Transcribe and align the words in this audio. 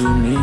to 0.00 0.14
me. 0.14 0.36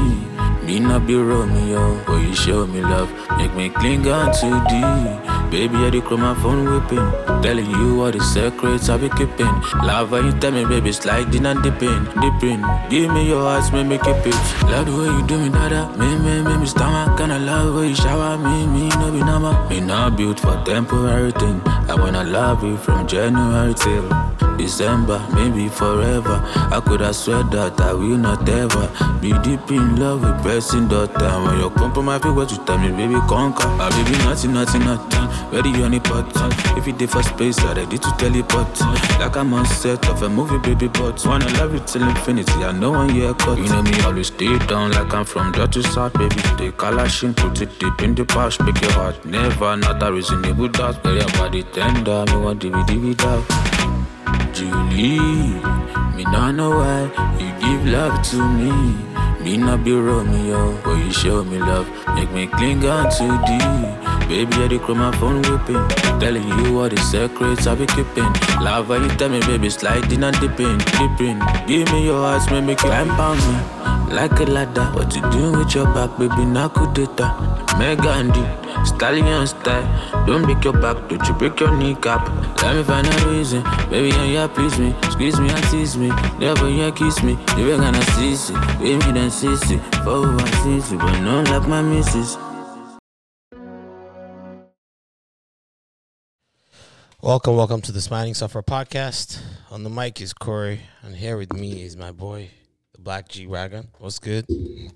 Me 0.66 0.80
not 0.80 1.08
be 1.08 1.16
Romeo, 1.16 2.04
but 2.06 2.18
you 2.22 2.34
show 2.36 2.68
me 2.68 2.82
love. 2.82 3.10
Make 3.38 3.54
me 3.56 3.70
cling 3.70 4.08
on 4.08 4.32
to 4.40 4.50
deep. 4.70 5.52
Baby, 5.52 5.78
I 5.78 5.90
declare 5.90 6.20
my 6.20 6.36
phone 6.42 6.66
whipping. 6.70 7.08
Telling 7.42 7.70
you 7.70 8.02
all 8.04 8.12
the 8.12 8.20
secrets 8.20 8.90
I 8.90 8.98
be 8.98 9.10
keeping. 9.10 9.56
Love 9.82 10.12
when 10.12 10.26
you 10.26 10.34
tell 10.34 10.52
me, 10.52 10.66
baby, 10.66 10.90
it's 10.90 11.00
sliding 11.00 11.46
and 11.46 11.64
dipping, 11.64 12.04
dipping. 12.22 12.62
Give 12.90 13.10
me 13.12 13.28
your 13.30 13.42
heart, 13.42 13.72
make 13.74 13.88
me 13.88 13.98
keep 13.98 14.28
it. 14.28 14.38
Love 14.70 14.86
the 14.88 14.94
way 15.00 15.08
you 15.16 15.26
do 15.26 15.40
me, 15.40 15.50
dada. 15.50 15.82
Me, 15.98 16.10
me, 16.18 16.44
me, 16.44 16.58
me 16.58 16.66
stomach. 16.66 17.18
Kinda 17.18 17.40
love 17.40 17.74
when 17.76 17.90
you 17.90 17.96
shower 17.96 18.38
me, 18.38 18.68
me, 18.68 18.90
no 18.90 19.12
be 19.12 19.20
nama. 19.20 19.68
Me 19.70 19.80
not 19.80 20.18
built 20.18 20.40
for 20.40 20.62
temporary 20.66 21.32
thing. 21.32 21.62
I 21.66 21.96
wanna 21.96 22.26
love 22.26 22.64
you 22.64 22.76
from 22.78 23.08
January 23.08 23.74
till 23.74 24.04
December, 24.58 25.26
maybe 25.34 25.70
forever. 25.70 26.42
I 26.56 26.82
could 26.86 27.02
have 27.02 27.16
swear 27.16 27.44
that 27.44 27.80
I 27.80 27.94
will 27.94 28.18
not 28.18 28.48
ever 28.50 28.90
be 29.22 29.32
deep 29.44 29.72
in 29.72 29.96
love 29.98 30.22
with 30.22 30.42
pressing 30.42 30.88
daughter. 30.88 31.30
When 31.46 31.60
you 31.60 31.70
come 31.72 31.94
for 31.94 32.04
my 32.04 32.20
feet, 32.20 32.34
what 32.34 32.52
you 32.52 32.58
tell 32.66 32.78
me, 32.78 32.90
baby, 32.90 33.20
conquer. 33.28 33.68
Ah, 33.80 33.90
baby, 33.90 34.18
nothing, 34.26 34.54
nothing, 34.54 34.84
nothing. 34.84 35.28
Ready 35.52 35.84
on 35.84 35.92
the 35.92 36.00
pot. 36.00 36.28
If 36.78 36.86
you 36.88 36.94
did 36.94 37.10
for 37.10 37.24
space, 37.24 37.60
I 37.60 37.74
ready 37.74 37.98
to 37.98 38.12
teleport. 38.18 38.68
Like 39.20 39.38
I'm 39.38 39.54
on 39.54 39.66
set 39.66 40.08
of 40.10 40.22
a 40.24 40.30
movie, 40.30 40.58
baby, 40.58 40.88
but 40.88 41.26
wanna 41.26 41.48
love 41.60 41.74
you 41.74 41.80
till 41.80 42.04
infinity. 42.08 42.64
I 42.64 42.72
know 42.72 42.92
one 42.92 43.16
year 43.16 43.34
cut. 43.34 43.58
You 43.58 43.70
know 43.70 43.82
me, 43.82 44.00
always 44.02 44.28
stay 44.28 44.58
down 44.68 44.92
like 44.92 45.14
I'm 45.14 45.26
from 45.26 45.52
dirty 45.54 45.84
south, 45.84 46.14
baby. 46.14 46.36
They 46.58 46.72
calashing, 46.72 47.34
put 47.34 47.62
it 47.62 47.80
deep 47.80 48.02
in 48.02 48.16
the 48.16 48.26
past, 48.26 48.60
break 48.60 48.82
your 48.82 48.92
heart. 48.92 49.24
Never, 49.26 49.78
not 49.78 50.04
a 50.04 50.12
reasonable 50.12 50.68
doubt. 50.68 51.02
Girl, 51.04 51.16
your 51.16 51.30
body 51.30 51.64
tender, 51.64 52.26
me 52.26 52.38
want 52.38 52.62
DVD 52.62 53.08
without. 53.08 53.77
Julie, 54.54 55.60
me 56.16 56.24
not 56.24 56.56
know 56.56 56.72
why 56.72 57.04
you 57.40 57.52
give 57.60 57.86
love 57.86 58.22
to 58.30 58.38
me. 58.50 58.72
Me 59.44 59.58
not 59.58 59.84
be 59.84 59.94
Romeo, 59.94 60.80
but 60.84 60.96
you 60.96 61.12
show 61.12 61.44
me 61.44 61.60
love, 61.60 61.88
make 62.16 62.32
me 62.32 62.48
cling 62.48 62.84
on 62.86 63.10
too 63.12 63.32
deep. 63.46 64.28
Baby, 64.28 64.64
I 64.64 64.68
declare 64.68 64.98
my 64.98 65.12
phone 65.18 65.42
whipping, 65.44 65.88
telling 66.20 66.48
you 66.48 66.80
all 66.80 66.90
the 66.90 66.98
secrets 66.98 67.66
I 67.66 67.76
be 67.76 67.86
keeping. 67.86 68.34
Love 68.60 68.90
you 68.90 69.08
tell 69.16 69.30
me, 69.30 69.40
baby, 69.42 69.70
sliding 69.70 70.24
and 70.24 70.38
dipping, 70.42 70.78
dipping. 70.80 71.40
Give 71.66 71.90
me 71.94 72.06
your 72.06 72.22
heart, 72.22 72.52
make 72.52 72.66
me 72.66 72.76
climb 72.76 73.12
on 73.12 73.38
me 73.38 73.97
like 74.08 74.40
a 74.40 74.46
ladder. 74.46 74.86
What 74.94 75.16
you 75.16 75.22
doing 75.32 75.58
with 75.58 75.74
your 75.76 75.86
back, 75.94 76.18
baby? 76.18 76.36
Could 76.74 76.94
data. 76.94 77.34
Megandi, 77.78 78.44
stallion 78.86 79.48
style. 79.48 80.26
Don't 80.26 80.44
break 80.44 80.64
your 80.64 80.74
back, 80.74 81.08
don't 81.10 81.26
you 81.28 81.34
break 81.34 81.60
your 81.60 81.76
kneecap. 81.76 82.28
Let 82.64 82.76
me 82.76 82.84
find 82.84 83.08
a 83.08 83.30
reason, 83.30 83.64
baby, 83.90 84.12
and 84.12 84.32
you 84.34 84.48
please 84.50 84.78
me, 84.80 84.96
squeeze 85.12 85.40
me 85.40 85.50
and 85.50 85.64
tease 85.66 85.98
me. 85.98 86.10
Never 86.40 86.70
you 86.70 86.92
kiss 86.92 87.22
me, 87.22 87.38
you 87.58 87.72
ain't 87.72 87.82
gonna 87.82 88.02
see 88.02 88.34
it. 88.34 88.52
Me 88.82 89.12
then 89.12 89.30
see 89.30 89.48
it, 89.48 89.82
for 90.04 90.24
who 90.24 90.38
I 90.40 90.52
see 90.64 90.96
it, 90.96 91.00
but 91.00 91.20
not 91.20 91.50
like 91.50 91.68
my 91.68 91.82
missus. 91.82 92.38
Welcome, 97.22 97.56
welcome 97.58 97.82
to 97.82 97.92
the 97.92 98.02
Smiling 98.02 98.34
Sufferer 98.34 98.64
podcast. 98.64 99.40
On 99.70 99.84
the 99.84 99.90
mic 99.90 100.22
is 100.22 100.34
Corey, 100.34 100.82
and 101.02 101.16
here 101.16 101.38
with 101.38 101.52
me 101.54 101.84
is 101.84 101.98
my 101.98 102.12
boy, 102.12 102.52
Black 103.08 103.30
G 103.30 103.48
Wagon. 103.48 103.88
What's 104.00 104.20
good? 104.20 104.46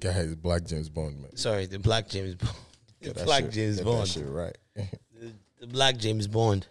Guys, 0.01 0.35
Black 0.35 0.65
James 0.65 0.89
Bond, 0.89 1.21
man. 1.21 1.33
Sorry, 1.37 1.65
the 1.65 1.79
Black 1.79 2.09
James 2.09 2.35
Bond. 2.35 2.53
The 2.99 3.13
Black 3.23 3.43
shit- 3.45 3.51
James 3.53 3.77
get 3.77 3.85
that 3.85 3.89
Bond. 3.89 4.07
shit 4.09 4.25
right. 4.27 4.57
The, 5.17 5.31
the 5.61 5.67
Black 5.67 5.95
James 5.95 6.27
Bond. 6.27 6.67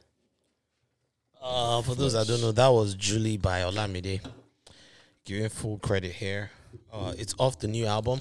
Uh, 1.40 1.80
for 1.80 1.94
those 1.94 2.12
that 2.12 2.26
don't 2.26 2.42
know, 2.42 2.52
that 2.52 2.68
was 2.68 2.94
Julie 2.94 3.38
by 3.38 3.60
Olamide. 3.60 4.20
Giving 5.24 5.48
full 5.48 5.78
credit 5.78 6.12
here. 6.12 6.50
Uh, 6.92 7.14
it's 7.16 7.34
off 7.38 7.58
the 7.58 7.68
new 7.68 7.86
album 7.86 8.20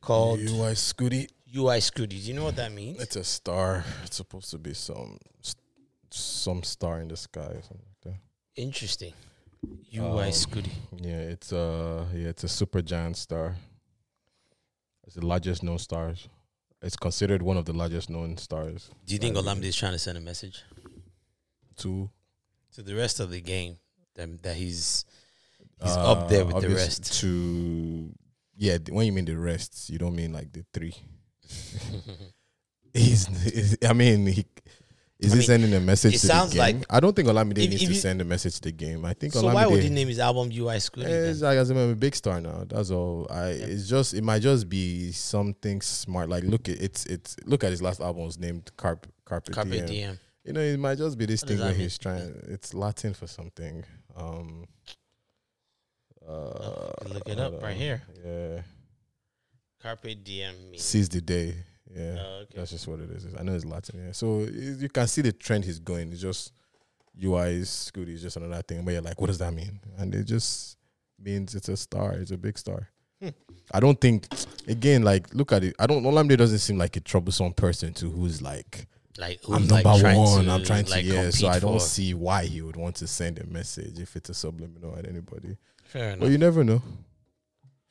called 0.00 0.40
UY 0.40 0.72
Scuti, 0.72 1.28
UY 1.54 1.78
Scuti. 1.82 2.08
Do 2.08 2.16
you 2.16 2.32
know 2.32 2.44
what 2.44 2.56
that 2.56 2.72
means? 2.72 2.98
it's 2.98 3.16
a 3.16 3.24
star. 3.24 3.84
It's 4.04 4.16
supposed 4.16 4.50
to 4.52 4.58
be 4.58 4.72
some 4.72 5.18
some 6.10 6.62
star 6.62 7.00
in 7.00 7.08
the 7.08 7.16
sky 7.18 7.40
or 7.40 7.60
something 7.60 7.84
like 7.86 8.14
that. 8.14 8.20
Interesting. 8.62 9.12
UY 9.92 10.26
Um, 10.26 10.32
Scuti. 10.32 10.70
Yeah, 11.00 11.20
it's 11.20 11.52
a 11.52 12.06
yeah, 12.14 12.28
it's 12.28 12.44
a 12.44 12.48
super 12.48 12.82
giant 12.82 13.16
star. 13.16 13.56
It's 15.06 15.14
the 15.16 15.24
largest 15.26 15.62
known 15.62 15.78
stars. 15.78 16.28
It's 16.82 16.96
considered 16.96 17.42
one 17.42 17.56
of 17.56 17.64
the 17.64 17.72
largest 17.72 18.10
known 18.10 18.36
stars. 18.36 18.90
Do 19.06 19.14
you 19.14 19.18
think 19.18 19.36
uh, 19.36 19.40
Olamide 19.42 19.64
is 19.64 19.76
trying 19.76 19.92
to 19.92 19.98
send 19.98 20.18
a 20.18 20.20
message 20.20 20.62
Two 21.76 22.10
to 22.74 22.82
the 22.82 22.94
rest 22.94 23.20
of 23.20 23.30
the 23.30 23.40
game 23.40 23.78
that, 24.14 24.42
that 24.42 24.56
he's 24.56 25.04
he's 25.82 25.96
up 25.96 26.28
there 26.28 26.44
with 26.44 26.60
the 26.60 26.68
rest? 26.68 27.20
To 27.20 28.12
yeah, 28.56 28.78
when 28.90 29.06
you 29.06 29.12
mean 29.12 29.24
the 29.26 29.36
rest, 29.36 29.90
you 29.90 29.98
don't 29.98 30.14
mean 30.16 30.32
like 30.32 30.52
the 30.52 30.64
three. 30.72 30.94
He's, 32.94 33.28
is- 33.44 33.76
I 33.86 33.92
mean, 33.92 34.26
he 34.26 34.46
is 35.18 35.32
I 35.32 35.34
he 35.34 35.38
mean, 35.38 35.46
sending 35.46 35.74
a 35.74 35.80
message 35.80 36.14
it 36.14 36.18
to 36.18 36.26
sounds 36.26 36.52
the 36.52 36.58
game? 36.58 36.78
like- 36.78 36.86
I 36.90 37.00
don't 37.00 37.16
think 37.16 37.28
Olamide 37.28 37.52
if- 37.58 37.70
needs 37.70 37.74
if 37.82 37.88
to 37.88 37.94
you- 37.94 38.00
send 38.00 38.20
a 38.20 38.24
message 38.24 38.54
to 38.56 38.60
the 38.62 38.72
game. 38.72 39.04
I 39.04 39.14
think 39.14 39.32
so 39.32 39.42
Olamide. 39.42 39.54
why 39.54 39.66
would 39.66 39.82
he 39.82 39.88
name 39.88 40.08
his 40.08 40.18
album 40.18 40.50
UY 40.50 40.76
Scuti? 40.76 41.04
Eh, 41.04 41.30
it's 41.30 41.40
like 41.40 41.56
as 41.56 41.70
I'm 41.70 41.78
a 41.78 41.94
big 41.94 42.14
star 42.14 42.40
now. 42.40 42.64
That's 42.68 42.90
all. 42.90 43.26
I 43.30 43.48
it's 43.50 43.88
just 43.88 44.12
it 44.14 44.22
might 44.22 44.42
just 44.42 44.68
be 44.68 45.12
something 45.12 45.80
smart. 45.80 46.28
Like 46.28 46.44
look 46.44 46.68
at 46.68 46.80
it's 46.80 47.06
it's 47.06 47.36
look 47.46 47.64
at 47.64 47.70
his 47.70 47.80
last 47.80 48.00
album 48.00 48.24
was 48.26 48.38
named 48.38 48.70
Carp 48.76 49.06
Carpe, 49.24 49.50
Carpe 49.52 49.70
Diem. 49.70 49.86
Diem. 49.86 50.18
You 50.44 50.52
know, 50.52 50.60
it 50.60 50.78
might 50.78 50.96
just 50.98 51.16
be 51.18 51.26
this 51.26 51.42
What 51.42 51.48
thing 51.48 51.58
where 51.58 51.68
that 51.68 51.76
he's 51.76 51.98
trying. 51.98 52.34
It's 52.48 52.72
Latin 52.74 53.14
for 53.14 53.26
something. 53.26 53.84
Um. 54.14 54.66
Uh, 56.24 56.30
Oh, 56.32 56.92
look 57.08 57.28
it 57.28 57.38
up 57.38 57.52
don't 57.52 57.62
right 57.62 57.76
here. 57.76 58.02
Yeah. 58.24 58.62
Carpe 59.80 60.22
Diem. 60.24 60.70
means- 60.70 60.82
Seize 60.82 61.08
the 61.08 61.20
day. 61.20 61.54
Yeah. 61.94 62.16
Oh, 62.18 62.38
okay. 62.42 62.54
That's 62.56 62.70
just 62.70 62.86
what 62.88 63.00
it 63.00 63.10
is. 63.10 63.26
I 63.38 63.42
know 63.42 63.54
it's 63.54 63.64
Latin. 63.64 64.04
Yeah. 64.06 64.12
So 64.12 64.40
it- 64.40 64.80
you 64.80 64.88
can 64.88 65.06
see 65.06 65.22
the 65.22 65.32
trend 65.32 65.64
he's 65.64 65.78
going. 65.78 66.12
It's 66.12 66.20
just 66.20 66.52
UY 67.20 67.52
is 67.60 67.68
Scuti 67.68 68.14
is 68.14 68.22
just 68.22 68.36
another 68.36 68.62
thing. 68.62 68.84
But 68.84 68.92
you're 68.92 69.02
like, 69.02 69.20
what 69.20 69.28
does 69.28 69.38
that 69.38 69.52
mean? 69.54 69.80
And 69.98 70.14
it 70.14 70.24
just 70.24 70.76
means 71.22 71.54
it's 71.54 71.68
a 71.68 71.76
star. 71.76 72.12
It's 72.14 72.30
a 72.32 72.36
big 72.36 72.58
star. 72.58 72.88
Hmm. 73.22 73.30
I 73.72 73.80
don't 73.80 73.98
think 74.00 74.28
again, 74.68 75.02
like 75.02 75.32
look 75.34 75.52
at 75.52 75.64
it. 75.64 75.74
I 75.78 75.86
don't 75.86 76.02
Olamide 76.02 76.36
doesn't 76.36 76.58
seem 76.58 76.76
like 76.76 76.96
a 76.96 77.00
troublesome 77.00 77.54
person 77.54 77.94
to 77.94 78.10
who's 78.10 78.42
like 78.42 78.86
Like 79.16 79.40
I'm 79.48 79.62
who's, 79.62 79.70
like, 79.72 79.84
number 79.86 80.14
one. 80.18 80.44
to, 80.44 80.50
I'm 80.50 80.64
trying 80.64 80.84
to 80.84 80.90
like, 80.90 81.04
yeah. 81.06 81.30
So 81.30 81.48
I 81.48 81.58
don't 81.58 81.80
see 81.80 82.12
why 82.12 82.44
he 82.44 82.60
would 82.60 82.76
want 82.76 82.96
to 82.96 83.06
send 83.06 83.38
a 83.38 83.46
message 83.46 83.98
if 83.98 84.16
it's 84.16 84.28
a 84.28 84.34
subliminal 84.34 84.94
at 84.98 85.08
anybody. 85.08 85.56
Fair 85.84 86.08
enough. 86.08 86.20
But 86.20 86.30
you 86.30 86.36
never 86.38 86.62
know. 86.62 86.82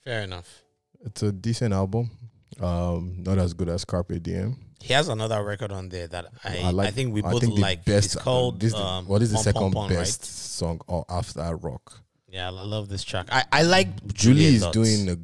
Fair 0.03 0.21
enough. 0.21 0.61
It's 1.03 1.23
a 1.23 1.31
decent 1.31 1.73
album. 1.73 2.11
Um, 2.61 3.15
not 3.23 3.37
as 3.37 3.53
good 3.53 3.67
as 3.69 3.83
Carpe 3.85 4.21
Diem. 4.21 4.55
He 4.81 4.93
has 4.93 5.07
another 5.09 5.43
record 5.43 5.71
on 5.71 5.89
there 5.89 6.07
that 6.07 6.25
I 6.43 6.57
I 6.57 6.61
I, 6.67 6.69
like- 6.71 6.93
think 6.93 7.13
we 7.13 7.23
I 7.23 7.31
both 7.31 7.41
think 7.41 7.55
the 7.55 7.61
like. 7.61 7.85
best. 7.85 8.05
it's 8.05 8.15
called 8.15 8.59
this 8.59 8.73
um, 8.73 9.07
what 9.07 9.21
is 9.21 9.29
the 9.31 9.35
Pom 9.35 9.43
second 9.43 9.61
Pom 9.61 9.71
Pom, 9.73 9.89
right? 9.89 9.97
best 9.97 10.23
song 10.25 10.79
or 10.87 11.05
after 11.09 11.55
Rock? 11.57 12.01
Yeah, 12.29 12.47
I 12.47 12.51
love 12.51 12.87
this 12.89 13.03
track. 13.03 13.27
I 13.31 13.43
I 13.51 13.63
like 13.63 14.05
Julie 14.13 14.45
is 14.45 14.65
doing 14.67 15.09
a, 15.09 15.17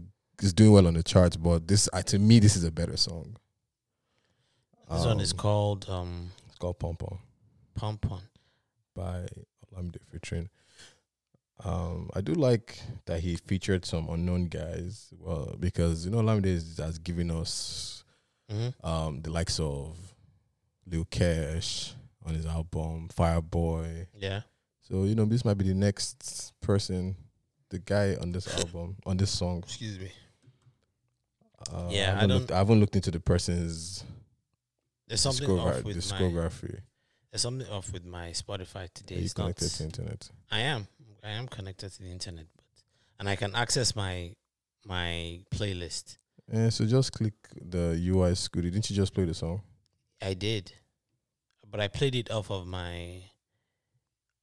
is 0.43 0.53
doing 0.53 0.71
well 0.71 0.87
on 0.87 0.93
the 0.95 1.03
charts, 1.03 1.37
but 1.37 1.67
this 1.67 1.87
to 2.07 2.19
me 2.19 2.39
this 2.39 2.55
is 2.55 2.63
a 2.63 2.71
better 2.71 2.97
song. 2.97 3.35
This 4.89 5.05
one 5.05 5.19
is 5.21 5.31
Um, 5.31 5.37
called 5.37 5.89
um 5.89 6.31
It's 6.47 6.57
called 6.57 6.79
Pom 6.79 6.95
Pom 6.97 7.19
Pom 7.75 7.97
Pom. 7.97 8.21
by 8.95 9.25
Olamide 9.73 9.97
featuring. 10.11 10.49
Um, 11.63 12.09
I 12.15 12.21
do 12.21 12.33
like 12.33 12.79
that 13.05 13.19
he 13.19 13.35
featured 13.35 13.85
some 13.85 14.09
unknown 14.09 14.45
guys. 14.45 15.13
Well, 15.19 15.55
because 15.59 16.05
you 16.05 16.11
know 16.11 16.17
Olamide 16.19 16.45
is, 16.47 16.77
has 16.77 16.97
given 16.99 17.31
us 17.31 18.03
Mm-hmm. 18.51 18.85
um 18.85 19.21
the 19.21 19.29
likes 19.31 19.61
of 19.61 19.95
Lil 20.85 21.05
Cash 21.05 21.93
on 22.25 22.33
his 22.35 22.45
album, 22.45 23.07
Fireboy. 23.15 24.07
Yeah. 24.13 24.41
So 24.81 25.03
you 25.05 25.15
know 25.15 25.23
this 25.25 25.45
might 25.45 25.57
be 25.57 25.63
the 25.69 25.73
next 25.73 26.51
person, 26.61 27.15
the 27.69 27.79
guy 27.79 28.17
on 28.19 28.33
this 28.33 28.53
album, 28.59 28.97
on 29.05 29.15
this 29.15 29.31
song. 29.31 29.59
Excuse 29.59 29.99
me. 29.99 30.11
Uh, 31.71 31.87
Yeah, 31.91 31.99
I 31.99 32.11
I, 32.11 32.13
haven't 32.15 32.29
don't- 32.29 32.39
looked, 32.39 32.51
I 32.51 32.57
haven't 32.57 32.79
looked 32.81 32.95
into 32.97 33.11
the 33.11 33.19
person's 33.21 34.03
There's 35.07 35.21
something 35.21 35.47
discogra- 35.47 35.77
off 35.79 35.83
with 35.85 35.95
my 35.95 36.01
discography. 36.19 36.79
there's 37.31 37.41
something 37.41 37.67
off 37.69 37.93
with 37.93 38.03
my 38.05 38.31
Spotify 38.31 38.89
today. 38.93 39.15
Are 39.15 39.19
you 39.19 39.25
It's 39.25 39.37
not, 39.37 39.43
connected 39.55 39.69
to 39.69 39.83
internet? 39.85 40.29
I 40.51 40.59
am. 40.61 40.87
I 41.23 41.29
am 41.31 41.47
connected 41.47 41.91
to 41.91 42.03
the 42.03 42.11
internet, 42.11 42.45
but 42.55 42.65
and 43.19 43.29
I 43.29 43.35
can 43.35 43.55
access 43.55 43.95
my 43.95 44.33
my 44.85 45.39
playlist. 45.51 46.17
Eh, 46.51 46.69
so 46.69 46.85
just 46.85 47.13
click 47.13 47.33
the 47.55 47.95
UY 48.09 48.31
Scuti. 48.33 48.63
Didn't 48.63 48.89
you 48.89 48.95
just 48.95 49.13
play 49.13 49.25
the 49.25 49.33
song? 49.33 49.61
I 50.21 50.33
did, 50.33 50.71
but 51.69 51.79
I 51.79 51.87
played 51.87 52.15
it 52.15 52.31
off 52.31 52.49
of 52.49 52.65
my 52.65 53.23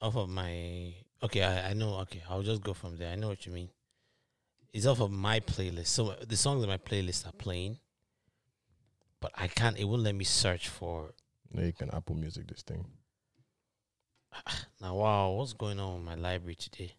off 0.00 0.16
of 0.16 0.28
my. 0.28 0.94
Okay, 1.22 1.42
I, 1.42 1.70
I 1.70 1.72
know. 1.74 1.96
Okay, 2.02 2.22
I'll 2.30 2.42
just 2.42 2.62
go 2.62 2.72
from 2.72 2.96
there. 2.96 3.12
I 3.12 3.16
know 3.16 3.28
what 3.28 3.44
you 3.44 3.52
mean. 3.52 3.70
It's 4.72 4.86
off 4.86 5.00
of 5.00 5.10
my 5.10 5.40
playlist. 5.40 5.88
So 5.88 6.14
the 6.26 6.36
songs 6.36 6.62
in 6.62 6.68
my 6.68 6.78
playlist 6.78 7.26
are 7.26 7.32
playing, 7.32 7.78
but 9.20 9.32
I 9.36 9.48
can't. 9.48 9.76
It 9.76 9.84
won't 9.84 10.02
let 10.02 10.14
me 10.14 10.24
search 10.24 10.68
for. 10.68 11.14
No, 11.52 11.62
you 11.62 11.72
can 11.72 11.90
Apple 11.90 12.14
Music 12.14 12.46
this 12.46 12.62
thing. 12.62 12.84
Now, 14.80 14.94
wow, 14.94 15.30
what's 15.30 15.52
going 15.54 15.80
on 15.80 15.94
with 15.96 16.04
my 16.04 16.14
library 16.14 16.54
today? 16.54 16.94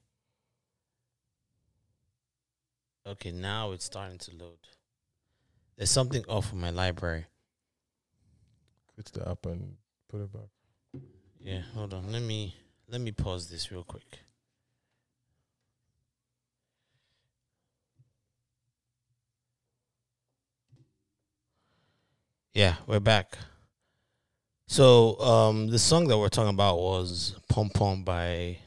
Okay, 3.08 3.32
now 3.32 3.72
it's 3.72 3.86
starting 3.86 4.18
to 4.20 4.32
load. 4.36 4.58
There's 5.78 5.90
something 5.90 6.24
off 6.28 6.52
of 6.52 6.58
my 6.58 6.70
library. 6.72 7.26
Quit 8.94 9.06
the 9.14 9.30
app 9.30 9.46
and 9.46 9.78
put 10.10 10.22
it 10.22 10.34
back. 10.34 11.02
Yeah, 11.40 11.62
hold 11.74 11.94
on. 11.94 12.12
Let 12.12 12.22
me 12.22 12.54
let 12.90 13.00
me 13.00 13.12
pause 13.12 13.50
this 13.50 13.72
real 13.72 13.84
quick. 13.84 14.20
Yeah, 22.54 22.76
we're 22.88 23.00
back. 23.00 23.38
So, 24.70 25.20
um, 25.20 25.66
the 25.68 25.80
song 25.80 26.08
that 26.10 26.18
we're 26.20 26.30
talking 26.30 26.54
about 26.54 26.78
was 26.78 27.34
"Pom 27.50 27.72
Pom" 27.72 28.04
by 28.04 28.60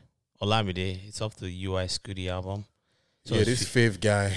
Olamide. 0.42 0.98
It's 1.06 1.20
off 1.22 1.36
the 1.36 1.46
UY 1.46 1.84
Scuti 1.86 2.26
album. 2.28 2.64
So 3.24 3.36
yeah, 3.36 3.44
this 3.44 3.64
fe- 3.64 3.88
fave 3.88 4.00
guy, 4.00 4.32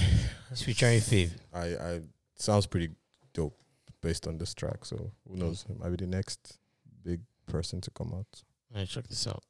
it's 0.52 0.62
featuring 0.62 1.00
Fave. 1.00 1.32
I, 1.52 1.66
I 1.76 2.02
sounds 2.36 2.68
pretty 2.68 2.90
dope 3.34 3.58
based 4.00 4.28
on 4.28 4.38
this 4.38 4.54
track. 4.54 4.86
So 4.86 5.10
who 5.28 5.38
knows? 5.38 5.66
It 5.68 5.80
might 5.80 5.90
be 5.90 5.96
the 5.96 6.06
next 6.06 6.60
big 7.04 7.22
person 7.48 7.82
to 7.82 7.90
come 7.90 8.14
out. 8.14 8.44
All 8.72 8.80
right, 8.82 8.88
check 8.88 9.08
this 9.08 9.26
out. 9.26 9.42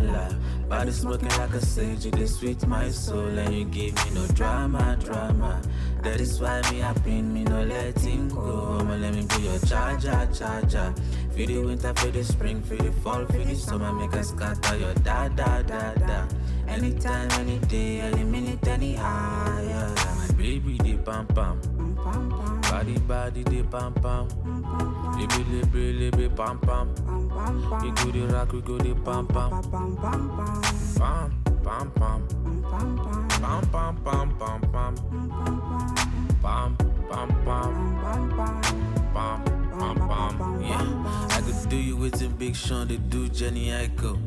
La. 0.00 0.28
Body 0.68 0.92
smoking 0.92 1.28
like 1.30 1.52
a 1.54 1.60
sage, 1.60 2.04
you 2.04 2.10
dey 2.12 2.26
sweet 2.26 2.66
my 2.66 2.88
soul, 2.90 3.26
and 3.38 3.54
you 3.54 3.64
give 3.64 3.94
me 4.04 4.10
no 4.14 4.26
drama, 4.28 4.96
drama. 5.04 5.60
That 6.02 6.20
is 6.20 6.40
why 6.40 6.62
me 6.70 6.78
happy, 6.78 7.20
me 7.22 7.44
no 7.44 7.62
letting 7.64 8.28
go. 8.28 8.78
I'ma 8.80 8.94
let 8.96 9.14
me 9.14 9.26
be 9.36 9.42
your 9.42 9.58
charger, 9.60 10.28
charger. 10.32 10.94
Feel 11.32 11.46
the 11.46 11.58
winter, 11.58 11.92
feel 11.94 12.12
the 12.12 12.24
spring, 12.24 12.62
feel 12.62 12.78
the 12.78 12.92
fall, 13.02 13.24
feel 13.26 13.44
the 13.44 13.54
summer, 13.56 13.92
make 13.92 14.14
us 14.14 14.28
scatter 14.30 14.76
your 14.76 14.94
da 14.94 15.28
da 15.28 15.62
da 15.62 15.94
da. 15.94 16.26
Anytime, 16.68 17.30
any 17.32 17.58
day, 17.66 18.00
any 18.00 18.22
minute, 18.22 18.66
any 18.68 18.96
hour. 18.96 19.94
My 19.96 20.28
baby, 20.36 20.78
the 20.78 20.96
pam 20.98 21.26
pam. 21.26 21.60
Body, 22.62 22.98
body, 23.00 23.42
the 23.42 23.62
pam 23.64 23.92
pam. 23.94 24.28
Libi, 25.20 25.44
libi, 25.52 25.82
libi, 26.00 26.34
pam 26.34 26.58
pam. 26.60 26.88
We 27.82 27.90
go 27.90 28.10
the 28.10 28.32
rock, 28.32 28.52
we 28.54 28.62
go 28.62 28.78
the 28.78 28.94
pam 29.04 29.26
pam. 29.26 29.50
Pam, 30.96 31.42
pam, 31.62 31.90
pam. 31.90 32.26
Pam, 33.42 33.60
pam, 33.70 33.96
pam, 34.02 34.30
pam, 34.38 34.60
pam. 34.72 34.94
Pam, 36.40 36.76
pam, 37.10 37.28
pam. 37.44 37.72
Pam, 39.12 39.44
pam, 39.78 40.08
pam. 40.08 40.62
Yeah, 40.62 41.36
I 41.36 41.42
could 41.44 41.68
do 41.68 41.76
you 41.76 41.96
with 41.98 42.16
some 42.16 42.32
Big 42.36 42.56
Sean, 42.56 42.88
they 42.88 42.96
do 42.96 43.28
Jhené 43.28 43.72
Aiko. 43.76 44.18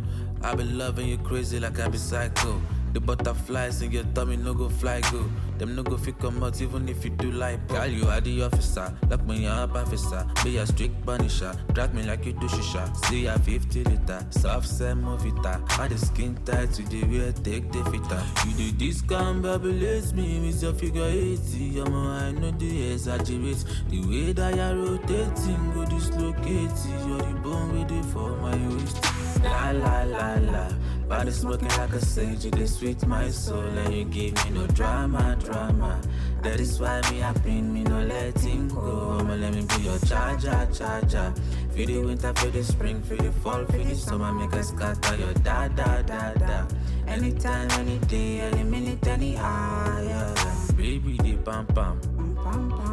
I 0.44 0.54
been 0.54 0.78
loving 0.78 1.08
you 1.08 1.18
crazy 1.18 1.60
like 1.60 1.80
I 1.80 1.88
be 1.88 1.98
psycho. 1.98 2.62
The 2.94 3.00
butterflies 3.00 3.82
in 3.82 3.92
your 3.92 4.04
tummy 4.14 4.38
no 4.38 4.54
go 4.54 4.70
fly 4.70 5.02
go. 5.12 5.26
Them 5.58 5.76
no 5.76 5.82
go 5.82 5.98
fit 5.98 6.20
come 6.20 6.44
out 6.44 6.62
even 6.62 6.88
if 6.88 7.04
you 7.04 7.10
do 7.10 7.32
like 7.32 7.68
Girl, 7.68 7.88
you 7.88 8.06
are 8.08 8.22
the 8.22 8.44
officer. 8.44 8.94
Lock 9.10 9.26
me 9.26 9.48
up, 9.48 9.74
officer. 9.76 10.24
Be 10.44 10.58
a 10.58 10.68
strict 10.68 11.04
punisher. 11.04 11.56
Drag 11.74 11.92
me 11.96 12.04
like 12.04 12.24
you 12.28 12.34
do 12.34 12.48
shisha. 12.48 12.96
See 13.08 13.24
ya 13.24 13.36
50 13.38 13.84
liter. 13.86 14.24
Soft 14.30 14.68
sell 14.68 14.96
movita. 14.96 15.60
All 15.80 15.90
the 15.90 15.98
skin 15.98 16.38
tight 16.46 16.72
to 16.74 16.84
the 16.84 17.04
wear, 17.06 17.32
take 17.32 17.72
the 17.72 17.84
fitter. 17.86 18.24
You 18.48 18.72
do 18.72 18.86
this 18.86 19.02
can 19.02 19.42
babylate 19.42 20.14
me 20.14 20.40
with 20.46 20.62
your 20.62 20.74
figure 20.74 21.04
80. 21.04 21.80
I'm 21.82 21.96
I 21.96 22.32
know 22.32 22.52
the 22.52 22.94
exaggerate. 22.94 23.66
The 23.90 24.02
way 24.02 24.34
that 24.34 24.56
you're 24.56 24.76
rotating, 24.76 25.74
go 25.74 25.86
dislocate. 25.86 26.78
You're 27.08 27.18
the 27.18 27.40
bone 27.42 27.80
with 27.80 27.92
it 27.92 28.06
for 28.14 28.38
my 28.38 28.56
waist. 28.68 29.04
La 29.44 29.72
la 29.72 30.04
la 30.04 30.36
la. 30.36 30.68
Body 31.14 31.30
smoking 31.30 31.68
like 31.68 31.94
a 31.94 32.02
sage, 32.02 32.46
you 32.46 32.66
sweet 32.66 33.06
my 33.06 33.30
soul, 33.30 33.62
and 33.62 33.94
you 33.94 34.04
give 34.04 34.34
me 34.46 34.50
no 34.58 34.66
drama, 34.66 35.38
drama. 35.40 36.02
That 36.42 36.60
is 36.60 36.80
why 36.80 37.02
me 37.12 37.20
happy, 37.20 37.62
me 37.62 37.84
no 37.84 38.02
letting 38.02 38.70
go. 38.70 39.18
I'ma 39.20 39.36
let 39.36 39.54
me 39.54 39.62
be 39.62 39.84
your 39.84 40.00
charger, 40.00 40.68
charger. 40.74 41.32
Feel 41.74 41.86
the 41.86 42.00
winter, 42.00 42.34
feel 42.34 42.50
the 42.50 42.64
spring, 42.64 43.04
feel 43.04 43.18
the 43.18 43.32
fall, 43.32 43.64
feel 43.66 43.84
the 43.84 43.94
summer, 43.94 44.34
make 44.34 44.54
us 44.54 44.70
scatter 44.70 45.16
your 45.18 45.34
da 45.36 45.68
da 45.68 46.02
da 46.02 46.34
da. 46.34 46.66
Anytime, 47.06 47.70
any 47.80 48.00
day, 48.08 48.40
any 48.42 48.64
minute, 48.64 49.06
any 49.06 49.38
hour. 49.38 50.34
Baby, 50.76 51.18
the 51.22 51.36
pam 51.46 51.68
pam. 51.68 52.00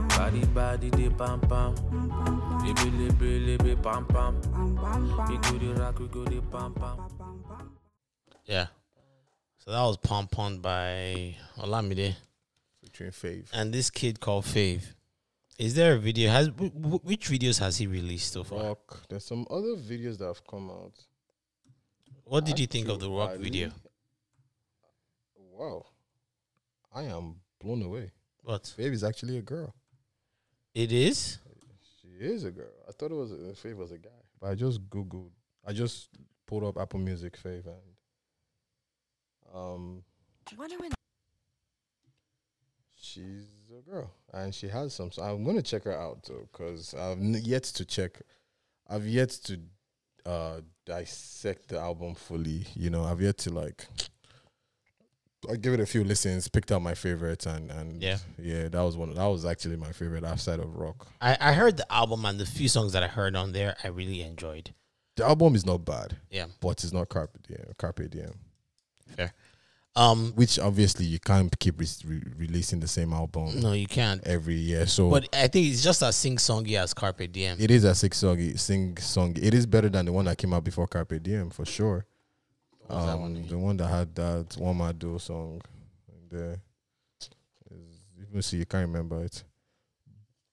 Body, 0.09 0.45
body, 0.45 0.91
the 0.91 1.09
pam 1.09 1.41
pam. 1.41 1.75
Libi, 2.61 2.91
libi, 2.99 3.57
libi, 3.57 3.83
pam 3.83 4.05
pam. 4.05 4.37
We 5.27 5.39
go 5.39 5.57
the 5.57 5.81
rock, 5.81 5.99
we 5.99 6.07
go 6.09 6.25
the 6.25 6.43
pam 6.53 6.75
pam. 6.75 7.10
Yeah. 8.51 8.67
So 9.59 9.71
that 9.71 9.81
was 9.83 9.97
Pom 9.99 10.27
Pom 10.27 10.59
by 10.59 11.37
Olamide. 11.57 12.17
Featuring 12.83 13.13
Fave. 13.13 13.47
And 13.53 13.73
this 13.73 13.91
kid 13.91 14.19
called 14.19 14.45
Fave. 14.45 14.83
Is 15.57 15.75
there 15.77 15.95
a 15.95 15.99
video? 15.99 16.31
Has 16.31 16.49
wh- 16.49 16.73
wh- 16.73 17.05
which 17.05 17.29
videos 17.29 17.61
has 17.61 17.77
he 17.79 17.87
released 17.87 18.33
so 18.33 18.43
far? 18.43 18.65
Rock. 18.65 19.03
There's 19.09 19.25
some 19.25 19.47
other 19.51 19.77
videos 19.77 20.19
that 20.19 20.27
have 20.27 20.45
come 20.45 20.69
out. 20.69 20.95
What 22.25 22.45
did 22.45 22.59
you 22.59 22.67
think 22.67 22.89
of 22.89 22.99
the 22.99 23.09
Rock 23.09 23.37
video? 23.37 23.71
Wow. 25.37 25.87
I 26.93 27.05
am 27.05 27.37
blown 27.63 27.83
away. 27.83 28.11
What 28.43 28.65
Fave 28.65 28.93
is 28.93 29.05
actually 29.05 29.39
a 29.39 29.43
girl. 29.43 29.73
it 30.75 30.91
is? 30.91 31.39
She 32.03 32.09
is 32.25 32.45
a 32.45 32.51
girl. 32.51 32.73
I 32.89 32.93
thought 32.93 33.13
it 33.13 33.15
was 33.15 33.31
a, 33.31 33.37
Fave 33.55 33.77
was 33.77 33.93
a 33.93 33.99
guy, 33.99 34.09
but 34.41 34.51
I 34.51 34.55
just 34.57 34.81
googled. 34.91 35.31
I 35.65 35.73
just 35.73 36.09
pulled 36.47 36.65
up 36.65 36.79
Apple 36.79 36.99
Music 36.99 37.39
Fave 37.41 37.67
and 37.67 37.90
um, 39.55 40.03
she's 43.01 43.47
a 43.77 43.91
girl 43.91 44.11
and 44.33 44.55
she 44.55 44.69
has 44.69 44.95
some. 44.95 45.11
So 45.11 45.23
I'm 45.23 45.45
gonna 45.45 45.63
check 45.63 45.85
her 45.85 45.99
out 45.99 46.25
though, 46.25 46.49
cause 46.53 46.95
I've 46.95 47.19
n- 47.19 47.41
yet 47.43 47.65
to 47.65 47.85
check. 47.85 48.21
I've 48.89 49.07
yet 49.07 49.31
to 49.45 49.61
uh 50.27 50.61
dissect 50.87 51.69
the 51.69 51.79
album 51.79 52.15
fully. 52.15 52.67
You 52.75 52.91
know, 52.91 53.05
I've 53.05 53.21
yet 53.21 53.39
to 53.39 53.51
like. 53.51 53.87
I 55.51 55.57
give 55.57 55.73
it 55.73 55.81
a 55.81 55.87
few 55.87 56.05
listens, 56.05 56.49
picked 56.49 56.71
out 56.71 56.83
my 56.83 56.95
favorites, 56.95 57.47
and 57.47 57.71
and 57.71 58.03
Yeah. 58.03 58.19
yeah, 58.39 58.69
that 58.69 58.83
was 58.83 58.97
one. 58.97 59.15
That 59.15 59.25
was 59.27 59.47
actually 59.47 59.77
my 59.77 59.93
favorite 59.93 60.23
outside 60.25 60.61
of 60.61 60.77
rock. 60.77 61.07
I, 61.21 61.37
I 61.41 61.53
heard 61.55 61.79
the 61.79 61.91
album 61.91 62.27
and 62.27 62.39
the 62.39 62.45
few 62.45 62.69
songs 62.69 62.93
that 62.93 63.03
I 63.03 63.07
heard 63.09 63.35
on 63.35 63.53
there, 63.53 63.75
I 63.83 63.89
really 63.89 64.21
enjoyed. 64.21 64.75
The 65.17 65.25
album 65.25 65.55
is 65.55 65.65
not 65.67 65.85
bad, 65.85 66.19
Yeah, 66.31 66.47
but 66.61 66.85
it's 66.85 66.93
not 66.93 67.09
Carpe 67.09 67.39
Diem. 67.47 67.73
Carpe 67.79 68.09
Diem, 68.11 68.33
fair. 69.11 69.33
Um, 69.97 70.33
which 70.37 70.59
obviously 70.61 71.05
you 71.05 71.19
can't 71.19 71.57
keep 71.59 71.81
re- 71.81 71.87
re- 72.07 72.23
releasing 72.37 72.79
the 72.79 72.87
same 72.87 73.13
album 73.13 73.61
no, 73.61 73.73
you 73.73 73.89
can't. 73.89 74.25
every 74.25 74.55
year. 74.55 74.87
So 74.87 75.11
But 75.11 75.29
I 75.35 75.49
think 75.49 75.67
it's 75.67 75.83
just 75.83 76.01
as 76.03 76.15
sing 76.15 76.37
songy 76.37 76.79
as 76.79 76.95
Carpe 76.95 77.31
Diem. 77.33 77.57
it 77.59 77.73
is 77.73 77.83
a 77.83 77.95
six 77.95 78.19
song, 78.19 78.57
sing 78.57 78.97
song. 78.99 79.37
It 79.41 79.53
is 79.53 79.67
better 79.67 79.89
than 79.89 80.07
the 80.07 80.13
one 80.13 80.27
that 80.27 80.39
came 80.39 80.55
out 80.55 80.63
before 80.63 80.87
Carpe 80.87 81.21
Diem 81.21 81.51
for 81.51 81.65
sure. 81.67 82.07
Um, 82.89 83.21
one? 83.21 83.47
the 83.49 83.59
one 83.59 83.77
that 83.79 83.89
had 83.89 84.15
that 84.15 84.57
one 84.59 84.79
man 84.79 84.97
do 84.97 85.19
song 85.19 85.61
there. 86.31 86.61
Even 88.29 88.43
see 88.43 88.59
you 88.59 88.67
can't 88.67 88.87
remember 88.87 89.25
it. 89.25 89.43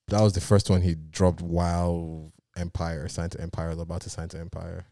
That 0.08 0.20
was 0.20 0.32
the 0.32 0.40
first 0.40 0.68
one 0.68 0.82
he 0.82 0.94
dropped 0.94 1.42
while 1.42 2.32
Empire 2.56 3.08
signed 3.08 3.32
to 3.32 3.40
Empire 3.40 3.68
was 3.68 3.78
about 3.78 4.00
to 4.02 4.10
sign 4.10 4.28
to 4.30 4.38
Empire. 4.40 4.84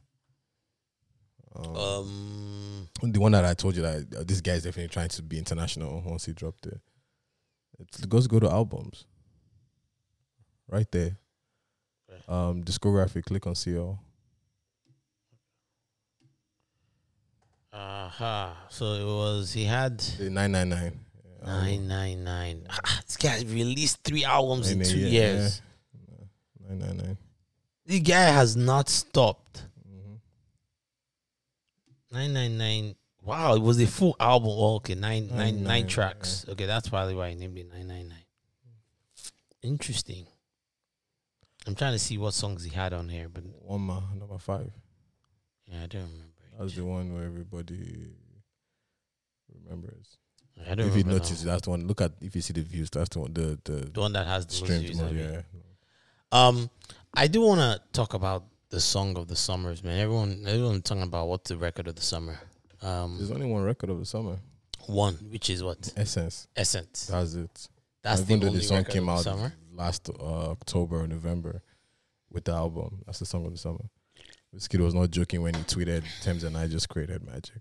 Um, 1.58 2.88
Um, 3.02 3.12
the 3.12 3.20
one 3.20 3.32
that 3.32 3.44
I 3.44 3.54
told 3.54 3.76
you 3.76 3.82
that 3.82 4.14
uh, 4.14 4.24
this 4.24 4.40
guy 4.40 4.52
is 4.52 4.64
definitely 4.64 4.88
trying 4.88 5.08
to 5.10 5.22
be 5.22 5.38
international 5.38 6.02
once 6.04 6.24
he 6.24 6.32
dropped 6.32 6.66
it. 6.66 6.80
It 7.78 8.08
goes 8.08 8.26
go 8.26 8.40
to 8.40 8.50
albums. 8.50 9.04
Right 10.68 10.90
there. 10.90 11.16
Um 12.28 12.64
discography, 12.64 13.22
click 13.22 13.46
on 13.46 13.54
CL. 13.54 14.00
aha. 17.72 18.56
So 18.70 18.84
it 18.94 19.04
was 19.04 19.52
he 19.52 19.64
had 19.64 20.02
nine 20.18 20.52
nine 20.52 20.68
nine. 20.68 21.00
nine 21.44 21.86
nine 21.86 22.24
nine. 22.24 22.66
Ah, 22.70 23.00
this 23.04 23.16
guy 23.16 23.42
released 23.42 24.02
three 24.02 24.24
albums 24.24 24.70
in 24.70 24.82
two 24.82 24.98
year, 24.98 25.08
years. 25.08 25.62
Nine 26.68 26.78
nine 26.78 26.96
nine. 26.96 27.18
The 27.84 28.00
guy 28.00 28.24
has 28.24 28.56
not 28.56 28.88
stopped. 28.88 29.66
Nine 32.12 32.32
nine 32.32 32.56
nine. 32.58 32.94
Wow, 33.22 33.54
it 33.56 33.62
was 33.62 33.80
a 33.80 33.86
full 33.86 34.14
album. 34.20 34.50
Oh, 34.52 34.76
okay, 34.76 34.94
nine 34.94 35.28
Nine, 35.34 35.62
nine 35.64 35.86
tracks. 35.88 36.46
Okay, 36.48 36.66
that's 36.66 36.88
probably 36.88 37.14
why 37.14 37.26
I 37.28 37.34
named 37.34 37.58
it 37.58 37.68
nine 37.72 37.88
nine 37.88 38.08
nine. 38.08 38.24
Interesting. 39.62 40.26
I'm 41.66 41.74
trying 41.74 41.92
to 41.94 41.98
see 41.98 42.16
what 42.18 42.34
songs 42.34 42.62
he 42.62 42.70
had 42.70 42.92
on 42.92 43.08
here, 43.08 43.28
but 43.28 43.42
One 43.62 43.80
ma 43.80 44.00
number 44.16 44.38
five. 44.38 44.70
yeah, 45.66 45.82
I 45.82 45.86
don't 45.86 46.02
remember. 46.02 46.22
That's 46.58 46.72
It. 46.72 46.76
the 46.76 46.84
one 46.84 47.12
where 47.12 47.24
everybody 47.24 48.10
remembers. 49.52 50.18
I 50.64 50.74
don't 50.74 50.78
know. 50.78 50.86
If 50.86 50.96
you 50.96 51.04
notice, 51.04 51.44
now. 51.44 51.52
that's 51.52 51.64
the 51.64 51.70
one. 51.70 51.86
Look 51.88 52.00
at 52.00 52.12
if 52.20 52.34
you 52.36 52.40
see 52.42 52.52
the 52.52 52.62
views. 52.62 52.88
That's 52.90 53.08
the 53.10 53.18
one. 53.20 53.32
The 53.32 53.58
the 53.64 53.90
the 53.92 54.00
one 54.00 54.12
that 54.12 54.26
has 54.26 54.46
the 54.46 54.60
most 54.60 54.80
views. 54.80 54.96
more, 55.00 55.10
yeah. 55.10 55.40
Um, 56.32 56.70
I 57.12 57.26
do 57.26 57.42
want 57.42 57.60
to 57.60 57.80
talk 57.92 58.14
about 58.14 58.44
the 58.70 58.80
song 58.80 59.16
of 59.16 59.28
the 59.28 59.36
summers, 59.36 59.82
man. 59.84 59.98
Everyone, 60.00 60.44
everyone 60.46 60.82
talking 60.82 61.02
about 61.02 61.28
what's 61.28 61.48
the 61.50 61.56
record 61.56 61.88
of 61.88 61.94
the 61.96 62.02
summer. 62.02 62.38
Um, 62.82 63.16
There's 63.18 63.30
only 63.30 63.46
one 63.46 63.62
record 63.64 63.90
of 63.90 63.98
the 63.98 64.06
summer. 64.06 64.36
one, 64.86 65.14
which 65.30 65.50
is 65.50 65.62
what 65.62 65.92
Essence. 65.96 66.48
Essence. 66.56 67.06
That's 67.06 67.34
it. 67.34 67.68
That's 68.02 68.20
Even 68.22 68.40
the 68.40 68.46
though 68.46 68.48
only 68.50 68.60
the 68.60 68.64
song 68.66 68.76
record 68.78 68.92
came 68.92 69.08
of 69.08 69.18
out 69.18 69.18
the 69.18 69.22
summer. 69.24 69.52
last 69.72 70.10
uh, 70.10 70.50
October 70.50 71.00
or 71.02 71.06
November 71.06 71.62
with 72.30 72.44
the 72.44 72.52
album. 72.52 73.02
That's 73.06 73.18
the 73.18 73.26
song 73.26 73.46
of 73.46 73.52
the 73.52 73.58
summer. 73.58 73.84
This 74.52 74.68
kid 74.68 74.80
was 74.80 74.94
not 74.94 75.10
joking 75.10 75.42
when 75.42 75.54
he 75.54 75.62
tweeted, 75.62 76.04
Tems 76.22 76.44
and 76.44 76.56
I 76.56 76.66
just 76.66 76.88
created 76.88 77.22
magic. 77.24 77.60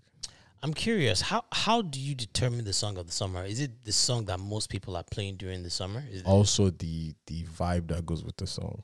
I'm 0.62 0.72
curious 0.72 1.20
how 1.20 1.44
how 1.52 1.82
do 1.82 2.00
you 2.00 2.14
determine 2.14 2.64
the 2.64 2.72
song 2.72 2.96
of 2.96 3.06
the 3.06 3.12
summer? 3.12 3.44
Is 3.44 3.60
it 3.60 3.84
the 3.84 3.92
song 3.92 4.24
that 4.26 4.40
most 4.40 4.70
people 4.70 4.96
are 4.96 5.04
playing 5.04 5.36
during 5.36 5.62
the 5.62 5.70
summer? 5.70 6.02
Is 6.10 6.20
it, 6.22 6.26
Also, 6.26 6.70
the 6.70 7.14
the 7.26 7.44
vibe 7.44 7.88
that 7.88 8.06
goes 8.06 8.24
with 8.24 8.36
the 8.36 8.46
song. 8.46 8.82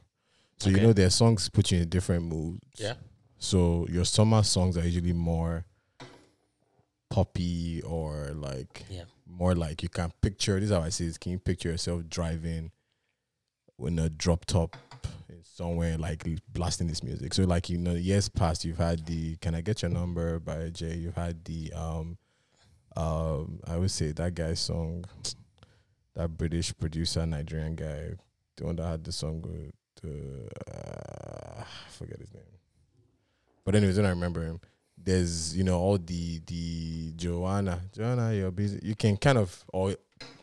So, 0.59 0.69
Okay. 0.71 0.81
you 0.81 0.87
know, 0.87 0.93
their 0.93 1.11
songs 1.11 1.49
put 1.49 1.71
you 1.73 1.81
in 1.81 1.89
different 1.89 2.25
moods. 2.25 2.61
yeah. 2.79 2.95
So, 3.39 3.87
your 3.91 4.05
summer 4.05 4.43
songs 4.45 4.77
are 4.77 4.85
usually 4.85 5.13
more 5.13 5.65
poppy 7.11 7.83
or 7.83 8.31
like 8.35 8.85
Yeah. 8.89 9.05
more 9.27 9.55
like 9.55 9.83
you 9.83 9.89
can 9.89 10.13
picture 10.23 10.59
this 10.61 10.71
is 10.71 10.75
how 10.77 10.83
I 10.83 10.89
say 10.91 11.07
it. 11.07 11.21
Can 11.21 11.33
you 11.33 11.39
picture 11.39 11.71
yourself 11.71 12.03
driving 12.09 12.71
in 13.79 13.99
a 13.99 14.09
drop 14.09 14.45
top 14.47 14.73
in 15.29 15.43
somewhere 15.43 15.99
like 15.99 16.25
blasting 16.53 16.87
this 16.87 17.03
music? 17.03 17.35
So 17.35 17.43
like 17.45 17.69
you 17.69 17.79
know, 17.79 17.95
years 17.95 18.29
past 18.29 18.65
you've 18.65 18.79
had 18.79 19.05
the 19.07 19.37
Can 19.37 19.55
I 19.55 19.61
Get 19.61 19.83
Your 19.83 19.91
Number 19.91 20.39
by 20.39 20.71
Jay, 20.71 20.95
you've 20.97 21.17
had 21.17 21.45
the 21.45 21.73
um 21.75 22.19
um 22.97 23.61
I 23.67 23.77
would 23.77 23.91
say 23.91 24.13
that 24.13 24.35
guy's 24.35 24.61
song 24.61 25.05
that 26.15 26.29
British 26.37 26.77
producer, 26.79 27.25
Nigerian 27.27 27.75
guy, 27.75 28.13
the 28.57 28.67
one 28.67 28.77
that 28.77 28.87
had 28.87 29.05
the 29.05 29.13
song 29.13 29.43
with 29.43 29.73
uh, 30.05 31.61
I 31.63 31.65
forget 31.91 32.19
his 32.21 32.33
name. 32.35 32.43
But 33.65 33.75
anyways, 33.75 33.97
when 33.97 34.07
I 34.07 34.11
remember 34.11 34.43
him, 34.43 34.61
there's 34.97 35.57
you 35.57 35.65
know 35.65 35.79
all 35.81 35.99
the 35.99 36.41
the 36.47 37.13
Joanna, 37.17 37.81
Joanna, 37.93 38.35
you're 38.35 38.51
busy. 38.51 38.81
You 38.83 38.95
can 38.95 39.17
kind 39.17 39.39
of 39.39 39.65
or 39.73 39.95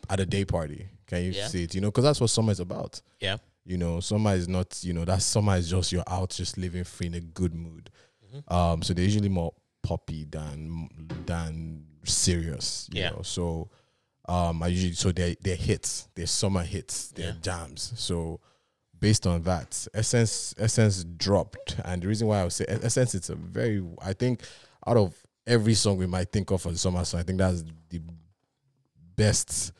at 0.08 0.20
a 0.20 0.26
day 0.26 0.44
party, 0.44 0.88
can 1.06 1.22
you 1.24 1.30
Yeah. 1.32 1.46
see 1.48 1.64
it? 1.64 1.74
You 1.74 1.80
know, 1.80 1.88
because 1.90 2.04
that's 2.04 2.20
what 2.20 2.30
summer 2.30 2.52
is 2.52 2.60
about. 2.60 3.00
Yeah. 3.20 3.36
You 3.64 3.76
know, 3.78 4.00
summer 4.00 4.34
is 4.34 4.48
not 4.48 4.82
you 4.82 4.92
know 4.92 5.04
that 5.04 5.22
summer 5.22 5.56
is 5.56 5.70
just 5.70 5.92
you're 5.92 6.04
out 6.06 6.30
just 6.30 6.56
living 6.58 6.84
free 6.84 7.06
in 7.08 7.14
a 7.14 7.20
good 7.20 7.54
mood. 7.54 7.90
Mhm. 8.34 8.52
Um, 8.52 8.82
so 8.82 8.94
they're 8.94 9.04
usually 9.04 9.28
more 9.28 9.52
poppy 9.82 10.24
than 10.24 10.88
than 11.26 11.86
serious. 12.04 12.88
You 12.92 13.00
Yeah. 13.02 13.10
Know? 13.10 13.22
So, 13.22 13.70
um, 14.28 14.62
I 14.62 14.68
usually 14.68 14.94
so 14.94 15.12
they 15.12 15.36
they 15.42 15.56
hits, 15.56 16.08
they're 16.14 16.26
summer 16.26 16.62
hits, 16.64 17.08
they're 17.08 17.34
Yeah. 17.34 17.40
jams. 17.42 17.92
So 17.96 18.40
based 19.00 19.26
on 19.26 19.42
that, 19.42 19.86
Essence 19.94 20.54
Essence 20.58 21.04
dropped, 21.04 21.76
and 21.84 22.02
the 22.02 22.08
reason 22.08 22.28
why 22.28 22.40
I 22.40 22.44
would 22.44 22.52
say 22.52 22.64
Essence, 22.68 23.14
it's 23.14 23.30
a 23.30 23.34
very 23.34 23.82
I 24.02 24.12
think 24.12 24.42
out 24.86 24.96
of 24.96 25.14
every 25.46 25.74
song 25.74 25.96
we 25.96 26.06
might 26.06 26.30
think 26.30 26.50
of 26.50 26.64
as 26.66 26.74
a 26.74 26.78
summer 26.78 27.04
song, 27.04 27.20
I 27.20 27.22
think 27.24 27.38
that's 27.38 27.64
the 27.88 28.00
best. 29.16 29.72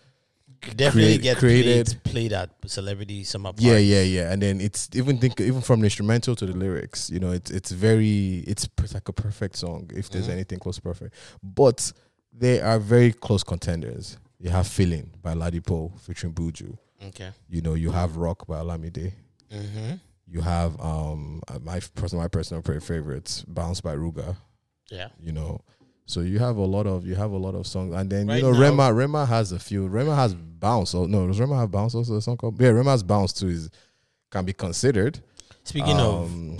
Definitely 0.77 1.03
create- 1.19 1.23
get 1.23 1.37
created- 1.39 1.87
played, 1.87 2.05
played 2.05 2.33
at 2.35 2.50
celebrity 2.67 3.25
summer 3.25 3.50
Yeah, 3.57 3.71
parties. 3.73 3.89
yeah, 3.89 4.03
yeah. 4.03 4.33
And 4.33 4.43
then 4.43 4.61
it's 4.61 4.91
even 4.95 5.17
think 5.19 5.41
even 5.41 5.62
from 5.62 5.81
the 5.81 5.87
instrumental 5.87 6.37
to 6.37 6.45
the 6.45 6.53
lyrics, 6.53 7.09
you 7.09 7.19
know, 7.19 7.33
it's 7.33 7.50
it's 7.50 7.71
very 7.71 8.45
it's 8.47 8.69
like 8.93 9.09
a 9.09 9.12
perfect 9.12 9.57
song 9.57 9.91
if 9.95 10.11
there's 10.11 10.27
Mhm. 10.29 10.33
anything 10.33 10.59
close 10.59 10.77
to 10.77 10.83
perfect. 10.83 11.15
But 11.43 11.93
they 12.33 12.61
are 12.61 12.79
very 12.79 13.12
close 13.12 13.43
contenders. 13.43 14.19
You 14.39 14.50
have 14.50 14.67
Feeling 14.67 15.11
by 15.23 15.35
Ladipoe 15.35 15.99
featuring 16.00 16.35
Buju. 16.35 16.77
Okay. 17.02 17.30
You 17.49 17.62
know, 17.62 17.75
you 17.75 17.90
have 17.90 18.16
Rock 18.16 18.47
by 18.47 18.57
Olamide. 18.59 19.12
Mm-hmm. 19.52 19.95
You 20.26 20.40
have 20.42 20.80
um 20.80 21.42
uh, 21.49 21.59
my 21.61 21.80
personal 21.95 22.23
my 22.23 22.28
personal 22.28 22.62
favorites, 22.62 23.42
Bounce 23.49 23.80
by 23.80 23.95
Ruger. 23.97 24.37
Yeah. 24.90 25.09
You 25.19 25.33
know, 25.33 25.61
so 26.07 26.21
you 26.21 26.38
have 26.38 26.57
a 26.57 26.64
lot 26.64 26.87
of 26.87 27.07
you 27.07 27.14
have 27.16 27.33
a 27.33 27.37
lot 27.37 27.54
of 27.54 27.66
songs, 27.66 27.95
and 27.95 28.11
then 28.11 28.26
Right 28.28 28.37
you 28.37 28.42
know 28.42 28.52
now- 28.52 28.61
Rema 28.61 28.92
Rema 28.92 29.26
has 29.26 29.52
a 29.52 29.59
few. 29.59 29.87
Rema 29.88 30.14
has 30.14 30.35
Bounce. 30.35 30.95
Oh 30.95 31.07
no, 31.07 31.26
does 31.26 31.40
Rema 31.40 31.57
have 31.59 31.71
Bounce 31.71 31.95
also? 31.95 32.16
A 32.16 32.23
song 32.23 32.37
called 32.37 32.61
yeah, 32.61 32.69
Rema 32.71 32.90
has 32.90 33.02
Bounce 33.02 33.33
too. 33.33 33.49
Is 33.49 33.71
can 34.30 34.45
be 34.45 34.52
considered. 34.52 35.19
Speaking 35.64 35.99
Um, 35.99 36.59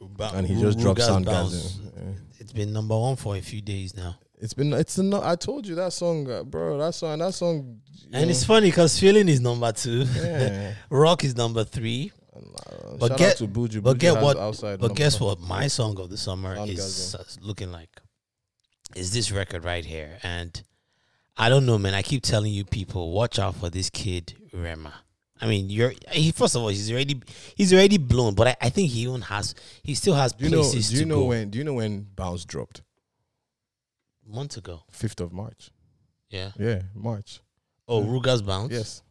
of, 0.00 0.16
ba- 0.16 0.32
and 0.34 0.46
he 0.46 0.58
just 0.60 0.78
dropped. 0.78 0.98
Bounce, 1.00 1.78
Yeah. 1.96 2.02
It's 2.38 2.52
been 2.52 2.72
number 2.72 2.98
one 2.98 3.16
for 3.16 3.36
a 3.36 3.40
few 3.40 3.60
days 3.60 3.94
now, 3.96 4.16
It's 4.40 4.52
been 4.54 4.72
it's 4.72 4.98
no. 4.98 5.22
I 5.22 5.36
told 5.36 5.66
you 5.66 5.74
that 5.76 5.92
song, 5.92 6.30
uh, 6.30 6.42
bro. 6.42 6.76
That 6.78 6.94
song, 6.94 7.18
that 7.18 7.34
song. 7.34 7.80
and 8.12 8.24
know, 8.24 8.30
it's 8.30 8.44
funny 8.44 8.68
because 8.68 8.98
feeling 8.98 9.28
is 9.28 9.40
number 9.40 9.70
two, 9.72 10.04
yeah. 10.16 10.74
rock 10.90 11.24
is 11.24 11.36
number 11.36 11.64
three. 11.64 12.10
Uh, 12.34 12.96
But 12.98 13.16
get- 13.16 13.36
to 13.38 13.46
Buju. 13.46 13.80
but 13.82 13.96
Buju 13.96 14.00
get 14.00 14.22
what- 14.22 14.36
Outside 14.36 14.80
But 14.80 14.96
guess 14.96 15.20
what? 15.20 15.40
My 15.40 15.68
song 15.68 15.98
of 16.00 16.10
the 16.10 16.16
summer 16.16 16.56
is 16.66 17.14
uh, 17.14 17.22
looking 17.40 17.70
like 17.70 17.90
is 18.96 19.12
this 19.12 19.30
record 19.32 19.64
right 19.64 19.84
here, 19.84 20.18
and 20.22 20.62
I 21.36 21.48
don't 21.48 21.64
know, 21.64 21.78
man. 21.78 21.94
I 21.94 22.02
keep 22.02 22.22
telling 22.22 22.52
you 22.52 22.64
people, 22.64 23.12
watch 23.12 23.38
out 23.38 23.54
for 23.56 23.70
this 23.70 23.88
kid 23.88 24.34
Rema. 24.52 24.92
I 25.40 25.46
mean, 25.46 25.70
you're 25.70 25.92
he. 26.10 26.32
First 26.32 26.54
of 26.56 26.62
all, 26.62 26.68
he's 26.68 26.90
already 26.90 27.20
he's 27.54 27.72
already 27.72 27.98
blown, 27.98 28.34
but 28.34 28.48
I, 28.48 28.56
I 28.62 28.68
think 28.70 28.90
he 28.90 29.00
even 29.02 29.20
has 29.22 29.54
he 29.82 29.94
still 29.94 30.14
has 30.14 30.32
Do 30.32 30.44
you 30.44 30.50
know? 30.50 30.62
places 30.62 30.90
Do 30.90 30.96
you 30.96 31.02
to 31.02 31.08
know 31.08 31.20
go. 31.20 31.24
when? 31.26 31.50
Do 31.50 31.58
you 31.58 31.64
know 31.64 31.74
when 31.74 32.06
Bounce 32.16 32.44
dropped? 32.44 32.82
Months 34.26 34.56
ago, 34.56 34.82
Fifth 34.90 35.20
of 35.20 35.32
March. 35.32 35.70
yeah. 36.30 36.52
Yeah, 36.58 36.82
March. 36.94 37.40
Oh, 37.86 38.02
Yeah. 38.02 38.08
Ruger's 38.08 38.42
bounce. 38.42 38.72
Yes. 38.72 39.02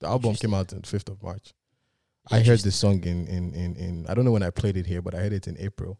The 0.00 0.06
album 0.08 0.34
came 0.34 0.54
out 0.54 0.72
on 0.72 0.82
fifth 0.82 1.08
of 1.08 1.22
March. 1.22 1.52
I 2.30 2.40
heard 2.40 2.60
this 2.60 2.76
song 2.76 3.02
in, 3.04 3.26
in 3.26 3.52
in 3.54 3.76
in 3.76 4.06
I 4.08 4.14
don't 4.14 4.24
know 4.24 4.30
when 4.32 4.42
I 4.44 4.50
played 4.50 4.76
it 4.76 4.86
here, 4.86 5.02
but 5.02 5.14
I 5.14 5.18
heard 5.18 5.32
it 5.32 5.46
in 5.48 5.56
April. 5.58 5.98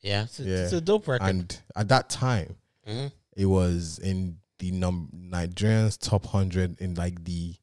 Yeah, 0.00 0.24
it's, 0.24 0.40
a- 0.40 0.44
Yeah. 0.44 0.56
it's 0.64 0.72
a 0.72 0.80
dope 0.80 1.06
record. 1.08 1.26
And 1.28 1.60
at 1.76 1.88
that 1.88 2.08
time, 2.10 2.56
Mhm. 2.86 3.12
it 3.36 3.46
was 3.46 3.98
in 4.00 4.38
the 4.58 4.70
num 4.70 5.10
Nigerians 5.14 5.98
top 5.98 6.26
hundred 6.26 6.80
in 6.80 6.94
like 6.94 7.24
the 7.24 7.54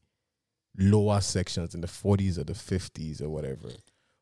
lower 0.78 1.20
sections 1.22 1.74
in 1.76 1.82
the 1.82 1.88
forties 1.88 2.38
or 2.38 2.44
the 2.44 2.54
fifties 2.56 3.22
or 3.22 3.30
whatever. 3.30 3.70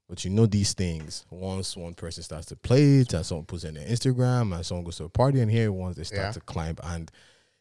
But 0.09 0.23
you 0.23 0.31
know 0.31 0.45
these 0.45 0.73
things. 0.73 1.25
Once 1.29 1.75
one 1.75 1.93
person 1.93 2.23
starts 2.23 2.45
to 2.47 2.55
play 2.55 2.99
it, 2.99 3.13
and 3.13 3.25
someone 3.25 3.45
puts 3.45 3.63
it 3.65 3.69
in 3.69 3.73
their 3.75 3.87
Instagram, 3.87 4.55
and 4.55 4.65
someone 4.65 4.85
goes 4.85 4.97
to 4.97 5.03
a 5.05 5.09
party 5.09 5.41
and 5.41 5.51
here, 5.51 5.71
once 5.71 5.97
they 5.97 6.03
start 6.05 6.21
Yeah. 6.27 6.31
to 6.31 6.39
climb, 6.41 6.77
and 6.83 7.11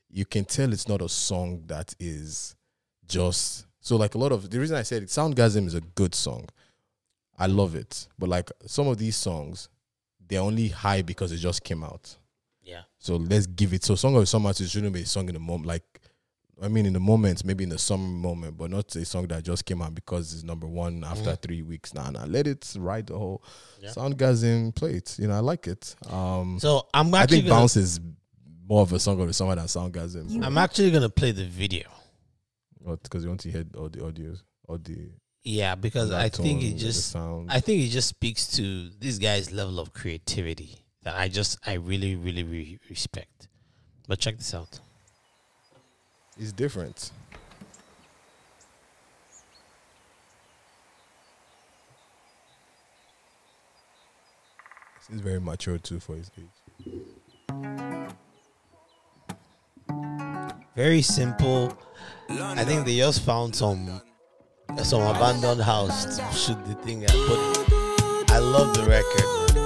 you 0.08 0.24
can 0.24 0.44
tell 0.44 0.72
it's 0.72 0.86
not 0.88 1.02
a 1.02 1.08
song 1.08 1.64
that 1.66 1.94
is 1.98 2.54
just 3.08 3.66
so 3.80 3.96
like 3.96 4.14
a 4.14 4.18
lot 4.18 4.32
of 4.32 4.50
the 4.50 4.58
reason 4.60 4.76
I 4.76 4.82
said 4.82 5.02
it, 5.02 5.08
Soundgasm 5.08 5.66
is 5.66 5.74
a 5.74 5.80
good 5.80 6.14
song. 6.14 6.48
I 7.38 7.46
love 7.46 7.74
it. 7.74 8.08
But 8.18 8.28
like 8.28 8.50
some 8.66 8.88
of 8.88 8.98
these 8.98 9.16
songs, 9.16 9.68
they're 10.26 10.40
only 10.40 10.68
high 10.68 11.02
because 11.02 11.32
it 11.32 11.36
just 11.38 11.62
came 11.64 11.84
out. 11.84 12.16
yeah, 12.62 12.82
So 12.98 13.16
let's 13.16 13.46
give 13.46 13.72
it. 13.74 13.84
So 13.84 13.94
song 13.94 14.14
of 14.16 14.20
the 14.22 14.26
summer 14.26 14.50
it 14.50 14.56
shouldn't 14.56 14.92
be 14.92 15.02
a 15.02 15.06
song 15.06 15.28
in 15.28 15.34
the 15.34 15.40
moment. 15.40 15.66
Like 15.66 16.00
I 16.62 16.68
mean, 16.68 16.86
in 16.86 16.94
the 16.94 17.00
moment, 17.00 17.44
maybe 17.44 17.64
in 17.64 17.70
the 17.70 17.78
summer 17.78 18.02
moment, 18.08 18.56
but 18.56 18.70
not 18.70 18.94
a 18.96 19.04
song 19.04 19.26
that 19.28 19.44
just 19.44 19.64
came 19.66 19.82
out 19.82 19.94
because 19.94 20.32
it's 20.32 20.42
number 20.42 20.66
one 20.66 21.04
after 21.04 21.32
Mhm. 21.32 21.42
three 21.42 21.62
weeks. 21.62 21.92
Nah, 21.92 22.10
nah. 22.10 22.24
Let 22.24 22.46
it 22.46 22.74
ride 22.78 23.08
the 23.08 23.18
whole 23.18 23.42
Yeah. 23.82 23.90
Soundgasm. 23.90 24.74
Play 24.74 24.94
it. 24.94 25.18
You 25.18 25.28
know, 25.28 25.34
I 25.34 25.40
like 25.40 25.66
it. 25.68 25.94
Um, 26.06 26.58
So 26.58 26.88
I'm 26.94 27.14
I 27.14 27.26
think 27.26 27.46
Bounce 27.46 27.76
is 27.76 28.00
more 28.66 28.80
of 28.82 28.92
a 28.92 28.98
song 28.98 29.20
of 29.20 29.26
the 29.28 29.34
summer 29.34 29.54
than 29.54 29.66
Soundgasm. 29.66 30.42
I'm 30.42 30.56
actually 30.56 30.90
gonna 30.90 31.10
play 31.10 31.32
the 31.32 31.44
video. 31.46 31.88
because 33.02 33.24
you 33.24 33.28
want 33.28 33.40
to 33.40 33.50
hear 33.50 33.64
all 33.76 33.88
the 33.88 33.98
audios, 33.98 34.42
all 34.68 34.78
the. 34.78 35.10
Yeah, 35.42 35.74
because 35.74 36.10
I 36.12 36.28
think 36.28 36.62
it 36.62 36.74
just. 36.76 37.14
I 37.16 37.60
think 37.60 37.82
it 37.82 37.88
just 37.88 38.08
speaks 38.08 38.46
to 38.56 38.90
this 39.00 39.18
guy's 39.18 39.50
level 39.52 39.78
of 39.80 39.92
creativity 39.92 40.78
that 41.02 41.16
I 41.16 41.28
just 41.28 41.58
I 41.66 41.74
really 41.74 42.14
really, 42.16 42.44
really 42.44 42.78
respect. 42.88 43.48
But 44.08 44.20
check 44.20 44.38
this 44.38 44.54
out. 44.54 44.78
It's 46.38 46.52
different. 46.52 47.12
He's 55.08 55.20
very 55.20 55.40
mature 55.40 55.78
too 55.78 56.00
for 56.00 56.16
his 56.16 56.30
age. 56.38 56.46
Very 60.74 61.00
simple. 61.00 61.76
I 62.28 62.64
think 62.64 62.84
they 62.84 62.96
just 62.96 63.22
found 63.22 63.56
some 63.56 64.02
some 64.82 65.00
abandoned 65.02 65.62
house 65.62 66.16
to 66.16 66.36
shoot 66.36 66.62
the 66.66 66.74
thing 66.74 67.04
at. 67.04 67.12
But 67.12 68.30
I 68.30 68.38
love 68.38 68.74
the 68.74 68.84
record. 68.84 69.65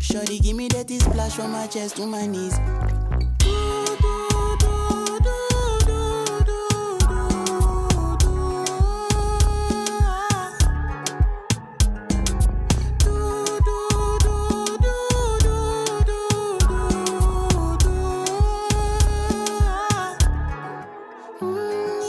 Shorty 0.00 0.38
give 0.38 0.56
me 0.56 0.68
that 0.68 0.88
splash 0.88 1.34
from 1.34 1.52
my 1.52 1.66
chest 1.66 1.96
to 1.96 2.06
my 2.06 2.26
knees. 2.26 2.58
Mm, 21.40 22.08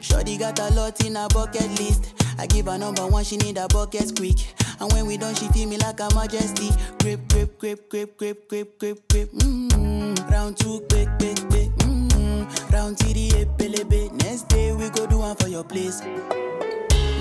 Shorty 0.00 0.36
got 0.36 0.58
a 0.58 0.68
lot 0.74 1.04
in 1.04 1.14
her 1.16 1.28
bucket 1.28 1.68
list. 1.78 2.14
I 2.38 2.46
give 2.46 2.66
her 2.66 2.78
number 2.78 3.06
one, 3.06 3.24
she 3.24 3.36
need 3.36 3.58
a 3.58 3.66
bucket 3.68 4.12
quick. 4.16 4.36
And 4.80 4.92
when 4.92 5.06
we 5.06 5.16
done, 5.16 5.34
she 5.34 5.48
feel 5.48 5.68
me 5.68 5.76
like 5.78 6.00
a 6.00 6.08
majesty. 6.14 6.70
Grip, 7.00 7.20
grip, 7.28 7.58
grip, 7.58 7.88
grip, 7.88 8.16
grip, 8.16 8.48
grip, 8.48 8.78
grip, 8.78 9.08
grip. 9.08 9.30
Mm-hmm. 9.32 10.30
Round 10.30 10.56
two, 10.56 10.80
quick, 10.88 11.08
quick, 11.18 11.38
quick. 11.48 11.70
Mm-hmm. 11.78 12.74
Round 12.74 12.96
TD, 12.96 13.46
pelebe. 13.56 14.12
Next 14.22 14.48
day 14.48 14.72
we 14.72 14.88
go 14.90 15.06
do 15.06 15.18
one 15.18 15.36
for 15.36 15.48
your 15.48 15.64
place. 15.64 16.00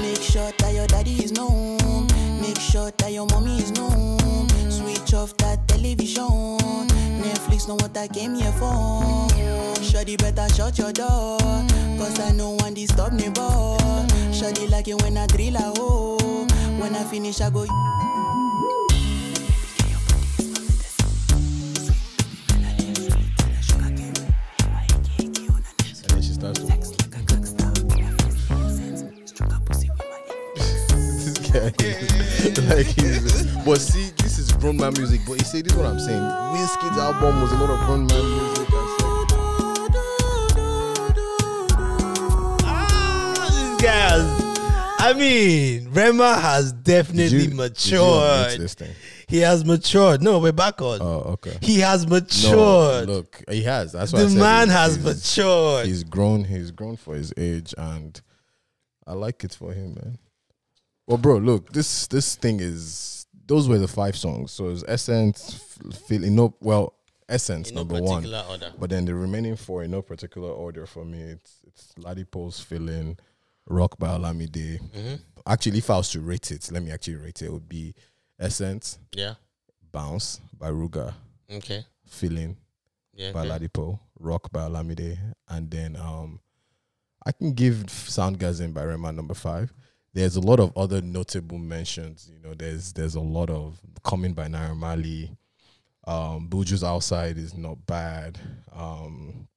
Make 0.02 0.22
sure 0.22 0.52
that 0.60 0.72
your 0.74 0.88
daddy 0.88 1.24
is 1.24 1.32
known. 1.32 2.08
Make 2.42 2.60
sure 2.60 2.92
that 2.98 3.12
your 3.12 3.26
mommy 3.26 3.58
is 3.58 3.72
known. 3.72 4.27
Switch 5.08 5.20
off 5.20 5.38
that 5.38 5.66
television. 5.70 6.58
Netflix 7.24 7.66
know 7.68 7.76
what 7.76 7.96
I 7.96 8.10
came 8.10 8.36
here 8.36 8.52
for. 8.54 9.30
Shorty 9.82 10.18
better 10.18 10.50
shut 10.54 10.78
your 10.78 10.92
door. 10.92 11.38
Cause 11.98 12.20
I 12.20 12.34
know 12.34 12.58
one 12.60 12.74
disturb 12.74 13.14
me, 13.14 13.30
boy. 13.30 13.78
Shorty 14.34 14.68
like 14.68 14.90
it 14.90 15.02
when 15.02 15.18
I 15.18 15.26
drill 15.28 15.56
a 15.56 15.74
hole. 15.78 16.46
When 16.78 16.94
I 16.94 17.04
finish, 17.06 17.40
I 17.40 17.50
go. 17.50 17.66
Like 32.67 32.88
he's, 32.88 33.46
but 33.65 33.80
see, 33.80 34.12
this 34.17 34.38
is 34.38 34.47
grown 34.60 34.78
man 34.78 34.93
music. 34.93 35.22
But 35.28 35.34
you 35.39 35.46
see, 35.46 35.62
this 35.62 35.74
is 35.74 35.78
what 35.78 35.88
I'm 35.88 36.00
saying. 36.00 36.22
Wizkid's 36.22 36.98
album 36.98 37.41
was 37.41 37.52
a 37.52 37.56
lot 37.56 37.70
of 37.70 37.80
grown 37.86 38.08
man 38.08 38.26
music. 38.26 38.67
Ah, 42.63 43.48
this 43.50 43.82
guy 43.82 43.91
has- 43.91 44.43
I 45.00 45.13
mean, 45.13 45.89
Rema 45.91 46.36
has 46.39 46.72
definitely 46.74 47.46
you- 47.46 47.56
matured. 47.56 48.70
He 49.28 49.39
has 49.39 49.65
matured. 49.65 50.22
No, 50.22 50.39
we're 50.39 50.52
back 50.54 50.82
on. 50.82 51.02
Oh, 51.02 51.34
okay. 51.34 51.58
He 51.62 51.80
has 51.82 52.06
No, 52.06 52.10
matured. 52.15 53.08
look, 53.10 53.43
he 53.50 53.63
has. 53.63 53.91
That's 53.91 54.13
what 54.13 54.30
the 54.30 54.36
man 54.36 54.70
has 54.70 54.96
he's- 54.96 55.06
matured. 55.36 55.86
He's 55.86 56.04
grown. 56.04 56.46
He's 56.46 56.72
grown 56.72 56.96
for 56.98 57.13
his 57.15 57.34
age, 57.38 57.74
and 57.78 58.20
I 59.06 59.13
like 59.13 59.43
it 59.43 59.54
for 59.54 59.74
him, 59.74 59.96
man. 59.96 60.17
Well, 61.08 61.17
bro, 61.17 61.38
look 61.38 61.72
this 61.74 62.08
this 62.08 62.36
thing 62.36 62.60
is. 62.60 63.16
Those 63.48 63.68
were 63.70 63.78
the 63.78 63.88
five 63.88 64.16
songs. 64.18 64.52
So 64.52 64.70
it's 64.70 64.84
Essence, 64.88 65.60
feeling 66.08 66.36
no. 66.36 66.56
Well, 66.60 66.94
Essence 67.30 67.70
In 67.70 67.76
no 67.76 67.82
number 67.82 68.02
one, 68.02 68.26
order. 68.26 68.72
but 68.80 68.90
then 68.90 69.06
the 69.06 69.14
remaining 69.16 69.56
four 69.56 69.84
in 69.84 69.92
no 69.92 70.02
particular 70.02 70.50
order 70.50 70.86
for 70.86 71.04
me. 71.06 71.22
It's 71.22 71.60
it's 71.68 71.94
Ladipoe's 72.00 72.60
feeling, 72.60 73.18
Rock 73.68 73.98
by 73.98 74.10
Olamide. 74.10 74.80
hmm 74.94 75.16
Actually, 75.46 75.78
if 75.78 75.90
I 75.90 75.98
was 75.98 76.10
to 76.12 76.20
rate 76.20 76.52
it, 76.52 76.70
let 76.72 76.84
me 76.84 76.92
actually 76.92 77.16
rate 77.16 77.42
it. 77.42 77.46
It 77.46 77.54
would 77.54 77.70
be 77.70 77.94
Essence, 78.40 79.00
Yeah. 79.16 79.36
Bounce 79.94 80.42
by 80.58 80.70
Ruger, 80.70 81.14
Okay. 81.50 81.86
Feeling 82.06 82.58
Yeah. 83.14 83.32
by 83.32 83.42
okay. 83.48 83.50
Ladipoe, 83.68 84.00
Rock 84.20 84.52
by 84.52 84.68
Olamide, 84.68 85.18
and 85.48 85.72
then 85.72 85.96
um, 85.96 86.40
I 87.26 87.32
can 87.32 87.54
give 87.54 87.78
Soundgasm 87.88 88.74
by 88.74 88.84
Rema 88.84 89.12
number 89.14 89.34
five. 89.34 89.74
There's 90.17 90.36
a 90.36 90.41
lot 90.41 90.60
of 90.60 90.75
other 90.75 90.99
notable 90.99 91.60
mentions. 91.60 92.27
You 92.34 92.39
know, 92.39 92.56
there's 92.56 92.91
there's 92.91 93.13
a 93.13 93.19
lot 93.19 93.51
of 93.51 93.80
Coming 94.03 94.34
by 94.34 94.47
Naira 94.47 94.75
Marley. 94.75 95.30
Um, 96.08 96.47
Buju's 96.49 96.84
Outside 96.84 97.38
is 97.38 97.56
not 97.56 97.86
bad. 97.86 98.39
Um, 98.73 99.47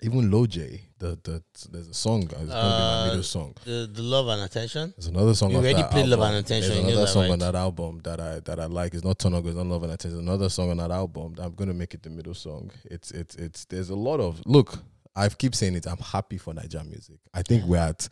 even 0.00 0.30
Loj, 0.30 0.80
the 0.98 1.18
the 1.24 1.42
there's 1.72 1.88
a 1.88 1.94
song. 1.94 2.22
It's 2.22 2.32
gonna 2.34 2.44
be 2.44 2.50
my 2.52 2.56
Uh, 3.02 3.06
middle 3.08 3.22
song. 3.24 3.54
The 3.64 3.90
the 3.92 4.02
love 4.02 4.28
and 4.28 4.42
attention. 4.42 4.94
There's 4.96 5.08
another 5.08 5.34
song. 5.34 5.50
You 5.50 5.56
already 5.56 5.82
played 5.82 6.06
Love 6.06 6.20
and 6.20 6.36
Attention, 6.36 6.70
There's 6.70 6.84
another 6.86 7.06
song 7.08 7.28
on 7.30 7.38
that 7.40 7.56
album 7.56 8.00
that 8.04 8.20
I 8.20 8.38
that 8.40 8.60
I 8.60 8.66
like. 8.66 8.94
It's 8.94 9.02
not 9.02 9.26
On, 9.26 9.34
it's 9.34 9.56
not 9.56 9.66
Love 9.66 9.82
and 9.82 9.92
Attention. 9.92 10.18
There's 10.18 10.28
another 10.28 10.48
song 10.50 10.70
on 10.70 10.76
that 10.76 10.92
album. 10.92 11.34
I'm 11.38 11.54
gonna 11.54 11.74
make 11.74 11.94
it 11.94 12.04
the 12.04 12.10
middle 12.10 12.34
song. 12.34 12.70
It's 12.84 13.10
it's 13.10 13.34
it's. 13.34 13.64
There's 13.64 13.90
a 13.90 13.96
lot 13.96 14.20
of 14.20 14.40
look. 14.46 14.78
I 15.16 15.28
keep 15.30 15.56
saying 15.56 15.74
it. 15.74 15.86
I'm 15.88 15.96
happy 15.98 16.38
for 16.38 16.54
Naija 16.54 16.88
music. 16.88 17.18
I 17.34 17.42
think 17.42 17.64
we're 17.64 17.78
at 17.78 18.08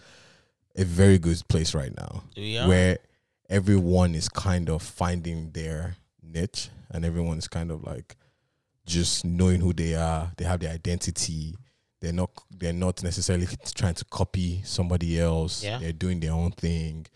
a 0.76 0.84
very 0.84 1.18
good 1.18 1.42
place 1.48 1.74
right 1.74 1.94
now, 1.96 2.24
are. 2.36 2.66
where 2.66 2.98
everyone 3.48 4.14
is 4.14 4.28
kind 4.28 4.68
of 4.68 4.82
finding 4.82 5.50
their 5.50 5.96
niche, 6.22 6.68
and 6.90 7.04
everyone 7.04 7.38
is 7.38 7.48
kind 7.48 7.70
of 7.70 7.84
like 7.84 8.16
just 8.86 9.24
knowing 9.24 9.60
who 9.60 9.72
they 9.72 9.94
are. 9.94 10.32
They 10.36 10.44
have 10.44 10.60
their 10.60 10.72
identity. 10.72 11.56
They're 12.00 12.12
not. 12.12 12.30
They're 12.50 12.72
not 12.72 13.02
necessarily 13.02 13.46
trying 13.74 13.94
to 13.94 14.04
copy 14.04 14.62
somebody 14.64 15.20
else. 15.20 15.64
Yeah. 15.64 15.78
They're 15.78 15.92
doing 15.92 16.20
their 16.20 16.32
own 16.32 16.52
thing. 16.52 17.06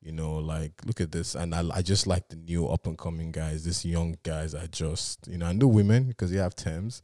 You 0.00 0.10
know, 0.10 0.34
like 0.38 0.72
look 0.84 1.00
at 1.00 1.12
this, 1.12 1.36
and 1.36 1.54
I, 1.54 1.62
I 1.72 1.82
just 1.82 2.08
like 2.08 2.28
the 2.28 2.34
new 2.34 2.66
up 2.66 2.88
and 2.88 2.98
coming 2.98 3.30
guys. 3.30 3.64
These 3.64 3.84
young 3.84 4.16
guys 4.24 4.52
are 4.52 4.66
just, 4.66 5.28
you 5.28 5.38
know, 5.38 5.46
and 5.46 5.62
the 5.62 5.68
women 5.68 6.08
because 6.08 6.32
you 6.32 6.40
have 6.40 6.56
Tems, 6.56 7.02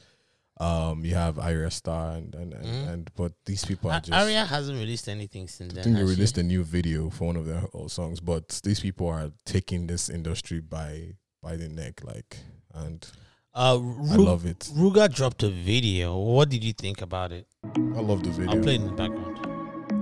um, 0.60 1.04
you 1.04 1.14
have 1.14 1.36
Ayra 1.36 1.72
Starr, 1.72 2.16
and 2.16 2.34
and, 2.34 2.52
and, 2.54 2.64
Mhm. 2.66 2.88
and 2.92 3.10
but 3.16 3.32
these 3.46 3.64
people 3.64 3.90
are 3.90 4.00
just. 4.00 4.12
Ayra 4.12 4.46
hasn't 4.46 4.78
released 4.78 5.08
anything 5.08 5.46
since 5.48 5.72
I 5.72 5.74
then. 5.76 5.84
think 5.84 5.96
they 5.96 6.00
has 6.02 6.10
she? 6.10 6.14
released 6.16 6.38
a 6.38 6.42
new 6.42 6.64
video 6.64 7.10
for 7.10 7.26
one 7.26 7.36
of 7.36 7.46
their 7.46 7.64
old 7.72 7.90
songs, 7.92 8.20
but 8.20 8.60
these 8.64 8.80
people 8.80 9.08
are 9.08 9.30
taking 9.44 9.86
this 9.86 10.08
industry 10.08 10.60
by 10.60 11.12
by 11.42 11.56
the 11.56 11.68
neck, 11.68 12.00
like, 12.04 12.38
and 12.74 13.06
Uh, 13.54 13.78
I 14.10 14.16
love 14.16 14.44
it. 14.46 14.70
Ruger 14.76 15.12
dropped 15.12 15.42
a 15.42 15.48
video. 15.50 16.16
What 16.16 16.48
did 16.48 16.62
you 16.62 16.72
think 16.72 17.00
about 17.02 17.32
it? 17.32 17.46
I 17.64 18.00
love 18.00 18.22
the 18.22 18.30
video. 18.30 18.52
I'm 18.52 18.62
playing 18.62 18.82
in 18.82 18.88
the 18.88 18.94
background. 18.94 19.36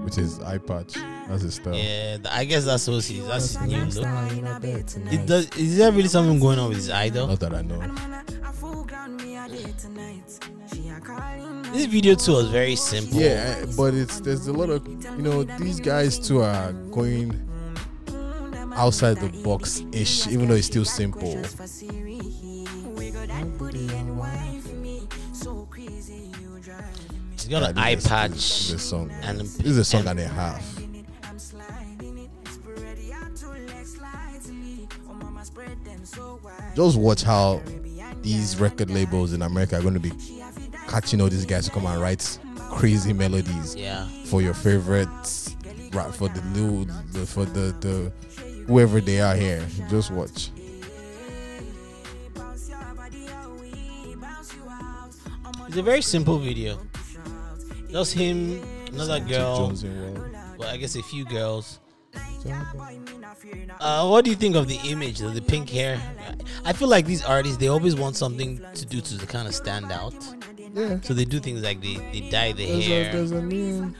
Which 0.04 0.18
is 0.18 0.40
eye 0.40 0.58
patch. 0.58 0.94
That's 1.28 1.42
his 1.42 1.54
style. 1.54 1.74
Yeah, 1.74 2.18
I 2.30 2.44
guess 2.44 2.64
that's 2.64 2.86
what 2.88 3.04
he's 3.04 3.26
that's 3.26 3.54
his 3.54 3.60
new 3.62 3.84
look. 3.86 4.64
It 5.12 5.26
does, 5.26 5.48
is 5.56 5.76
there 5.78 5.90
really 5.92 6.08
something 6.08 6.38
going 6.38 6.58
on 6.58 6.68
with 6.68 6.78
his 6.78 6.90
eye 6.90 7.08
though? 7.08 7.26
Not 7.26 7.40
that 7.40 7.54
I 7.54 7.62
know. 7.62 7.80
This 11.72 11.86
video 11.86 12.14
too 12.14 12.32
was 12.32 12.48
very 12.50 12.76
simple. 12.76 13.20
Yeah, 13.20 13.64
but 13.76 13.94
it's 13.94 14.20
there's 14.20 14.46
a 14.46 14.52
lot 14.52 14.70
of 14.70 14.86
you 14.86 15.22
know 15.22 15.42
these 15.42 15.80
guys 15.80 16.18
too 16.18 16.42
are 16.42 16.72
going 16.90 17.32
outside 18.74 19.18
the 19.18 19.28
box 19.42 19.82
ish, 19.92 20.26
even 20.28 20.48
though 20.48 20.54
it's 20.54 20.66
still 20.66 20.84
simple. 20.84 21.36
He's 27.32 27.48
got 27.48 27.70
an 27.70 27.78
eye 27.78 27.96
patch. 27.96 28.30
This 28.30 28.68
is 28.68 28.72
a 28.72 28.78
song. 28.78 29.10
and 29.22 29.40
this 29.40 29.60
is 29.60 29.78
a 29.78 29.84
song 29.84 30.00
and- 30.00 30.20
and 30.20 30.20
a 30.20 30.28
half. 30.28 30.62
Just 36.74 36.98
watch 36.98 37.22
how 37.22 37.60
these 38.26 38.58
record 38.58 38.90
labels 38.90 39.32
in 39.32 39.40
America 39.42 39.76
are 39.78 39.82
going 39.82 39.94
to 39.94 40.00
be 40.00 40.10
catching 40.88 41.20
all 41.20 41.28
these 41.28 41.46
guys 41.46 41.64
to 41.66 41.70
come 41.70 41.86
and 41.86 42.00
write 42.00 42.38
crazy 42.72 43.12
melodies 43.12 43.76
Yeah. 43.76 44.08
for 44.24 44.42
your 44.42 44.52
favorite 44.54 45.06
right? 45.92 46.12
For 46.12 46.28
the 46.28 46.42
new, 46.46 46.86
for 47.24 47.44
the 47.44 47.72
the 47.80 48.12
whoever 48.66 49.00
they 49.00 49.20
are 49.20 49.36
here. 49.36 49.64
Just 49.88 50.10
watch. 50.10 50.50
It's 55.68 55.76
a 55.76 55.82
very 55.82 56.02
simple 56.02 56.38
video. 56.38 56.78
Just 57.90 58.12
him, 58.14 58.60
another 58.92 59.20
girl. 59.20 59.68
Jones 59.68 59.84
in 59.84 60.14
well. 60.14 60.30
Well, 60.58 60.68
I 60.68 60.76
guess 60.76 60.96
a 60.96 61.02
few 61.02 61.24
girls. 61.24 61.78
Uh, 63.80 64.06
what 64.08 64.24
do 64.24 64.30
you 64.30 64.36
think 64.36 64.56
of 64.56 64.68
the 64.68 64.76
image 64.88 65.20
of 65.20 65.34
the 65.34 65.42
pink 65.42 65.68
hair? 65.68 66.00
I 66.64 66.72
feel 66.72 66.88
like 66.88 67.06
these 67.06 67.24
artists 67.24 67.56
they 67.58 67.68
always 67.68 67.94
want 67.96 68.16
something 68.16 68.60
to 68.74 68.86
do 68.86 69.00
to 69.00 69.26
kind 69.26 69.46
of 69.48 69.54
stand 69.54 69.92
out, 69.92 70.14
Yeah. 70.74 71.00
so 71.02 71.14
they 71.14 71.24
do 71.24 71.40
things 71.40 71.62
like 71.62 71.80
they, 71.80 71.94
they 72.12 72.28
dye 72.30 72.52
the 72.52 72.66
There's 72.66 72.78
a, 72.86 72.88
hair. 72.88 73.12
there's 73.12 73.30
a 73.32 73.42
new. 73.42 73.94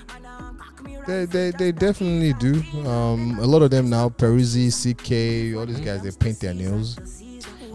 They, 1.06 1.24
they 1.24 1.50
they 1.52 1.72
definitely 1.72 2.32
do. 2.34 2.62
Um, 2.88 3.38
a 3.40 3.46
lot 3.46 3.62
of 3.62 3.70
them 3.70 3.88
now, 3.90 4.08
Peruzzi, 4.08 4.70
CK, 4.72 5.56
all 5.58 5.66
these 5.66 5.80
guys, 5.80 6.02
they 6.02 6.10
paint 6.10 6.40
their 6.40 6.54
nails. 6.54 6.98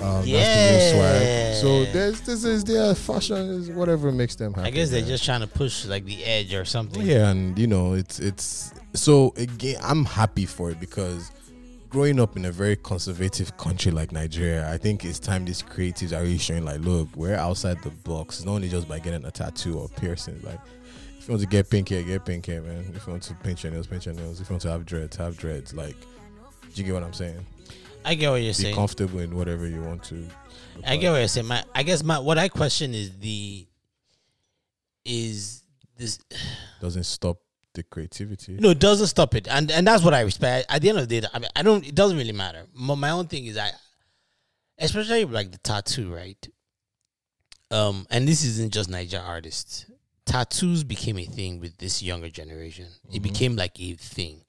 Um, 0.02 0.26
That's 0.26 0.92
the. 0.94 1.58
So 1.62 1.86
there's 1.94 2.22
this 2.22 2.44
is 2.44 2.64
their 2.64 2.94
fashion 2.96 3.38
is 3.38 3.70
whatever 3.70 4.12
makes 4.12 4.36
them 4.36 4.54
happy. 4.54 4.68
I 4.68 4.72
guess 4.72 4.90
they're 4.90 5.02
man. 5.02 5.10
just 5.10 5.24
trying 5.24 5.42
to 5.42 5.48
push 5.48 5.86
like 5.86 6.06
the 6.06 6.24
edge 6.26 6.54
or 6.54 6.66
something. 6.66 7.04
yeah, 7.06 7.30
and 7.30 7.58
you 7.58 7.68
know 7.68 7.94
it's 7.94 8.20
it's 8.20 8.74
so 8.94 9.34
again 9.38 9.78
I'm 9.82 10.06
happy 10.06 10.46
for 10.46 10.72
it 10.72 10.80
because 10.80 11.32
growing 11.92 12.20
up 12.20 12.38
in 12.38 12.46
a 12.46 12.52
very 12.52 12.78
conservative 12.78 13.56
country 13.58 13.92
like 13.92 14.12
Nigeria, 14.12 14.72
I 14.72 14.78
think 14.78 15.04
it's 15.04 15.20
time 15.20 15.44
these 15.44 15.62
creatives 15.62 16.18
are 16.18 16.22
really 16.22 16.38
showing 16.38 16.64
like, 16.64 16.80
look, 16.80 17.10
we're 17.16 17.36
outside 17.36 17.82
the 17.84 17.90
box. 17.90 18.38
It's 18.38 18.46
not 18.46 18.54
only 18.54 18.70
just 18.70 18.88
by 18.88 18.98
getting 19.00 19.26
a 19.26 19.32
tattoo 19.32 19.78
or 19.78 19.90
piercing. 19.90 20.40
Like, 20.42 20.60
if 21.20 21.28
you 21.28 21.34
want 21.34 21.42
to 21.42 21.48
get 21.48 21.70
pink 21.70 21.90
hair, 21.90 22.02
get 22.02 22.26
pink 22.26 22.46
hair, 22.46 22.62
man. 22.62 22.86
If 22.96 23.06
you 23.06 23.12
want 23.12 23.24
to 23.24 23.34
paint 23.36 23.62
your 23.64 23.74
nails, 23.74 23.88
paint 23.88 24.06
your 24.06 24.16
nails. 24.16 24.40
If 24.40 24.50
you 24.50 24.54
want 24.54 24.62
to 24.62 24.70
have 24.70 24.86
dreads, 24.86 25.18
have 25.18 25.38
dreads. 25.38 25.74
Like, 25.74 25.98
do 26.74 26.82
you 26.82 26.86
get 26.86 26.94
what 26.94 27.04
I'm 27.04 27.14
saying? 27.14 27.46
I 28.06 28.16
get 28.16 28.30
what 28.30 28.38
you're 28.38 28.50
Be 28.50 28.54
saying. 28.54 28.74
Be 28.74 28.78
comfortable 28.78 29.20
in 29.20 29.36
whatever 29.36 29.68
you 29.68 29.82
want 29.82 30.02
to. 30.06 30.26
I 30.88 30.96
get 30.96 31.12
what 31.12 31.20
you're 31.20 31.28
saying. 31.28 31.48
My, 31.48 31.64
I 31.76 31.84
guess 31.84 32.04
my 32.04 32.20
what 32.20 32.38
I 32.38 32.48
question 32.48 32.96
is 32.96 33.18
the 33.20 33.68
is 35.04 35.64
this 35.98 36.20
Doesn't 36.82 37.04
stop 37.04 37.38
the 37.74 37.84
creativity. 37.84 38.54
no 38.60 38.72
it 38.72 38.80
doesn't 38.80 39.08
stop 39.08 39.34
it 39.36 39.48
and 39.48 39.72
and 39.72 39.88
that's 39.88 40.04
what 40.04 40.14
I 40.14 40.22
respect. 40.22 40.66
At 40.70 40.82
the 40.82 40.90
end 40.90 41.00
of 41.00 41.08
the 41.08 41.22
day, 41.22 41.28
I 41.34 41.40
mean 41.40 41.50
I 41.56 41.64
don't. 41.64 41.86
It 41.88 41.96
doesn't 41.96 42.18
really 42.18 42.34
matter. 42.34 42.66
My, 42.74 42.96
my 42.96 43.10
own 43.12 43.28
thing 43.28 43.46
is 43.46 43.58
I, 43.58 43.72
especially 44.78 45.26
like 45.26 45.52
the 45.52 45.58
tattoo, 45.60 46.14
right? 46.14 46.48
Um, 47.70 48.06
and 48.10 48.28
this 48.28 48.44
isn't 48.44 48.74
just 48.74 48.90
Naija 48.90 49.26
artists. 49.26 49.86
Tattoos 50.26 50.84
became 50.84 51.18
a 51.18 51.26
thing 51.26 51.60
with 51.60 51.78
this 51.78 52.04
younger 52.04 52.30
generation. 52.30 52.86
Mm-hmm. 52.86 53.16
It 53.16 53.22
became 53.22 53.56
like 53.56 53.80
a 53.80 53.94
thing, 53.94 54.42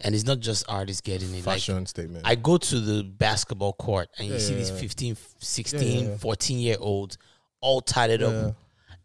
and 0.00 0.14
it's 0.14 0.24
not 0.24 0.40
just 0.40 0.64
artists 0.68 1.00
getting 1.00 1.30
it. 1.30 1.44
Like 1.44 1.56
Fashion 1.56 1.86
statement. 1.86 2.24
I 2.26 2.34
go 2.36 2.56
to 2.56 2.80
the 2.80 3.02
basketball 3.02 3.72
court 3.72 4.08
and 4.18 4.28
you 4.28 4.38
see 4.38 4.52
yeah, 4.52 4.58
these 4.58 4.70
yeah. 4.70 4.76
15, 4.78 5.16
16, 5.38 5.80
Yeah, 5.80 6.02
yeah, 6.02 6.08
yeah. 6.10 6.16
14 6.18 6.58
year 6.58 6.76
olds 6.78 7.18
all 7.60 7.80
tatted 7.80 8.20
Yeah. 8.20 8.26
up. 8.28 8.56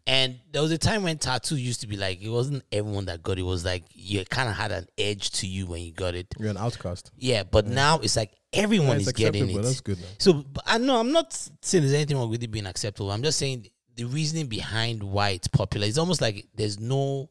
And 0.06 0.38
there 0.52 0.60
was 0.60 0.70
a 0.70 0.76
time 0.76 1.02
when 1.02 1.16
tattoo 1.16 1.56
used 1.56 1.80
to 1.80 1.86
be 1.86 1.96
like, 1.96 2.20
it 2.20 2.28
wasn't 2.28 2.62
everyone 2.70 3.06
that 3.06 3.22
got 3.22 3.38
it. 3.38 3.40
It 3.40 3.44
was 3.44 3.64
like 3.64 3.84
you 3.90 4.22
kind 4.26 4.50
of 4.50 4.54
had 4.54 4.70
an 4.70 4.86
edge 4.98 5.30
to 5.32 5.46
you 5.46 5.66
when 5.66 5.80
you 5.82 5.92
got 5.92 6.14
it. 6.14 6.26
You're 6.38 6.50
an 6.50 6.58
outcast. 6.58 7.10
Yeah, 7.16 7.42
but 7.42 7.66
now 7.66 8.00
it's 8.00 8.16
like 8.16 8.32
everyone 8.52 8.88
Yeah, 8.88 8.96
it's 8.96 9.06
is 9.06 9.12
getting 9.14 9.48
it. 9.48 9.62
That's 9.62 9.80
good. 9.80 9.98
Now. 9.98 10.06
So 10.18 10.44
I 10.66 10.76
know 10.76 11.00
I'm 11.00 11.12
not 11.12 11.32
saying 11.32 11.82
there's 11.82 11.94
anything 11.94 12.18
wrong 12.18 12.28
with 12.28 12.42
it 12.42 12.50
being 12.50 12.66
acceptable. 12.66 13.10
I'm 13.10 13.22
just 13.22 13.38
saying 13.38 13.68
the 13.96 14.04
reasoning 14.04 14.46
behind 14.46 15.02
why 15.02 15.30
it's 15.30 15.48
popular. 15.48 15.86
It's 15.86 15.98
almost 15.98 16.20
like 16.20 16.46
there's 16.54 16.78
no. 16.78 17.30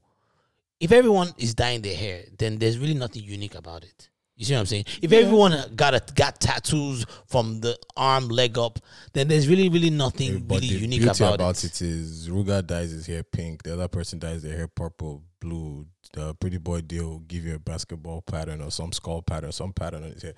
If 0.80 0.92
everyone 0.92 1.32
is 1.38 1.54
dyeing 1.54 1.82
their 1.82 1.96
hair, 1.96 2.24
then 2.40 2.58
there's 2.58 2.80
really 2.80 2.96
nothing 2.96 3.24
unique 3.24 3.56
about 3.56 3.84
it. 3.84 4.10
You 4.36 4.46
see 4.46 4.54
what 4.54 4.62
I'm 4.62 4.66
saying? 4.66 4.86
If 5.02 5.12
everyone 5.14 5.56
got 5.76 5.94
a, 5.94 6.02
got 6.16 6.40
tattoos 6.40 7.06
from 7.28 7.60
the 7.62 7.78
arm, 7.96 8.30
leg 8.30 8.58
up, 8.58 8.80
then 9.14 9.28
there's 9.28 9.48
really, 9.48 9.70
really 9.70 9.92
nothing 9.92 10.40
But 10.40 10.62
really 10.62 10.68
unique 10.76 11.04
about, 11.04 11.36
about, 11.36 11.64
it. 11.64 11.66
it 11.66 11.82
is 11.84 12.30
Ruger 12.30 12.66
dyes 12.66 12.90
his 12.92 13.06
hair 13.06 13.22
pink. 13.24 13.62
The 13.64 13.74
other 13.74 13.88
person 13.88 14.18
dyes 14.18 14.42
their 14.42 14.58
hair 14.58 14.68
purple, 14.68 15.22
blue. 15.40 15.86
The 16.14 16.34
pretty 16.36 16.58
boy 16.58 16.82
deal 16.82 17.20
give 17.20 17.46
you 17.46 17.56
a 17.56 17.60
basketball 17.60 18.22
pattern 18.24 18.62
or 18.62 18.72
some 18.72 18.92
skull 18.92 19.22
pattern, 19.22 19.52
some 19.52 19.72
pattern 19.72 20.04
on 20.04 20.12
his 20.12 20.24
hair. 20.24 20.34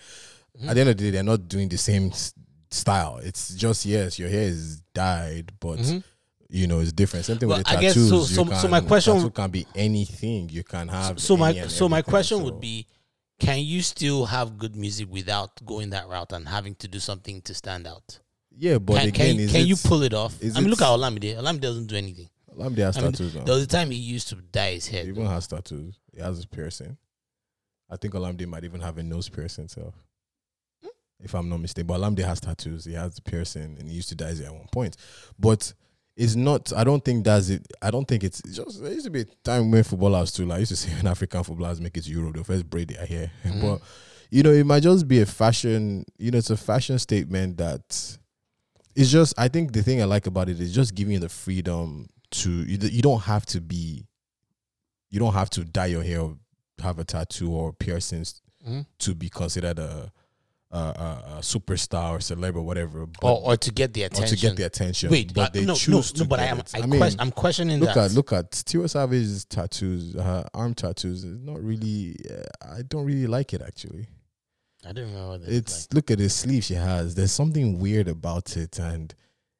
Mm-hmm. 0.57 0.69
At 0.69 0.73
the 0.73 0.79
end 0.81 0.89
of 0.89 0.97
the 0.97 1.03
day, 1.05 1.09
they're 1.11 1.23
not 1.23 1.47
doing 1.47 1.69
the 1.69 1.77
same 1.77 2.11
style. 2.69 3.19
It's 3.23 3.55
just 3.55 3.85
yes, 3.85 4.19
your 4.19 4.29
hair 4.29 4.43
is 4.43 4.81
dyed, 4.93 5.51
but 5.59 5.79
you 6.49 6.67
know 6.67 6.79
it's 6.79 6.91
different. 6.91 7.25
Same 7.25 7.37
thing 7.37 7.47
Well, 7.49 7.59
with 7.59 7.67
the 7.67 7.77
I 7.77 7.81
guess 7.81 7.93
tattoos. 7.93 8.09
so- 8.09 8.19
You 8.19 8.25
so- 8.25 8.45
can, 8.45 8.59
so 8.59 8.67
my 8.67 8.81
question- 8.81 9.15
tattoo 9.15 9.29
can 9.31 9.49
be 9.51 9.65
anything. 9.73 10.49
You 10.49 10.63
can 10.63 10.87
have. 10.89 11.19
So 11.19 11.37
my 11.37 11.67
so 11.67 11.87
my 11.89 12.01
question 12.01 12.37
So- 12.39 12.43
would 12.43 12.59
be, 12.59 12.87
can 13.39 13.59
you 13.59 13.81
still 13.81 14.25
have 14.25 14.57
good 14.57 14.75
music 14.75 15.07
without 15.11 15.63
going 15.65 15.89
that 15.91 16.07
route 16.07 16.31
and 16.31 16.47
having 16.47 16.75
to 16.75 16.87
do 16.87 16.99
something 16.99 17.41
to 17.43 17.53
stand 17.53 17.85
out? 17.87 18.19
yeah, 18.57 18.77
but 18.77 18.99
can 18.99 19.09
again, 19.09 19.35
can, 19.35 19.39
is 19.45 19.51
can 19.51 19.65
you 19.67 19.75
pull 19.75 20.03
it 20.03 20.13
off? 20.13 20.37
I 20.41 20.59
mean, 20.61 20.69
look 20.69 20.79
it- 20.79 20.83
at 20.85 20.89
Olamide. 20.89 21.35
Olamide 21.37 21.59
doesn't 21.61 21.87
do 21.87 21.95
anything. 21.97 22.29
Lamde 22.55 22.77
has 22.77 22.97
I 22.97 23.01
mean, 23.01 23.11
tattoos 23.11 23.35
now. 23.35 23.43
there 23.43 23.55
was 23.55 23.63
a 23.65 23.67
time 23.67 23.91
he 23.91 23.97
used 23.97 24.29
to 24.29 24.35
dye 24.35 24.71
his 24.75 24.85
He 24.85 24.95
head. 24.95 25.07
even 25.07 25.25
has 25.25 25.45
tattoos. 25.45 25.99
He 26.13 26.21
has 26.21 26.37
his 26.37 26.45
piercing. 26.45 26.95
I 27.89 27.97
think 27.97 28.13
Olamide 28.13 28.47
might 28.47 28.63
even 28.63 28.79
have 28.79 28.97
a 28.97 29.03
nose 29.03 29.27
piercing 29.27 29.63
himself. 29.63 29.93
If 31.21 31.33
I'm 31.33 31.49
not 31.49 31.59
mistaken. 31.59 31.87
But 31.87 31.99
Olamide 31.99 32.23
has 32.25 32.39
tattoos. 32.39 32.85
He 32.85 32.93
has 32.93 33.15
the 33.15 33.21
piercing 33.21 33.75
and 33.77 33.89
he 33.89 33.95
used 33.95 34.07
to 34.09 34.15
dye 34.15 34.29
it 34.29 34.39
at 34.41 34.53
one 34.53 34.67
point. 34.71 34.95
But 35.37 35.73
it's 36.17 36.35
not 36.35 36.71
I 36.73 36.83
don't 36.83 37.03
think 37.03 37.25
that's 37.25 37.49
it. 37.49 37.65
I 37.81 37.91
don't 37.91 38.07
think 38.07 38.23
it's, 38.23 38.39
it's 38.41 38.55
just 38.55 38.81
there 38.81 38.91
used 38.93 39.05
to 39.05 39.11
be 39.11 39.21
a 39.21 39.25
time 39.43 39.69
when 39.71 39.83
footballers 39.83 40.31
too, 40.31 40.45
like 40.45 40.57
I 40.57 40.59
used 40.59 40.71
to 40.71 40.75
say 40.77 40.93
when 40.95 41.07
African 41.07 41.43
footballers 41.43 41.81
make 41.81 41.97
it 41.97 42.05
to 42.05 42.11
Europe, 42.11 42.35
they 42.35 42.43
first 42.43 42.69
braid 42.69 42.89
their 42.89 43.05
hair. 43.05 43.31
But 43.61 43.81
you 44.31 44.41
know, 44.43 44.51
it 44.51 44.65
might 44.65 44.83
just 44.83 45.07
be 45.07 45.21
a 45.21 45.25
fashion, 45.25 46.05
you 46.17 46.31
know, 46.31 46.37
it's 46.37 46.49
a 46.49 46.57
fashion 46.57 46.97
statement 46.99 47.57
that 47.57 48.17
it's 48.95 49.11
just 49.11 49.33
I 49.37 49.47
think 49.49 49.73
the 49.73 49.83
thing 49.83 50.01
I 50.01 50.05
like 50.05 50.25
about 50.27 50.49
it 50.49 50.59
is 50.59 50.73
just 50.73 50.95
giving 50.95 51.13
you 51.13 51.19
the 51.19 51.29
freedom 51.29 52.07
to 52.31 52.49
you, 52.49 52.77
you 52.89 53.01
don't 53.01 53.21
have 53.21 53.45
to 53.47 53.61
be 53.61 54.05
you 55.11 55.19
don't 55.19 55.33
have 55.33 55.49
to 55.51 55.63
dye 55.63 55.85
your 55.87 56.03
hair 56.03 56.21
or 56.21 56.37
have 56.81 56.99
a 56.99 57.03
tattoo 57.05 57.51
or 57.51 57.71
piercings 57.73 58.41
Mhm. 58.67 58.85
to 58.99 59.13
be 59.13 59.29
considered 59.29 59.77
a 59.79 60.11
a, 60.71 60.77
a, 60.77 61.23
a 61.37 61.39
superstar 61.41 62.11
or 62.11 62.17
celeb 62.17 62.55
or 62.55 62.61
whatever 62.61 63.05
but, 63.05 63.27
or, 63.27 63.51
or 63.53 63.57
to 63.57 63.71
get 63.71 63.93
the 63.93 64.03
or 64.03 64.07
attention. 64.07 64.37
to 64.37 64.41
get 64.47 64.55
the 64.55 64.63
attention 64.63 65.09
Wait, 65.09 65.33
but 65.33 65.41
uh, 65.41 65.49
they 65.53 65.61
no, 65.61 65.67
no, 65.67 65.75
choose 65.75 66.11
to 66.11 66.23
no, 66.23 66.27
but 66.27 66.39
I 66.39 66.43
get 66.43 66.51
am. 66.51 66.59
it. 66.59 66.71
I, 66.75 66.85
mean, 66.85 66.99
question, 66.99 67.19
I'm 67.19 67.31
questioning 67.31 67.79
look 67.79 67.93
that. 67.93 68.05
at 68.05 68.11
look 68.11 68.33
at 68.33 68.51
Tiwa 68.51 68.89
Savage's 68.89 69.45
tattoos 69.45 70.13
her 70.15 70.45
arm 70.53 70.73
tattoos 70.73 71.23
is 71.23 71.39
not 71.39 71.63
really 71.63 72.15
uh, 72.29 72.73
I 72.77 72.81
don't 72.81 73.05
really 73.05 73.27
like 73.27 73.53
it 73.53 73.61
actually 73.61 74.07
I 74.87 74.91
don't 74.91 75.13
know 75.13 75.29
what 75.29 75.41
that 75.41 75.51
it's 75.51 75.91
look 75.93 76.11
at 76.11 76.19
the 76.19 76.29
sleeve 76.29 76.63
she 76.63 76.75
has. 76.75 77.15
There's 77.15 77.31
something 77.31 77.79
weird 77.79 78.07
about 78.07 78.55
it, 78.55 78.77
and 78.77 79.13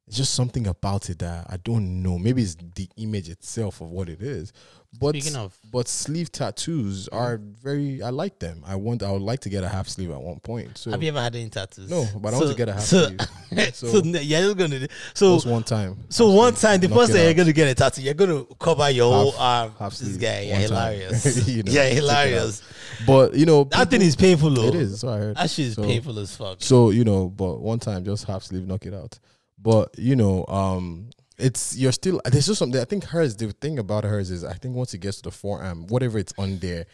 it's 0.08 0.18
just 0.18 0.34
something 0.36 0.68
about 0.68 1.10
it 1.10 1.20
that 1.20 1.48
I 1.50 1.58
don't 1.58 2.04
know. 2.04 2.18
Maybe 2.20 2.42
it's 2.44 2.56
the 2.76 2.88
image 2.98 3.30
itself 3.30 3.82
of 3.82 3.90
what 3.90 4.08
it 4.10 4.22
is. 4.22 4.54
But 4.98 5.10
Speaking 5.10 5.36
of- 5.36 5.54
but 5.74 5.90
sleeve 5.90 6.32
tattoos 6.32 7.10
are 7.10 7.38
very. 7.38 8.02
I 8.02 8.12
like 8.12 8.40
them. 8.40 8.64
I 8.66 8.76
want. 8.78 9.04
I 9.04 9.12
would 9.12 9.22
like 9.24 9.42
to 9.42 9.50
get 9.50 9.62
a 9.62 9.68
half 9.68 9.90
sleeve 9.90 10.10
at 10.10 10.22
one 10.22 10.40
point. 10.40 10.78
So 10.78 10.92
Have 10.92 11.04
you 11.04 11.10
ever 11.10 11.20
had 11.22 11.36
any 11.36 11.50
tattoos? 11.50 11.90
no, 11.90 12.08
but 12.18 12.34
I 12.34 12.38
want 12.38 12.50
to 12.52 12.56
get 12.56 12.70
a 12.70 12.74
half 12.74 12.82
so, 12.84 13.08
sleeve. 13.08 13.20
So, 13.76 13.88
So- 13.88 14.00
no, 14.02 14.20
you're 14.22 14.42
just 14.54 14.58
gonna 14.58 14.88
so 15.14 15.36
Just 15.36 15.48
one 15.48 15.64
time. 15.64 15.98
so 16.10 16.28
Half 16.30 16.38
one 16.38 16.54
time 16.56 16.80
the 16.80 16.88
first 16.90 17.12
time 17.12 17.24
you're 17.24 17.34
gonna 17.34 17.52
get 17.52 17.68
a 17.68 17.76
tattoo, 17.76 18.02
you're 18.04 18.14
gonna 18.14 18.46
cover 18.60 18.90
your 18.90 19.12
whole 19.14 19.34
arm. 19.38 19.74
half 19.80 19.92
this 19.98 20.08
sleeve, 20.10 20.22
guy, 20.22 20.42
you're 20.42 20.60
one 20.60 20.70
time. 20.70 20.94
hilarious. 20.94 21.48
You 21.48 21.64
know, 21.64 21.72
yeah, 21.74 21.84
check 21.84 21.92
it 21.92 21.98
out. 21.98 22.04
hilarious. 22.04 22.62
But 23.06 23.34
you 23.34 23.46
know, 23.46 23.64
That 23.66 23.90
thing 23.90 24.00
people- 24.00 24.08
is 24.08 24.16
painful 24.16 24.50
though. 24.52 24.68
It 24.70 24.76
is. 24.76 25.00
So 25.02 25.10
I 25.10 25.18
heard. 25.18 25.36
That 25.38 25.50
shit 25.50 25.66
is 25.68 25.74
So- 25.76 25.84
painful 25.84 26.18
as 26.20 26.34
fuck. 26.38 26.58
So 26.60 26.92
you 26.92 27.04
know, 27.04 27.28
but 27.28 27.60
one 27.60 27.80
time 27.80 28.06
just 28.06 28.24
half 28.26 28.44
sleeve, 28.44 28.66
knock 28.66 28.86
it 28.86 28.94
out. 28.94 29.20
But 29.66 29.98
you 29.98 30.16
know, 30.16 30.46
um, 30.46 31.10
it's 31.40 31.76
you're 31.76 31.92
still 31.92 32.22
there's 32.24 32.46
just 32.46 32.60
something. 32.60 32.80
I 32.80 32.86
think 32.86 33.04
hers. 33.06 33.36
The 33.36 33.52
thing 33.52 33.80
about 33.80 34.04
hers 34.04 34.30
is 34.30 34.44
I 34.44 34.54
think 34.54 34.76
once 34.76 34.94
it 34.94 35.00
gets 35.00 35.18
to 35.18 35.24
the 35.24 35.32
forearm, 35.32 35.88
whatever 35.88 36.20
it's 36.20 36.34
on 36.38 36.60
there, 36.60 36.86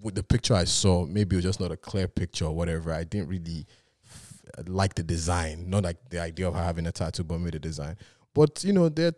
with 0.00 0.14
the 0.14 0.22
picture 0.22 0.54
I 0.54 0.64
saw, 0.64 1.04
maybe 1.04 1.36
it 1.36 1.38
was 1.38 1.44
just 1.44 1.60
not 1.60 1.72
a 1.72 1.76
clear 1.76 2.08
picture 2.08 2.46
or 2.46 2.56
whatever. 2.56 2.90
I 2.90 3.04
didn't 3.04 3.28
really 3.28 3.66
f- 4.02 4.40
like 4.66 4.94
the 4.94 5.02
design, 5.02 5.68
not 5.68 5.84
like 5.84 5.98
the 6.08 6.20
idea 6.20 6.48
of 6.48 6.54
her 6.54 6.62
having 6.62 6.86
a 6.86 6.92
tattoo, 6.92 7.22
but 7.22 7.36
maybe 7.36 7.50
the 7.50 7.58
design. 7.58 7.98
But 8.32 8.64
you 8.64 8.72
know, 8.72 8.88
they 8.88 9.12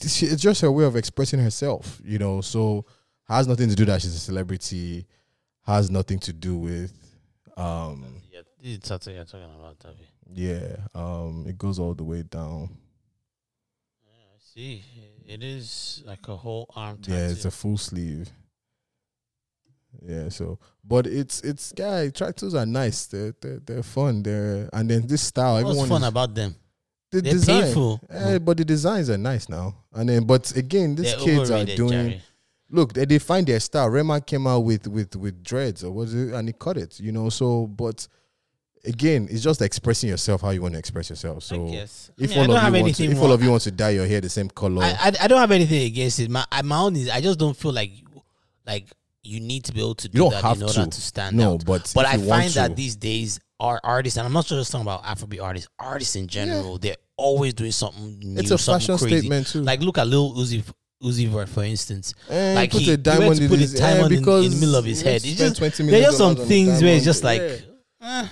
it's 0.00 0.42
just 0.42 0.62
her 0.62 0.72
way 0.72 0.84
of 0.84 0.96
expressing 0.96 1.40
herself. 1.40 2.00
You 2.02 2.18
know, 2.18 2.40
so 2.40 2.86
has 3.24 3.46
nothing 3.46 3.68
to 3.68 3.74
do 3.76 3.84
that 3.84 4.00
she's 4.00 4.14
a 4.14 4.18
celebrity. 4.18 5.06
Has 5.66 5.90
nothing 5.90 6.20
to 6.20 6.32
do 6.32 6.56
with 6.56 6.94
um 7.58 8.19
tattoo 8.78 9.12
you're 9.12 9.24
talking 9.24 9.48
about, 9.58 9.78
Tavi. 9.80 10.06
yeah, 10.32 10.76
um, 10.94 11.44
it 11.48 11.56
goes 11.58 11.78
all 11.78 11.94
the 11.94 12.04
way 12.04 12.22
down. 12.22 12.76
Yeah, 14.04 14.12
I 14.34 14.38
see. 14.38 14.84
It 15.26 15.42
is 15.42 16.02
like 16.06 16.26
a 16.28 16.36
whole 16.36 16.66
arm 16.76 16.98
tattoo. 16.98 17.12
Yeah, 17.12 17.28
it's 17.28 17.44
a 17.44 17.50
full 17.50 17.78
sleeve. 17.78 18.28
Yeah, 20.06 20.28
so 20.28 20.58
but 20.84 21.06
it's 21.06 21.40
it's 21.42 21.72
yeah, 21.76 22.08
tattoos 22.10 22.54
are 22.54 22.66
nice. 22.66 23.06
They're 23.06 23.34
they're, 23.40 23.60
they're 23.64 23.82
fun. 23.82 24.22
They're 24.22 24.68
and 24.72 24.88
then 24.88 25.06
this 25.06 25.22
style, 25.22 25.54
What's 25.54 25.68
everyone 25.70 25.88
fun 25.88 26.02
is- 26.02 26.08
about 26.08 26.34
them? 26.34 26.54
the 27.10 27.20
They're 27.20 27.32
design. 27.32 27.62
painful. 27.64 28.00
Eh, 28.08 28.38
but 28.38 28.56
the 28.56 28.64
designs 28.64 29.10
are 29.10 29.18
nice 29.18 29.48
now. 29.48 29.74
And 29.92 30.08
then 30.08 30.24
but 30.24 30.54
again, 30.56 30.94
these 30.94 31.10
They're 31.16 31.24
kids 31.24 31.50
are 31.50 31.64
doing 31.64 31.90
Jerry. 31.90 32.22
look, 32.70 32.92
they, 32.92 33.04
they 33.04 33.18
find 33.18 33.44
their 33.48 33.58
style. 33.58 33.88
Rema 33.90 34.20
came 34.20 34.46
out 34.46 34.60
with 34.60 34.86
with 34.86 35.16
with 35.16 35.42
dreads 35.42 35.82
or 35.82 35.90
was 35.92 36.14
it 36.14 36.32
and 36.32 36.48
he 36.48 36.52
cut 36.52 36.76
it, 36.76 37.00
you 37.00 37.10
know. 37.10 37.28
So 37.28 37.66
but 37.66 38.06
again, 38.84 39.28
it's 39.30 39.42
just 39.42 39.60
expressing 39.62 40.08
yourself 40.08 40.40
how 40.42 40.50
you 40.50 40.62
want 40.62 40.74
to 40.74 40.78
express 40.78 41.10
yourself. 41.10 41.42
So. 41.44 41.66
I 41.68 41.86
if 42.18 42.30
mean, 42.30 42.38
all 42.50 42.56
of 42.56 42.74
you 42.74 42.82
want 42.82 42.94
to, 42.96 43.04
if 43.04 43.18
all 43.18 43.32
of 43.32 43.42
you 43.42 43.50
want 43.50 43.62
to 43.62 43.70
dye 43.70 43.90
your 43.90 44.06
hair 44.06 44.20
the 44.20 44.28
same 44.28 44.48
color, 44.48 44.82
I, 44.82 44.90
I 45.00 45.12
I 45.22 45.28
don't 45.28 45.40
have 45.40 45.50
anything 45.50 45.82
against 45.82 46.18
it. 46.20 46.30
My 46.30 46.44
I- 46.50 46.62
my 46.62 46.78
own 46.78 46.96
is 46.96 47.08
I 47.10 47.20
just 47.20 47.38
don't 47.38 47.56
feel 47.56 47.72
like 47.72 47.92
like 48.66 48.86
you 49.22 49.40
need 49.40 49.64
to 49.64 49.72
be 49.72 49.80
able 49.80 49.94
to 49.96 50.08
do 50.08 50.30
that 50.30 50.42
in 50.56 50.62
order 50.62 50.72
to. 50.84 50.86
to, 50.86 51.00
stand 51.00 51.36
No, 51.36 51.54
out. 51.54 51.64
but 51.64 51.92
but 51.94 52.06
I 52.06 52.16
find 52.16 52.50
that 52.52 52.76
these 52.76 52.96
days 52.96 53.38
our 53.58 53.78
artists, 53.84 54.16
and 54.16 54.26
I'm 54.26 54.32
not 54.32 54.46
just 54.46 54.72
talking 54.72 54.86
about 54.86 55.04
Afrobeat 55.04 55.42
artists, 55.42 55.68
artists 55.78 56.16
in 56.16 56.26
general, 56.26 56.78
they're 56.78 56.96
always 57.18 57.52
doing 57.52 57.72
something 57.72 58.18
new, 58.20 58.40
It's 58.40 58.50
a 58.50 58.56
something 58.56 58.86
fashion 58.96 58.98
crazy. 58.98 59.18
statement 59.18 59.46
too. 59.48 59.60
Like 59.62 59.80
look 59.82 59.98
at 59.98 60.06
Lil 60.06 60.32
Uzi 60.34 60.64
Uzi 61.02 61.28
Vert, 61.28 61.48
for 61.50 61.64
instance. 61.64 62.14
Eh, 62.30 62.54
like 62.54 62.70
put 62.70 62.80
he, 62.80 62.92
a 62.94 62.96
he 62.96 63.18
went 63.18 63.36
to 63.36 63.42
in 63.44 63.48
put 63.50 63.60
a 63.60 63.76
diamond 63.76 64.12
in, 64.12 64.18
in 64.18 64.50
the 64.50 64.56
middle 64.60 64.74
of 64.76 64.84
his 64.86 65.02
head. 65.02 65.16
It's 65.16 65.34
just, 65.34 65.56
20 65.58 65.84
there 65.90 66.08
are 66.08 66.12
some 66.12 66.18
dollars 66.18 66.20
on 66.20 66.34
the 66.36 66.46
things 66.46 66.82
where 66.82 66.94
it's 66.96 67.04
just 67.04 67.22
like, 67.24 67.40
Yeah. 67.40 67.58
eh, 68.22 68.28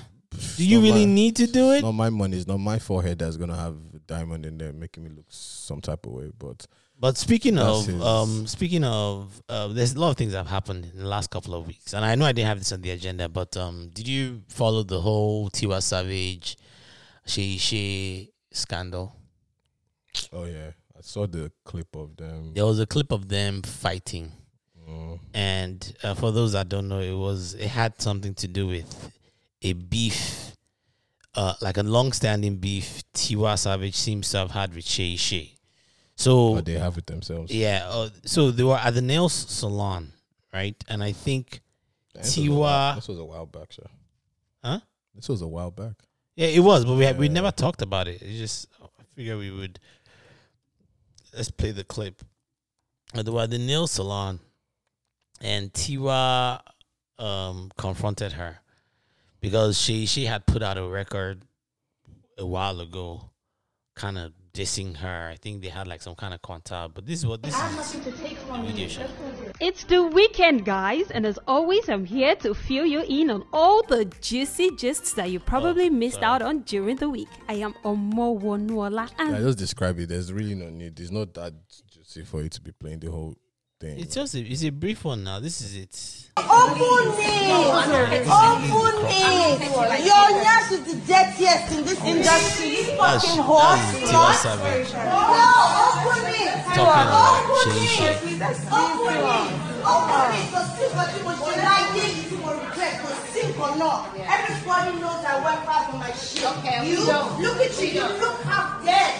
do 0.57 0.66
you 0.66 0.81
really 0.81 1.07
my- 1.07 1.12
need 1.12 1.37
to 1.37 1.46
do 1.46 1.72
it? 1.72 1.83
Not 1.83 1.92
my 1.92 2.11
money. 2.11 2.37
It's 2.37 2.46
not 2.46 2.59
my 2.59 2.79
forehead 2.79 3.18
that's 3.18 3.37
gonna 3.37 3.57
have 3.57 3.74
a 3.94 3.98
diamond 4.07 4.46
in 4.46 4.59
there, 4.59 4.72
making 4.72 5.05
me 5.05 5.11
look 5.11 5.27
some 5.29 5.81
type 5.81 6.07
of 6.07 6.12
way. 6.12 6.31
But 6.38 6.66
But 7.01 7.16
speaking 7.16 7.59
of, 7.59 7.88
um, 8.03 8.46
speaking 8.48 8.83
of, 8.85 9.40
uh, 9.48 9.68
there's 9.68 9.94
a 9.94 10.01
lot 10.01 10.11
of 10.11 10.16
things 10.16 10.33
that 10.33 10.38
have 10.38 10.48
happened 10.48 10.87
in 10.92 10.98
the 10.98 11.07
last 11.07 11.31
couple 11.31 11.55
of 11.55 11.66
weeks, 11.66 11.92
and 11.94 12.05
I 12.05 12.14
know 12.16 12.24
I 12.27 12.33
didn't 12.33 12.48
have 12.48 12.59
this 12.59 12.72
on 12.72 12.81
the 12.83 12.90
agenda, 12.90 13.29
but 13.29 13.57
um, 13.57 13.90
did 13.94 14.09
you 14.09 14.42
follow 14.48 14.83
the 14.83 15.01
whole 15.01 15.48
Tiwa 15.51 15.81
Savage, 15.83 16.57
she 17.27 17.57
she 17.59 18.33
scandal? 18.53 19.14
oh 20.33 20.44
yeah, 20.44 20.70
I 20.96 21.01
saw 21.03 21.27
the 21.27 21.53
clip 21.64 21.94
of 21.94 22.16
them. 22.16 22.53
There 22.55 22.66
was 22.66 22.81
a 22.81 22.87
clip 22.87 23.12
of 23.12 23.29
them 23.29 23.62
fighting, 23.62 24.33
Mm. 24.88 25.20
and 25.35 25.94
uh, 26.03 26.14
for 26.14 26.33
those 26.33 26.53
that 26.53 26.68
don't 26.68 26.88
know, 26.88 27.01
it 27.01 27.12
was 27.14 27.55
it 27.55 27.68
had 27.68 28.01
something 28.01 28.35
to 28.37 28.48
do 28.48 28.66
with 28.66 29.12
a 29.62 29.73
beef, 29.73 30.53
uh, 31.35 31.55
like 31.61 31.77
a 31.77 31.83
long-standing 31.83 32.57
beef. 32.57 33.03
Tiwa 33.14 33.59
Savage 33.59 33.94
seems 33.94 34.31
to 34.31 34.38
have 34.38 34.51
had 34.53 34.75
with 34.75 34.85
Seyi 34.85 35.18
Shay. 35.18 35.55
So 36.16 36.55
But 36.57 36.64
they 36.66 36.75
have 36.79 36.99
it 36.99 37.07
themselves. 37.07 37.53
Yeah. 37.53 37.87
Uh, 37.88 38.09
so 38.25 38.51
they 38.51 38.64
were 38.64 38.77
at 38.77 38.94
the 38.94 39.03
nails 39.03 39.33
salon, 39.33 40.12
right? 40.53 40.77
And 40.88 41.03
I 41.03 41.12
think, 41.12 41.61
This 42.14 42.37
was 42.37 42.49
while- 42.49 42.92
Tiwa- 42.92 42.94
This 42.97 43.09
was 43.09 43.18
a 43.18 43.25
while 43.25 43.47
back, 43.47 43.73
sir. 43.73 43.87
huh? 44.64 44.81
This 45.14 45.29
was 45.29 45.42
a 45.42 45.47
while 45.49 45.71
back. 45.71 45.94
Yeah, 46.37 46.47
it 46.49 46.61
was, 46.61 46.85
but 46.85 46.94
we 46.97 47.05
had, 47.05 47.18
we 47.18 47.29
never 47.29 47.51
talked 47.51 47.83
about 47.83 48.07
it. 48.09 48.23
It's 48.23 48.38
just 48.38 48.68
I 48.83 48.87
figure 49.16 49.37
we 49.37 49.51
would. 49.51 49.81
Let's 51.35 51.51
play 51.51 51.73
the 51.73 51.85
clip. 51.85 52.23
Uh, 53.14 53.23
They 53.23 53.31
were 53.31 53.42
at 53.42 53.51
the 53.51 53.59
nail 53.59 53.87
salon, 53.87 54.38
and 55.40 55.73
Tiwa 55.73 56.61
um, 57.18 57.71
confronted 57.77 58.33
her 58.33 58.61
because 59.40 59.81
she 59.81 60.07
she 60.07 60.27
had 60.27 60.46
put 60.46 60.62
out 60.62 60.79
a 60.79 60.87
record 60.87 61.42
a 62.37 62.46
while 62.46 62.81
ago, 62.81 63.31
kind 63.94 64.18
of 64.18 64.33
dissing 64.53 64.96
her. 64.96 65.29
I 65.33 65.37
think 65.37 65.62
they 65.62 65.68
had 65.68 65.87
like 65.87 66.03
some 66.03 66.14
kind 66.14 66.35
of 66.35 66.42
quanta, 66.42 66.90
but 66.92 67.07
this 67.07 67.20
is 67.20 67.27
what 67.27 67.42
this 67.42 67.55
is 67.55 67.94
video 68.64 68.88
show. 68.88 69.07
It's 69.61 69.85
the 69.85 70.03
weekend, 70.03 70.64
guys, 70.64 71.11
and 71.11 71.27
as 71.27 71.38
always, 71.46 71.88
I'm 71.88 72.05
here 72.05 72.35
to 72.37 72.55
fill 72.55 72.87
you 72.87 73.03
in 73.09 73.31
on 73.31 73.44
all 73.53 73.83
the 73.83 74.05
juicy 74.20 74.70
gists 74.70 75.14
that 75.14 75.31
you 75.31 75.40
probably 75.40 75.87
oh, 75.87 75.90
missed 75.90 76.20
sorry. 76.20 76.27
out 76.27 76.42
on 76.42 76.61
during 76.62 76.96
the 76.96 77.09
week. 77.09 77.29
I 77.48 77.55
am 77.55 77.74
Omo 77.85 78.40
Wonuola, 78.40 79.11
Yeah, 79.18 79.35
and 79.35 79.44
just 79.44 79.59
describe 79.59 79.98
it. 79.98 80.09
There's 80.09 80.33
really 80.33 80.55
no 80.55 80.70
need. 80.70 80.98
It's 80.98 81.11
not 81.11 81.35
that 81.35 81.55
juicy 81.90 82.24
for 82.24 82.42
you 82.42 82.48
to 82.48 82.61
be 82.61 82.72
playing 82.72 83.01
the 83.01 83.11
whole 83.11 83.35
thing. 83.80 83.98
It's 83.98 84.14
just 84.14 84.34
a, 84.34 84.40
it's 84.40 84.64
a 84.64 84.70
brief 84.70 85.04
one 85.04 85.24
now. 85.24 85.40
This 85.40 85.60
is 85.60 85.76
it. 85.76 86.24
Open 86.38 86.82
it! 87.18 88.26
Open 88.26 88.94
it! 89.10 89.60
Your 90.06 90.26
nurse 90.38 90.70
is 90.70 90.82
the 90.86 90.96
dirtiest 91.06 91.72
in 91.72 91.84
this 91.84 92.00
industry. 92.04 92.68
You 92.68 92.96
fucking 92.96 93.42
horse 93.42 93.82
that's 93.90 94.10
Tiwa 94.10 94.30
slut. 94.30 94.46
Savage 94.46 94.92
No, 94.94 95.18
open 95.98 96.30
it! 96.30 96.54
talking 96.74 97.10
about 97.10 97.42
Open 97.42 97.74
Shay 97.74 97.82
it! 97.82 97.90
Shay. 97.90 98.14
Open 98.70 99.18
it! 99.18 99.50
Open 99.82 100.30
it! 100.30 100.46
So 100.50 100.58
see 100.78 100.88
what 100.94 101.08
you 101.10 101.24
want. 101.26 101.38
You 101.42 101.54
like 101.58 101.94
it, 101.98 102.30
you 102.30 102.36
will 102.38 102.54
regret. 102.54 102.94
So 103.02 103.10
sink 103.34 103.58
or 103.58 103.74
not. 103.78 104.14
Everybody 104.14 104.90
knows 105.02 105.22
I 105.26 105.42
work 105.42 105.62
hard 105.66 105.94
on 105.94 105.98
my 105.98 106.12
shit. 106.12 106.46
Okay, 106.46 106.86
you 106.86 106.98
look 107.02 107.58
at 107.58 107.82
you. 107.82 107.98
You 107.98 108.06
look 108.22 108.42
half 108.42 108.84
dead. 108.84 109.10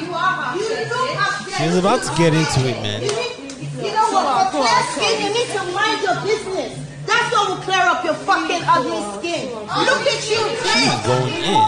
You 0.00 0.08
are 0.12 0.32
half 0.40 0.56
dead. 0.56 0.88
You 0.88 0.88
look 0.88 1.10
half 1.20 1.48
dead. 1.48 1.56
She 1.60 1.66
was 1.68 1.76
about 1.76 2.00
to 2.04 2.10
get 2.16 2.32
into 2.32 2.60
it, 2.68 2.80
man. 2.80 3.45
You 3.76 3.92
know 3.92 4.08
what? 4.12 4.52
For 4.52 4.58
clear 4.64 4.82
skin, 4.94 5.14
you 5.22 5.30
need 5.36 5.48
to 5.52 5.62
mind 5.72 5.98
your 6.02 6.16
business. 6.24 6.72
That's 7.06 7.28
what 7.32 7.48
will 7.50 7.62
clear 7.62 7.82
up 7.82 8.04
your 8.04 8.14
fucking 8.14 8.62
ugly 8.66 9.02
skin. 9.20 9.50
Look 9.54 10.04
at 10.06 10.22
you. 10.30 10.42
She's 10.64 10.98
going 11.06 11.34
in. 11.44 11.60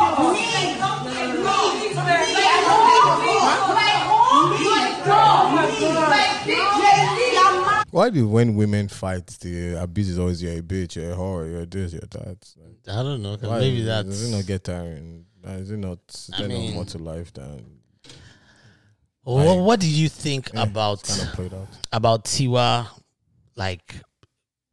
Me, 1.44 1.58
me, 1.84 1.98
me. 1.98 3.38
Why 7.90 8.10
do 8.10 8.28
when 8.28 8.54
women 8.54 8.86
fight, 8.88 9.26
the 9.40 9.82
abuse 9.82 10.10
is 10.10 10.18
always 10.18 10.42
you're 10.42 10.58
a 10.58 10.62
bitch, 10.62 10.96
you're 10.96 11.12
a 11.12 11.16
whore, 11.16 11.50
you're 11.50 11.64
this, 11.66 11.92
you're 11.94 12.02
that? 12.02 12.54
Like, 12.56 12.96
I 12.96 13.02
don't 13.02 13.22
know. 13.22 13.36
'cause 13.36 13.48
why 13.48 13.60
maybe 13.60 13.82
does 13.82 14.30
it 14.30 14.36
not 14.36 14.46
get 14.46 14.62
tiring? 14.64 15.24
Is 15.44 15.70
it 15.70 15.78
not? 15.78 15.98
Is 16.10 16.30
I 16.34 16.46
mean- 16.46 16.66
not 16.66 16.74
more 16.74 16.84
to 16.84 16.98
life 16.98 17.32
than 17.32 17.77
Well, 19.24 19.62
what 19.62 19.80
do 19.80 19.88
you 19.88 20.08
think 20.08 20.50
Yeah, 20.54 20.62
about 20.62 21.02
kind 21.02 21.20
of 21.20 21.68
about 21.92 22.24
Tiwa, 22.24 22.88
like 23.56 23.94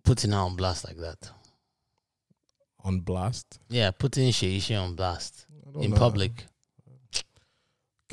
putting 0.04 0.32
her 0.32 0.38
on 0.38 0.56
blast 0.56 0.86
like 0.86 0.98
that? 0.98 1.30
On 2.84 3.00
blast? 3.00 3.60
Yeah, 3.70 3.92
putting 3.92 4.32
Shay 4.32 4.62
on 4.76 4.96
blast 4.96 5.46
in 5.80 5.92
know. 5.92 5.98
public. 5.98 6.46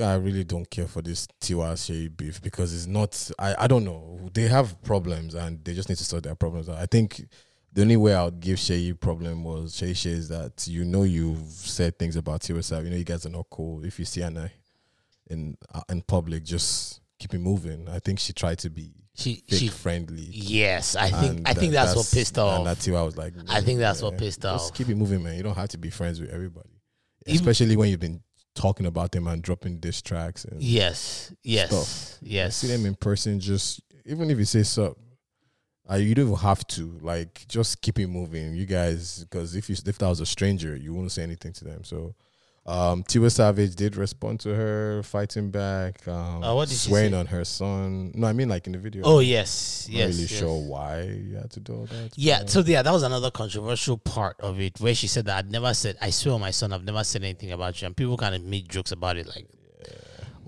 I 0.00 0.14
really 0.14 0.42
don't 0.42 0.68
care 0.70 0.86
for 0.88 1.02
this 1.02 1.28
Tiwa 1.40 1.76
Shay 1.76 2.08
beef 2.08 2.40
because 2.40 2.74
it's 2.74 2.86
not. 2.86 3.30
I, 3.38 3.54
I 3.64 3.66
don't 3.66 3.84
know. 3.84 4.30
They 4.32 4.48
have 4.48 4.82
problems 4.82 5.34
and 5.34 5.62
they 5.64 5.74
just 5.74 5.88
need 5.90 5.98
to 5.98 6.04
sort 6.04 6.24
their 6.24 6.34
problems 6.34 6.68
out. 6.68 6.78
I 6.78 6.86
think 6.86 7.22
the 7.72 7.82
only 7.82 7.96
way 7.98 8.14
I 8.14 8.24
would 8.24 8.40
give 8.40 8.58
Shay 8.58 8.92
problem 8.94 9.44
was 9.44 9.74
Seyi 9.74 9.94
Shay 9.94 10.10
is 10.10 10.28
that 10.28 10.66
you 10.66 10.84
know 10.84 11.02
you've 11.02 11.46
said 11.46 11.98
things 11.98 12.16
about 12.16 12.40
Tiwa 12.40 12.84
You 12.84 12.90
know 12.90 12.96
you 12.96 13.04
guys 13.04 13.26
are 13.26 13.30
not 13.30 13.46
cool. 13.50 13.84
If 13.84 13.98
you 13.98 14.06
see 14.06 14.22
Anna 14.22 14.50
in 15.30 15.56
uh, 15.74 15.80
in 15.88 16.02
public, 16.02 16.44
just 16.44 17.00
keep 17.18 17.34
it 17.34 17.38
moving. 17.40 17.88
I 17.88 17.98
think 17.98 18.18
she 18.18 18.32
tried 18.32 18.58
to 18.60 18.70
be 18.70 18.92
She 19.14 19.42
she 19.48 19.68
friendly. 19.68 20.22
yes, 20.30 20.96
I 20.96 21.08
think 21.10 21.38
and 21.38 21.48
I 21.48 21.54
think 21.54 21.72
that- 21.72 21.84
that's, 21.86 21.96
what 21.96 22.10
pissed 22.12 22.38
off. 22.38 22.58
And 22.60 22.68
off. 22.68 22.78
that 22.80 22.94
I 22.96 23.02
was 23.02 23.16
like, 23.16 23.34
I 23.48 23.60
think 23.60 23.78
that's 23.78 24.02
what 24.02 24.18
pissed 24.18 24.42
just 24.42 24.70
off. 24.72 24.76
keep 24.76 24.88
it 24.88 24.96
moving, 24.96 25.22
man. 25.22 25.36
You 25.36 25.42
don't 25.42 25.56
have 25.56 25.68
to 25.70 25.78
be 25.78 25.90
friends 25.90 26.20
with 26.20 26.30
everybody, 26.30 26.70
Even- 27.26 27.40
especially 27.40 27.76
when 27.76 27.88
you've 27.90 28.00
been 28.00 28.22
talking 28.54 28.84
about 28.86 29.12
them 29.12 29.26
and 29.28 29.42
dropping 29.42 29.78
diss 29.78 30.02
tracks 30.02 30.44
and 30.44 30.62
Yes, 30.62 31.32
yes, 31.42 31.68
Stuff. 31.70 32.18
yes. 32.22 32.56
see 32.56 32.66
them 32.68 32.84
in 32.84 32.94
person, 32.94 33.40
just 33.40 33.80
even 34.04 34.30
if 34.30 34.38
you 34.38 34.44
say 34.44 34.62
sup, 34.62 34.98
uh, 35.90 35.94
you 35.96 36.14
don't 36.14 36.26
even 36.26 36.36
have 36.38 36.66
to 36.66 36.98
like 37.02 37.46
just 37.48 37.80
keep 37.80 37.98
it 37.98 38.08
moving, 38.08 38.54
you 38.54 38.66
guys. 38.66 39.24
Because 39.24 39.54
if 39.56 39.68
you 39.70 39.76
if 39.86 39.98
that 39.98 40.08
was 40.08 40.20
a 40.20 40.26
stranger, 40.26 40.76
you 40.76 40.92
wouldn't 40.92 41.12
say 41.12 41.22
anything 41.22 41.52
to 41.54 41.64
them. 41.64 41.82
So, 41.84 42.14
um, 42.64 43.02
Tiwa 43.02 43.30
Savage 43.30 43.74
did 43.74 43.96
respond 43.96 44.38
to 44.40 44.54
her, 44.54 45.02
fighting 45.02 45.50
back, 45.50 46.06
um, 46.06 46.44
Uh, 46.44 46.64
swearing 46.66 47.12
on 47.12 47.26
her 47.26 47.44
son. 47.44 48.12
No, 48.14 48.28
I 48.28 48.32
mean 48.32 48.48
like 48.48 48.66
in 48.66 48.72
the 48.72 48.78
video. 48.78 49.02
Oh 49.04 49.18
yes, 49.18 49.86
I'm 49.88 49.94
not 49.94 49.98
yes. 49.98 50.08
really 50.10 50.20
yes. 50.22 50.38
sure 50.38 50.62
why 50.62 51.02
you 51.02 51.36
had 51.36 51.50
to 51.50 51.60
do 51.60 51.74
all 51.74 51.86
that. 51.86 52.12
Yeah, 52.16 52.46
so 52.46 52.60
yeah, 52.60 52.82
that 52.82 52.92
was 52.92 53.02
another 53.02 53.32
controversial 53.32 53.98
part 53.98 54.40
of 54.40 54.60
it 54.60 54.78
where 54.80 54.94
she 54.94 55.08
said 55.08 55.24
that 55.24 55.38
I'd 55.38 55.50
never 55.50 55.74
said 55.74 55.96
I 56.00 56.10
swear 56.10 56.34
on 56.34 56.40
my 56.40 56.52
son 56.52 56.72
I've 56.72 56.84
never 56.84 57.02
said 57.02 57.24
anything 57.24 57.50
about 57.50 57.82
you 57.82 57.86
and 57.86 57.96
people 57.96 58.16
kind 58.16 58.34
of 58.34 58.42
made 58.44 58.68
jokes 58.68 58.92
about 58.92 59.16
it 59.16 59.26
like 59.26 59.48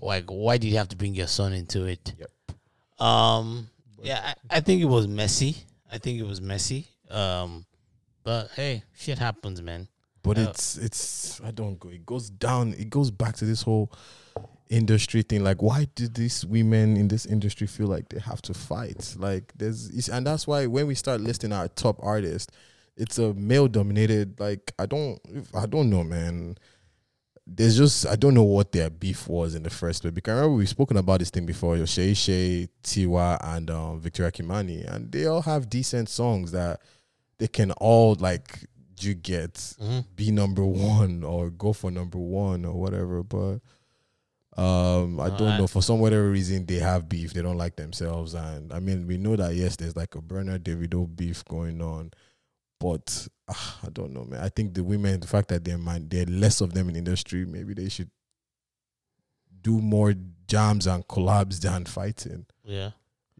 like 0.00 0.30
why 0.30 0.56
did 0.58 0.68
you 0.68 0.76
have 0.76 0.88
to 0.88 0.96
bring 0.96 1.16
your 1.16 1.26
son 1.26 1.52
into 1.52 1.86
it? 1.86 2.14
Yep. 2.16 3.04
Um 3.04 3.68
yeah, 4.02 4.34
I, 4.50 4.58
I 4.58 4.60
think 4.60 4.82
it 4.82 4.86
was 4.86 5.08
messy. 5.08 5.56
I 5.90 5.98
think 5.98 6.20
it 6.20 6.26
was 6.26 6.40
messy. 6.40 6.86
Um 7.10 7.66
but 8.22 8.50
hey, 8.54 8.84
shit 8.94 9.18
happens, 9.18 9.60
man. 9.60 9.88
But 10.24 10.38
Uh, 10.38 10.48
it's 10.48 10.76
it's 10.78 11.40
I 11.42 11.52
don't 11.52 11.78
go. 11.78 11.90
It 11.90 12.04
goes 12.04 12.30
down. 12.30 12.74
It 12.76 12.90
goes 12.90 13.10
back 13.12 13.36
to 13.36 13.44
this 13.44 13.62
whole 13.62 13.92
industry 14.70 15.22
thing. 15.22 15.44
Like, 15.44 15.62
why 15.62 15.86
do 15.94 16.08
these 16.08 16.44
women 16.46 16.96
in 16.96 17.08
this 17.08 17.26
industry 17.26 17.66
feel 17.66 17.86
like 17.86 18.08
they 18.08 18.18
have 18.20 18.40
to 18.42 18.54
fight? 18.54 19.14
Like, 19.18 19.52
there's 19.56 20.08
and 20.08 20.26
that's 20.26 20.46
why 20.46 20.66
when 20.66 20.86
we 20.86 20.94
start 20.94 21.20
listing 21.20 21.52
our 21.52 21.68
top 21.68 21.98
artists, 22.02 22.50
it's 22.96 23.18
a 23.18 23.34
male 23.34 23.68
dominated. 23.68 24.40
Like, 24.40 24.72
I 24.78 24.86
don't 24.86 25.20
I 25.54 25.66
don't 25.66 25.90
know, 25.90 26.02
man. 26.02 26.56
There's 27.46 27.76
just 27.76 28.06
I 28.06 28.16
don't 28.16 28.32
know 28.32 28.42
what 28.44 28.72
their 28.72 28.88
beef 28.88 29.28
was 29.28 29.54
in 29.54 29.62
the 29.62 29.68
first 29.70 30.00
place. 30.00 30.14
Because 30.14 30.32
I 30.32 30.36
remember 30.36 30.56
we've 30.56 30.68
spoken 30.70 30.96
about 30.96 31.18
this 31.18 31.28
thing 31.28 31.44
before. 31.44 31.76
Yo, 31.76 31.84
Seyi 31.84 32.16
Shay, 32.16 32.68
Tiwa, 32.82 33.38
and 33.42 33.70
um, 33.70 34.00
Victoria 34.00 34.32
Kimani, 34.32 34.90
and 34.90 35.12
they 35.12 35.26
all 35.26 35.42
have 35.42 35.68
decent 35.68 36.08
songs 36.08 36.52
that 36.52 36.80
they 37.36 37.48
can 37.48 37.72
all 37.72 38.14
like 38.14 38.64
you 39.02 39.14
get 39.14 39.54
Mhm. 39.80 40.04
be 40.16 40.30
number 40.30 40.64
one 40.64 41.22
or 41.24 41.50
go 41.50 41.72
for 41.72 41.90
number 41.90 42.18
one 42.18 42.64
or 42.64 42.74
whatever. 42.74 43.22
But 43.22 43.60
um, 44.56 45.18
I 45.18 45.30
don't 45.30 45.58
know 45.58 45.66
for 45.66 45.82
some 45.82 45.98
whatever 45.98 46.30
reason 46.30 46.64
they 46.66 46.76
have 46.76 47.08
beef. 47.08 47.32
They 47.32 47.42
don't 47.42 47.58
like 47.58 47.74
themselves, 47.76 48.34
and 48.34 48.72
I 48.72 48.78
mean 48.78 49.06
we 49.06 49.16
know 49.18 49.34
that 49.36 49.54
yes, 49.56 49.76
there's 49.76 49.96
like 49.96 50.14
a 50.14 50.20
Burna 50.20 50.58
Davido 50.58 51.06
beef 51.16 51.44
going 51.46 51.82
on, 51.82 52.12
but 52.78 53.26
ah, 53.48 53.80
I 53.82 53.88
don't 53.90 54.12
know, 54.12 54.24
man. 54.24 54.40
I 54.40 54.48
think 54.50 54.74
the 54.74 54.84
women, 54.84 55.18
the 55.20 55.26
fact 55.26 55.48
that 55.48 55.64
they're 55.64 55.76
man, 55.78 56.08
there 56.08 56.22
are 56.22 56.30
less 56.30 56.60
of 56.60 56.72
them 56.72 56.88
in 56.88 56.94
industry, 56.96 57.44
maybe 57.44 57.74
they 57.74 57.88
should 57.88 58.10
do 59.60 59.80
more 59.80 60.14
jams 60.46 60.86
and 60.86 61.06
collabs 61.08 61.58
than 61.60 61.84
fighting. 61.86 62.46
Yeah. 62.64 62.90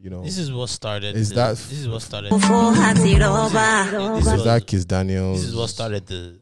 You 0.05 0.11
know, 0.11 0.23
This 0.23 0.37
is 0.37 0.53
what 0.53 0.69
started. 0.69 1.17
Is 1.17 1.31
the- 1.31 1.35
that- 1.37 1.57
this 1.57 1.79
is 1.81 1.89
what 1.89 2.03
started? 2.03 2.29
Full 2.29 2.75
hearted. 2.75 3.05
This 3.07 4.27
is 4.35 4.45
that 4.45 4.67
Kizz 4.67 4.87
Daniels? 4.87 5.41
This 5.41 5.49
is 5.49 5.57
what 5.57 5.71
started 5.71 6.07
the. 6.07 6.41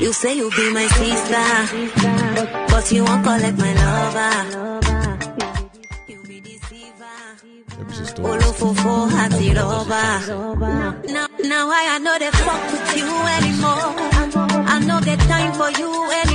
You 0.00 0.12
say 0.14 0.34
you 0.34 0.50
be 0.56 0.72
my 0.72 0.86
sister, 0.88 1.44
but 2.70 2.90
you 2.90 3.04
won't 3.04 3.22
collect 3.22 3.58
my 3.58 3.72
lover. 3.74 4.34
You 6.08 6.22
be 6.26 6.40
deceiver. 6.40 7.16
Maybe 7.78 7.92
she's 7.94 8.08
still- 8.08 8.24
Olofofo 8.24 9.10
hearted 9.10 9.58
over. 9.58 10.08
Now, 11.12 11.26
now 11.44 11.68
I, 11.68 11.82
I 11.94 11.98
know 11.98 12.18
they 12.18 12.30
fuck 12.30 12.62
with 12.72 12.96
you 12.96 13.10
anymore. 13.36 13.92
I 14.72 14.78
know 14.86 15.00
get 15.02 15.20
time 15.20 15.52
for 15.52 15.70
you 15.78 16.10
anymore. 16.12 16.31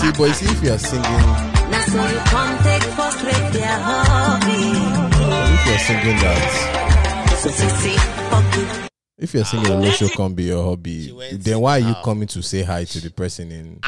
See, 0.00 0.10
but 0.16 0.24
you 0.28 0.32
see, 0.34 0.46
if 0.46 0.62
you 0.62 0.72
are 0.72 0.78
singing, 0.78 1.02
Now 1.02 1.80
so 1.82 2.08
you 2.08 2.18
come 2.24 2.58
take 2.62 2.82
frustrate 2.94 3.52
their 3.52 3.78
hobby. 3.78 4.50
if 5.52 5.66
you 5.66 5.72
are 5.74 5.78
singing 5.78 6.16
that, 6.20 7.36
So 7.42 7.50
see, 7.50 7.68
see, 7.68 7.96
fuck 8.30 8.56
you. 8.56 8.88
if 9.18 9.34
you 9.34 9.40
are 9.40 9.44
singing 9.44 9.84
a 9.84 9.92
show 9.92 10.08
can 10.08 10.32
be 10.34 10.44
your 10.44 10.64
hobby, 10.64 11.12
then 11.34 11.60
why 11.60 11.76
are 11.80 11.88
you 11.88 11.94
coming 12.02 12.28
to 12.28 12.42
say 12.42 12.62
hi 12.62 12.84
to 12.84 13.00
the 13.00 13.10
person 13.10 13.50
in 13.52 13.80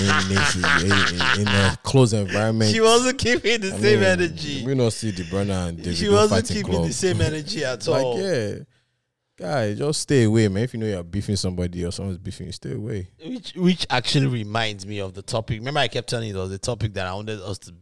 in, 0.00 0.10
in, 0.32 0.90
in, 0.90 1.40
in 1.42 1.48
a 1.48 1.78
close 1.84 2.12
environment? 2.12 2.72
she 2.72 2.80
wasn't 2.80 3.18
keeping 3.18 3.60
the 3.60 3.68
I 3.74 3.78
same 3.78 4.00
mean, 4.00 4.08
energy. 4.08 4.64
We 4.66 4.74
not 4.74 4.92
see 4.92 5.12
the 5.12 5.24
burner 5.30 5.54
and 5.54 5.76
David 5.78 5.96
She 5.96 6.08
wasn't 6.08 6.48
keeping 6.48 6.72
club. 6.72 6.86
the 6.86 6.92
same 6.92 7.20
energy 7.20 7.64
at 7.64 7.86
like 7.86 8.04
all. 8.04 8.20
yeah, 8.20 8.54
guy, 9.36 9.74
just 9.74 10.00
stay 10.02 10.24
away, 10.24 10.48
man. 10.48 10.64
If 10.64 10.74
you 10.74 10.80
know 10.80 10.86
you're 10.86 11.02
beefing 11.02 11.36
somebody 11.36 11.84
or 11.84 11.90
someone's 11.90 12.18
beefing 12.18 12.46
you, 12.46 12.52
stay 12.52 12.72
away. 12.74 13.08
Which 13.24 13.52
which 13.54 13.86
actually 13.90 14.26
reminds 14.26 14.86
me 14.86 15.00
of 15.00 15.14
the 15.14 15.22
topic. 15.22 15.58
Remember, 15.58 15.80
I 15.80 15.88
kept 15.88 16.08
telling 16.08 16.28
you 16.28 16.34
there 16.34 16.42
was 16.42 16.52
a 16.52 16.58
topic 16.58 16.94
that 16.94 17.06
I 17.06 17.14
wanted 17.14 17.40
us 17.40 17.58
to 17.60 17.74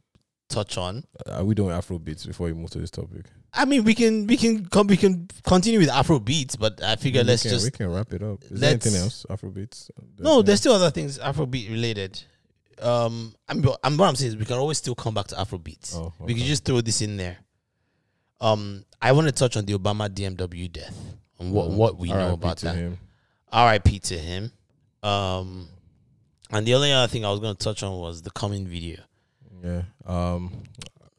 touch 0.48 0.76
on. 0.76 1.04
Are 1.30 1.44
we 1.44 1.54
doing 1.54 1.70
Afro 1.70 1.98
beats 1.98 2.26
before 2.26 2.46
we 2.46 2.52
move 2.52 2.70
to 2.70 2.78
this 2.78 2.90
topic? 2.90 3.26
I 3.54 3.64
mean, 3.64 3.84
we 3.84 3.94
can 3.94 4.26
we 4.26 4.36
can 4.36 4.66
come 4.66 4.86
we 4.86 4.96
can 4.96 5.28
continue 5.44 5.78
with 5.78 5.90
Afro 5.90 6.18
beats, 6.18 6.56
but 6.56 6.82
I 6.82 6.96
figure 6.96 7.20
we 7.22 7.28
let's 7.28 7.42
can, 7.42 7.50
just 7.50 7.64
we 7.64 7.70
can 7.70 7.92
wrap 7.92 8.12
it 8.12 8.22
up. 8.22 8.42
Is 8.44 8.60
there 8.60 8.70
anything 8.70 8.94
else? 8.94 9.26
Afro 9.28 9.50
beats? 9.50 9.90
no. 10.18 10.42
There's 10.42 10.60
still 10.60 10.74
other 10.74 10.90
things 10.90 11.18
Afro 11.18 11.46
beat 11.46 11.70
related. 11.70 12.22
Um, 12.80 13.34
I'm 13.48 13.64
I'm 13.84 13.96
what 13.96 14.08
I'm 14.08 14.16
saying 14.16 14.30
is 14.32 14.36
we 14.36 14.44
can 14.44 14.56
always 14.56 14.78
still 14.78 14.94
come 14.94 15.14
back 15.14 15.28
to 15.28 15.36
Afrobeats. 15.36 15.94
Oh, 15.94 16.12
We 16.20 16.34
can 16.34 16.44
just 16.44 16.64
throw 16.64 16.80
this 16.80 17.00
in 17.00 17.16
there. 17.16 17.38
Um, 18.40 18.84
I 19.00 19.12
want 19.12 19.28
to 19.28 19.32
touch 19.32 19.56
on 19.56 19.66
the 19.66 19.74
Obama 19.74 20.08
DMW 20.08 20.72
death 20.72 20.98
and 21.42 21.52
what 21.52 21.70
what 21.70 21.98
we 21.98 22.08
know 22.08 22.32
about 22.34 22.58
that. 22.58 22.74
him. 22.76 22.98
R.I.P. 23.52 23.98
to 24.00 24.18
him. 24.18 24.52
Um, 25.02 25.68
and 26.50 26.66
the 26.66 26.74
only 26.74 26.92
other 26.92 27.08
thing 27.10 27.24
I 27.24 27.30
was 27.30 27.40
going 27.40 27.54
to 27.56 27.62
touch 27.64 27.82
on 27.82 27.98
was 27.98 28.22
the 28.22 28.30
coming 28.30 28.66
video. 28.66 28.98
Yeah. 29.62 29.82
Um, 30.06 30.52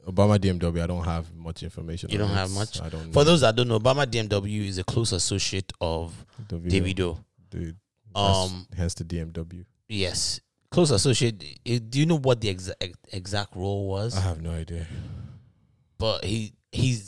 Obama 0.08 0.38
DMW. 0.38 0.82
I 0.82 0.88
don't 0.88 1.04
have 1.06 1.34
much 1.36 1.64
information. 1.64 2.10
You 2.10 2.20
on 2.22 2.28
don't 2.28 2.38
it. 2.38 2.40
have 2.40 2.52
much? 2.52 2.82
I 2.82 2.90
don't. 2.90 3.12
For 3.14 3.20
know 3.20 3.24
those 3.24 3.42
that 3.42 3.56
don't 3.56 3.68
know, 3.68 3.80
Obama 3.80 4.06
DMW 4.06 4.68
is 4.68 4.78
a 4.78 4.84
close 4.84 5.12
associate 5.12 5.72
of 5.80 6.14
Davido. 6.48 7.24
Dude, 7.50 7.78
Um, 8.16 8.68
hence 8.76 8.94
the 8.96 9.04
DMW. 9.06 9.64
yes, 9.88 10.40
close 10.72 10.92
associate. 10.92 11.44
Eh, 11.66 11.80
Do 11.88 12.00
you 12.00 12.06
know 12.06 12.18
what 12.18 12.42
the 12.42 12.50
exact 12.50 12.84
exact 13.12 13.56
role 13.56 13.88
was? 13.88 14.18
I 14.18 14.22
have 14.22 14.42
no 14.42 14.52
idea. 14.52 14.88
But 15.98 16.26
he 16.26 16.54
he's 16.72 17.04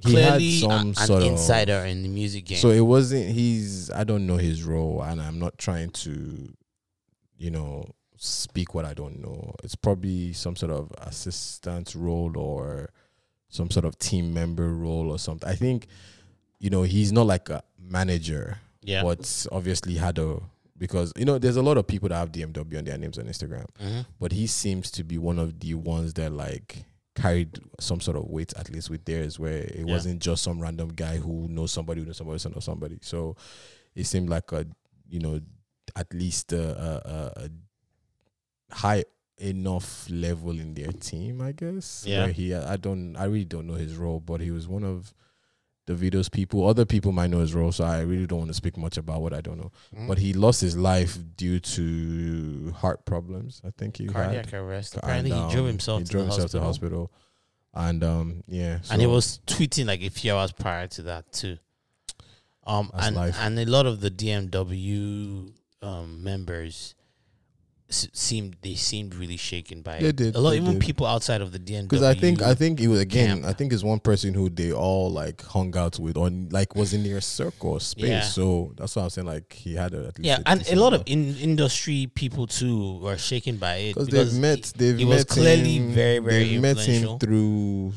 He 0.00 0.14
had 0.14 0.28
clearly 0.38 0.48
a- 0.56 0.60
some 0.60 0.88
an 0.88 0.94
sort 0.94 1.22
of- 1.22 1.28
insider 1.32 1.84
in 1.84 2.02
the 2.02 2.08
music 2.08 2.46
game. 2.46 2.58
So 2.58 2.70
it 2.70 2.80
wasn't. 2.80 3.30
He's. 3.32 3.90
I 3.90 4.04
don't 4.04 4.26
know 4.26 4.36
his 4.36 4.62
role, 4.64 5.02
and 5.02 5.20
I'm 5.22 5.38
not 5.38 5.56
trying 5.58 5.90
to, 5.90 6.52
you 7.38 7.50
know, 7.50 7.84
speak 8.16 8.74
what 8.74 8.84
I 8.84 8.94
don't 8.94 9.20
know. 9.22 9.54
It's 9.62 9.74
probably 9.74 10.32
some 10.32 10.56
sort 10.56 10.72
of 10.72 10.90
assistant 10.98 11.94
role 11.94 12.36
or 12.36 12.90
some 13.48 13.70
sort 13.70 13.84
of 13.84 13.98
team 13.98 14.34
member 14.34 14.72
role 14.74 15.10
or 15.10 15.18
something. 15.18 15.48
I 15.48 15.54
think, 15.54 15.86
you 16.58 16.70
know, 16.70 16.82
he's 16.82 17.12
not 17.12 17.26
like 17.26 17.48
a 17.50 17.62
manager, 17.78 18.58
yeah. 18.82 19.02
but 19.02 19.46
obviously 19.52 19.94
had 19.94 20.18
a 20.18 20.40
because 20.76 21.12
you 21.16 21.24
know 21.24 21.38
there's 21.38 21.56
a 21.56 21.62
lot 21.62 21.76
of 21.78 21.86
people 21.86 22.08
that 22.08 22.16
have 22.16 22.32
DMW 22.32 22.78
on 22.78 22.84
their 22.84 22.98
names 22.98 23.16
on 23.16 23.26
Instagram, 23.26 23.66
Mhm. 23.80 24.06
but 24.18 24.32
he 24.32 24.46
seems 24.48 24.90
to 24.92 25.04
be 25.04 25.18
one 25.18 25.38
of 25.38 25.60
the 25.60 25.74
ones 25.74 26.14
that 26.14 26.32
like 26.32 26.84
carried 27.14 27.58
some 27.78 28.00
sort 28.00 28.16
of 28.16 28.24
weight 28.24 28.52
at 28.56 28.70
least 28.70 28.90
with 28.90 29.04
theirs 29.04 29.38
where 29.38 29.58
it 29.58 29.84
Yeah. 29.86 29.94
wasn't 29.94 30.20
just 30.20 30.42
some 30.42 30.60
random 30.60 30.88
guy 30.88 31.16
who 31.18 31.46
knows 31.48 31.70
somebody 31.72 32.00
who 32.00 32.06
knows 32.06 32.16
somebody 32.16 32.42
who 32.42 32.50
knows 32.50 32.64
somebody 32.64 32.98
so 33.02 33.36
it 33.94 34.04
seemed 34.04 34.28
like 34.28 34.50
a 34.52 34.66
you 35.08 35.20
know 35.20 35.40
at 35.94 36.12
least 36.12 36.52
a, 36.52 36.62
a, 36.76 37.42
a, 37.44 37.50
high 38.74 39.04
enough 39.38 40.06
level 40.10 40.52
in 40.52 40.74
their 40.74 40.92
team 40.92 41.40
i 41.40 41.52
guess 41.52 42.04
Yeah. 42.06 42.24
where 42.24 42.32
he 42.32 42.54
i 42.54 42.76
don't 42.76 43.16
i 43.16 43.24
really 43.24 43.44
don't 43.44 43.66
know 43.66 43.74
his 43.74 43.96
role 43.96 44.20
but 44.20 44.40
he 44.40 44.50
was 44.50 44.66
one 44.68 44.84
of 44.84 45.12
the 45.86 45.92
videos 45.94 46.30
people 46.30 46.66
other 46.66 46.84
people 46.86 47.12
might 47.12 47.28
know 47.28 47.40
his 47.40 47.54
role 47.54 47.70
so 47.72 47.84
i 47.84 48.00
really 48.00 48.26
don't 48.26 48.38
want 48.38 48.48
to 48.50 48.54
speak 48.54 48.76
much 48.76 48.96
about 48.96 49.20
what 49.20 49.34
i 49.34 49.40
don't 49.40 49.58
know 49.58 49.70
Mhm. 49.94 50.08
but 50.08 50.18
he 50.18 50.32
lost 50.32 50.60
his 50.62 50.76
life 50.76 51.18
due 51.36 51.60
to 51.60 52.72
heart 52.78 53.04
problems 53.04 53.60
i 53.66 53.70
think 53.76 53.98
he 53.98 54.04
had 54.04 54.12
cardiac 54.14 54.54
arrest. 54.54 54.94
and, 54.94 55.02
Apparently, 55.04 55.30
he 55.32 55.36
drove 55.52 55.58
um, 55.58 55.66
himself. 55.66 55.98
He 56.00 56.04
to 56.06 56.10
drove 56.12 56.26
the 56.26 56.32
himself 56.32 56.50
to 56.52 56.60
hospital. 56.60 57.10
hospital, 57.74 57.86
and 57.88 58.04
um, 58.04 58.44
yeah, 58.46 58.78
and 58.90 59.00
he 59.00 59.06
was 59.06 59.40
tweeting 59.46 59.86
like 59.86 60.00
a 60.02 60.08
few 60.10 60.32
hours 60.34 60.52
prior 60.52 60.86
to 60.88 61.02
that 61.02 61.32
too. 61.32 61.58
Um, 62.66 62.90
That's 62.94 63.06
and 63.08 63.16
life. 63.16 63.36
and 63.40 63.58
a 63.58 63.66
lot 63.66 63.84
of 63.86 64.00
the 64.00 64.10
DMW 64.10 65.52
um 65.82 66.22
members 66.22 66.94
seemed 68.12 68.56
they 68.62 68.74
seemed 68.74 69.14
really 69.14 69.36
shaken 69.36 69.82
by 69.82 69.98
They 69.98 70.08
it. 70.08 70.16
did, 70.16 70.34
A 70.36 70.40
lot, 70.40 70.54
even 70.54 70.72
did. 70.74 70.82
people 70.82 71.06
outside 71.06 71.40
of 71.40 71.52
the 71.52 71.58
DMW. 71.58 71.88
because 71.88 72.02
I 72.02 72.14
think 72.14 72.42
I 72.42 72.54
think 72.54 72.80
it 72.80 72.88
was 72.88 73.00
again. 73.00 73.38
camp. 73.42 73.44
I 73.46 73.52
think 73.52 73.72
it's 73.72 73.82
one 73.84 74.00
person 74.00 74.34
who 74.34 74.48
they 74.48 74.72
all 74.72 75.10
like 75.10 75.42
hung 75.42 75.76
out 75.76 75.98
with 75.98 76.16
or 76.16 76.28
like 76.50 76.74
was 76.74 76.92
in 76.92 77.02
their 77.04 77.20
circle 77.20 77.70
or 77.72 77.80
space. 77.80 78.08
Yeah. 78.08 78.20
So 78.22 78.72
that's 78.76 78.94
what 78.96 79.02
I'm 79.02 79.10
saying 79.10 79.26
like 79.26 79.52
he 79.52 79.74
had 79.74 79.94
a, 79.94 80.06
at 80.08 80.18
least 80.18 80.26
yeah, 80.30 80.38
and 80.46 80.66
a 80.68 80.76
lot 80.76 80.92
of 80.92 81.02
in 81.06 81.36
industry 81.36 82.10
people 82.14 82.46
too 82.46 82.98
were 82.98 83.16
shaken 83.18 83.56
by 83.56 83.76
it 83.76 83.94
because 83.94 84.08
they've 84.08 84.34
met 84.40 84.72
they've 84.76 84.98
he 84.98 85.04
met 85.04 85.14
was 85.14 85.24
clearly 85.24 85.76
him, 85.76 85.92
very, 85.92 86.18
very 86.18 86.44
they've 86.48 86.60
met 86.60 86.76
him 86.78 86.94
influential. 86.94 87.18
through 87.18 87.92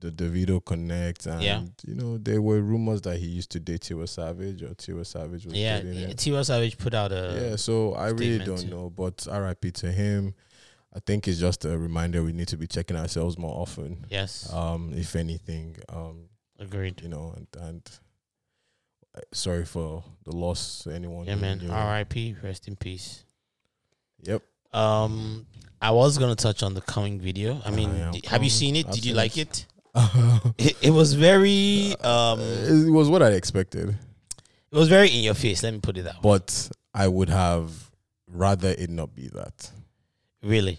the 0.00 0.10
Davido 0.10 0.64
Connect 0.64 1.26
and 1.26 1.42
Yeah. 1.42 1.62
you 1.86 1.94
know 1.94 2.18
there 2.18 2.40
were 2.40 2.60
rumors 2.60 3.02
that 3.02 3.18
he 3.18 3.26
used 3.26 3.50
to 3.50 3.60
date 3.60 3.82
Tiwa 3.82 4.08
Savage 4.08 4.62
or 4.62 4.70
Tiwa 4.74 5.04
Savage 5.06 5.44
was 5.46 5.54
yeah, 5.54 5.80
dating 5.80 5.98
him. 5.98 6.10
Tiwa 6.12 6.44
Savage 6.44 6.78
put 6.78 6.94
out 6.94 7.12
a 7.12 7.48
yeah, 7.50 7.56
so 7.56 7.92
I 7.94 8.08
really 8.08 8.44
don't 8.44 8.58
too. 8.62 8.68
know, 8.70 8.90
but 8.90 9.26
RIP 9.30 9.72
to 9.74 9.92
him. 9.92 10.34
I 10.94 10.98
think 10.98 11.28
it's 11.28 11.38
just 11.38 11.64
a 11.64 11.78
reminder 11.78 12.22
we 12.22 12.32
need 12.32 12.48
to 12.48 12.56
be 12.56 12.66
checking 12.66 12.96
ourselves 12.96 13.38
more 13.38 13.54
often. 13.60 14.04
yes, 14.10 14.52
Um, 14.52 14.92
if 14.94 15.14
anything, 15.14 15.76
um, 15.88 16.28
agreed. 16.58 17.00
you 17.02 17.08
know, 17.08 17.32
and, 17.36 17.46
and 17.62 17.90
uh, 19.14 19.20
sorry 19.32 19.64
for 19.64 20.02
the 20.24 20.34
loss 20.34 20.80
to 20.84 20.90
anyone. 20.90 21.26
Yeah, 21.26 21.36
man. 21.36 21.60
R.I.P. 21.70 22.36
Rest 22.42 22.66
in 22.68 22.74
peace. 22.76 23.22
Yep. 24.22 24.42
Um, 24.72 25.46
I 25.82 25.90
was 25.92 26.18
gonna 26.18 26.34
touch 26.36 26.62
on 26.62 26.74
the 26.74 26.80
coming 26.80 27.20
video. 27.20 27.60
I 27.64 27.70
mean, 27.70 27.90
I 27.90 27.98
am 28.06 28.12
di- 28.12 28.22
have 28.28 28.42
you 28.44 28.50
seen 28.50 28.76
it? 28.76 28.86
I've 28.86 28.94
Did 28.94 29.04
you 29.04 29.14
like 29.14 29.36
it. 29.38 29.48
it? 29.60 29.66
it? 30.58 30.76
It 30.82 30.90
was 30.90 31.14
very 31.14 31.94
um, 32.02 32.40
it 32.40 32.90
was 32.90 33.08
what 33.08 33.22
I 33.22 33.30
expected, 33.32 33.90
it 34.70 34.76
was 34.76 34.88
very 34.88 35.08
in 35.10 35.22
your 35.24 35.34
face. 35.34 35.62
Let 35.62 35.72
me 35.74 35.80
put 35.80 35.96
it 35.98 36.02
that 36.02 36.14
way. 36.14 36.20
but 36.22 36.70
I 36.94 37.08
would 37.08 37.28
have 37.28 37.72
rather 38.28 38.68
it 38.70 38.90
not 38.90 39.14
be 39.14 39.28
that. 39.28 39.70
Really, 40.42 40.78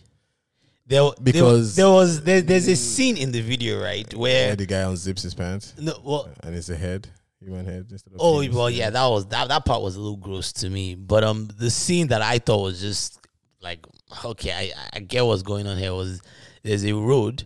there 0.88 1.04
there- 1.20 1.34
Because- 1.34 1.76
there, 1.76 1.90
was 1.90 2.24
there, 2.24 2.42
there's 2.42 2.68
a 2.68 2.76
scene 2.76 3.18
in 3.18 3.32
the 3.32 3.42
video 3.42 3.82
right 3.82 4.12
Where 4.14 4.48
where 4.48 4.56
the 4.56 4.66
guy 4.66 4.82
unzips 4.84 5.22
his 5.24 5.34
pants 5.34 5.74
no 5.78 5.94
well 6.04 6.30
and 6.44 6.56
it's 6.56 6.70
a 6.70 6.76
head, 6.76 7.08
human 7.40 7.66
head 7.66 7.88
instead 7.92 8.14
of. 8.14 8.20
oh 8.20 8.48
well 8.50 8.70
yeah 8.70 8.90
that 8.90 9.06
was 9.08 9.28
that 9.28 9.50
that 9.50 9.66
part 9.66 9.82
was 9.82 9.96
a 9.98 10.00
little 10.00 10.18
gross 10.18 10.52
to 10.54 10.70
me. 10.70 10.96
But 10.96 11.24
um 11.24 11.48
the 11.58 11.70
scene 11.70 12.08
that 12.08 12.22
I 12.22 12.40
thought 12.40 12.64
was 12.64 12.80
just 12.82 13.20
like 13.62 13.86
okay 14.26 14.52
I 14.52 14.72
I 14.94 15.00
get 15.00 15.26
what's 15.26 15.44
going 15.44 15.68
on 15.68 15.78
here 15.78 15.94
was 15.94 16.22
there's 16.64 16.84
a 16.86 16.94
road 16.94 17.44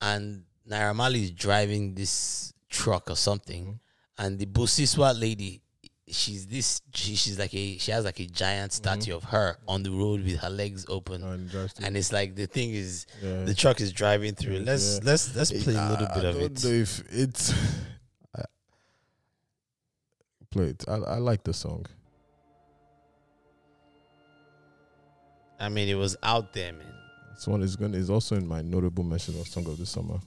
and 0.00 0.42
Naira 0.68 0.94
Marley 0.94 1.24
is 1.24 1.30
driving 1.30 1.94
this 1.94 2.54
truck 2.70 3.10
or 3.10 3.16
something, 3.16 3.80
and 4.18 4.38
the 4.38 4.46
Busiswa 4.46 5.18
lady, 5.18 5.62
she's 6.08 6.46
this, 6.46 6.80
she, 6.94 7.14
she's 7.16 7.38
like 7.38 7.54
a, 7.54 7.78
she 7.78 7.90
has 7.90 8.04
like 8.04 8.20
a 8.20 8.26
giant 8.26 8.72
statue 8.72 9.10
mm-hmm. 9.10 9.16
of 9.16 9.24
her 9.24 9.58
on 9.68 9.82
the 9.82 9.90
road 9.90 10.24
with 10.24 10.38
her 10.38 10.50
legs 10.50 10.86
open, 10.88 11.22
oh, 11.22 11.30
And 11.32 11.50
and 11.82 11.96
it's 11.96 12.12
like 12.12 12.34
the 12.34 12.46
thing 12.46 12.70
is, 12.70 13.06
Yeah. 13.22 13.44
the 13.44 13.54
truck 13.54 13.80
is 13.80 13.92
driving 13.92 14.34
through. 14.34 14.60
Let's 14.60 14.94
Yeah. 14.94 15.00
let's 15.04 15.36
let's 15.36 15.50
play 15.50 15.74
a 15.74 15.88
little 15.90 16.06
bit 16.06 16.10
I 16.10 16.28
of 16.28 16.34
don't 16.34 16.42
it. 16.42 16.64
if 16.64 17.02
it's 17.12 17.52
play 20.54 20.66
it. 20.66 20.84
I, 20.88 20.94
I 20.94 21.18
like 21.18 21.42
the 21.44 21.52
song. 21.52 21.84
I 25.60 25.68
mean, 25.68 25.88
it 25.88 25.94
was 25.94 26.16
out 26.22 26.52
there, 26.52 26.72
man. 26.72 26.86
This 27.34 27.46
one 27.46 27.62
is 27.62 27.76
going. 27.76 27.94
Is 27.94 28.10
also 28.10 28.36
in 28.36 28.46
my 28.46 28.62
notable 28.62 29.04
mention 29.04 29.38
of 29.40 29.48
song 29.48 29.66
of 29.66 29.78
the 29.78 29.86
summer. 29.86 30.18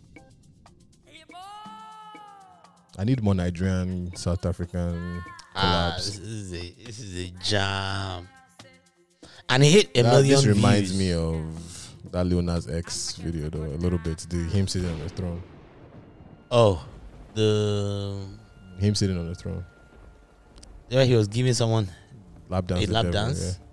I 2.98 3.04
need 3.04 3.22
more 3.22 3.36
Nigerian, 3.36 4.16
South 4.16 4.46
African 4.46 5.22
collabs. 5.22 5.24
Ah, 5.56 5.94
collabs. 5.98 6.06
this 6.06 6.20
is 6.20 6.54
a 6.54 6.84
this 6.86 7.00
is 7.00 7.26
a 7.28 7.30
jam. 7.44 8.28
And 9.50 9.64
it 9.64 9.68
hit 9.70 9.98
a 9.98 10.04
That- 10.04 10.12
million 10.14 10.36
this 10.38 10.46
reminds 10.46 10.92
views. 10.92 11.00
me 11.00 11.14
of 11.14 12.12
that 12.12 12.26
Lil 12.26 12.42
Nas 12.42 12.68
X 12.68 13.16
video 13.16 13.50
though 13.50 13.64
a 13.66 13.78
little 13.78 14.00
bit. 14.00 14.26
The 14.30 14.38
him 14.38 14.68
sitting 14.68 14.90
on 14.90 15.00
the 15.00 15.10
throne. 15.10 15.42
Oh, 16.52 16.84
the 17.34 18.18
Him 18.80 18.96
sitting 18.96 19.18
on 19.18 19.28
the 19.28 19.36
throne. 19.36 19.66
Yeah, 20.90 21.04
he 21.04 21.16
was 21.16 21.28
giving 21.28 21.54
someone 21.54 21.90
Lap 22.50 22.66
dance. 22.68 22.88
a 22.88 22.92
lap 22.92 23.06
devil, 23.06 23.12
dance. 23.12 23.42
yeah. 23.60 23.66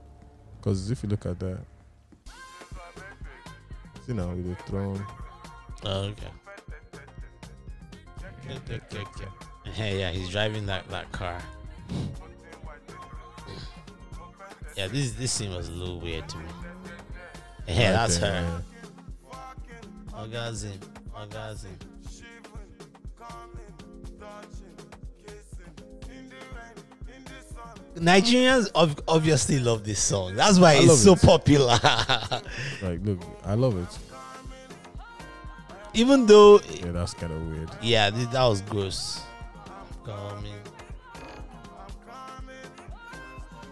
Because 0.58 0.90
if 0.90 1.02
you 1.02 1.08
look 1.10 1.24
at 1.26 1.38
that, 1.40 1.58
see 4.06 4.12
now 4.12 4.28
with 4.34 4.48
the 4.48 4.62
throne. 4.64 5.06
Oh, 5.84 6.00
okay. 6.12 6.26
Hey, 9.64 9.98
yeah, 10.00 10.10
he's 10.10 10.28
driving 10.28 10.66
that, 10.66 10.88
that 10.88 11.10
car. 11.12 11.40
Yeah, 14.76 14.88
this 14.88 15.12
this 15.12 15.30
scene 15.32 15.54
was 15.54 15.68
a 15.68 15.72
little 15.72 16.00
weird 16.00 16.28
to 16.28 16.36
me. 16.38 16.44
Right 17.68 17.76
that's 17.76 18.16
her. 18.18 18.62
yeah. 19.32 20.18
Orgasm, 20.20 20.72
orgasm. 21.16 21.70
Nigerians 27.96 28.68
ob- 28.74 29.00
obviously 29.06 29.60
love 29.60 29.84
this 29.84 30.00
song. 30.02 30.34
That's 30.34 30.58
why 30.58 30.72
I 30.72 30.74
it's 30.78 31.02
so 31.02 31.12
it. 31.12 31.22
popular. 31.22 31.78
Like, 32.82 33.00
look, 33.04 33.20
I 33.44 33.54
love 33.54 33.78
it. 33.78 34.13
Even 35.94 36.26
though, 36.26 36.60
Yeah, 36.68 36.90
that's 36.92 37.14
kind 37.14 37.32
of 37.32 37.40
weird. 37.48 37.70
yeah, 37.80 38.10
th- 38.10 38.28
that 38.30 38.44
was 38.44 38.60
gross. 38.62 39.20
Coming. 40.04 40.52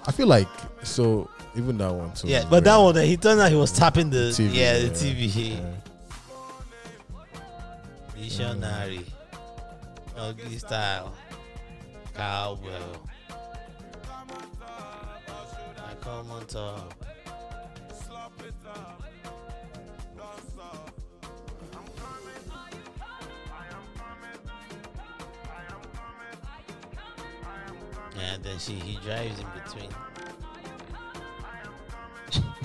I 0.07 0.13
feel 0.13 0.27
like 0.27 0.49
so 0.83 1.29
even 1.57 1.79
that 1.79 1.93
one 1.93 2.13
too. 2.13 2.29
Yeah, 2.29 2.45
but 2.49 2.65
that 2.65 2.77
one, 2.77 2.97
he 2.97 3.17
turned 3.17 3.41
out 3.41 3.51
he 3.51 3.57
was 3.57 3.73
tapping 3.73 4.11
the 4.11 4.31
TV, 4.33 4.51
yeah 4.55 4.79
the 4.79 4.89
TV. 4.91 5.59
yeah. 5.59 5.61
Missionary, 8.17 9.05
ugly 10.17 10.59
style, 10.59 11.13
cowbell. 12.15 13.03
I 14.61 15.95
come 16.01 16.31
on 16.31 16.47
top. 16.47 16.95
And 28.19 28.43
then 28.45 28.59
she 28.59 28.73
he 28.75 28.97
drives 29.05 29.39
in 29.41 29.47
between. 29.65 29.91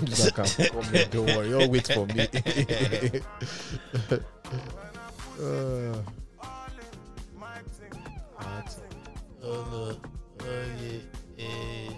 He's 0.05 0.23
like, 0.25 0.39
"I'm 0.39 0.67
coming, 0.69 1.09
don't 1.09 1.25
worry, 1.27 1.49
you'll 1.49 1.69
wait 1.69 1.87
for 1.87 2.05
me. 2.05 2.27
Uh, 5.39 6.01
Oh 9.43 9.65
no! 9.71 9.97
Oh 10.41 10.65
yeah! 10.81 10.99
yeah. 11.37 11.93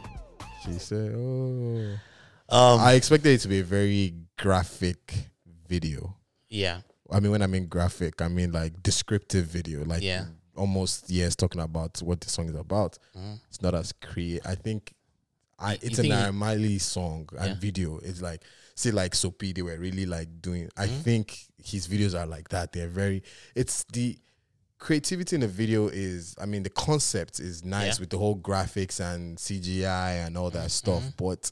she 0.64 0.74
said, 0.80 1.14
"Oh." 1.16 1.97
Um. 2.50 2.80
I 2.80 2.93
expected 2.93 3.30
it 3.34 3.39
to 3.41 3.47
be 3.47 3.60
a 3.60 3.64
very 3.64 4.14
graphic 4.38 5.30
video. 5.68 6.16
yeah. 6.50 6.82
I 7.12 7.20
mean, 7.20 7.32
when 7.32 7.41
I 7.41 7.47
mean 7.47 7.66
graphic, 7.66 8.22
I 8.22 8.28
mean 8.28 8.52
like 8.52 8.84
descriptive 8.84 9.45
video, 9.45 9.84
like 9.84 10.04
Yeah. 10.04 10.26
Almost 10.60 11.10
yes, 11.10 11.36
talking 11.36 11.62
about 11.62 11.99
what 12.01 12.22
the 12.22 12.30
song 12.30 12.49
is 12.49 12.55
about. 12.55 12.97
Mhm. 13.18 13.39
It's 13.47 13.62
not 13.62 13.74
as 13.76 13.91
creative. 13.93 14.45
I 14.45 14.55
think 14.55 14.93
I 15.57 15.74
it's 15.82 15.99
a 15.99 16.01
think 16.03 16.14
it- 16.14 16.18
Naira 16.18 16.34
Marley 16.34 16.80
song 16.80 17.28
and 17.38 17.57
video. 17.57 17.97
It's 17.99 18.22
like 18.22 18.43
say 18.76 18.91
like 18.91 19.14
Soapy, 19.16 19.51
they 19.53 19.62
were 19.62 19.78
really 19.78 20.05
like 20.05 20.41
doing. 20.41 20.70
I 20.78 20.88
Mm-hmm. 20.88 21.01
think 21.01 21.38
his 21.64 21.88
videos 21.88 22.18
are 22.18 22.26
like 22.28 22.49
that. 22.49 22.72
They're 22.74 22.88
very. 22.88 23.24
It's 23.55 23.84
the 23.91 24.18
creativity 24.78 25.36
in 25.36 25.41
the 25.41 25.47
video 25.47 25.88
is. 25.88 26.36
I 26.39 26.45
mean, 26.45 26.64
the 26.64 26.70
concept 26.70 27.39
is 27.39 27.64
nice 27.66 27.95
Yeah. 27.97 28.01
With 28.01 28.10
the 28.12 28.18
whole 28.18 28.38
graphics 28.38 28.99
and 29.01 29.38
CGI 29.38 30.26
and 30.26 30.38
all 30.38 30.49
that 30.51 30.72
stuff, 30.72 31.03
but. 31.18 31.51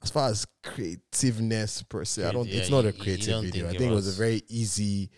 As 0.00 0.10
far 0.10 0.28
as 0.30 0.46
creativeness 0.62 1.82
per 1.82 2.04
se, 2.04 2.24
I 2.24 2.30
don't. 2.30 2.46
yeah, 2.48 2.60
it's 2.60 2.70
not 2.70 2.84
a 2.86 2.92
creative 2.92 3.42
video. 3.42 3.66
I 3.66 3.70
think 3.70 3.74
it 3.74 3.78
think 3.78 3.90
it 3.92 3.94
was 3.94 4.06
a 4.16 4.16
very 4.22 4.42
easy. 4.48 5.10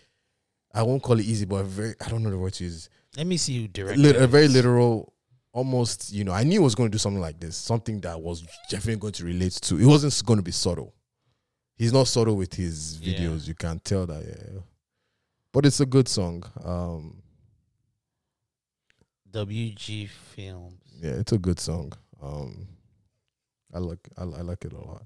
I 0.73 0.81
won't 0.83 1.03
call 1.03 1.19
it 1.19 1.25
easy, 1.25 1.45
but 1.45 1.63
very. 1.65 1.93
I 2.03 2.09
don't 2.09 2.23
know 2.23 2.31
the 2.31 2.37
word 2.39 2.53
to 2.53 2.63
use 2.63 2.89
Let 3.17 3.27
me 3.27 3.37
see 3.37 3.61
who 3.61 3.67
directed. 3.67 3.99
lit- 4.01 4.15
a 4.15 4.27
very 4.27 4.47
literal 4.47 5.13
almost 5.53 6.13
you 6.13 6.23
know 6.23 6.31
i 6.31 6.43
knew 6.45 6.61
it 6.61 6.63
was 6.63 6.75
going 6.75 6.89
to 6.89 6.91
do 6.93 6.97
something 6.97 7.19
like 7.19 7.37
this 7.37 7.57
something 7.57 7.99
that 7.99 8.17
was 8.21 8.41
definitely 8.69 8.95
going 8.95 9.11
to 9.11 9.25
relate 9.25 9.51
to 9.51 9.77
it 9.77 9.85
wasn't 9.85 10.25
going 10.25 10.37
to 10.39 10.43
be 10.43 10.49
subtle 10.51 10.93
he's 11.75 11.91
not 11.91 12.07
subtle 12.07 12.37
with 12.37 12.53
his 12.53 13.01
Yeah. 13.01 13.13
videos 13.19 13.49
you 13.49 13.53
can 13.53 13.79
tell 13.81 14.05
that 14.05 14.23
yeah 14.25 14.61
but 15.51 15.65
it's 15.65 15.81
a 15.81 15.85
good 15.85 16.07
song 16.07 16.41
um 16.63 17.21
WG 19.31 20.07
Films. 20.07 20.79
yeah 21.01 21.11
it's 21.11 21.31
a 21.33 21.37
good 21.37 21.59
song 21.59 21.91
um 22.21 22.67
i 23.73 23.77
like 23.79 24.07
i, 24.17 24.21
I 24.23 24.41
like 24.41 24.63
it 24.65 24.73
a 24.73 24.77
lot 24.79 25.03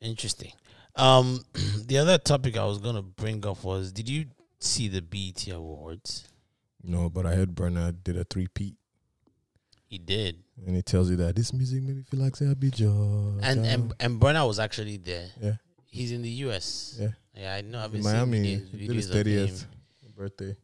Interesting. 0.00 0.52
Um, 0.94 1.44
the 1.86 1.98
other 1.98 2.18
topic 2.18 2.56
I 2.56 2.64
was 2.64 2.78
gonna 2.78 3.02
bring 3.02 3.44
up 3.44 3.64
was: 3.64 3.90
Did 3.90 4.08
you 4.08 4.26
see 4.60 4.86
the 4.86 5.00
BET 5.02 5.48
Awards? 5.48 6.28
No 6.82 7.08
but 7.10 7.26
i 7.26 7.34
heard 7.34 7.54
Burna 7.54 7.92
did 8.04 8.16
a 8.16 8.24
three-peat 8.24 8.74
He 9.88 9.98
did, 9.98 10.36
and 10.66 10.76
he 10.76 10.82
tells 10.82 11.10
you 11.10 11.16
that 11.16 11.34
this 11.36 11.52
music 11.52 11.82
made 11.82 11.96
me 11.96 12.02
feel 12.02 12.20
like 12.20 12.36
say 12.36 12.46
I 12.50 12.54
be 12.54 12.70
and 12.78 13.66
and 13.66 13.92
and 14.00 14.20
Burna 14.20 14.46
was 14.46 14.58
actually 14.58 14.96
there. 14.98 15.28
yeah 15.40 15.56
He's 15.90 16.12
in 16.12 16.22
the 16.22 16.30
US. 16.46 16.96
yeah 17.00 17.08
Yeah, 17.34 17.54
I 17.54 17.60
know. 17.62 17.78
I've 17.78 17.94
in 17.94 18.02
been 18.02 18.04
miami 18.04 18.38
he 18.38 18.86
videos, 18.88 19.10
did 19.12 19.26
his. 19.26 19.64
30th 19.64 19.66
birthday 20.16 20.56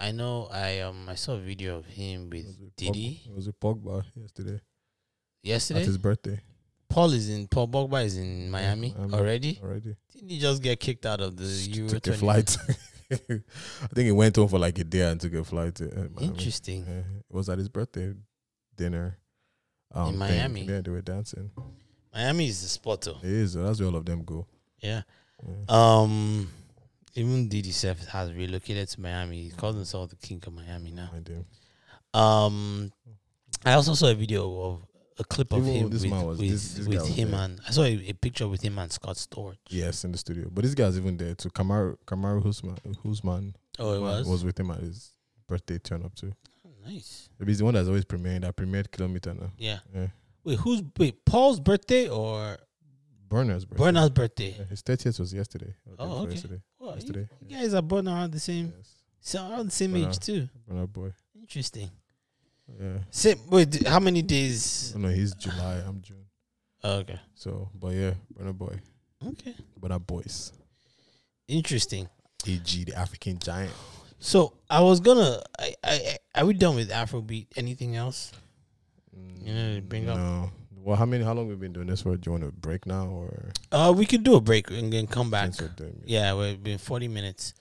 I 0.00 0.12
know. 0.12 0.48
I 0.52 0.80
um 0.80 1.08
I 1.08 1.14
saw 1.16 1.34
a 1.34 1.38
video 1.40 1.76
of 1.78 1.86
him 1.86 2.30
with 2.30 2.46
was 2.46 2.58
with 2.58 2.76
Diddy 2.76 3.20
Pogba. 3.24 3.30
it 3.30 3.34
was 3.36 3.46
with 3.46 3.60
pogba 3.60 4.04
yesterday 4.16 4.60
yesterday. 5.42 5.80
at 5.80 5.86
his 5.86 5.98
birthday 5.98 6.40
Paul 6.88 7.12
is 7.12 7.28
in 7.28 7.46
Paul 7.48 7.68
Pogba 7.68 8.04
is 8.04 8.16
in 8.16 8.50
Miami 8.50 8.94
Miami. 8.96 9.14
already. 9.14 9.58
already 9.62 9.96
Didn't 10.12 10.30
he 10.30 10.38
just 10.38 10.62
get 10.62 10.80
kicked 10.80 11.04
out 11.04 11.20
of 11.20 11.36
the 11.36 11.44
Euro? 11.44 11.88
took 11.90 12.06
a 12.06 12.12
flight. 12.14 12.56
I 13.10 13.86
think 13.94 14.06
he 14.06 14.12
went 14.12 14.36
home 14.36 14.48
for 14.48 14.58
like 14.58 14.78
a 14.78 14.84
day 14.84 15.00
and 15.10 15.20
took 15.20 15.34
a 15.34 15.44
flight 15.44 15.74
to 15.76 15.86
uh, 15.88 16.20
Interesting. 16.20 16.84
Yeah, 16.86 16.98
it 16.98 17.34
was 17.34 17.48
at 17.48 17.58
his 17.58 17.68
birthday 17.68 18.12
dinner. 18.76 19.18
um, 19.92 20.06
In 20.08 20.10
thing. 20.12 20.18
Miami? 20.18 20.62
Yeah, 20.64 20.80
they 20.82 20.90
were 20.90 21.00
dancing. 21.02 21.50
Miami 22.12 22.48
is 22.48 22.62
the 22.62 22.68
spot 22.68 23.02
though. 23.02 23.16
It 23.22 23.30
is. 23.30 23.54
That's 23.54 23.80
where 23.80 23.88
all 23.88 23.96
of 23.96 24.04
them 24.04 24.24
go. 24.24 24.46
Yeah. 24.80 25.02
Yeah. 25.46 25.54
Um, 25.68 26.48
even 27.14 27.48
Seth 27.72 28.06
has 28.08 28.32
relocated 28.32 28.88
to 28.88 29.00
Miami. 29.00 29.42
He 29.44 29.50
calls 29.50 29.76
himself 29.76 30.10
the 30.10 30.16
king 30.16 30.42
of 30.46 30.52
Miami 30.52 30.90
now. 30.90 31.08
Mind 31.12 31.28
him. 31.28 31.46
Um, 32.14 32.92
I 33.64 33.72
also 33.74 33.94
saw 33.94 34.08
a 34.08 34.14
video 34.14 34.60
of 34.62 34.86
a 35.18 35.24
clip 35.24 35.52
of 35.52 35.64
him 35.64 35.90
this 35.90 36.02
with, 36.02 36.10
man 36.10 36.26
was- 36.26 36.38
with, 36.38 36.50
this- 36.50 36.74
this 36.74 36.86
with 36.86 37.06
him 37.08 37.30
there. 37.32 37.40
and 37.40 37.60
I 37.66 37.70
saw 37.70 37.82
a, 37.82 37.94
a 38.08 38.12
picture 38.12 38.46
with 38.48 38.62
him 38.62 38.78
and 38.78 38.90
Scott 38.92 39.16
Storch. 39.16 39.56
Yes, 39.68 40.04
in 40.04 40.12
the 40.12 40.18
studio. 40.18 40.48
But 40.50 40.64
this 40.64 40.74
guy's 40.74 40.96
even 40.96 41.16
there 41.16 41.34
too. 41.34 41.50
Kamaru 41.50 41.96
Kamaru 42.06 42.46
Usman, 42.46 42.76
Usman 43.08 43.54
Oh, 43.78 43.94
it 43.94 44.00
was. 44.00 44.26
was 44.28 44.44
with 44.44 44.58
him 44.58 44.70
at 44.70 44.80
his 44.80 45.12
birthday 45.48 45.78
turn 45.78 46.04
up 46.04 46.14
too. 46.14 46.32
Oh, 46.66 46.70
nice. 46.86 47.28
Maybe 47.38 47.50
he's 47.52 47.58
the 47.58 47.64
one 47.64 47.74
that's 47.74 47.88
always 47.88 48.04
premiering. 48.04 48.42
That 48.42 48.56
premiered 48.56 48.90
Kilometer 48.90 49.34
now. 49.34 49.50
Yeah. 49.58 49.78
Yeah. 49.94 50.08
Wait, 50.44 50.58
who's 50.58 50.82
wait 50.98 51.24
Paul's 51.24 51.60
birthday 51.60 52.08
or 52.08 52.56
Burna's 53.28 53.64
birthday. 53.66 53.84
Burna's 53.84 54.10
birthday? 54.10 54.54
Yeah, 54.58 54.64
his 54.66 54.82
30th 54.82 55.18
was 55.20 55.34
yesterday. 55.34 55.74
Oh, 55.98 56.22
okay. 56.22 56.32
Yesterday. 56.32 56.60
Well, 56.78 56.90
you, 56.90 56.94
yesterday. 56.96 57.28
you 57.46 57.56
guys 57.56 57.74
are 57.74 57.82
born 57.82 58.08
around 58.08 58.32
the 58.32 58.40
same, 58.40 58.72
Yes. 58.76 58.88
so 59.20 59.50
around 59.50 59.66
the 59.66 59.70
same 59.72 59.92
Burna. 59.92 60.08
age 60.08 60.18
too. 60.18 60.48
Burna 60.70 60.90
boy. 60.90 61.12
Interesting. 61.38 61.90
Yeah. 62.80 62.98
Same. 63.10 63.38
Wait, 63.48 63.86
how 63.86 64.00
many 64.00 64.22
days? 64.22 64.92
Oh, 64.94 64.98
no, 64.98 65.08
he's 65.08 65.34
July. 65.34 65.82
I'm 65.86 66.00
June. 66.02 66.24
Oh, 66.84 66.98
okay. 66.98 67.18
So, 67.34 67.70
but 67.74 67.94
yeah, 67.94 68.12
Burna 68.34 68.52
boy. 68.56 68.78
Okay. 69.26 69.54
Burna 69.80 70.04
boys. 70.04 70.52
Interesting. 71.48 72.08
AG, 72.46 72.84
the 72.84 72.94
African 72.94 73.38
giant. 73.38 73.72
So 74.20 74.52
I 74.70 74.80
was 74.80 75.00
gonna. 75.00 75.40
I, 75.58 75.74
I, 75.82 76.16
are 76.36 76.46
we 76.46 76.54
done 76.54 76.76
with 76.76 76.90
Afrobeat? 76.90 77.46
Anything 77.56 77.96
else? 77.96 78.32
You 79.42 79.54
know, 79.54 79.80
bring 79.80 80.08
up. 80.08 80.16
No. 80.18 80.50
Well, 80.76 80.96
how 80.96 81.06
many? 81.06 81.24
How 81.24 81.32
long 81.34 81.48
we 81.48 81.54
been 81.56 81.72
doing 81.72 81.86
this 81.88 82.02
for? 82.02 82.16
Do 82.16 82.28
you 82.28 82.32
want 82.38 82.44
to 82.44 82.52
break 82.52 82.86
now 82.86 83.06
or? 83.06 83.52
Uh, 83.72 83.92
we 83.96 84.06
could 84.06 84.22
do 84.22 84.36
a 84.36 84.40
break 84.40 84.70
and 84.70 84.92
then 84.92 85.06
come 85.06 85.30
back. 85.30 85.46
since 85.54 85.60
we're 85.62 85.68
doing- 85.68 86.02
Yeah, 86.06 86.34
we've 86.34 86.62
been 86.62 86.78
forty 86.78 87.08
minutes. 87.08 87.54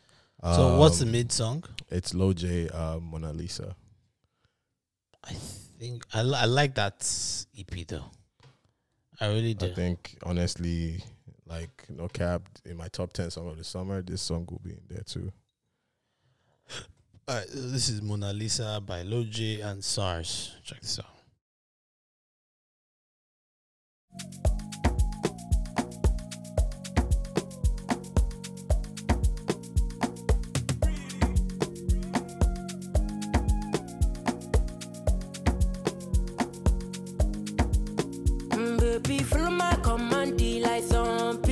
So 0.43 0.78
what's 0.78 0.99
the 0.99 1.05
Um, 1.05 1.12
mid 1.12 1.32
song? 1.32 1.64
It's 1.89 2.14
Lojay, 2.14 2.70
uh, 2.74 2.99
Monalisa. 2.99 3.74
I 5.30 5.34
think 5.80 6.06
I, 6.14 6.24
li- 6.24 6.38
I 6.38 6.46
like 6.46 6.76
that 6.76 7.08
EP 7.58 7.88
though. 7.88 8.06
I 9.20 9.28
really 9.28 9.54
do. 9.54 9.68
I 9.68 9.74
think 9.74 10.18
honestly, 10.24 11.04
like 11.48 11.86
no 11.90 12.08
cap, 12.08 12.44
in 12.66 12.78
my 12.78 12.88
top 12.88 13.14
ten 13.14 13.32
song 13.32 13.50
of 13.50 13.58
the 13.58 13.64
summer, 13.64 14.02
this 14.02 14.22
song 14.22 14.48
will 14.50 14.62
be 14.64 14.72
in 14.72 14.82
there 14.90 15.04
too. 15.06 15.32
All 17.28 17.36
right, 17.36 17.48
this 17.48 17.90
is 17.90 18.02
Monalisa 18.02 18.86
by 18.86 19.04
Lojay 19.04 19.64
and 19.66 19.82
Sarz. 19.82 20.52
Check 20.64 20.80
this 20.82 21.00
out. 21.00 21.06
Follow 39.24 39.51
my 39.51 39.76
command, 39.82 40.38
D 40.38 40.61
like 40.61 40.84
zombie. 40.84 41.47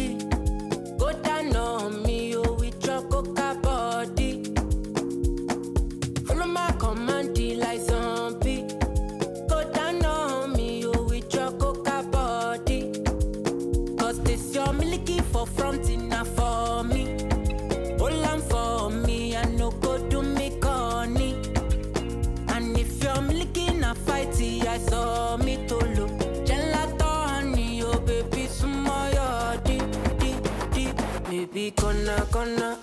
Baby, 31.66 31.76
gonna, 31.82 32.28
gonna. 32.32 32.78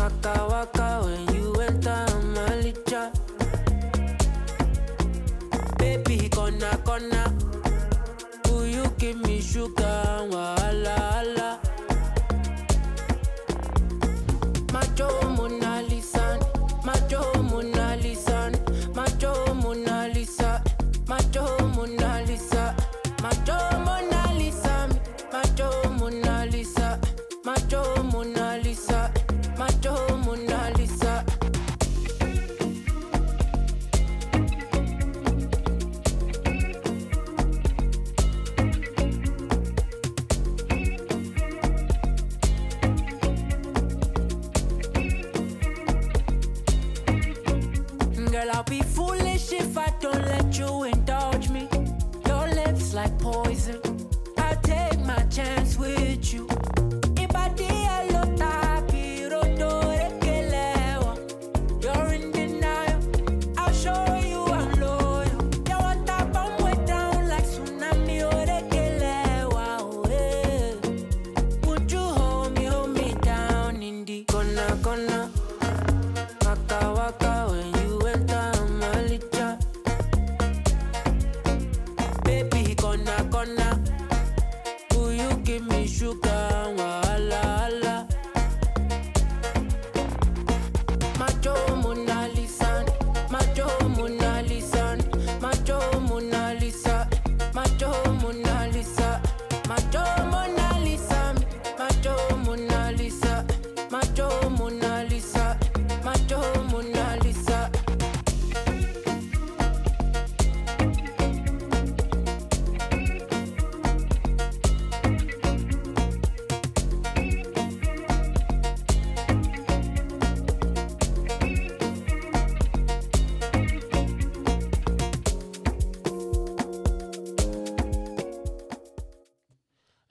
Waka, 0.00 0.69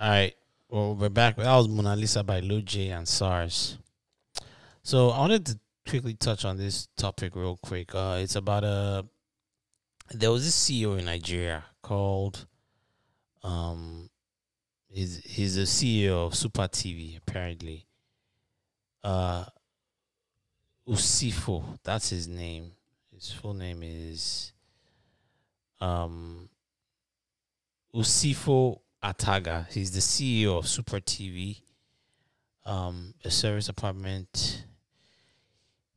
All 0.09 0.15
right. 0.15 0.35
Well, 0.69 0.95
we're 0.95 1.09
back. 1.09 1.35
That 1.35 1.55
was 1.55 1.67
Monalisa 1.67 2.25
by 2.25 2.41
Lojay 2.41 2.89
and 2.89 3.05
Sarz. 3.05 3.77
So 4.81 5.11
I 5.11 5.19
wanted 5.19 5.45
to 5.45 5.59
quickly 5.87 6.15
touch 6.15 6.45
on 6.45 6.57
this 6.57 6.87
topic 6.97 7.35
real 7.35 7.57
quick. 7.61 7.93
Uh, 7.93 8.17
it's 8.19 8.35
about 8.35 8.63
a 8.63 9.05
there 10.09 10.31
was 10.31 10.45
this 10.45 10.57
CEO 10.57 10.97
in 10.97 11.05
Nigeria 11.05 11.63
called 11.83 12.47
um 13.43 14.09
he's 14.87 15.17
he's 15.23 15.53
the 15.53 15.61
CEO 15.61 16.25
of 16.25 16.33
SuperTV 16.33 17.15
apparently. 17.15 17.85
Uh 19.03 19.45
Usifo, 20.87 21.77
that's 21.83 22.09
his 22.09 22.27
name. 22.27 22.71
His 23.13 23.31
full 23.31 23.53
name 23.53 23.83
is 23.83 24.53
um 25.79 26.49
Usifo 27.93 28.79
Ataga. 29.03 29.69
He's 29.71 29.91
the 29.91 29.99
CEO 29.99 30.57
of 30.57 30.65
SuperTV, 30.65 31.61
um, 32.65 33.13
a 33.23 33.31
service 33.31 33.69
apartment. 33.69 34.65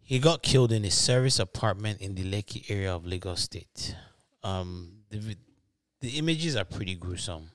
He 0.02 0.18
got 0.18 0.42
killed 0.42 0.72
in 0.72 0.84
a 0.84 0.90
service 0.90 1.38
apartment 1.38 2.00
in 2.00 2.14
the 2.14 2.24
Lekki 2.24 2.70
area 2.70 2.94
of 2.94 3.06
Lagos 3.06 3.42
State. 3.42 3.96
Um, 4.42 5.02
the 5.10 5.36
the 6.00 6.18
images 6.18 6.56
are 6.56 6.64
pretty 6.64 6.96
gruesome. 6.96 7.50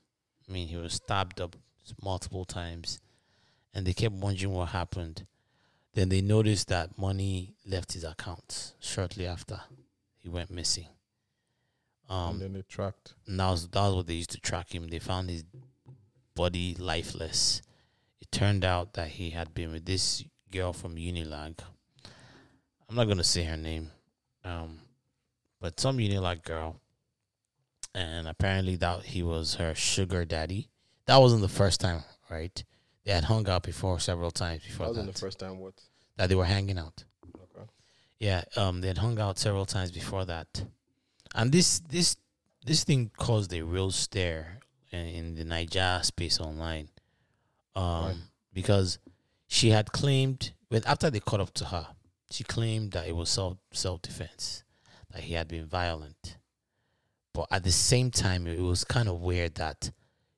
I 0.48 0.52
mean, 0.52 0.68
he 0.70 0.78
was 0.78 0.94
stabbed 0.94 1.42
up 1.42 1.56
multiple 2.02 2.46
times, 2.46 3.00
and 3.74 3.86
they 3.86 3.94
kept 3.94 4.16
wondering 4.16 4.54
what 4.54 4.70
happened. 4.70 5.26
Then 5.94 6.10
they 6.10 6.22
noticed 6.22 6.68
that 6.70 6.98
money 6.98 7.56
left 7.66 7.94
his 7.94 8.04
account 8.04 8.74
shortly 8.80 9.28
after 9.28 9.60
he 10.18 10.30
went 10.30 10.50
missing. 10.50 10.88
Um, 12.10 12.34
and 12.34 12.42
then 12.42 12.54
they 12.54 12.62
tracked. 12.62 13.14
and 13.26 13.40
that 13.40 13.50
was 13.50 13.68
that 13.68 13.82
was 13.82 13.96
what 13.96 14.08
they 14.08 14.14
used 14.14 14.32
to 14.32 14.40
track 14.40 14.74
him. 14.74 14.88
They 14.88 15.00
found 15.00 15.30
his 15.30 15.44
body 16.36 16.76
lifeless. 16.80 17.62
It 18.22 18.32
turned 18.32 18.64
out 18.64 18.94
that 18.94 19.10
he 19.10 19.32
had 19.32 19.54
been 19.54 19.72
with 19.72 19.86
this 19.86 20.24
girl 20.52 20.74
from 20.74 20.96
Unilag. 20.96 21.60
I'm 22.90 22.96
not 22.96 23.06
gonna 23.08 23.24
say 23.24 23.44
her 23.44 23.58
name, 23.58 23.92
um, 24.46 24.80
but 25.60 25.80
some 25.80 25.98
Unilag 25.98 26.44
girl, 26.44 26.80
and 27.94 28.28
apparently 28.28 28.76
that 28.78 29.04
he 29.04 29.24
was 29.24 29.56
her 29.56 29.76
sugar 29.76 30.24
daddy. 30.26 30.70
That 31.06 31.18
wasn't 31.18 31.42
the 31.42 31.48
first 31.50 31.82
time, 31.82 32.04
right? 32.30 32.64
They 33.04 33.12
had 33.14 33.26
hung 33.26 33.48
out 33.50 33.64
before 33.64 34.00
several 34.00 34.32
times 34.32 34.62
That 34.64 34.68
before 34.70 34.88
wasn't 34.88 35.08
that. 35.08 35.14
the 35.16 35.20
first 35.20 35.40
time. 35.40 35.60
What? 35.60 35.74
that 36.18 36.30
they 36.30 36.36
were 36.36 36.46
hanging 36.46 36.78
out. 36.80 37.04
Okay. 37.36 37.70
Yeah, 38.20 38.44
um, 38.56 38.82
they 38.82 38.88
had 38.88 38.98
hung 38.98 39.20
out 39.20 39.38
several 39.38 39.66
times 39.66 39.92
before 39.92 40.26
that, 40.26 40.64
and 41.38 41.52
this 41.52 41.80
this 41.80 42.18
this 42.66 42.84
thing 42.84 43.12
caused 43.18 43.54
a 43.54 43.62
real 43.64 43.92
stir 43.92 44.60
in, 44.92 45.00
in 45.08 45.36
the 45.36 45.46
Niger 45.46 46.02
space 46.04 46.40
online, 46.42 46.90
um, 47.76 48.04
Right. 48.06 48.16
because 48.54 49.00
she 49.48 49.70
had 49.70 49.92
claimed, 49.94 50.52
but 50.70 50.86
after 50.86 51.10
they 51.10 51.22
caught 51.22 51.40
up 51.40 51.54
to 51.56 51.66
her, 51.66 51.88
she 52.30 52.44
claimed 52.44 52.92
that 52.92 53.08
it 53.08 53.16
was 53.16 53.30
self 53.30 53.58
self 53.72 54.02
defense, 54.02 54.64
that 55.12 55.24
he 55.24 55.34
had 55.36 55.48
been 55.48 55.66
violent, 55.68 56.38
but 57.34 57.48
at 57.52 57.64
the 57.64 57.72
same 57.72 58.12
time, 58.12 58.48
it 58.48 58.60
was 58.60 58.84
kind 58.84 59.08
of 59.08 59.22
weird 59.22 59.56
that 59.56 59.92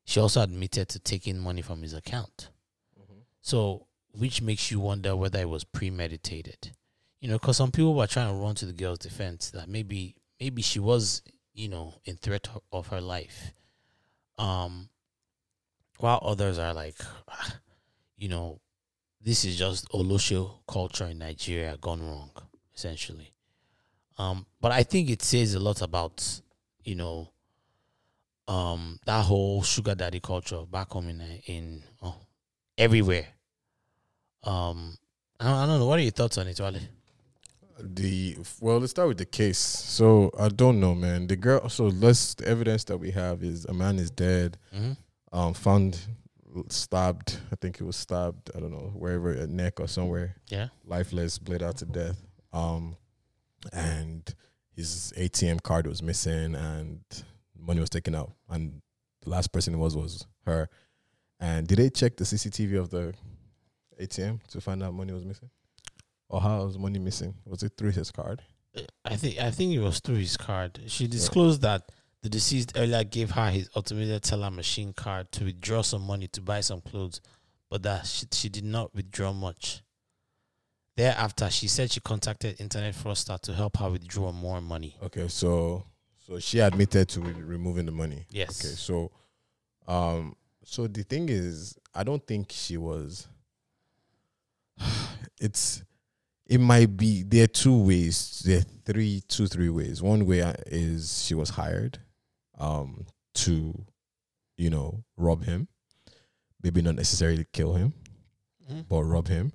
she 0.06 0.20
also 0.20 0.41
admitted 0.41 0.89
to 0.89 1.00
taking 1.00 1.39
money 1.39 1.62
from 1.64 1.82
his 1.82 1.93
account. 1.93 2.50
So, 3.41 3.88
which 4.12 4.41
makes 4.41 4.70
you 4.70 4.80
wonder 4.80 5.16
whether 5.16 5.39
it 5.39 5.50
was 5.50 5.64
premeditated. 5.64 6.72
you 7.22 7.28
know, 7.30 7.38
because 7.38 7.58
some 7.58 7.72
people 7.72 7.93
were 7.95 8.08
trying 8.08 8.30
to 8.30 8.34
run 8.41 8.56
to 8.56 8.66
the 8.66 8.74
girl's 8.74 9.00
defense 9.00 9.50
that 9.52 9.68
maybe 9.68 10.16
maybe 10.40 10.62
she 10.62 10.80
was, 10.80 11.22
you 11.54 11.68
know, 11.68 11.94
in 12.06 12.16
threat 12.18 12.48
of- 12.72 12.88
her 12.88 13.02
life. 13.02 13.54
Um, 14.38 14.90
while 15.98 16.20
others 16.24 16.58
are 16.58 16.74
like, 16.74 16.96
"Ah, 17.28 17.60
you 18.18 18.30
know, 18.30 18.62
this 19.22 19.44
is 19.44 19.58
just 19.58 19.90
Olosho 19.90 20.60
culture 20.68 21.06
in 21.08 21.20
Nigeria 21.20 21.78
gone 21.78 22.02
wrong, 22.02 22.32
essentially. 22.74 23.34
Um, 24.18 24.46
but 24.62 24.72
I 24.72 24.84
think 24.84 25.10
it 25.10 25.22
says 25.22 25.54
a 25.54 25.60
lot 25.60 25.82
about, 25.82 26.42
you 26.84 26.96
know, 26.96 27.30
um, 28.48 29.00
that 29.06 29.26
whole 29.26 29.62
sugar 29.62 29.96
daddy 29.96 30.20
culture 30.20 30.66
back 30.66 30.92
home 30.92 31.10
in 31.10 31.22
in 31.46 31.84
oh, 32.02 32.16
everywhere. 32.78 33.28
Um, 34.44 34.98
I 35.40 35.46
don't, 35.46 35.54
I 35.54 35.66
don't 35.66 35.80
know. 35.80 35.86
What 35.86 36.00
are 36.00 36.02
your 36.04 36.12
thoughts 36.12 36.38
on 36.38 36.48
it, 36.48 36.60
Wale? 36.60 36.80
The 37.82 38.38
well, 38.60 38.80
let's 38.80 38.92
start 38.92 39.08
with 39.08 39.18
the 39.18 39.26
case. 39.26 39.58
So 39.58 40.32
I 40.38 40.50
don't 40.50 40.80
know, 40.80 40.96
man. 40.96 41.28
The 41.28 41.36
girl. 41.36 41.70
So 41.70 41.86
let's. 41.86 42.36
The 42.36 42.48
evidence 42.48 42.84
that 42.86 42.98
we 42.98 43.12
have 43.12 43.44
is 43.44 43.66
a 43.66 43.74
man 43.74 44.00
is 44.00 44.12
dead. 44.12 44.58
Mm-hmm. 44.76 44.94
Um, 45.32 45.54
found 45.54 46.00
stabbed. 46.70 47.40
I 47.52 47.56
think 47.56 47.78
he 47.78 47.84
was 47.84 47.96
stabbed. 47.96 48.52
I 48.56 48.60
don't 48.60 48.72
know 48.72 48.92
wherever, 48.96 49.32
a 49.32 49.48
neck 49.48 49.80
or 49.80 49.88
somewhere. 49.88 50.36
Yeah. 50.48 50.70
lifeless, 50.86 51.38
bled 51.38 51.64
out 51.64 51.78
to 51.78 51.86
death. 51.86 52.18
Um, 52.52 52.98
and 53.72 54.34
his 54.76 55.14
ATM 55.18 55.62
card 55.62 55.88
was 55.88 56.02
missing, 56.02 56.56
and 56.56 57.02
money 57.58 57.80
was 57.80 57.90
taken 57.90 58.16
out. 58.16 58.32
And 58.50 58.82
the 59.22 59.30
last 59.30 59.52
person 59.52 59.74
it 59.74 59.78
was 59.78 59.96
was 59.96 60.26
her. 60.46 60.70
And 61.40 61.68
did 61.68 61.78
they 61.78 61.90
check 61.90 62.18
the 62.18 62.24
CCTV 62.24 62.80
of 62.80 62.90
the 62.90 63.14
ATM 64.02 64.44
to 64.48 64.62
find 64.62 64.82
out 64.82 64.94
money 64.94 65.14
was 65.14 65.26
missing, 65.26 65.50
or 66.30 66.42
how 66.42 66.64
was 66.64 66.78
money 66.78 67.00
missing? 67.00 67.34
Was 67.46 67.64
it 67.64 67.74
through 67.78 67.92
his 67.92 68.12
card? 68.12 68.42
I 69.04 69.16
think 69.16 69.40
I 69.40 69.52
think 69.52 69.74
it 69.74 69.80
was 69.80 70.00
through 70.00 70.18
his 70.18 70.38
card. 70.38 70.80
She 70.88 71.08
disclosed 71.08 71.62
that 71.64 71.92
the 72.22 72.30
deceased 72.30 72.74
earlier 72.76 73.04
gave 73.04 73.32
her 73.32 73.50
his 73.50 73.70
automated 73.76 74.24
teller 74.24 74.52
machine 74.52 74.94
card 74.94 75.32
to 75.34 75.46
withdraw 75.46 75.82
some 75.82 76.06
money 76.06 76.28
to 76.30 76.42
buy 76.42 76.62
some 76.62 76.82
clothes, 76.82 77.20
but 77.70 77.84
that 77.84 78.06
she, 78.06 78.28
she 78.32 78.50
did 78.50 78.66
not 78.66 78.94
withdraw 78.94 79.34
much. 79.34 79.82
Thereafter, 80.98 81.50
she 81.50 81.68
said 81.68 81.92
she 81.92 82.02
contacted 82.02 82.60
internet 82.60 82.94
fraudster 82.94 83.40
to 83.42 83.54
help 83.54 83.78
her 83.78 83.90
withdraw 83.90 84.32
more 84.32 84.62
money. 84.62 84.98
Okay, 85.02 85.28
so 85.30 85.86
so 86.18 86.40
she 86.40 86.60
admitted 86.60 87.08
to 87.10 87.22
re- 87.22 87.42
removing 87.42 87.86
the 87.86 87.92
money. 87.92 88.26
Yes. 88.30 88.64
Okay, 88.64 88.76
so 88.76 89.12
um 89.88 90.36
so 90.64 90.88
the 90.88 91.04
thing 91.04 91.30
is 91.30 91.78
I 91.96 92.04
don't 92.04 92.26
think 92.28 92.52
she 92.52 92.78
was 92.78 93.28
it's 95.40 95.84
it 96.50 96.60
might 96.60 96.97
be 96.97 97.24
there 97.24 97.43
are 97.43 97.47
two 97.47 97.78
ways 97.84 98.41
there 98.45 98.60
are 98.60 98.66
three 98.86 99.22
two 99.28 99.47
three 99.47 99.70
ways 99.70 100.02
one 100.02 100.26
way 100.26 100.39
is 100.68 101.24
she 101.26 101.34
was 101.36 101.50
hired 101.52 102.00
um 102.58 103.06
to 103.34 103.86
you 104.58 104.70
know 104.70 105.04
rob 105.16 105.43
him 105.45 105.68
maybe 106.64 106.82
not 106.82 106.95
necessarily 106.95 107.45
kill 107.54 107.76
him 107.76 107.93
Mhm. 108.70 108.86
but 108.89 109.04
rob 109.04 109.28
him 109.30 109.54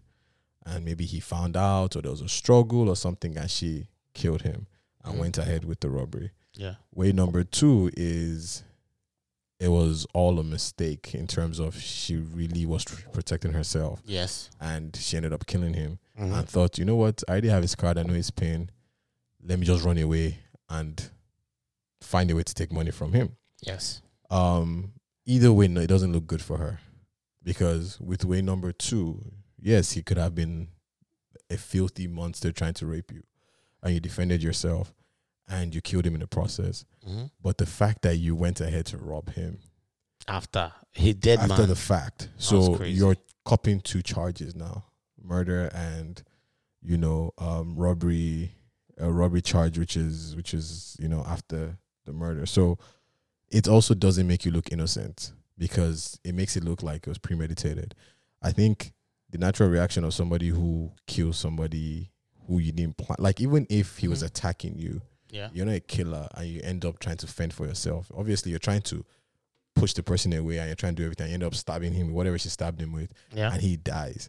and 0.66 0.84
maybe 0.84 1.05
he 1.05 1.20
found 1.20 1.57
out 1.57 1.95
or 1.97 2.03
there 2.03 2.11
was 2.11 2.20
a 2.22 2.28
struggle 2.28 2.88
or 2.88 2.97
something 2.97 3.36
and 3.36 3.51
she 3.51 3.88
killed 4.14 4.42
him 4.42 4.66
and 5.05 5.16
Mhm. 5.16 5.20
went 5.20 5.38
ahead 5.38 5.64
with 5.64 5.80
the 5.80 5.90
robbery 5.90 6.30
Yeah. 6.57 6.76
Way 6.95 7.11
number 7.12 7.42
two 7.45 7.90
is 7.97 8.62
it 9.59 9.68
was 9.68 10.07
all 10.14 10.38
a 10.38 10.45
mistake 10.45 11.14
in 11.14 11.26
terms 11.26 11.59
of 11.59 11.76
she 11.80 12.16
really 12.16 12.64
was 12.64 12.84
tr- 12.84 13.09
protecting 13.12 13.53
herself 13.53 14.01
Yes. 14.07 14.51
and 14.61 14.95
she 14.97 15.16
ended 15.16 15.32
up 15.32 15.47
killing 15.47 15.74
him 15.74 15.99
Mhm. 16.18 16.32
and 16.38 16.48
thought, 16.48 16.78
you 16.78 16.84
know 16.84 16.96
what, 16.96 17.22
I 17.28 17.32
already 17.32 17.48
have 17.48 17.62
his 17.62 17.74
card, 17.74 17.98
I 17.98 18.02
know 18.04 18.14
his 18.14 18.30
pain. 18.30 18.70
Let 19.42 19.58
me 19.58 19.66
just 19.66 19.84
run 19.84 19.98
away 19.98 20.38
and 20.68 21.10
find 22.00 22.30
a 22.30 22.36
way 22.36 22.42
to 22.44 22.54
take 22.54 22.72
money 22.72 22.90
from 22.90 23.12
him. 23.12 23.36
Yes. 23.60 24.00
Um, 24.30 24.92
either 25.26 25.52
way, 25.52 25.68
no, 25.68 25.80
it 25.80 25.86
doesn't 25.88 26.12
look 26.12 26.26
good 26.26 26.42
for 26.42 26.58
her 26.58 26.80
because 27.42 28.00
with 28.00 28.24
way 28.24 28.42
number 28.42 28.72
two, 28.72 29.32
yes, 29.58 29.92
he 29.92 30.02
could 30.02 30.16
have 30.18 30.34
been 30.34 30.68
a 31.50 31.56
filthy 31.56 32.06
monster 32.06 32.52
trying 32.52 32.74
to 32.74 32.86
rape 32.86 33.12
you, 33.12 33.22
and 33.82 33.92
you 33.94 34.00
defended 34.00 34.42
yourself, 34.42 34.94
and 35.48 35.74
you 35.74 35.80
killed 35.82 36.06
him 36.06 36.14
in 36.14 36.20
the 36.20 36.26
process. 36.26 36.84
hmm 37.04 37.24
But 37.42 37.58
the 37.58 37.66
fact 37.66 38.02
that 38.02 38.16
you 38.16 38.34
went 38.34 38.60
ahead 38.60 38.86
to 38.86 38.98
rob 38.98 39.30
him 39.34 39.58
After 40.26 40.72
he 40.92 41.12
dead 41.12 41.40
after 41.40 41.58
man. 41.58 41.68
the 41.68 41.76
fact, 41.76 42.30
so 42.38 42.82
you're 42.84 43.16
copying 43.44 43.80
two 43.80 44.00
charges 44.02 44.54
now: 44.54 44.84
murder 45.25 45.66
and 45.75 46.22
you 46.83 46.97
know 46.99 47.33
um, 47.39 47.75
robbery, 47.77 48.53
a 48.99 49.11
robbery 49.11 49.43
charge, 49.43 49.79
which 49.79 49.97
is 49.97 50.37
which 50.37 50.55
is 50.55 50.97
you 51.01 51.09
know 51.09 51.25
after 51.27 51.77
the 52.05 52.12
murder. 52.12 52.47
So 52.47 52.79
it 53.51 53.66
also 53.68 53.95
doesn't 53.95 54.27
make 54.27 54.45
you 54.45 54.51
look 54.53 54.70
innocent 54.72 55.33
because 55.57 56.18
it 56.25 56.35
makes 56.35 56.57
it 56.57 56.64
look 56.64 56.83
like 56.83 57.07
it 57.07 57.09
was 57.09 57.18
premeditated. 57.18 57.95
I 58.43 58.53
think 58.53 58.93
the 59.31 59.39
natural 59.39 59.68
reaction 59.68 60.05
of 60.05 60.12
somebody 60.14 60.49
who 60.49 60.93
kills 61.07 61.39
somebody 61.39 62.11
who 62.47 62.59
you 62.59 62.72
didn't 62.72 62.97
plan, 62.99 63.16
like 63.18 63.41
even 63.41 63.66
if 63.70 63.99
he 63.99 64.09
was 64.09 64.22
Mhm. 64.22 64.27
attacking 64.27 64.79
you, 64.79 65.01
yeah. 65.31 65.49
you're 65.55 65.64
not 65.64 65.75
a 65.77 65.81
killer 65.81 66.29
and 66.35 66.47
you 66.47 66.61
end 66.62 66.85
up 66.85 66.99
trying 66.99 67.16
to 67.18 67.27
fend 67.27 67.55
for 67.55 67.66
yourself. 67.66 68.12
Obviously, 68.14 68.51
you're 68.51 68.59
trying 68.59 68.83
to 68.83 69.05
push 69.75 69.95
the 69.95 70.03
person 70.03 70.33
away 70.35 70.59
and 70.59 70.68
you're 70.68 70.77
trying 70.77 70.95
to 70.95 71.01
do 71.03 71.05
everything. 71.07 71.29
You 71.29 71.35
end 71.35 71.43
up 71.43 71.55
stabbing 71.55 71.93
him 71.95 72.12
whatever 72.12 72.39
she 72.39 72.49
stabbed 72.51 72.81
him 72.81 72.93
with, 72.93 73.12
Yeah. 73.33 73.53
and 73.53 73.62
he 73.62 73.77
dies. 73.77 74.29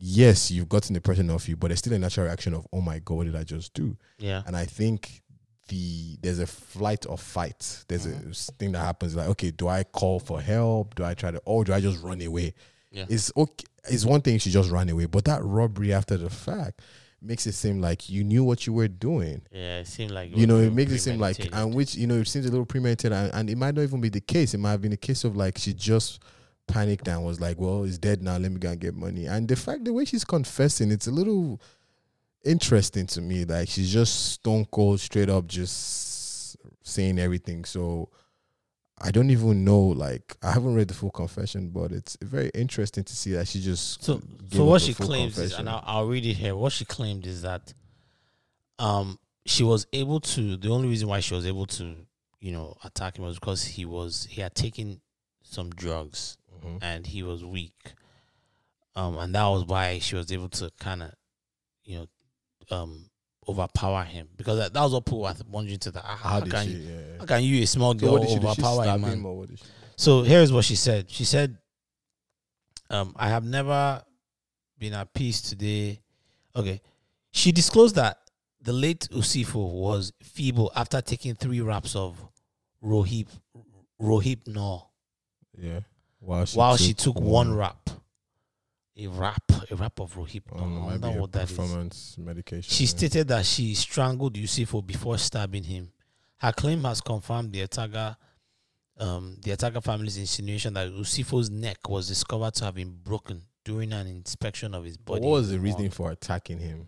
Yes, 0.00 0.50
you've 0.50 0.68
gotten 0.68 0.94
the 0.94 1.00
person 1.00 1.30
off 1.30 1.48
you, 1.48 1.56
but 1.56 1.68
there's 1.68 1.80
still 1.80 1.92
a 1.92 1.98
natural 1.98 2.26
reaction 2.26 2.54
of, 2.54 2.66
oh 2.72 2.80
my 2.80 3.00
God, 3.00 3.14
what 3.16 3.24
did 3.26 3.36
I 3.36 3.44
just 3.44 3.74
do? 3.74 3.96
Yeah. 4.18 4.42
And 4.46 4.56
I 4.56 4.64
think 4.64 5.22
the 5.68 6.16
there's 6.22 6.38
a 6.38 6.46
flight 6.46 7.06
or 7.08 7.18
fight. 7.18 7.84
There's 7.88 8.06
a 8.06 8.10
mm-hmm. 8.10 8.30
thing 8.58 8.72
that 8.72 8.80
happens 8.80 9.14
like, 9.14 9.28
okay, 9.30 9.50
do 9.50 9.68
I 9.68 9.84
call 9.84 10.20
for 10.20 10.40
help? 10.40 10.94
Do 10.94 11.04
I 11.04 11.14
try 11.14 11.30
to, 11.30 11.40
or 11.44 11.64
do 11.64 11.72
I 11.72 11.80
just 11.80 12.02
run 12.02 12.20
away? 12.22 12.54
Yeah. 12.90 13.06
It's 13.08 13.30
okay. 13.36 13.64
It's 13.90 14.04
one 14.04 14.20
thing 14.20 14.38
she 14.38 14.50
just 14.50 14.70
ran 14.70 14.88
away, 14.88 15.06
but 15.06 15.24
that 15.26 15.42
robbery 15.42 15.92
after 15.92 16.16
the 16.16 16.30
fact 16.30 16.80
makes 17.20 17.46
it 17.46 17.52
seem 17.52 17.80
like 17.80 18.08
you 18.08 18.22
knew 18.22 18.44
what 18.44 18.64
you 18.66 18.72
were 18.72 18.86
doing 18.86 19.42
Yeah. 19.50 19.80
It 19.80 19.88
seemed 19.88 20.12
like 20.12 20.36
you 20.36 20.46
know, 20.46 20.58
it 20.58 20.72
makes 20.72 20.92
it 20.92 21.00
seem 21.00 21.18
like, 21.18 21.38
and 21.52 21.74
which 21.74 21.94
you 21.94 22.06
know, 22.06 22.16
it 22.16 22.28
seems 22.28 22.46
a 22.46 22.50
little 22.50 22.66
premeditated, 22.66 23.12
and, 23.12 23.34
and 23.34 23.50
it 23.50 23.58
might 23.58 23.74
not 23.74 23.82
even 23.82 24.00
be 24.00 24.08
the 24.08 24.20
case. 24.20 24.54
It 24.54 24.58
might 24.58 24.70
have 24.70 24.82
been 24.82 24.92
a 24.92 24.98
case 24.98 25.24
of 25.24 25.36
like 25.36 25.58
she 25.58 25.72
just 25.74 26.20
panicked 26.68 27.08
and 27.08 27.24
was 27.24 27.40
like, 27.40 27.58
"Well, 27.58 27.82
he's 27.82 27.98
dead 27.98 28.22
now. 28.22 28.36
Let 28.36 28.52
me 28.52 28.58
go 28.58 28.70
and 28.70 28.80
get 28.80 28.94
money." 28.94 29.26
And 29.26 29.48
the 29.48 29.56
fact, 29.56 29.84
the 29.84 29.92
way 29.92 30.04
she's 30.04 30.24
confessing, 30.24 30.90
it's 30.90 31.06
a 31.06 31.10
little 31.10 31.60
interesting 32.44 33.06
to 33.08 33.20
me. 33.20 33.44
Like 33.44 33.68
she's 33.68 33.92
just 33.92 34.32
stone 34.32 34.66
cold, 34.66 35.00
straight 35.00 35.28
up, 35.28 35.46
just 35.46 36.56
saying 36.82 37.18
everything. 37.18 37.64
So 37.64 38.10
I 39.00 39.10
don't 39.10 39.30
even 39.30 39.64
know. 39.64 39.80
Like 39.80 40.36
I 40.42 40.52
haven't 40.52 40.74
read 40.74 40.88
the 40.88 40.94
full 40.94 41.10
confession, 41.10 41.70
but 41.70 41.92
it's 41.92 42.16
very 42.20 42.50
interesting 42.54 43.04
to 43.04 43.16
see 43.16 43.32
that 43.32 43.48
she 43.48 43.60
just 43.60 44.02
So, 44.02 44.20
so 44.50 44.64
what 44.64 44.82
she 44.82 44.94
claims 44.94 45.38
is, 45.38 45.54
and 45.54 45.68
I'll, 45.68 45.84
I'll 45.86 46.06
read 46.06 46.26
it 46.26 46.34
here. 46.34 46.56
What 46.56 46.72
she 46.72 46.84
claimed 46.84 47.26
is 47.26 47.42
that, 47.42 47.72
um, 48.78 49.18
she 49.46 49.62
was 49.62 49.86
able 49.92 50.20
to. 50.20 50.56
The 50.56 50.70
only 50.70 50.88
reason 50.88 51.08
why 51.08 51.20
she 51.20 51.34
was 51.34 51.46
able 51.46 51.66
to, 51.66 51.94
you 52.40 52.52
know, 52.52 52.76
attack 52.84 53.18
him 53.18 53.24
was 53.24 53.38
because 53.38 53.64
he 53.64 53.84
was 53.84 54.26
he 54.30 54.40
had 54.40 54.54
taken 54.54 55.00
some 55.42 55.70
drugs 55.70 56.36
Mhm. 56.68 56.78
and 56.82 57.06
he 57.06 57.22
was 57.22 57.44
weak. 57.44 57.94
Um, 58.96 59.16
and 59.18 59.34
that 59.34 59.46
was 59.46 59.64
why 59.64 59.98
she 60.00 60.16
was 60.16 60.30
able 60.32 60.48
to 60.50 60.70
kind 60.78 61.02
of, 61.02 61.12
you 61.84 61.98
know, 61.98 62.76
um, 62.76 63.08
overpower 63.48 64.04
him 64.04 64.28
because 64.36 64.58
that, 64.58 64.72
that 64.74 64.82
was 64.82 64.92
what 64.92 65.04
people 65.06 65.20
were 65.22 65.34
wondering 65.48 65.78
to 65.78 65.90
the 65.90 66.00
ah, 66.04 66.16
how, 66.16 66.28
How 66.30 66.40
can 66.40 66.66
she? 66.66 66.72
you, 66.72 66.78
Yeah. 66.80 67.18
how 67.20 67.24
can 67.26 67.42
you 67.44 67.62
a 67.62 67.66
small 67.66 67.92
So 67.92 67.98
girl 67.98 68.26
she 68.26 68.36
overpower 68.36 68.80
a 68.82 68.84
stab 68.84 69.00
man? 69.00 69.12
him 69.24 69.46
did 69.46 69.58
she? 69.58 69.64
So 69.96 70.22
here's 70.22 70.52
what 70.52 70.64
she 70.64 70.76
said. 70.76 71.10
She 71.10 71.24
said, 71.24 71.56
um, 72.90 73.14
I 73.16 73.28
have 73.28 73.44
never 73.44 74.02
been 74.78 74.92
at 74.94 75.12
peace 75.14 75.40
today. 75.42 76.00
Okay. 76.54 76.80
She 77.30 77.52
disclosed 77.52 77.94
that 77.96 78.18
the 78.60 78.72
late 78.72 79.08
Usifo 79.12 79.70
was 79.72 80.12
feeble 80.22 80.70
after 80.74 81.00
taking 81.00 81.34
three 81.34 81.60
wraps 81.60 81.94
of 81.96 82.16
Rohip 82.82 83.28
Rohip 84.00 84.46
no 84.46 84.88
Yeah. 85.56 85.80
While 86.20 86.44
she 86.44 86.58
while 86.58 86.76
she 86.76 86.94
took 86.94 87.20
one 87.20 87.54
rap, 87.54 87.90
A 88.96 89.06
rap, 89.06 89.42
a 89.70 89.76
rap 89.76 90.00
of 90.00 90.14
Rohip. 90.14 90.42
I 90.52 90.58
don't 90.58 90.74
know, 90.74 90.80
I 90.80 90.96
might 90.96 91.00
wonder 91.00 91.20
what 91.20 91.32
that 91.32 91.44
is. 91.44 91.56
performance 91.56 92.16
medication. 92.18 92.70
She 92.70 92.84
yeah. 92.84 92.88
stated 92.88 93.28
that 93.28 93.46
she 93.46 93.74
strangled 93.74 94.34
Yusifo 94.34 94.84
before 94.84 95.18
stabbing 95.18 95.64
him. 95.64 95.92
Her 96.38 96.52
claim 96.52 96.82
has 96.84 97.00
confirmed 97.00 97.52
the 97.52 97.62
Ataga, 97.62 98.16
um, 98.98 99.36
the 99.42 99.52
Ataga 99.52 99.82
family's 99.82 100.16
insinuation 100.16 100.74
that 100.74 100.88
Yusifo's 100.90 101.50
neck 101.50 101.88
was 101.88 102.08
discovered 102.08 102.54
to 102.54 102.64
have 102.64 102.74
been 102.74 102.96
broken 103.02 103.42
during 103.64 103.92
an 103.92 104.06
inspection 104.06 104.74
of 104.74 104.84
his 104.84 104.96
body. 104.96 105.20
what 105.20 105.30
was 105.30 105.50
the 105.50 105.56
in 105.56 105.62
reasoning 105.62 105.90
for 105.90 106.10
attacking 106.10 106.58
him? 106.58 106.86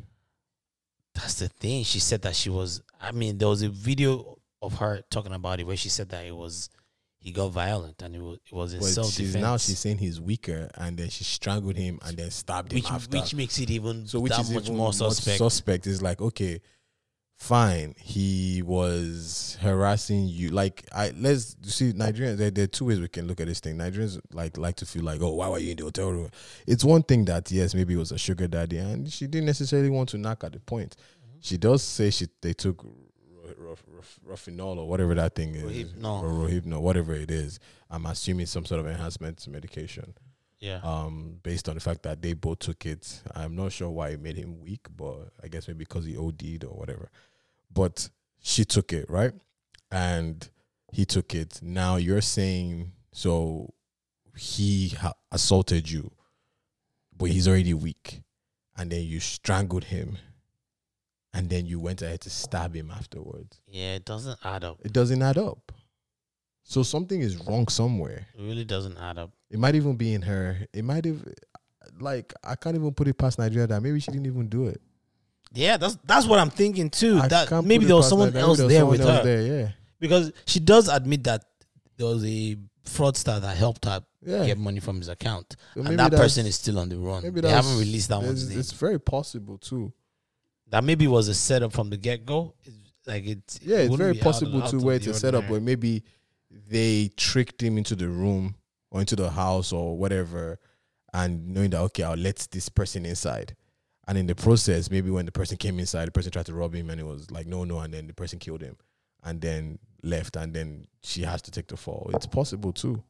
That's 1.14 1.34
the 1.34 1.48
thing. 1.48 1.84
She 1.84 2.00
said 2.00 2.22
that 2.22 2.34
she 2.36 2.50
was. 2.50 2.82
I 3.00 3.12
mean, 3.12 3.38
there 3.38 3.48
was 3.48 3.62
a 3.62 3.68
video 3.68 4.38
of 4.62 4.74
her 4.78 5.02
talking 5.10 5.32
about 5.32 5.60
it 5.60 5.66
where 5.66 5.76
she 5.76 5.88
said 5.88 6.08
that 6.10 6.24
it 6.24 6.34
was 6.34 6.70
he 7.20 7.32
got 7.32 7.48
violent 7.48 8.00
and 8.02 8.16
it 8.16 8.20
was 8.22 8.38
it 8.46 8.52
was 8.52 8.72
in 8.74 8.82
self 8.82 9.14
defense. 9.14 9.34
now 9.42 9.56
she's 9.58 9.78
saying 9.78 9.98
he's 9.98 10.20
weaker, 10.20 10.70
and 10.74 10.96
then 10.96 11.10
she 11.10 11.22
strangled 11.22 11.76
him 11.76 11.98
and 12.02 12.16
then 12.16 12.30
stabbed 12.30 12.72
him 12.72 12.76
which 12.78 12.90
after. 12.90 13.18
which 13.18 13.34
makes 13.34 13.58
it 13.58 13.70
even 13.70 14.06
so 14.06 14.20
which 14.20 14.32
that 14.32 14.40
is 14.40 14.50
much 14.50 14.64
even 14.64 14.76
more 14.76 14.92
suspect. 14.92 15.36
Suspect 15.38 15.86
is 15.86 16.00
like 16.00 16.20
okay, 16.22 16.60
fine. 17.36 17.94
He 17.98 18.62
was 18.64 19.58
harassing 19.60 20.28
you. 20.28 20.48
Like 20.48 20.86
I 20.94 21.12
let's 21.14 21.56
see 21.62 21.92
Nigerians. 21.92 22.38
There, 22.38 22.50
there 22.50 22.64
are 22.64 22.68
two 22.68 22.86
ways 22.86 23.00
we 23.00 23.08
can 23.08 23.26
look 23.26 23.40
at 23.40 23.48
this 23.48 23.60
thing. 23.60 23.76
Nigerians 23.76 24.18
like 24.32 24.56
like 24.56 24.76
to 24.76 24.86
feel 24.86 25.02
like 25.02 25.20
oh 25.20 25.34
why 25.34 25.48
were 25.50 25.58
you 25.58 25.72
in 25.72 25.76
the 25.76 25.84
hotel 25.84 26.10
room? 26.10 26.30
It's 26.66 26.84
one 26.84 27.02
thing 27.02 27.26
that 27.26 27.50
yes 27.52 27.74
maybe 27.74 27.92
it 27.94 27.98
was 27.98 28.12
a 28.12 28.18
sugar 28.18 28.48
daddy 28.48 28.78
and 28.78 29.12
she 29.12 29.26
didn't 29.26 29.46
necessarily 29.46 29.90
want 29.90 30.08
to 30.10 30.18
knock 30.18 30.42
at 30.42 30.52
the 30.52 30.60
point. 30.60 30.96
Mm-hmm. 30.96 31.38
She 31.42 31.58
does 31.58 31.82
say 31.82 32.08
she 32.08 32.28
they 32.40 32.54
took. 32.54 32.82
Ro- 33.70 33.76
ro- 33.86 34.00
ro- 34.26 34.34
Rofinol 34.34 34.78
or 34.78 34.88
whatever 34.88 35.14
that 35.14 35.34
thing 35.34 35.54
is, 35.54 35.62
Rohypnol. 35.62 36.22
or 36.22 36.48
Rohypnol, 36.48 36.80
whatever 36.80 37.14
it 37.14 37.30
is. 37.30 37.58
I'm 37.90 38.06
assuming 38.06 38.46
some 38.46 38.64
sort 38.64 38.80
of 38.80 38.86
enhancement 38.86 39.46
medication 39.48 40.14
yeah. 40.60 40.80
um, 40.82 41.38
based 41.42 41.68
on 41.68 41.74
the 41.74 41.80
fact 41.80 42.02
that 42.02 42.22
they 42.22 42.34
both 42.34 42.60
took 42.60 42.86
it. 42.86 43.22
I'm 43.34 43.56
not 43.56 43.72
sure 43.72 43.90
why 43.90 44.10
it 44.10 44.20
made 44.20 44.36
him 44.36 44.60
weak, 44.60 44.86
but 44.94 45.30
I 45.42 45.48
guess 45.48 45.66
maybe 45.66 45.78
because 45.78 46.04
he 46.04 46.16
OD'd 46.16 46.64
or 46.64 46.76
whatever. 46.76 47.10
But 47.72 48.10
she 48.40 48.64
took 48.64 48.92
it, 48.92 49.08
right? 49.08 49.32
And 49.90 50.48
he 50.92 51.04
took 51.04 51.34
it. 51.34 51.60
Now 51.62 51.96
you're 51.96 52.20
saying, 52.20 52.92
so 53.12 53.72
he 54.36 54.90
ha- 54.90 55.14
assaulted 55.32 55.90
you, 55.90 56.10
but 57.16 57.30
he's 57.30 57.48
already 57.48 57.74
weak. 57.74 58.22
And 58.76 58.90
then 58.90 59.02
you 59.02 59.20
strangled 59.20 59.84
him. 59.84 60.18
And 61.32 61.48
then 61.48 61.64
you 61.66 61.78
went 61.78 62.02
ahead 62.02 62.20
to 62.22 62.30
stab 62.30 62.74
him 62.74 62.90
afterwards. 62.90 63.60
yeah, 63.68 63.94
it 63.94 64.04
doesn't 64.04 64.38
add 64.44 64.64
up. 64.64 64.78
It 64.84 64.92
doesn't 64.92 65.22
add 65.22 65.38
up. 65.38 65.72
So 66.64 66.82
something 66.82 67.20
is 67.20 67.36
wrong 67.46 67.68
somewhere. 67.68 68.26
It 68.36 68.42
really 68.42 68.64
doesn't 68.64 68.96
add 68.98 69.18
up. 69.18 69.30
It 69.50 69.58
might 69.58 69.74
even 69.74 69.96
be 69.96 70.14
in 70.14 70.22
her. 70.22 70.66
It 70.72 70.84
might 70.84 71.04
have, 71.04 71.24
like, 72.00 72.32
I 72.44 72.54
can't 72.56 72.76
even 72.76 72.92
put 72.94 73.08
it 73.08 73.14
past 73.18 73.38
Nigeria 73.38 73.66
that 73.66 73.80
maybe 73.82 74.00
she 74.00 74.10
didn't 74.10 74.26
even 74.26 74.48
do 74.48 74.66
it. 74.66 74.80
Yeah, 75.52 75.76
that's 75.78 75.98
that's 76.04 76.26
what 76.26 76.38
I'm 76.38 76.50
thinking 76.50 76.90
too. 76.90 77.18
I 77.20 77.26
that 77.28 77.64
maybe 77.64 77.84
there 77.84 77.96
was 77.96 78.08
someone 78.08 78.28
Nigeria. 78.28 78.46
else 78.46 78.58
there 78.58 78.86
was 78.86 78.98
with 79.00 79.08
else 79.08 79.18
her 79.18 79.24
There, 79.24 79.42
yeah, 79.62 79.68
because 79.98 80.32
she 80.46 80.60
does 80.60 80.88
admit 80.88 81.24
that 81.24 81.44
there 81.96 82.06
was 82.06 82.24
a 82.24 82.56
fraudster 82.84 83.40
that 83.40 83.56
helped 83.56 83.84
her 83.84 84.00
yeah. 84.24 84.46
get 84.46 84.58
money 84.58 84.78
from 84.78 84.98
his 84.98 85.08
account, 85.08 85.56
So 85.74 85.82
and 85.82 85.98
that 85.98 86.12
person 86.12 86.46
is 86.46 86.54
still 86.54 86.78
on 86.78 86.88
the 86.88 86.98
run. 86.98 87.24
maybe 87.24 87.40
They 87.40 87.50
haven't 87.50 87.78
released 87.80 88.10
that 88.10 88.22
name. 88.22 88.30
It's 88.32 88.70
very 88.72 89.00
possible 89.00 89.58
too. 89.58 89.92
That 90.70 90.84
maybe 90.84 91.06
was 91.06 91.28
a 91.28 91.34
setup 91.34 91.72
from 91.72 91.90
the 91.90 91.96
get 91.96 92.24
go. 92.24 92.54
Like 93.06 93.26
it. 93.26 93.58
Yeah, 93.62 93.78
it 93.78 93.86
it's 93.86 93.96
very 93.96 94.12
be 94.12 94.18
out 94.20 94.26
of- 94.26 94.32
possible 94.32 94.62
out 94.62 94.72
of 94.72 94.82
where 94.82 94.96
it's 94.96 95.06
a 95.06 95.14
setup 95.14 95.48
where 95.48 95.60
maybe 95.60 96.04
they 96.68 97.10
tricked 97.16 97.62
him 97.62 97.78
into 97.78 97.94
the 97.96 98.08
room 98.08 98.54
or 98.90 99.00
into 99.00 99.16
the 99.16 99.30
house 99.30 99.72
or 99.72 99.96
whatever, 99.96 100.58
and 101.12 101.48
knowing 101.48 101.70
that 101.70 101.80
okay, 101.80 102.02
I'll 102.04 102.16
let 102.16 102.46
this 102.50 102.68
person 102.68 103.04
inside. 103.06 103.56
And 104.08 104.18
in 104.18 104.26
the 104.26 104.34
process, 104.34 104.90
maybe 104.90 105.10
when 105.10 105.26
the 105.26 105.32
person 105.32 105.56
came 105.56 105.78
inside, 105.78 106.08
the 106.08 106.12
person 106.12 106.32
tried 106.32 106.46
to 106.46 106.54
rob 106.54 106.74
him, 106.74 106.90
and 106.90 107.00
it 107.00 107.06
was 107.06 107.30
like 107.30 107.46
no, 107.46 107.64
no, 107.64 107.78
and 107.80 107.92
then 107.94 108.06
the 108.06 108.14
person 108.14 108.38
killed 108.38 108.60
him, 108.62 108.76
and 109.22 109.40
then 109.40 109.78
left, 110.02 110.36
and 110.36 110.52
then 110.54 110.86
she 111.02 111.22
has 111.22 111.42
to 111.42 111.50
take 111.50 111.68
the 111.68 111.76
fall. 111.76 112.10
It's 112.14 112.26
possible 112.26 112.72
too. 112.72 113.02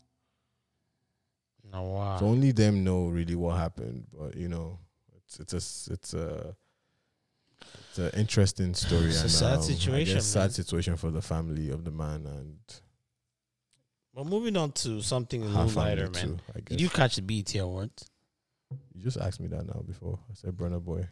No, 1.72 1.82
wow. 1.82 2.18
So 2.18 2.26
only 2.26 2.52
them 2.52 2.84
know 2.84 3.06
really 3.08 3.34
what 3.34 3.56
happened. 3.56 4.06
But 4.12 4.36
you 4.36 4.48
know, 4.48 4.78
it's 5.16 5.40
it's 5.40 5.52
a 5.54 5.92
it's 5.92 6.14
a 6.14 6.56
it's 7.90 7.98
an 7.98 8.10
interesting 8.20 8.74
story. 8.74 9.06
It's 9.06 9.24
a 9.24 9.28
sad 9.28 9.54
um, 9.54 9.60
I 9.60 9.62
situation, 9.62 10.14
guess 10.16 10.26
sad 10.26 10.52
situation 10.52 10.96
for 10.96 11.10
the 11.10 11.22
family 11.22 11.70
of 11.70 11.84
the 11.84 11.90
man 11.90 12.26
and 12.26 12.58
Well, 14.14 14.24
moving 14.24 14.56
on 14.56 14.72
to 14.72 15.00
something 15.02 15.42
a 15.42 15.46
little 15.46 15.66
lighter, 15.82 16.10
man. 16.10 16.12
too. 16.12 16.38
I 16.54 16.60
guess 16.60 16.68
Did 16.68 16.80
you 16.80 16.88
catch 16.88 17.16
the 17.16 17.22
BET 17.22 17.54
Awards? 17.56 18.08
You 18.94 19.02
just 19.02 19.16
asked 19.18 19.40
me 19.40 19.48
that 19.48 19.66
now 19.66 19.82
before. 19.86 20.18
I 20.30 20.34
said 20.34 20.56
Burna 20.56 20.80
Boy. 20.82 21.08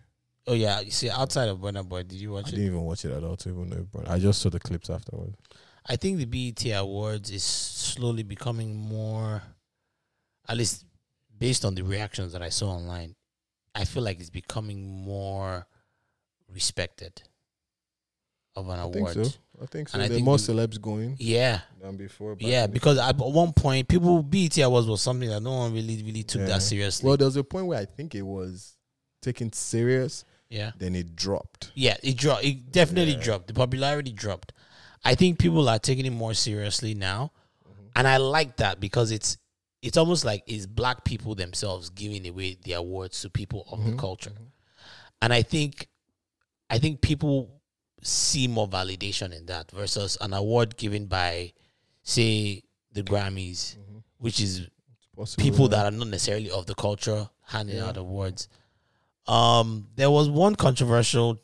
Oh 0.46 0.54
yeah, 0.54 0.80
you 0.80 0.90
see, 0.90 1.10
outside 1.10 1.48
of 1.48 1.58
Burna 1.58 1.86
Boy, 1.86 2.04
did 2.04 2.18
you 2.20 2.30
I 2.30 2.40
watch 2.40 2.44
it? 2.48 2.48
I 2.48 2.50
didn't 2.52 2.66
even 2.66 2.82
watch 2.82 3.04
it 3.04 3.12
at 3.12 3.22
all 3.24 3.36
to 3.36 3.48
even 3.48 3.68
know 3.68 3.86
Burna. 3.92 4.08
I 4.08 4.18
just 4.18 4.40
saw 4.40 4.48
the 4.48 4.60
clips 4.60 4.88
afterwards. 4.88 5.36
I 5.84 5.96
think 5.96 6.18
the 6.18 6.24
BET 6.26 6.64
Awards 6.76 7.30
is 7.30 7.42
slowly 7.42 8.22
becoming 8.22 8.76
more, 8.76 9.42
at 10.48 10.56
least 10.56 10.84
based 11.38 11.64
on 11.64 11.74
the 11.74 11.82
reactions 11.82 12.32
that 12.32 12.42
I 12.42 12.48
saw 12.50 12.70
online, 12.70 13.14
I 13.74 13.84
feel 13.84 14.02
like 14.02 14.20
it's 14.20 14.30
becoming 14.30 14.86
more 14.86 15.66
respected 16.52 17.22
of 18.56 18.68
an 18.68 18.78
I 18.78 18.82
award. 18.82 19.14
think 19.14 19.26
so. 19.26 19.32
I 19.62 19.66
think 19.66 19.88
so. 19.88 19.94
And 19.94 20.02
I 20.02 20.08
there 20.08 20.14
are 20.14 20.18
think 20.18 20.24
more 20.24 20.38
the- 20.38 20.52
celebs 20.52 20.80
going 20.80 21.16
Yeah, 21.18 21.60
than 21.80 21.96
before. 21.96 22.36
yeah, 22.40 22.66
because 22.66 22.98
at 22.98 23.16
one 23.16 23.52
point, 23.52 23.88
people 23.88 24.22
BET 24.22 24.56
Awards 24.58 24.86
was 24.86 25.00
something 25.02 25.28
that 25.28 25.40
no 25.42 25.52
one 25.58 25.72
really, 25.72 26.02
really 26.02 26.22
took 26.22 26.40
Yeah. 26.42 26.48
that 26.48 26.62
seriously. 26.62 27.06
well, 27.06 27.16
there 27.16 27.26
was 27.26 27.36
a 27.36 27.44
point 27.44 27.66
where 27.66 27.78
I 27.78 27.84
think 27.84 28.14
it 28.14 28.22
was 28.22 28.76
taken 29.22 29.52
serious, 29.52 30.24
yeah, 30.48 30.72
then 30.78 30.94
it 30.94 31.14
dropped. 31.16 31.72
yeah, 31.74 31.96
it 32.02 32.16
dropped. 32.16 32.44
It 32.44 32.70
definitely 32.72 33.14
Yeah. 33.14 33.22
dropped. 33.22 33.46
The 33.48 33.54
popularity 33.54 34.12
dropped. 34.12 34.52
I 35.04 35.14
think 35.14 35.38
people 35.38 35.68
are 35.68 35.78
taking 35.78 36.06
it 36.06 36.10
more 36.10 36.34
seriously 36.34 36.94
now, 36.94 37.32
Mm-hmm. 37.68 37.82
and 37.96 38.08
I 38.08 38.16
like 38.18 38.56
that 38.58 38.80
because 38.80 39.10
it's 39.10 39.36
it's 39.80 39.96
almost 39.96 40.24
like 40.24 40.42
it's 40.48 40.66
black 40.66 41.04
people 41.04 41.36
themselves 41.36 41.88
giving 41.90 42.26
away 42.26 42.56
the 42.64 42.72
awards 42.72 43.20
to 43.22 43.30
people 43.30 43.64
of 43.70 43.78
Mm-hmm. 43.78 43.90
the 43.92 43.96
culture, 43.96 44.32
and 45.22 45.32
I 45.32 45.42
think 45.42 45.88
I 46.70 46.78
think 46.78 47.00
people 47.00 47.60
see 48.02 48.46
more 48.48 48.68
validation 48.68 49.32
in 49.36 49.46
that 49.46 49.70
versus 49.70 50.16
an 50.20 50.32
award 50.32 50.76
given 50.76 51.06
by, 51.06 51.52
say, 52.02 52.62
the 52.92 53.02
Grammys, 53.02 53.76
Mm-hmm. 53.76 53.98
which 54.18 54.40
is 54.40 54.68
Possible, 55.16 55.42
people 55.42 55.64
yeah. 55.70 55.82
that 55.82 55.92
are 55.92 55.96
not 55.96 56.08
necessarily 56.08 56.50
of 56.50 56.66
the 56.66 56.74
culture 56.74 57.28
handing 57.46 57.80
out 57.80 57.96
awards. 57.96 58.48
Um, 59.26 59.88
there 59.96 60.10
was 60.10 60.28
one 60.30 60.54
controversial 60.54 61.38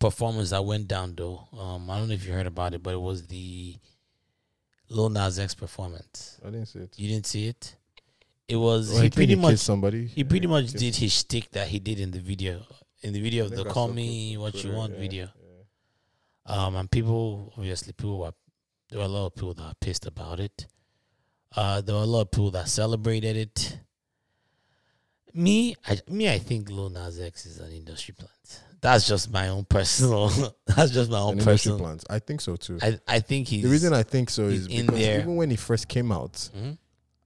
performance 0.00 0.50
that 0.50 0.64
went 0.64 0.88
down 0.88 1.14
though. 1.16 1.46
Um, 1.58 1.88
I 1.90 1.98
don't 1.98 2.08
know 2.08 2.14
if 2.14 2.26
you 2.26 2.32
heard 2.32 2.46
about 2.46 2.74
it, 2.74 2.82
but 2.82 2.94
it 2.94 3.00
was 3.00 3.26
the 3.26 3.76
Lil 4.88 5.10
Nas 5.10 5.38
X 5.38 5.54
performance. 5.54 6.38
I 6.44 6.50
didn't 6.50 6.66
see 6.66 6.78
it. 6.80 6.98
You 6.98 7.08
didn't 7.08 7.26
see 7.26 7.48
it? 7.48 7.76
It 8.48 8.56
was 8.56 8.92
Well, 8.92 9.02
he 9.02 9.10
pretty 9.10 9.34
kissed 9.34 9.42
much 9.42 9.58
somebody. 9.58 10.06
he 10.06 10.24
pretty 10.24 10.46
Yeah, 10.46 10.50
much 10.52 10.72
did 10.72 10.96
his 10.96 11.12
stick 11.14 11.50
that 11.52 11.68
he 11.68 11.78
did 11.78 11.98
in 12.00 12.10
the 12.10 12.20
video 12.20 12.62
in 13.06 13.12
the 13.12 13.20
video 13.20 13.48
the 13.48 13.64
"Call 13.64 13.88
Me 13.88 14.36
What 14.36 14.62
You 14.64 14.72
Want" 14.72 14.92
yeah, 14.94 15.00
video. 15.00 15.28
yeah. 16.48 16.54
Um, 16.66 16.76
and 16.76 16.90
people 16.90 17.52
obviously 17.56 17.92
people 17.92 18.18
were 18.20 18.32
there 18.88 18.98
were 19.00 19.04
a 19.06 19.08
lot 19.08 19.26
of 19.26 19.34
people 19.34 19.54
that 19.54 19.66
were 19.66 19.74
pissed 19.80 20.06
about 20.06 20.40
it. 20.40 20.66
Uh, 21.54 21.80
there 21.80 21.94
were 21.94 22.02
a 22.02 22.12
lot 22.16 22.22
of 22.22 22.30
people 22.30 22.50
that 22.52 22.68
celebrated 22.68 23.36
it. 23.36 23.78
Me, 25.34 25.74
I 25.86 25.98
me, 26.08 26.30
I 26.30 26.38
think 26.38 26.70
Lil 26.70 26.88
Nas 26.90 27.20
X 27.20 27.46
is 27.46 27.58
an 27.60 27.70
industry 27.72 28.14
plant. 28.14 28.62
That's 28.80 29.06
just 29.06 29.30
my 29.30 29.48
own 29.48 29.64
personal. 29.64 30.28
that's 30.66 30.92
just 30.92 31.10
my 31.10 31.18
own 31.18 31.38
An 31.38 31.44
personal. 31.44 31.78
plans. 31.78 32.04
I 32.08 32.18
think 32.20 32.40
so 32.40 32.56
too. 32.56 32.78
I 32.80 32.98
I 33.06 33.20
think 33.20 33.48
he's 33.48 33.62
the 33.62 33.68
reason 33.68 33.92
I 33.92 34.02
think 34.02 34.30
so 34.30 34.44
is 34.44 34.66
in 34.66 34.86
because 34.86 35.00
there. 35.00 35.20
even 35.20 35.36
when 35.36 35.50
he 35.50 35.56
first 35.56 35.88
came 35.88 36.10
out, 36.12 36.32
Mhm. 36.56 36.78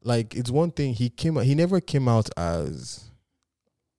like 0.02 0.34
it's 0.34 0.50
one 0.50 0.70
thing 0.72 0.94
he 0.94 1.08
came 1.10 1.38
out. 1.38 1.44
He 1.44 1.54
never 1.54 1.80
came 1.80 2.08
out 2.08 2.28
as 2.36 3.10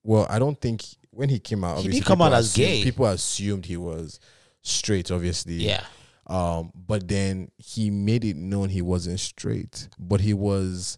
well. 0.03 0.25
I 0.29 0.39
don't 0.39 0.59
think 0.59 0.83
when 1.11 1.29
he 1.29 1.39
came 1.39 1.63
out, 1.63 1.73
He 1.73 1.79
obviously 1.79 1.91
didn't 1.99 2.05
come 2.07 2.17
people 2.19 2.25
out 2.27 2.33
as 2.33 2.45
assumed- 2.47 2.67
gay. 2.67 2.83
People 2.83 3.05
assumed 3.05 3.65
he 3.65 3.77
was 3.77 4.19
straight. 4.61 5.11
Obviously, 5.11 5.55
yeah. 5.55 5.83
Um, 6.27 6.71
but 6.75 7.07
then 7.07 7.51
he 7.57 7.89
made 7.89 8.23
it 8.23 8.35
known 8.37 8.69
he 8.69 8.81
wasn't 8.81 9.19
straight, 9.19 9.89
but 9.99 10.21
he 10.21 10.33
was 10.33 10.97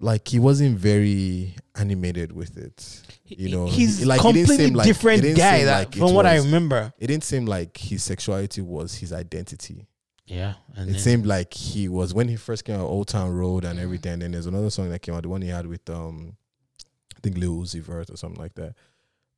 like 0.00 0.28
he 0.28 0.38
wasn't 0.38 0.78
very 0.78 1.54
animated 1.74 2.32
with 2.32 2.56
it. 2.56 3.02
You 3.26 3.50
know, 3.50 3.66
he's 3.66 3.98
he- 3.98 4.04
like, 4.04 4.20
it 4.20 4.22
didn't 4.22 4.36
completely 4.46 4.64
seem 4.66 4.74
like- 4.74 4.86
different 4.86 5.22
didn't 5.22 5.36
guy. 5.38 5.58
seem 5.58 5.66
like 5.66 5.94
from 5.96 6.14
what 6.14 6.24
I 6.24 6.36
remember. 6.36 6.92
It 6.98 7.08
didn't 7.08 7.24
seem 7.24 7.46
like 7.46 7.76
his 7.76 8.02
sexuality 8.04 8.62
was 8.62 8.94
his 8.94 9.12
identity. 9.12 9.86
Yeah, 10.24 10.54
and 10.76 10.88
It 10.90 10.92
then, 10.92 11.00
seemed 11.00 11.26
like 11.26 11.52
he 11.54 11.88
was 11.88 12.12
when 12.14 12.28
he 12.28 12.36
first 12.36 12.64
came 12.64 12.76
out, 12.76 12.82
Old 12.86 13.08
Town 13.08 13.30
Road 13.32 13.64
and 13.64 13.78
everything. 13.80 14.12
And 14.14 14.22
then 14.22 14.32
there's 14.32 14.44
another 14.46 14.68
song 14.70 14.90
that 14.90 15.00
came 15.00 15.14
out, 15.14 15.22
the 15.22 15.28
one 15.30 15.40
he 15.42 15.48
had 15.48 15.66
with 15.66 15.88
um, 15.90 16.36
I 17.16 17.20
think 17.20 17.38
Lil 17.38 17.56
Uzi 17.62 17.80
Vert 17.80 18.10
or 18.10 18.16
something 18.16 18.40
like 18.40 18.54
that. 18.54 18.74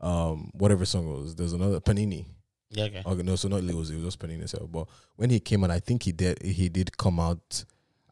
Um, 0.00 0.50
whatever 0.54 0.84
song 0.84 1.08
it 1.08 1.20
was. 1.20 1.34
There's 1.34 1.52
another 1.52 1.80
Panini. 1.80 2.24
yeah, 2.70 2.84
okay. 2.84 3.02
Okay, 3.04 3.22
no, 3.22 3.36
so 3.36 3.48
not 3.48 3.62
Lil 3.62 3.76
Uzi, 3.76 3.90
it 3.92 3.94
was 3.96 4.04
just 4.04 4.18
Panini 4.18 4.42
itself. 4.42 4.70
But 4.72 4.86
when 5.16 5.28
he 5.30 5.40
came 5.40 5.62
out, 5.64 5.70
I 5.70 5.80
think 5.80 6.02
he 6.04 6.12
did 6.12 6.42
he 6.42 6.68
did 6.68 6.96
come 6.96 7.18
out 7.20 7.64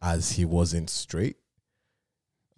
as 0.02 0.32
he 0.32 0.44
wasn't 0.44 0.90
straight. 0.90 1.36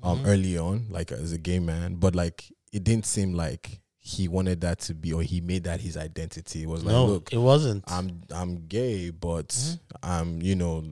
Um, 0.03 0.21
Mhm. 0.21 0.27
early 0.27 0.59
on, 0.59 0.87
like 0.89 1.13
as 1.13 1.33
a 1.33 1.39
gay 1.39 1.59
man, 1.59 1.97
but 1.97 2.15
like 2.15 2.51
it 2.73 2.85
didn't 2.85 3.05
seem 3.05 3.35
like 3.35 3.81
he 3.99 4.29
wanted 4.29 4.63
that 4.63 4.79
to 4.81 4.95
be 4.95 5.13
or 5.13 5.23
he 5.23 5.43
made 5.43 5.65
that 5.65 5.81
his 5.83 5.97
identity. 5.97 6.63
It 6.63 6.69
was 6.69 6.83
like, 6.83 6.93
no, 6.93 7.05
look, 7.07 7.33
it 7.33 7.39
wasn't. 7.39 7.85
I'm 7.87 8.23
I'm 8.31 8.67
gay, 8.67 9.11
but 9.11 9.49
Mhm. 9.49 9.81
I'm 10.03 10.43
you 10.43 10.55
know 10.57 10.85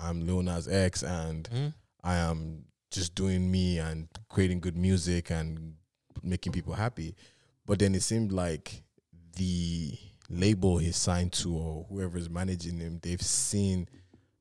I'm 0.00 0.26
Lil 0.26 0.42
Nas 0.42 0.66
X 0.66 1.02
and 1.02 1.48
Mhm. 1.50 1.74
I 2.02 2.16
am 2.16 2.64
just 2.90 3.14
doing 3.14 3.50
me 3.50 3.78
and 3.78 4.08
creating 4.30 4.60
good 4.60 4.76
music 4.78 5.30
and 5.30 5.74
making 6.22 6.52
people 6.52 6.72
happy. 6.72 7.14
But 7.66 7.78
then 7.78 7.94
it 7.94 8.02
seemed 8.02 8.32
like 8.32 8.82
the 9.36 9.92
label 10.28 10.78
he's 10.78 10.96
signed 10.96 11.32
to 11.32 11.54
or 11.54 11.86
whoever 11.88 12.18
is 12.18 12.30
managing 12.30 12.78
him, 12.78 12.98
they've 13.02 13.20
seen 13.22 13.88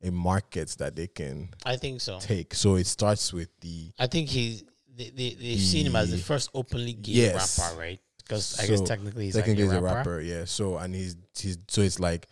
a 0.02 0.12
market 0.12 0.70
that 0.80 0.96
they 0.96 1.08
can 1.08 1.50
I 1.66 1.78
think 1.78 2.02
so. 2.02 2.20
take. 2.20 2.54
So 2.54 2.76
it 2.76 2.88
starts 2.88 3.32
with 3.34 3.50
the 3.62 3.92
I 3.98 4.08
think 4.08 4.30
he's 4.30 4.64
they, 4.96 5.10
they 5.10 5.30
they've 5.40 5.60
seen 5.60 5.86
him 5.88 5.96
as 5.96 6.12
the 6.12 6.18
The- 6.18 6.24
first 6.24 6.50
openly 6.54 6.94
gay 6.94 7.12
Yes. 7.14 7.58
rapper, 7.60 7.80
right? 7.80 8.00
Because 8.18 8.60
I 8.60 8.68
guess 8.68 8.82
technically 8.82 9.26
he's 9.26 9.36
technically 9.36 9.66
like 9.66 9.74
he's 9.74 9.80
a 9.80 9.84
rapper, 9.84 10.22
yeah. 10.22 10.46
So 10.46 10.78
and 10.78 10.94
he's 10.94 11.16
he's 11.38 11.58
so 11.68 11.82
it's 11.82 12.00
like 12.00 12.28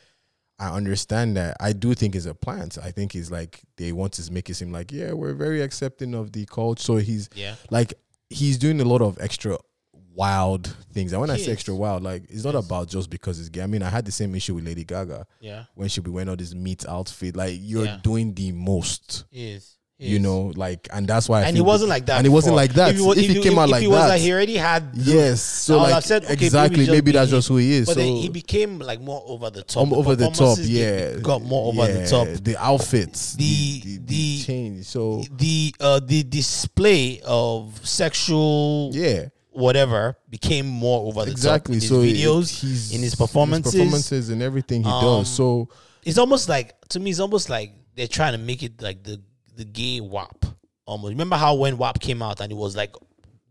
I 0.59 0.69
understand 0.69 1.35
that. 1.37 1.57
I 1.59 1.73
do 1.73 1.93
think 1.95 2.15
it's 2.15 2.27
a 2.27 2.35
plant. 2.35 2.77
I 2.81 2.91
think 2.91 3.11
he's 3.13 3.31
like 3.31 3.61
they 3.77 3.91
want 3.91 4.13
to 4.13 4.31
make 4.31 4.49
it 4.49 4.53
seem 4.55 4.71
like 4.71 4.91
yeah, 4.91 5.13
we're 5.13 5.33
very 5.33 5.61
accepting 5.61 6.13
of 6.13 6.31
the 6.33 6.45
culture. 6.45 6.81
So 6.83 6.95
he's 6.97 7.29
Yeah. 7.35 7.55
like 7.69 7.93
he's 8.29 8.57
doing 8.57 8.79
a 8.79 8.85
lot 8.85 9.01
of 9.01 9.17
extra 9.19 9.57
wild 10.13 10.67
things. 10.93 11.11
And 11.13 11.21
when 11.21 11.29
I 11.29 11.37
say 11.37 11.51
extra 11.51 11.75
wild, 11.75 12.03
like 12.03 12.23
it's 12.29 12.43
not 12.43 12.55
about 12.55 12.89
just 12.89 13.09
because 13.09 13.39
it's 13.39 13.49
gay. 13.49 13.61
I 13.61 13.67
mean, 13.67 13.83
I 13.83 13.89
had 13.89 14.05
the 14.05 14.11
same 14.11 14.35
issue 14.35 14.55
with 14.55 14.65
Lady 14.65 14.83
Gaga 14.83 15.25
Yeah. 15.39 15.63
when 15.75 15.89
she 15.89 16.01
be 16.01 16.09
wearing 16.11 16.29
all 16.29 16.35
this 16.35 16.53
meat 16.53 16.85
outfit. 16.87 17.35
Like 17.35 17.57
you're 17.61 17.85
Yeah. 17.85 17.99
doing 18.03 18.33
the 18.33 18.51
most. 18.51 19.25
He 19.31 19.59
You 20.13 20.17
know, 20.17 20.51
like, 20.55 20.87
and 20.91 21.07
that's 21.07 21.29
why. 21.29 21.41
I 21.43 21.45
and 21.45 21.55
it 21.55 21.61
wasn't 21.61 21.89
like 21.89 22.07
that. 22.07 22.17
And 22.17 22.25
it 22.25 22.31
wasn't 22.31 22.55
like 22.55 22.73
that. 22.73 22.89
If 22.89 22.95
he, 22.95 23.01
wa- 23.03 23.11
If 23.11 23.19
he 23.19 23.37
if 23.37 23.43
came 23.43 23.59
out 23.59 23.65
if 23.65 23.71
like 23.73 23.81
he 23.83 23.87
was 23.87 23.99
that, 23.99 24.07
like 24.09 24.21
he 24.21 24.33
already 24.33 24.55
had. 24.57 24.95
the- 24.95 25.11
Yes. 25.13 25.41
So 25.43 25.77
like 25.77 25.93
have 25.93 26.03
said, 26.03 26.23
okay, 26.23 26.33
exactly. 26.33 26.79
just 26.79 26.91
Maybe 26.91 27.11
that's 27.11 27.29
just 27.29 27.47
who 27.47 27.57
he 27.57 27.73
is. 27.73 27.85
But 27.85 27.93
so 27.93 27.99
then 27.99 28.15
he 28.15 28.27
became 28.29 28.79
like 28.79 28.99
more 28.99 29.23
over 29.27 29.51
the 29.51 29.61
top. 29.61 29.83
um, 29.83 29.93
over 29.93 30.15
the 30.15 30.31
top, 30.31 30.57
yeah, 30.63 31.17
got 31.17 31.43
more 31.43 31.71
over 31.71 31.85
the 31.85 32.07
top. 32.07 32.27
The 32.43 32.57
outfits, 32.57 33.33
The- 33.35 33.43
the, 33.43 33.81
the, 33.81 33.97
the- 34.05 34.43
change. 34.43 34.85
So 34.87 35.23
The 35.37 35.75
uh 35.79 35.99
the 36.03 36.23
display 36.23 37.21
of 37.23 37.79
sexual 37.87 38.89
yeah, 38.93 39.27
whatever 39.51 40.17
became 40.29 40.65
more 40.65 41.07
over 41.07 41.25
the 41.25 41.31
exactly. 41.31 41.75
top. 41.75 41.75
In 41.75 41.79
his 41.81 41.89
so 41.89 42.01
it- 42.01 42.15
videos, 42.15 42.59
he's, 42.61 42.93
in 42.93 43.01
his 43.01 43.15
performances, 43.15 43.73
performances 43.73 44.29
and 44.29 44.41
everything 44.41 44.83
he 44.83 44.89
Um, 44.89 45.01
does. 45.01 45.29
So 45.29 45.69
it's 46.03 46.17
almost 46.17 46.49
like 46.49 46.79
to 46.89 46.99
me, 46.99 47.11
it's 47.11 47.19
almost 47.19 47.49
like 47.49 47.73
they're 47.95 48.07
trying 48.07 48.31
to 48.33 48.37
make 48.37 48.63
it 48.63 48.81
like 48.81 49.03
the 49.03 49.21
the 49.55 49.65
gay 49.65 49.99
WAP. 50.01 50.45
Almost 50.85 51.11
remember 51.11 51.35
how 51.35 51.55
when 51.55 51.77
WAP 51.77 51.99
came 51.99 52.21
out 52.21 52.39
and 52.41 52.51
it 52.51 52.55
was 52.55 52.75
like 52.75 52.95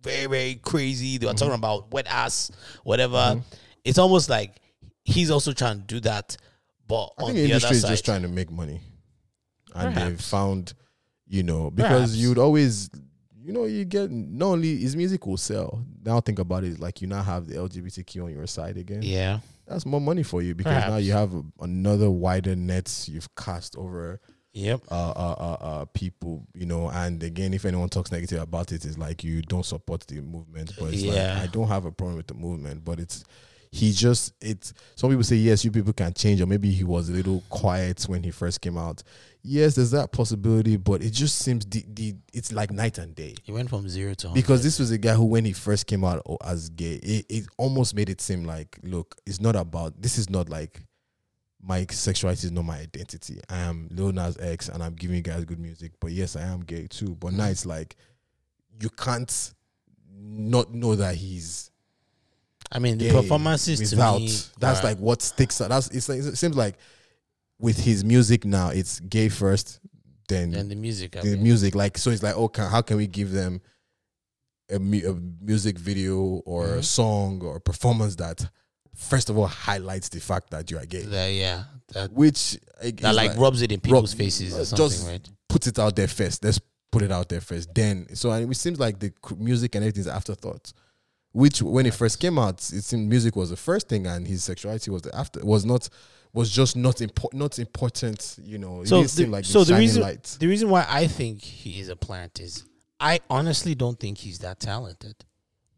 very 0.02 0.26
very 0.26 0.54
crazy. 0.56 1.18
They 1.18 1.26
were 1.26 1.32
talking 1.34 1.48
Mm-hmm. 1.48 1.54
about 1.64 1.92
wet 1.92 2.06
ass, 2.08 2.50
whatever. 2.84 3.42
It's 3.84 3.98
almost 3.98 4.28
like 4.28 4.56
he's 5.04 5.30
also 5.30 5.52
trying 5.52 5.80
to 5.80 5.86
do 5.86 6.00
that, 6.00 6.36
but 6.88 7.10
I 7.18 7.22
on 7.22 7.26
think 7.28 7.36
the 7.36 7.44
industry 7.44 7.66
other 7.68 7.76
is 7.76 7.82
side, 7.82 7.88
just 7.90 8.04
trying 8.04 8.22
to 8.22 8.28
make 8.28 8.50
money, 8.50 8.80
and 9.74 9.94
they've 9.96 10.20
found, 10.20 10.74
you 11.26 11.42
know, 11.42 11.70
because 11.70 12.10
Perhaps. 12.10 12.16
you'd 12.16 12.38
always, 12.38 12.90
you 13.42 13.52
know, 13.52 13.64
you 13.64 13.84
get 13.84 14.10
not 14.10 14.46
only 14.46 14.76
his 14.78 14.96
music 14.96 15.26
will 15.26 15.36
sell. 15.36 15.84
Now 16.04 16.20
think 16.20 16.38
about 16.38 16.64
it, 16.64 16.78
like 16.80 17.00
you 17.00 17.06
now 17.08 17.22
have 17.22 17.46
the 17.46 17.54
LGBTQ 17.56 18.24
on 18.24 18.32
your 18.32 18.46
side 18.46 18.76
again. 18.76 19.02
yeah, 19.02 19.40
That's 19.66 19.86
more 19.86 20.00
money 20.00 20.22
for 20.22 20.42
you 20.42 20.54
because 20.54 20.88
now 20.88 20.96
you 20.96 21.12
have 21.12 21.34
a- 21.34 21.42
another 21.60 22.10
wider 22.10 22.54
net 22.56 23.04
you've 23.08 23.34
cast 23.36 23.76
over 23.76 24.20
yep, 24.52 24.80
uh, 24.90 25.10
uh, 25.10 25.34
uh, 25.38 25.64
uh, 25.64 25.84
people, 25.94 26.46
you 26.54 26.66
know. 26.66 26.88
And 26.90 27.22
again, 27.22 27.54
if 27.54 27.64
anyone 27.64 27.88
talks 27.88 28.10
negative 28.12 28.42
about 28.42 28.72
it, 28.72 28.84
it's 28.84 28.98
like 28.98 29.22
you 29.24 29.42
don't 29.42 29.64
support 29.64 30.00
the 30.08 30.20
movement. 30.20 30.72
But 30.78 30.92
it's 30.94 31.02
Yeah. 31.02 31.34
like 31.38 31.42
I 31.44 31.46
don't 31.46 31.68
have 31.68 31.84
a 31.84 31.92
problem 31.92 32.16
with 32.16 32.26
the 32.26 32.34
movement, 32.34 32.84
but 32.84 32.98
it's 33.00 33.24
he 33.72 33.92
just 33.92 34.34
it's. 34.40 34.72
Some 34.96 35.10
people 35.10 35.22
say 35.22 35.36
yes, 35.36 35.64
you 35.64 35.70
people 35.70 35.92
can 35.92 36.12
change, 36.12 36.40
or 36.40 36.46
maybe 36.46 36.70
he 36.70 36.82
was 36.82 37.08
a 37.08 37.12
little 37.12 37.42
quiet 37.50 38.02
when 38.04 38.22
he 38.22 38.30
first 38.30 38.60
came 38.60 38.76
out. 38.76 39.02
Yes, 39.42 39.76
there's 39.76 39.92
that 39.92 40.12
possibility, 40.12 40.76
but 40.76 41.02
it 41.02 41.10
just 41.10 41.36
seems 41.38 41.64
the, 41.66 41.84
the 41.88 42.14
it's 42.32 42.52
like 42.52 42.72
night 42.72 42.98
and 42.98 43.14
day. 43.14 43.36
he 43.42 43.52
went 43.52 43.70
from 43.70 43.88
zero 43.88 44.12
to 44.14 44.26
100. 44.26 44.34
Because 44.34 44.62
this 44.62 44.78
was 44.78 44.90
a 44.90 44.98
guy 44.98 45.14
who, 45.14 45.24
when 45.24 45.44
he 45.44 45.52
first 45.52 45.86
came 45.86 46.04
out 46.04 46.20
oh, 46.28 46.36
as 46.44 46.68
gay, 46.70 46.94
it, 46.94 47.26
it 47.28 47.46
almost 47.56 47.94
made 47.94 48.10
it 48.10 48.20
seem 48.20 48.44
like, 48.44 48.78
look, 48.82 49.16
it's 49.24 49.40
not 49.40 49.56
about 49.56 50.02
this 50.02 50.18
is 50.18 50.28
not 50.28 50.48
like 50.50 50.82
my 51.62 51.86
sexuality 51.90 52.48
is 52.48 52.52
not 52.52 52.64
my 52.64 52.78
identity. 52.78 53.40
I 53.48 53.58
am 53.58 53.88
Lil 53.92 54.12
Nas 54.12 54.36
X 54.38 54.68
and 54.68 54.82
I'm 54.82 54.94
giving 54.94 55.16
you 55.16 55.22
guys 55.22 55.44
good 55.44 55.60
music. 55.60 55.92
But 56.00 56.10
yes, 56.12 56.36
I 56.36 56.42
am 56.42 56.60
gay 56.60 56.86
too. 56.86 57.16
But 57.16 57.34
now 57.34 57.44
mm. 57.44 57.50
it's 57.52 57.66
like 57.66 57.96
you 58.80 58.90
can't 58.90 59.54
not 60.18 60.72
know 60.74 60.96
that 60.96 61.14
he's 61.14 61.70
I 62.72 62.78
mean, 62.78 62.98
the 62.98 63.06
gay 63.08 63.12
performances 63.12 63.80
without 63.80 64.18
to 64.18 64.20
me, 64.24 64.32
that's 64.58 64.80
are- 64.80 64.84
like 64.84 64.98
what 64.98 65.22
sticks 65.22 65.60
out. 65.60 65.70
That's 65.70 65.88
it's 65.88 66.08
like 66.08 66.20
it 66.20 66.36
seems 66.36 66.56
like 66.56 66.76
with 67.58 67.78
his 67.78 68.04
music 68.04 68.44
now, 68.44 68.68
it's 68.70 69.00
gay 69.00 69.28
first, 69.28 69.80
then 70.28 70.54
and 70.54 70.70
the 70.70 70.76
music. 70.76 71.16
I 71.16 71.20
the 71.20 71.30
mean, 71.32 71.42
music. 71.42 71.74
Like, 71.74 71.98
so 71.98 72.10
it's 72.10 72.22
like, 72.22 72.36
oh, 72.36 72.48
can, 72.48 72.70
how 72.70 72.80
can 72.82 72.96
we 72.96 73.06
give 73.06 73.32
them 73.32 73.60
a, 74.70 74.78
mu- 74.78 75.10
a 75.10 75.44
music 75.44 75.78
video 75.78 76.16
or 76.46 76.64
Mm-hmm. 76.66 76.78
a 76.78 76.82
song 76.82 77.40
or 77.42 77.56
a 77.56 77.60
performance 77.60 78.14
that, 78.16 78.48
first 78.94 79.28
of 79.30 79.36
all, 79.36 79.46
highlights 79.46 80.08
the 80.08 80.20
fact 80.20 80.50
that 80.50 80.70
you 80.70 80.78
are 80.78 80.86
gay, 80.86 81.02
that, 81.02 81.28
yeah, 81.32 81.64
that, 81.92 82.12
which 82.12 82.56
like, 82.82 83.02
like, 83.02 83.36
rubs 83.36 83.62
it 83.62 83.72
in 83.72 83.80
people's 83.80 84.14
faces 84.14 84.56
or 84.56 84.60
uh, 84.60 84.64
something, 84.64 84.86
just 84.88 85.06
right? 85.08 85.28
puts 85.48 85.66
it 85.66 85.78
out 85.78 85.96
there 85.96 86.08
first. 86.08 86.44
Let's 86.44 86.60
put 86.92 87.02
it 87.02 87.10
out 87.12 87.28
there 87.28 87.40
first. 87.40 87.74
Then, 87.74 88.06
so 88.14 88.30
and 88.30 88.50
it 88.50 88.54
seems 88.56 88.78
like 88.78 89.00
the 89.00 89.12
music 89.36 89.74
and 89.74 89.84
everything 89.84 90.00
is 90.02 90.06
afterthought. 90.08 90.72
Which, 91.32 91.62
when 91.62 91.86
it 91.86 91.94
first 91.94 92.18
came 92.18 92.38
out, 92.38 92.58
it 92.58 92.82
seemed 92.82 93.08
music 93.08 93.36
was 93.36 93.50
the 93.50 93.56
first 93.56 93.88
thing, 93.88 94.06
and 94.06 94.26
his 94.26 94.42
sexuality 94.42 94.90
was 94.90 95.02
the 95.02 95.14
after. 95.16 95.40
Was 95.44 95.64
not, 95.64 95.88
was 96.32 96.50
just 96.50 96.76
not 96.76 97.00
important. 97.00 97.40
Not 97.40 97.58
important. 97.60 98.36
You 98.42 98.58
know, 98.58 98.82
it 98.82 98.88
So, 98.88 98.96
didn't 98.96 99.10
the, 99.10 99.16
seem 99.16 99.30
like 99.30 99.44
so 99.44 99.62
the 99.62 99.74
reason 99.76 100.02
light. 100.02 100.24
the 100.40 100.46
reason 100.48 100.70
why 100.70 100.84
I 100.88 101.06
think 101.06 101.40
he 101.42 101.78
is 101.78 101.88
a 101.88 101.94
plant 101.96 102.40
is 102.40 102.64
I 102.98 103.20
honestly 103.30 103.74
don't 103.76 103.98
think 103.98 104.18
he's 104.18 104.40
that 104.40 104.58
talented. 104.60 105.14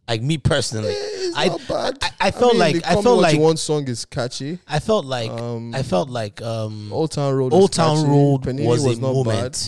Like 0.09 0.20
me 0.22 0.36
personally, 0.38 0.90
It's 0.92 1.36
I, 1.36 1.46
not 1.46 1.68
bad. 1.68 1.98
I, 2.03 2.11
I 2.28 2.30
felt 2.32 2.53
mean, 2.55 2.61
like 2.61 2.76
I 2.86 3.00
felt 3.00 3.20
like 3.20 3.38
Want 3.38 3.59
song 3.59 3.86
is 3.88 4.05
catchy. 4.05 4.59
I 4.66 4.78
felt 4.80 5.05
like 5.05 5.30
Um, 5.30 5.74
I 5.74 5.82
felt 5.82 6.11
like 6.11 6.42
um 6.42 6.92
Old 6.92 7.12
Town 7.12 7.34
Road. 7.34 7.53
Old 7.53 7.72
Town 7.72 7.96
catchy. 7.96 8.09
Road 8.09 8.42
Panini 8.42 8.66
was, 8.66 8.84
was 8.84 8.98
a 8.98 9.00
not 9.00 9.12
moment. 9.12 9.53
bad. 9.53 9.59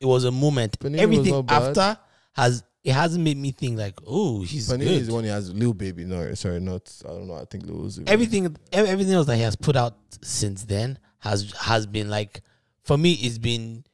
It 0.00 0.06
was 0.06 0.24
a 0.24 0.30
moment. 0.30 0.78
Panini 0.78 0.98
Everything 0.98 1.44
after 1.48 1.98
has 2.34 2.62
it 2.82 2.92
hasn't 2.92 3.22
made 3.22 3.36
me 3.36 3.50
think 3.52 3.78
like, 3.78 3.94
oh, 4.06 4.42
he's 4.42 4.68
Panini 4.70 4.78
good. 4.84 4.88
is 5.02 5.06
the 5.08 5.12
one 5.14 5.24
he 5.24 5.30
has 5.30 5.52
Lil 5.52 5.74
Baby. 5.74 6.04
No, 6.04 6.32
sorry, 6.34 6.60
not. 6.60 6.90
I 7.04 7.08
don't 7.08 7.28
know. 7.28 7.34
I 7.34 7.44
think 7.44 7.66
Lil 7.66 7.76
Uzi. 7.84 8.08
everything 8.08 8.56
everything 8.72 9.12
else 9.14 9.26
that 9.26 9.36
he 9.36 9.42
has 9.42 9.56
put 9.56 9.76
out 9.76 9.96
since 10.22 10.64
then 10.64 10.98
has 11.18 11.52
has 11.58 11.86
been 11.86 12.08
like 12.08 12.40
for 12.82 12.96
me 12.96 13.12
it's 13.12 13.38
been 13.38 13.84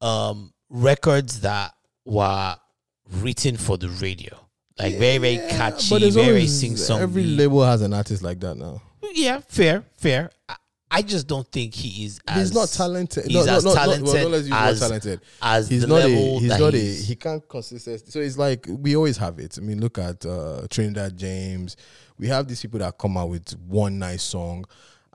um 0.00 0.52
records 0.70 1.40
that 1.40 1.74
were 2.04 2.56
written 3.14 3.56
for 3.56 3.76
the 3.76 3.88
radio 3.88 4.34
like 4.78 4.96
very 4.96 5.18
very 5.18 5.36
catchy 5.50 5.90
but 5.90 6.00
there's 6.00 6.14
very 6.14 6.26
very 6.28 6.46
sing 6.46 6.76
song 6.76 7.00
Every 7.00 7.24
label 7.24 7.62
has 7.64 7.82
an 7.82 7.92
artist 7.92 8.22
like 8.22 8.40
that 8.40 8.56
now. 8.56 8.80
yeah 9.14 9.40
fair 9.48 9.84
fair 9.96 10.30
I, 10.48 10.56
I 10.94 11.00
just 11.02 11.26
don't 11.26 11.46
think 11.50 11.74
he 11.74 12.04
is 12.04 12.20
as 12.28 12.36
he's 12.50 12.54
not 12.54 12.68
talented. 12.68 13.24
he's 13.24 13.46
no, 13.46 13.56
as 13.56 13.64
no, 13.64 13.74
talented 13.74 14.04
no, 14.14 14.22
no, 14.22 14.28
let's 14.28 14.44
use 14.46 14.52
as- 14.56 14.80
talented. 14.80 15.20
as 15.40 15.68
He's 15.68 15.80
the 15.80 15.86
not 15.86 16.02
a. 16.04 16.08
He's 16.08 16.48
that 16.50 16.60
not 16.60 16.74
a. 16.74 16.76
he's- 16.76 17.06
He 17.08 17.16
can't 17.16 17.48
consistent. 17.48 18.06
So 18.12 18.20
it's 18.20 18.36
like 18.36 18.66
we 18.68 18.94
always 18.94 19.16
have 19.16 19.38
it. 19.38 19.56
I 19.58 19.62
mean, 19.62 19.80
look 19.80 19.98
at 19.98 20.24
uh, 20.26 20.66
Trinidad 20.68 21.16
James. 21.16 21.76
We 22.18 22.28
have 22.28 22.46
these 22.46 22.60
people 22.60 22.78
that 22.80 22.98
come 22.98 23.16
out 23.16 23.30
with 23.30 23.52
one 23.66 23.98
nice 23.98 24.22
song, 24.22 24.66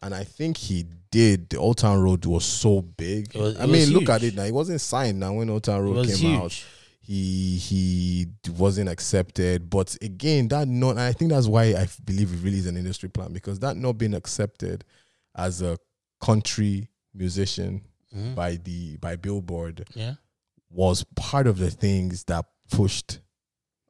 and 0.01 0.15
I 0.15 0.23
think 0.23 0.57
he 0.57 0.86
did. 1.11 1.49
The 1.49 1.57
Old 1.57 1.78
Town 1.78 2.01
Road 2.01 2.25
was 2.25 2.43
so 2.43 2.82
big. 2.82 3.36
It 3.36 3.39
was- 3.39 3.59
I 3.59 3.67
mean, 3.67 3.89
look 3.91 4.09
at 4.09 4.23
it 4.23 4.34
now. 4.36 4.45
He 4.45 4.51
wasn't 4.51 4.82
signed 4.82 5.19
now 5.19 5.34
when 5.34 5.49
Old 5.49 5.63
Town 5.63 5.84
Road 5.84 6.07
came 6.07 6.15
huge 6.17 6.36
out. 6.41 6.65
he 7.01 7.57
he 7.57 8.28
wasn't 8.57 8.89
accepted. 8.89 9.69
But 9.69 9.95
again, 10.01 10.47
that 10.47 10.67
not 10.67 10.97
I 10.97 11.13
think 11.13 11.32
that's 11.32 11.47
why 11.47 11.65
I 11.75 11.88
believe 12.03 12.34
it 12.34 12.43
really 12.43 12.57
is 12.57 12.65
an 12.65 12.78
industry 12.78 13.09
plan 13.09 13.32
because 13.32 13.59
that 13.59 13.78
not 13.78 13.93
being 13.99 14.15
accepted 14.15 14.84
as 15.38 15.62
a 15.62 15.78
country 16.22 16.90
musician 17.14 17.82
Mhm. 18.16 18.36
by 18.36 18.56
the 18.56 18.98
by 18.98 19.16
Billboard 19.16 19.88
yeah 19.96 20.16
was 20.70 21.04
part 21.16 21.46
of 21.48 21.58
the 21.58 21.70
things 21.72 22.24
that 22.26 22.46
pushed 22.72 23.20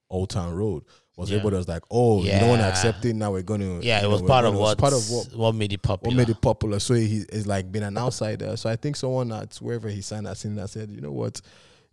Old 0.09 0.29
Town 0.29 0.53
Road. 0.53 0.83
Was 1.17 1.29
Yeah. 1.31 1.37
everybody 1.37 1.57
was 1.57 1.67
like, 1.67 1.81
oh, 1.89 2.23
you 2.23 2.29
don't 2.31 2.49
want 2.49 2.61
to 2.61 2.67
accept 2.67 3.03
it 3.05 3.15
now? 3.15 3.31
We're 3.31 3.41
gonna 3.41 3.79
yeah 3.81 4.03
it 4.03 4.07
was 4.09 4.21
we're 4.21 4.27
part 4.27 4.45
of 4.45 4.53
what 4.55 4.77
part 4.77 4.93
of 4.93 5.09
what 5.09 5.33
what 5.35 5.55
made 5.55 5.73
it 5.73 5.81
popular 5.81 6.15
what 6.15 6.17
made 6.17 6.29
it 6.29 6.39
popular. 6.41 6.79
So 6.79 6.93
he 6.93 7.25
is 7.29 7.47
like 7.47 7.71
being 7.71 7.83
an 7.83 7.97
outsider. 7.97 8.55
So 8.57 8.69
I 8.69 8.75
think 8.75 8.95
someone 8.95 9.31
at 9.31 9.55
wherever 9.55 9.89
he 9.89 10.01
signed 10.01 10.25
that 10.27 10.37
scene 10.37 10.55
that 10.55 10.69
said, 10.69 10.91
you 10.91 11.01
know 11.01 11.11
what, 11.11 11.41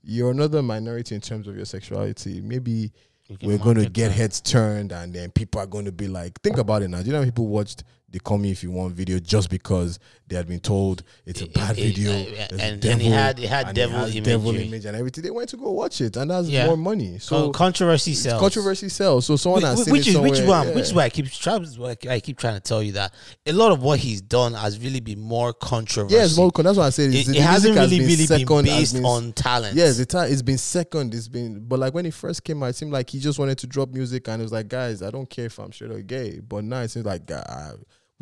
you're 0.03 0.31
another 0.31 0.63
minority 0.63 1.15
in 1.15 1.21
terms 1.23 1.49
of 1.49 1.57
your 1.57 1.65
sexuality. 1.65 2.41
Maybe 2.43 2.93
we're 3.43 3.57
going 3.59 3.77
to 3.79 3.89
get 3.89 4.09
that. 4.09 4.15
heads 4.15 4.41
turned, 4.43 4.93
and 4.93 5.15
then 5.15 5.31
people 5.31 5.59
are 5.59 5.67
going 5.67 5.87
to 5.87 5.93
be 5.93 6.09
like, 6.09 6.39
think 6.43 6.59
about 6.59 6.83
it 6.83 6.89
now. 6.89 7.01
Do 7.01 7.07
you 7.07 7.13
know 7.13 7.21
how 7.21 7.25
people 7.25 7.47
watched 7.49 7.83
the 8.15 8.21
"Call 8.21 8.39
Me 8.39 8.53
If 8.53 8.62
You 8.62 8.71
Want" 8.71 8.95
video 8.95 9.19
just 9.19 9.51
because 9.51 9.99
they 10.29 10.37
had 10.37 10.47
been 10.47 10.61
told 10.61 11.03
it's 11.27 11.43
a 11.43 11.47
bad 11.47 11.77
it- 11.79 11.83
video, 11.95 12.12
uh, 12.12 12.47
there's 12.49 12.61
a 12.61 12.65
and- 12.65 12.85
and 12.85 13.03
it 13.03 13.12
had- 13.12 13.39
it 13.41 13.49
had 13.49 13.75
devil 13.75 13.99
has 13.99 14.15
devil 14.15 14.55
image 14.55 14.85
and 14.87 14.97
everything. 14.97 15.25
They 15.25 15.31
went 15.33 15.49
to 15.51 15.57
go 15.57 15.71
watch 15.73 16.01
it, 16.01 16.17
and 16.17 16.31
that's 16.31 16.49
Yeah. 16.49 16.67
more 16.67 16.77
money. 16.77 17.19
So 17.19 17.51
controversy 17.51 18.15
sells 18.15 18.41
controversy 18.41 18.89
sells. 18.89 19.27
So 19.27 19.37
someone 19.37 19.62
Whi- 19.62 19.69
has 19.71 19.87
which 19.89 20.07
it 20.07 20.11
is 20.11 20.19
which 20.19 20.41
why 20.43 20.65
yeah. 20.65 20.71
which 20.75 20.85
is 20.85 20.95
why 20.95 21.05
I 21.05 21.11
keep 21.11 21.27
try- 21.31 21.59
why 21.59 21.97
I 22.09 22.21
keep 22.21 22.39
trying 22.39 22.55
to 22.55 22.61
tell 22.61 22.83
you 22.83 22.93
that 22.93 23.12
a 23.47 23.53
lot 23.53 23.73
of 23.73 23.83
what 23.83 23.99
he's 23.99 24.21
done 24.23 24.55
has 24.55 24.79
really 24.79 25.01
been 25.01 25.21
more 25.21 25.53
controversial. 25.53 26.17
Yes, 26.19 26.39
well, 26.39 26.51
that's 26.55 26.79
what 26.79 26.87
I 26.87 26.91
said. 26.91 27.12
it, 27.12 27.29
it 27.29 27.35
hasn't 27.37 27.75
music 27.75 27.81
has 27.81 27.91
really 27.91 27.99
been 27.99 28.07
really 28.09 28.27
second, 28.27 28.47
been 28.47 28.65
based 28.65 28.95
been- 28.95 29.05
on 29.05 29.33
talent. 29.33 29.77
Yes, 29.77 29.99
it's, 29.99 30.15
it's 30.15 30.43
been 30.43 30.59
second. 30.59 31.12
It's 31.15 31.27
been, 31.29 31.65
but 31.67 31.81
like 31.81 31.93
when 31.93 32.05
he 32.05 32.12
first 32.12 32.45
came 32.45 32.62
out, 32.62 32.67
it 32.71 32.77
seemed 32.77 32.93
like 32.93 33.11
he 33.11 33.19
just 33.19 33.39
wanted 33.41 33.59
to 33.59 33.67
drop 33.67 33.91
music, 33.93 34.29
and 34.29 34.41
it 34.41 34.45
was 34.45 34.53
like, 34.53 34.69
guys, 34.69 35.03
I 35.03 35.11
don't 35.11 35.29
care 35.29 35.47
if 35.47 35.59
I'm 35.59 35.73
straight 35.73 35.91
or 35.91 36.01
gay. 36.01 36.39
But 36.47 36.62
now 36.65 36.81
it 36.83 36.91
seems 36.93 37.05
like 37.05 37.29
uh, 37.31 37.73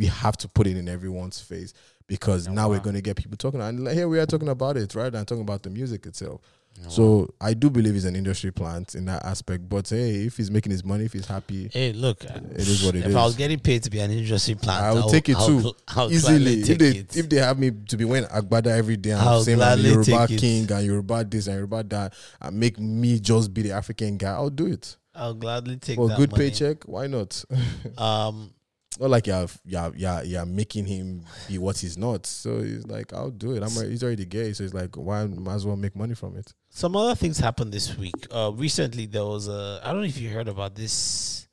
we 0.03 0.09
have 0.09 0.37
to 0.37 0.49
put 0.49 0.67
it 0.67 0.77
in 0.77 0.89
everyone's 0.89 1.41
face 1.41 1.73
because 2.09 2.49
now 2.49 2.69
we're 2.69 2.81
going 2.81 2.97
to 2.97 3.01
get 3.01 3.17
people 3.17 3.37
talking. 3.37 3.61
And 3.61 3.87
here 3.89 4.09
we 4.09 4.19
are 4.19 4.27
talking 4.27 4.49
about 4.49 4.77
it 4.77 4.93
rather 4.97 5.11
than 5.11 5.25
talking 5.25 5.43
about 5.43 5.63
the 5.63 5.71
music 5.71 6.07
itself. 6.07 6.41
So 6.89 7.29
I 7.41 7.55
do 7.55 7.71
believe 7.71 7.95
he's 7.95 8.07
an 8.07 8.17
industry 8.17 8.51
plant 8.51 8.97
in 8.97 9.05
that 9.05 9.25
aspect. 9.25 9.69
But 9.69 9.89
hey, 9.89 10.25
if 10.25 10.39
he's 10.39 10.51
making 10.51 10.73
his 10.73 10.85
money, 10.85 11.05
if 11.05 11.13
he's 11.13 11.27
happy, 11.27 11.71
Hey, 11.73 11.93
look, 11.93 12.25
it 12.25 12.57
is 12.67 12.83
what 12.85 12.97
it 12.97 13.01
if 13.01 13.07
is. 13.11 13.15
I 13.15 13.25
was 13.25 13.37
getting 13.37 13.61
paid 13.61 13.85
to 13.85 13.91
be 13.91 14.01
an 14.01 14.11
industry 14.11 14.57
plant, 14.57 14.83
I 14.83 14.93
would 14.93 15.09
take 15.09 15.29
it 15.29 15.37
I'll 15.37 15.47
too 15.47 15.59
gl- 15.61 15.75
I'll 15.89 16.11
easily. 16.11 16.63
If 16.63 16.79
they 16.79 16.89
it. 16.89 17.17
if 17.17 17.29
they 17.29 17.37
have 17.37 17.59
me 17.59 17.71
to 17.89 17.97
be 17.97 18.05
wearing 18.05 18.27
agbada 18.29 18.69
every 18.69 18.97
day 18.97 19.11
and 19.11 19.21
I'll 19.21 19.43
saying 19.43 19.61
I'm 19.63 19.79
Yoruba 19.79 20.27
king 20.27 20.73
and 20.73 20.85
Yoruba 20.87 21.25
this 21.25 21.47
and 21.47 21.57
Yoruba 21.57 21.85
that 21.85 22.15
and 22.41 22.59
make 22.59 22.81
me 22.81 23.21
just 23.21 23.53
be 23.55 23.63
the 23.63 23.73
African 23.73 24.17
guy, 24.17 24.33
I'll 24.33 24.51
do 24.51 24.67
it 24.67 24.97
I'll 25.15 25.35
gladly 25.35 25.77
take 25.77 25.97
for 25.97 26.11
a 26.11 26.17
good 26.17 26.33
money. 26.33 26.51
paycheck. 26.51 26.85
Why 26.85 27.07
not? 27.07 27.45
Um, 27.99 28.55
not 29.01 29.11
like 29.11 29.27
you're 29.27 29.47
you're 29.65 29.93
you're, 29.97 30.23
you're 30.23 30.47
making 30.47 30.87
him 30.87 31.25
be 31.49 31.59
what 31.59 31.79
he's 31.79 31.97
not. 31.97 32.27
So 32.27 32.61
he's 32.61 32.87
like, 32.87 33.13
I'll 33.13 33.31
do 33.31 33.53
it. 33.53 33.63
I'm 33.63 33.77
a, 33.77 33.89
he's 33.89 34.03
already 34.03 34.25
gay, 34.25 34.53
so 34.53 34.65
he's 34.65 34.75
like, 34.75 34.97
why 34.97 35.25
might 35.27 35.55
as 35.55 35.67
well 35.67 35.77
make 35.77 35.97
money 35.97 36.15
from 36.15 36.37
it? 36.37 36.53
some 36.75 36.97
other 36.97 37.15
things 37.15 37.39
happened 37.39 37.71
this 37.71 37.97
week. 37.99 38.27
Uh, 38.31 38.51
recently 38.55 39.07
there 39.07 39.25
was 39.25 39.47
a. 39.47 39.81
I 39.85 39.93
don't 39.93 40.01
know 40.01 40.07
if 40.07 40.19
you 40.19 40.31
heard 40.31 40.49
about 40.49 40.75
this 40.75 41.47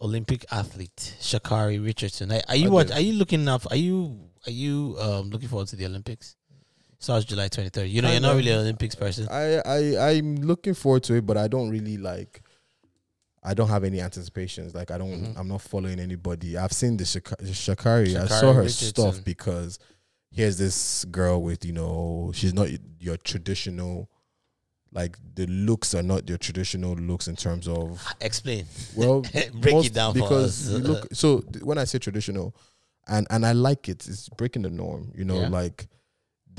Olympic 0.00 0.46
athlete 0.50 1.16
Sha'Carri 1.20 1.84
Richardson. 1.84 2.32
Are, 2.32 2.40
are 2.48 2.56
you 2.56 2.68
I 2.68 2.70
what? 2.70 2.92
Are 2.92 3.00
you 3.00 3.14
looking 3.14 3.48
up? 3.48 3.70
Are 3.70 3.76
you 3.76 4.18
are 4.46 4.52
you 4.52 4.96
um 5.00 5.30
looking 5.30 5.48
forward 5.48 5.68
to 5.68 5.76
the 5.76 5.86
Olympics? 5.86 6.36
Starts 7.00 7.24
July 7.24 7.48
twenty 7.48 7.70
third. 7.70 7.88
You 7.88 8.02
know, 8.02 8.10
you're 8.10 8.20
not 8.20 8.36
really 8.36 8.52
an 8.52 8.60
Olympics 8.60 8.94
person. 8.94 9.26
I 9.30 9.60
I 9.64 10.10
I'm 10.10 10.36
looking 10.36 10.74
forward 10.74 11.02
to 11.04 11.14
it, 11.14 11.26
but 11.26 11.36
I 11.36 11.48
don't 11.48 11.70
really 11.70 11.96
like. 11.98 12.42
I 13.42 13.54
don't 13.54 13.68
have 13.68 13.84
any 13.84 14.00
anticipations. 14.00 14.74
Like 14.74 14.90
I 14.90 14.98
don't. 14.98 15.10
Mhm. 15.34 15.38
I'm 15.38 15.48
not 15.48 15.62
following 15.62 15.98
anybody. 15.98 16.56
I've 16.58 16.72
seen 16.72 16.96
the 16.96 17.04
Shaka- 17.06 17.36
Sha'Carri. 17.42 18.14
I 18.16 18.26
saw 18.26 18.52
her 18.52 18.60
Richardson. 18.62 18.88
stuff 18.88 19.24
because 19.24 19.78
here's 20.30 20.58
this 20.58 21.04
girl 21.06 21.42
with 21.42 21.64
you 21.64 21.72
know 21.72 22.32
she's 22.34 22.52
not 22.54 22.68
your 22.98 23.16
traditional. 23.16 24.10
Like 24.92 25.16
the 25.36 25.46
looks 25.46 25.94
are 25.94 26.02
not 26.02 26.28
your 26.28 26.36
traditional 26.36 26.94
looks 26.96 27.28
in 27.28 27.36
terms 27.36 27.68
of 27.68 28.04
Explain. 28.20 28.66
well 28.96 29.20
Break 29.54 29.86
it 29.86 29.94
down 29.94 30.14
for 30.14 30.20
because 30.20 30.68
us. 30.74 30.80
look 30.82 31.06
so 31.12 31.38
th- 31.40 31.64
when 31.64 31.78
I 31.78 31.84
say 31.84 31.98
traditional, 32.00 32.54
and 33.06 33.24
and 33.30 33.46
I 33.46 33.52
like 33.52 33.88
it, 33.88 34.06
it's 34.08 34.28
breaking 34.30 34.62
the 34.62 34.70
norm. 34.70 35.12
You 35.16 35.24
know, 35.24 35.42
Yeah. 35.42 35.48
like 35.48 35.86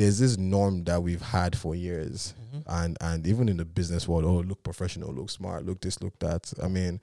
there's 0.01 0.19
this 0.19 0.37
norm 0.37 0.83
that 0.85 1.01
we've 1.03 1.21
had 1.21 1.55
for 1.57 1.75
years, 1.75 2.33
Mhm. 2.53 2.63
and 2.67 2.97
and 3.01 3.27
even 3.27 3.47
in 3.49 3.57
the 3.57 3.65
business 3.65 4.07
world, 4.07 4.25
oh 4.25 4.41
look 4.47 4.63
professional, 4.63 5.13
look 5.13 5.29
smart, 5.29 5.65
look 5.65 5.79
this, 5.81 6.01
look 6.01 6.17
that. 6.19 6.51
I 6.61 6.67
mean, 6.67 6.99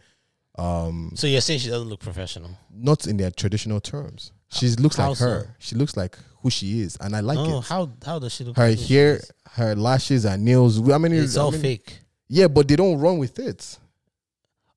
um, 0.57 1.12
So 1.14 1.26
you're 1.26 1.40
saying 1.40 1.61
she 1.61 1.68
doesn't 1.68 1.88
look 1.88 2.01
professional? 2.01 2.51
not 2.70 3.07
in 3.07 3.16
their 3.16 3.30
traditional 3.30 3.80
terms. 3.80 4.32
She 4.51 4.68
looks 4.70 4.96
how 4.96 5.09
like 5.11 5.18
so? 5.18 5.24
her. 5.28 5.57
She 5.59 5.74
looks 5.76 5.96
like 5.96 6.18
who 6.42 6.51
she 6.51 6.80
is, 6.80 6.96
and 7.01 7.14
I 7.14 7.20
like 7.20 7.38
oh, 7.38 7.59
it. 7.59 7.64
how 7.64 7.90
how 8.05 8.18
does 8.18 8.32
she 8.34 8.44
look? 8.44 8.57
her 8.57 8.68
like 8.70 8.78
hair, 8.80 9.20
her 9.53 9.74
lashes, 9.76 10.24
and 10.24 10.44
nails. 10.44 10.78
I 10.90 10.99
mean, 10.99 11.12
It's 11.12 11.36
I 11.36 11.42
all 11.42 11.53
mean, 11.53 11.61
fake. 11.61 12.01
Yeah, 12.28 12.49
but 12.49 12.66
they 12.68 12.76
don't 12.76 12.99
run 12.99 13.18
with 13.18 13.38
it. 13.38 13.78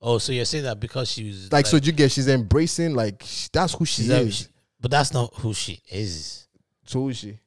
Oh, 0.02 0.18
so 0.18 0.32
you're 0.32 0.46
saying 0.46 0.64
that 0.64 0.80
because 0.80 1.12
she 1.12 1.28
was 1.28 1.52
Like, 1.52 1.66
so, 1.68 1.78
you 1.78 1.92
get 1.92 2.12
she's 2.12 2.28
embracing 2.28 2.96
like 2.96 3.24
that's 3.52 3.74
who 3.76 3.86
she 3.86 4.02
she's 4.04 4.10
a- 4.12 4.22
is. 4.22 4.50
but 4.80 4.90
that's 4.92 5.14
not 5.14 5.34
who 5.36 5.54
she 5.54 5.80
is. 5.92 6.48
so 6.86 7.00
who 7.02 7.10
is 7.10 7.18
she? 7.18 7.38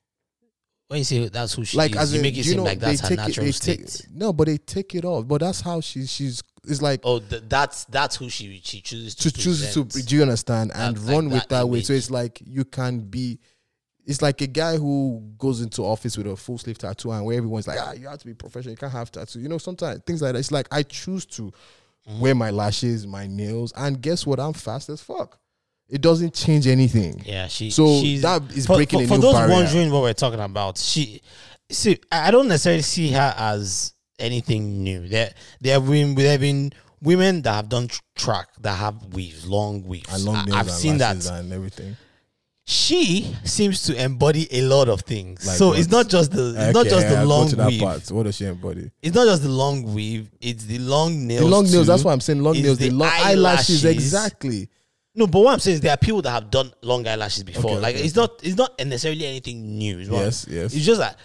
When 0.89 0.99
you 0.99 1.05
say 1.05 1.28
that's 1.28 1.55
who 1.55 1.64
she 1.64 1.76
like 1.78 1.93
is, 1.93 1.97
as 1.97 2.12
you 2.12 2.18
in, 2.18 2.22
make 2.22 2.35
it 2.35 2.39
you 2.39 2.43
seem 2.45 2.57
know, 2.59 2.64
like 2.64 2.78
that's 2.78 3.01
her 3.01 3.09
take 3.09 3.18
it- 3.18 3.26
natural 3.28 3.53
state. 3.53 3.87
take- 3.89 4.11
no, 4.12 4.32
but 4.32 4.47
they 4.49 4.59
take 4.59 4.95
it 4.95 5.05
off. 5.05 5.26
But 5.26 5.41
that's 5.41 5.61
how 5.61 5.80
she 5.80 6.07
she's. 6.07 6.43
It's 6.66 6.82
like 6.82 7.01
oh, 7.05 7.18
th- 7.20 7.43
that's 7.49 7.85
that's 7.87 8.16
who 8.16 8.28
she 8.28 8.61
she 8.64 8.80
chooses 8.80 9.14
to, 9.16 9.30
to 9.30 9.39
choose 9.41 9.74
to. 9.74 9.85
Do 9.85 10.14
you 10.16 10.22
understand? 10.22 10.72
And 10.74 10.97
that- 10.97 11.03
like 11.03 11.11
run 11.14 11.24
with 11.30 11.41
that 11.41 11.49
that 11.51 11.68
way. 11.68 11.80
So 11.82 11.93
it's 11.95 12.11
like 12.11 12.41
you 12.45 12.64
can 12.64 13.01
be. 13.01 13.39
It's 14.07 14.20
like 14.20 14.43
a 14.43 14.47
guy 14.47 14.76
who 14.76 15.22
goes 15.39 15.62
into 15.62 15.80
office 15.82 16.18
with 16.18 16.26
a 16.26 16.37
full 16.37 16.59
sleeve 16.59 16.76
tattoo 16.76 17.11
and 17.12 17.24
where 17.24 17.39
everyone's 17.39 17.66
like, 17.66 17.78
ah, 17.80 17.93
you 17.93 18.07
have 18.07 18.18
to 18.18 18.26
be 18.26 18.35
professional. 18.35 18.72
You 18.72 18.76
can't 18.76 18.93
have 18.93 19.11
tattoo. 19.11 19.41
You 19.41 19.49
know, 19.49 19.57
sometimes 19.57 20.03
things 20.07 20.20
like 20.20 20.35
that. 20.35 20.39
It's 20.39 20.53
like 20.53 20.68
I 20.70 20.82
choose 20.82 21.24
to 21.26 21.53
Mm-hmm. 22.07 22.20
wear 22.20 22.35
my 22.35 22.51
lashes, 22.51 23.07
my 23.07 23.26
nails, 23.26 23.72
and 23.74 23.99
guess 23.99 24.26
what? 24.26 24.39
I'm 24.39 24.53
fast 24.53 24.91
as 24.91 25.01
fuck. 25.01 25.39
It 25.89 26.01
doesn't 26.01 26.35
change 26.35 26.66
anything. 26.66 27.22
Yeah, 27.24 27.47
she. 27.47 27.70
So 27.70 28.01
she's, 28.01 28.22
that 28.22 28.43
is 28.53 28.66
for, 28.66 28.76
breaking 28.76 29.07
for, 29.07 29.16
for 29.16 29.20
those 29.20 29.35
barrier. 29.35 29.55
wondering 29.55 29.91
what 29.91 30.03
we're 30.03 30.14
talking 30.14 30.41
about. 30.41 30.78
She, 30.78 31.20
see, 31.70 31.99
I 32.11 32.30
don't 32.30 32.49
necessarily 32.49 32.82
see 32.82 33.11
her 33.12 33.35
as 33.37 33.95
anything 34.18 34.82
new. 34.82 35.09
There, 35.09 35.32
there 35.61 35.74
have 35.74 35.89
been 35.89 36.14
there 36.14 36.32
have 36.32 36.41
been 36.41 36.72
women 37.03 37.43
that 37.43 37.53
have 37.53 37.68
done 37.68 37.89
track 38.16 38.49
that 38.61 38.74
have 38.74 39.14
weaves, 39.14 39.47
long 39.47 39.85
weaves. 39.85 40.12
And 40.12 40.24
long 40.24 40.37
I, 40.51 40.57
have 40.57 40.68
and 40.68 40.76
seen 40.76 40.99
that. 40.99 41.24
and 41.26 41.53
everything. 41.53 41.97
She 42.66 43.37
seems 43.45 43.82
to 43.85 44.03
embody 44.03 44.49
a 44.51 44.62
lot 44.62 44.89
of 44.89 45.03
things. 45.03 45.47
Like 45.47 45.59
so 45.59 45.68
what? 45.68 45.78
it's 45.78 45.91
not 45.91 46.09
just 46.09 46.32
the 46.32 46.55
it's 46.57 46.74
not 46.74 46.87
just 46.87 47.07
the 47.11 47.18
I'll 47.18 47.26
long 47.26 47.55
weave. 47.68 47.80
part. 47.80 48.11
What 48.11 48.22
does 48.22 48.37
she 48.37 48.47
embody? 48.47 48.91
It's 49.03 49.14
not 49.14 49.26
just 49.26 49.43
the 49.43 49.51
long 49.51 49.95
weave. 49.95 50.30
It's 50.41 50.64
the 50.64 50.78
long 50.78 51.26
nails. 51.26 51.43
The 51.43 51.47
long 51.47 51.64
nails. 51.64 51.72
too. 51.72 51.85
That's 51.85 52.05
why 52.05 52.12
I'm 52.12 52.20
saying 52.20 52.43
long 52.43 52.55
It's 52.57 52.64
nails. 52.64 52.78
The, 52.78 52.89
the 52.89 52.95
long 52.95 53.11
eyelashes. 53.12 53.85
eyelashes. 53.85 53.85
Exactly. 53.85 54.70
No, 55.15 55.27
but 55.27 55.41
what 55.41 55.53
I'm 55.53 55.61
saying 55.61 55.77
is 55.77 55.81
there 55.81 55.93
are 55.93 55.97
people 55.97 56.23
that 56.23 56.31
have 56.31 56.51
done 56.51 56.73
long 56.83 57.07
eyelashes 57.07 57.45
before. 57.45 57.73
Okay, 57.73 57.81
like 57.81 57.95
okay, 57.97 58.05
it's 58.05 58.17
not 58.17 58.41
it's 58.43 58.57
not 58.57 58.79
necessarily 58.79 59.27
anything 59.27 59.79
new. 59.79 59.99
Yes, 59.99 60.47
yes. 60.49 60.75
It's 60.75 60.85
just 60.85 61.01
that 61.01 61.19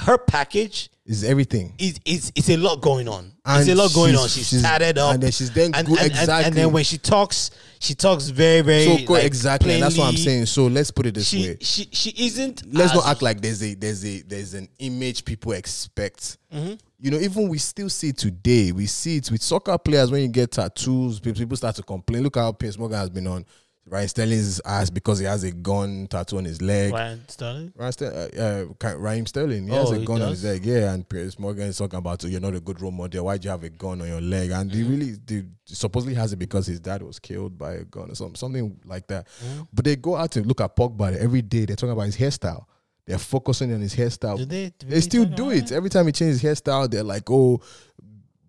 her 0.00 0.18
package 0.18 0.90
Is 1.06 1.24
everything. 1.24 1.74
is 1.78 1.98
it's 2.04 2.32
it's 2.34 2.48
a 2.50 2.56
lot 2.56 2.80
going 2.82 3.08
on. 3.08 3.32
And 3.44 3.60
it's 3.62 3.70
a 3.70 3.74
lot 3.74 3.92
going 3.94 4.10
she's- 4.12 4.22
on. 4.22 4.28
She's, 4.28 4.48
she's- 4.48 4.62
tatted 4.62 4.98
up, 4.98 5.14
and 5.14 5.22
then 5.22 5.30
she's 5.32 5.50
then 5.50 5.74
and, 5.74 5.86
good- 5.86 5.98
and, 6.00 6.12
and- 6.12 6.30
and 6.46 6.54
then 6.54 6.72
when 6.72 6.84
she 6.84 6.96
talks, 6.98 7.50
she 7.80 7.94
talks 7.94 8.28
very 8.28 8.60
very 8.60 8.84
So 9.04 9.12
like, 9.12 9.24
exactly. 9.24 9.74
and 9.74 9.82
that's 9.82 9.96
what 9.98 10.08
I'm 10.08 10.16
saying. 10.16 10.46
So 10.46 10.66
let's 10.66 10.90
put 10.90 11.06
it 11.06 11.14
this 11.14 11.28
She 11.28 11.48
way. 11.48 11.56
she 11.60 11.88
she 11.92 12.10
isn't. 12.26 12.62
Let's 12.72 12.94
not 12.94 13.06
act 13.06 13.22
like 13.22 13.40
there's 13.40 13.62
a 13.62 13.74
there's 13.74 14.04
a 14.04 14.22
there's 14.22 14.54
an 14.54 14.68
image 14.78 15.24
people 15.24 15.52
expect. 15.52 16.38
Mm-hmm. 16.52 16.74
You 17.02 17.10
know, 17.10 17.18
even 17.18 17.48
we 17.48 17.58
still 17.58 17.88
see 17.88 18.10
it 18.10 18.16
today. 18.16 18.70
We 18.70 18.86
see 18.86 19.16
it 19.16 19.28
with 19.32 19.42
soccer 19.42 19.76
players 19.76 20.12
when 20.12 20.22
you 20.22 20.28
get 20.28 20.52
tattoos. 20.52 21.18
People, 21.18 21.56
start 21.56 21.74
to 21.76 21.82
complain. 21.82 22.22
Look 22.22 22.36
how 22.36 22.52
Piers 22.52 22.78
Morgan 22.78 22.96
has 22.98 23.10
been 23.10 23.26
on 23.26 23.44
Ryan 23.84 24.06
Sterling's 24.06 24.60
ass 24.64 24.88
because 24.88 25.18
he 25.18 25.24
has 25.24 25.42
a 25.42 25.50
gun 25.50 26.06
tattoo 26.08 26.38
on 26.38 26.44
his 26.44 26.62
leg. 26.62 26.92
Ryan 26.92 27.24
Sterling. 27.26 27.72
Ryan 27.74 27.92
Ster- 27.92 28.30
uh, 28.38 28.86
uh, 28.86 28.96
Raheem 28.98 29.26
Sterling, 29.26 29.66
he 29.66 29.74
has 29.74 29.90
Oh, 29.90 29.94
a 29.94 30.04
gun 30.04 30.22
on 30.22 30.28
his 30.28 30.44
leg, 30.44 30.64
yeah. 30.64 30.92
And 30.92 31.08
Piers 31.08 31.36
Morgan 31.40 31.64
is 31.66 31.78
talking 31.78 31.98
about, 31.98 32.22
you're 32.22 32.40
not 32.40 32.54
a 32.54 32.60
good 32.60 32.80
role 32.80 32.92
model. 32.92 33.24
Why 33.24 33.36
do 33.36 33.46
you 33.46 33.50
have 33.50 33.64
a 33.64 33.70
gun 33.70 34.00
on 34.00 34.06
your 34.06 34.20
leg? 34.20 34.52
And 34.52 34.70
Mm-hmm. 34.70 34.82
he 34.84 34.88
really, 34.88 35.12
they 35.26 35.42
supposedly 35.64 36.14
has 36.14 36.32
it 36.32 36.36
because 36.38 36.68
his 36.68 36.78
dad 36.78 37.02
was 37.02 37.18
killed 37.18 37.58
by 37.58 37.72
a 37.72 37.84
gun 37.84 38.12
or 38.12 38.14
something, 38.14 38.36
something 38.36 38.78
like 38.84 39.08
that. 39.08 39.26
Mm-hmm. 39.44 39.62
But 39.72 39.84
they 39.86 39.96
go 39.96 40.14
out 40.14 40.36
and 40.36 40.46
look 40.46 40.60
at 40.60 40.76
Pogba 40.76 41.16
every 41.16 41.42
day. 41.42 41.64
They're 41.64 41.74
talking 41.74 41.90
about 41.90 42.02
his 42.06 42.16
hairstyle. 42.16 42.66
They're 43.06 43.18
focusing 43.18 43.72
on 43.74 43.80
his 43.80 43.94
hairstyle. 43.94 44.36
Do 44.38 44.44
they? 44.44 44.72
do 44.78 44.86
They 44.86 45.00
still 45.00 45.24
do 45.24 45.50
it 45.50 45.72
every 45.72 45.90
time 45.90 46.06
he 46.06 46.12
changes 46.12 46.40
his 46.40 46.60
hairstyle. 46.60 46.88
They're 46.90 47.02
like, 47.02 47.28
oh, 47.30 47.60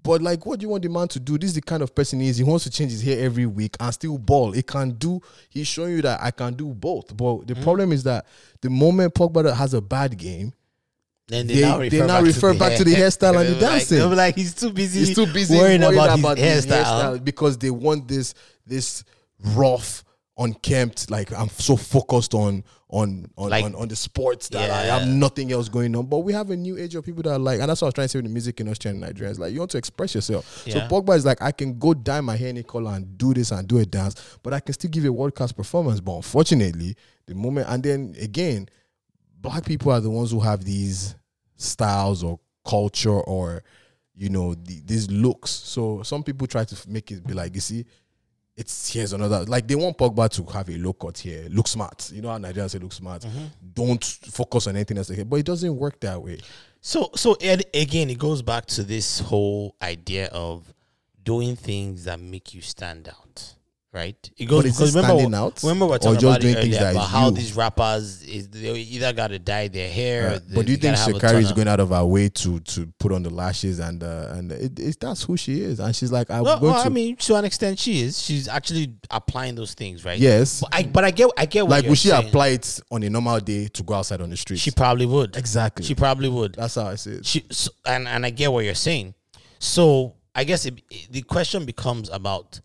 but 0.03 0.21
like, 0.21 0.45
what 0.45 0.59
do 0.59 0.65
you 0.65 0.69
want 0.69 0.83
the 0.83 0.89
man 0.89 1.07
to 1.09 1.19
do? 1.19 1.37
This 1.37 1.51
is 1.51 1.55
the 1.55 1.61
kind 1.61 1.81
of 1.81 1.95
person 1.95 2.19
he 2.19 2.27
is. 2.27 2.37
He 2.37 2.43
wants 2.43 2.65
to 2.65 2.69
change 2.69 2.91
his 2.91 3.01
hair 3.01 3.23
every 3.25 3.45
week 3.45 3.77
and 3.79 3.93
still 3.93 4.17
ball. 4.17 4.51
He 4.51 4.61
can 4.61 4.91
do. 4.91 5.21
He's 5.49 5.67
showing 5.67 5.93
you 5.95 6.01
that 6.01 6.21
I 6.21 6.31
can 6.31 6.53
do 6.53 6.67
both. 6.67 7.15
But 7.15 7.47
the 7.47 7.55
hmm? 7.55 7.63
problem 7.63 7.93
is 7.93 8.03
that 8.03 8.27
the 8.61 8.69
moment 8.69 9.13
Pogba 9.13 9.53
has 9.55 9.73
a 9.73 9.81
bad 9.81 10.17
game, 10.17 10.53
Then 11.29 11.47
They- 11.47 11.61
now 11.61 11.77
they 11.77 11.85
refer, 11.85 11.97
now 11.99 12.17
back, 12.19 12.25
refer 12.25 12.53
to 12.53 12.59
back 12.59 12.77
to 12.77 12.83
the 12.83 12.93
hairstyle 12.93 13.39
and 13.39 13.47
the 13.47 13.53
like- 13.53 13.59
dancing. 13.61 13.97
they'll 13.97 14.09
be 14.09 14.15
like 14.17 14.35
he's 14.35 14.53
too 14.53 14.71
busy. 14.71 14.99
he's 15.05 15.15
too 15.15 15.25
busy 15.25 15.55
worrying, 15.55 15.79
worrying 15.81 15.97
about, 15.97 16.19
about, 16.19 16.37
his 16.37 16.65
his 16.65 16.73
hairstyle. 16.73 16.83
hairstyle 16.83 17.23
because 17.23 17.57
they 17.57 17.71
want 17.71 18.09
this 18.09 18.33
this 18.67 19.05
rough, 19.55 20.03
unkempt. 20.37 21.09
Like 21.11 21.31
I'm 21.33 21.49
so 21.49 21.75
focused 21.75 22.33
on 22.33 22.63
on 22.89 23.25
on 23.37 23.49
Like- 23.49 23.65
on, 23.65 23.75
on 23.75 23.87
the 23.87 23.95
sports 23.95 24.49
that 24.49 24.69
I 24.69 24.83
have 24.83 25.07
nothing 25.07 25.51
else 25.51 25.69
going 25.69 25.95
on. 25.95 26.05
But 26.05 26.19
we 26.19 26.33
have 26.33 26.49
a 26.51 26.55
new 26.55 26.77
age 26.77 26.95
of 26.95 27.05
people 27.05 27.23
that 27.23 27.31
are 27.33 27.39
like, 27.39 27.59
and 27.59 27.69
that's 27.69 27.81
what 27.81 27.87
I 27.87 27.89
was 27.89 27.93
trying 27.95 28.05
to 28.05 28.09
say 28.09 28.17
with 28.19 28.25
the 28.25 28.31
music 28.31 28.59
industry 28.59 28.91
in 28.91 28.99
Nigeria. 28.99 29.31
It's 29.31 29.39
like 29.39 29.53
you 29.53 29.59
want 29.59 29.71
to 29.71 29.77
express 29.77 30.13
yourself. 30.15 30.63
Yeah. 30.65 30.73
So 30.73 30.79
Pogba 31.01 31.15
is 31.15 31.25
like, 31.25 31.41
I 31.41 31.51
can 31.51 31.77
go 31.79 31.93
dye 31.93 32.21
my 32.21 32.35
hair 32.35 32.49
any 32.49 32.63
color 32.63 32.91
and 32.91 33.17
do 33.17 33.33
this 33.33 33.51
and 33.51 33.67
do 33.67 33.79
a 33.79 33.85
dance, 33.85 34.37
but 34.43 34.53
I 34.53 34.59
can 34.59 34.73
still 34.73 34.91
give 34.91 35.05
a 35.05 35.11
world 35.11 35.35
class 35.35 35.51
performance. 35.51 35.99
But 35.99 36.15
unfortunately, 36.17 36.95
the 37.25 37.35
moment 37.35 37.67
and 37.69 37.81
then 37.83 38.15
again, 38.21 38.67
black 39.39 39.65
people 39.65 39.91
are 39.91 39.99
the 40.01 40.09
ones 40.09 40.31
who 40.31 40.39
have 40.39 40.63
these 40.63 41.15
styles 41.55 42.23
or 42.23 42.39
culture 42.67 43.09
or 43.21 43.63
you 44.15 44.29
know 44.29 44.53
the, 44.53 44.81
these 44.85 45.09
looks. 45.09 45.49
So 45.49 46.03
some 46.03 46.23
people 46.23 46.45
try 46.47 46.63
to 46.65 46.89
make 46.89 47.11
it 47.11 47.25
be 47.25 47.33
like 47.33 47.55
you 47.55 47.61
see, 47.61 47.85
it's 48.55 48.93
here's 48.93 49.13
another 49.13 49.45
like 49.45 49.67
they 49.67 49.75
want 49.75 49.97
Pogba 49.97 50.29
to 50.29 50.43
have 50.53 50.69
a 50.69 50.77
low 50.77 50.93
cut 50.93 51.17
here, 51.17 51.47
look 51.49 51.67
smart. 51.67 52.11
You 52.13 52.21
know 52.21 52.29
how 52.29 52.37
Nigerians 52.37 52.71
say 52.71 52.79
look 52.79 52.93
smart. 52.93 53.23
Mm-hmm. 53.23 53.45
Don't 53.73 54.03
focus 54.03 54.67
on 54.67 54.75
anything 54.75 54.97
else, 54.97 55.09
but 55.09 55.35
it 55.37 55.45
doesn't 55.45 55.75
work 55.75 55.99
that 56.01 56.21
way. 56.21 56.39
So, 56.81 57.09
so 57.15 57.35
and 57.41 57.63
again, 57.73 58.09
it 58.09 58.19
goes 58.19 58.41
back 58.41 58.65
to 58.67 58.83
this 58.83 59.19
whole 59.19 59.75
idea 59.81 60.27
of 60.27 60.71
doing 61.23 61.55
things 61.55 62.03
that 62.03 62.19
make 62.19 62.53
you 62.53 62.61
stand 62.61 63.07
out, 63.07 63.22
right? 63.93 64.29
It 64.37 64.45
goes 64.45 64.63
But 64.63 64.71
because 64.71 64.95
remember, 64.95 65.51
remember 65.63 65.85
we're 65.85 65.97
talking 65.99 66.19
just 66.19 66.23
about 66.23 66.43
it 66.43 66.53
things 66.55 66.75
earlier 66.77 66.91
about 66.91 67.07
how 67.09 67.25
you? 67.27 67.31
these 67.35 67.55
rappers 67.55 68.23
is 68.23 68.49
they 68.49 68.71
either 68.73 69.13
got 69.13 69.27
to 69.27 69.39
dye 69.39 69.67
their 69.67 69.89
hair. 69.89 70.23
or 70.25 70.29
Right. 70.31 70.47
they 70.49 70.55
But 70.55 70.65
do 70.65 70.71
you 70.71 70.77
think 70.77 70.95
gotta 70.95 71.13
have 71.13 71.15
a 71.15 71.19
Sha'Carri 71.27 71.41
is 71.43 71.51
going 71.51 71.67
out 71.67 71.79
of 71.79 71.89
her 71.89 72.05
way 72.05 72.29
to 72.29 72.59
to 72.59 72.87
put 72.99 73.11
on 73.11 73.23
the 73.23 73.29
lashes 73.29 73.79
and 73.79 74.03
uh, 74.03 74.29
and 74.31 74.51
it, 74.51 74.79
it, 74.79 74.97
that's 74.99 75.23
who 75.23 75.37
she 75.37 75.61
is 75.61 75.79
and 75.79 75.95
she's 75.95 76.11
like 76.11 76.29
Well, 76.29 76.43
going 76.59 76.73
well, 76.73 76.83
I 76.85 76.89
mean, 76.89 77.15
to 77.17 77.35
an 77.35 77.45
extent, 77.45 77.77
she 77.79 78.01
is. 78.01 78.19
She's 78.21 78.47
actually 78.47 78.93
applying 79.11 79.55
those 79.55 79.73
things, 79.73 80.03
right? 80.03 80.17
yes 80.19 80.61
But 80.61 80.75
I, 80.75 80.83
but 80.83 81.03
I 81.03 81.11
get, 81.11 81.29
I 81.37 81.45
get. 81.45 81.61
What 81.63 81.71
like 81.71 81.85
you're 81.85 81.89
saying. 81.89 81.89
Like, 81.89 81.89
would 81.89 81.97
she 81.99 82.07
saying. 82.09 82.27
apply 82.29 82.47
it 82.49 82.79
on 82.91 83.03
a 83.03 83.09
normal 83.09 83.39
day 83.39 83.67
to 83.67 83.83
go 83.83 83.93
outside 83.93 84.21
on 84.21 84.29
the 84.29 84.37
street 84.37 84.57
She 84.59 84.71
probably 84.71 85.05
would. 85.05 85.35
exactly 85.37 85.85
She 85.85 85.95
probably 85.95 86.29
would. 86.29 86.55
that's 86.55 86.75
how 86.75 86.87
I 86.87 86.95
see 86.95 87.11
it 87.11 87.25
She 87.25 87.45
so, 87.51 87.69
and 87.85 88.07
and 88.07 88.25
I 88.25 88.29
get 88.31 88.51
what 88.51 88.65
you're 88.65 88.73
saying. 88.75 89.13
So 89.59 90.15
I 90.35 90.43
guess 90.45 90.65
it, 90.65 90.81
it- 90.89 91.11
the 91.11 91.21
question 91.21 91.63
becomes 91.65 92.09
about 92.09 92.59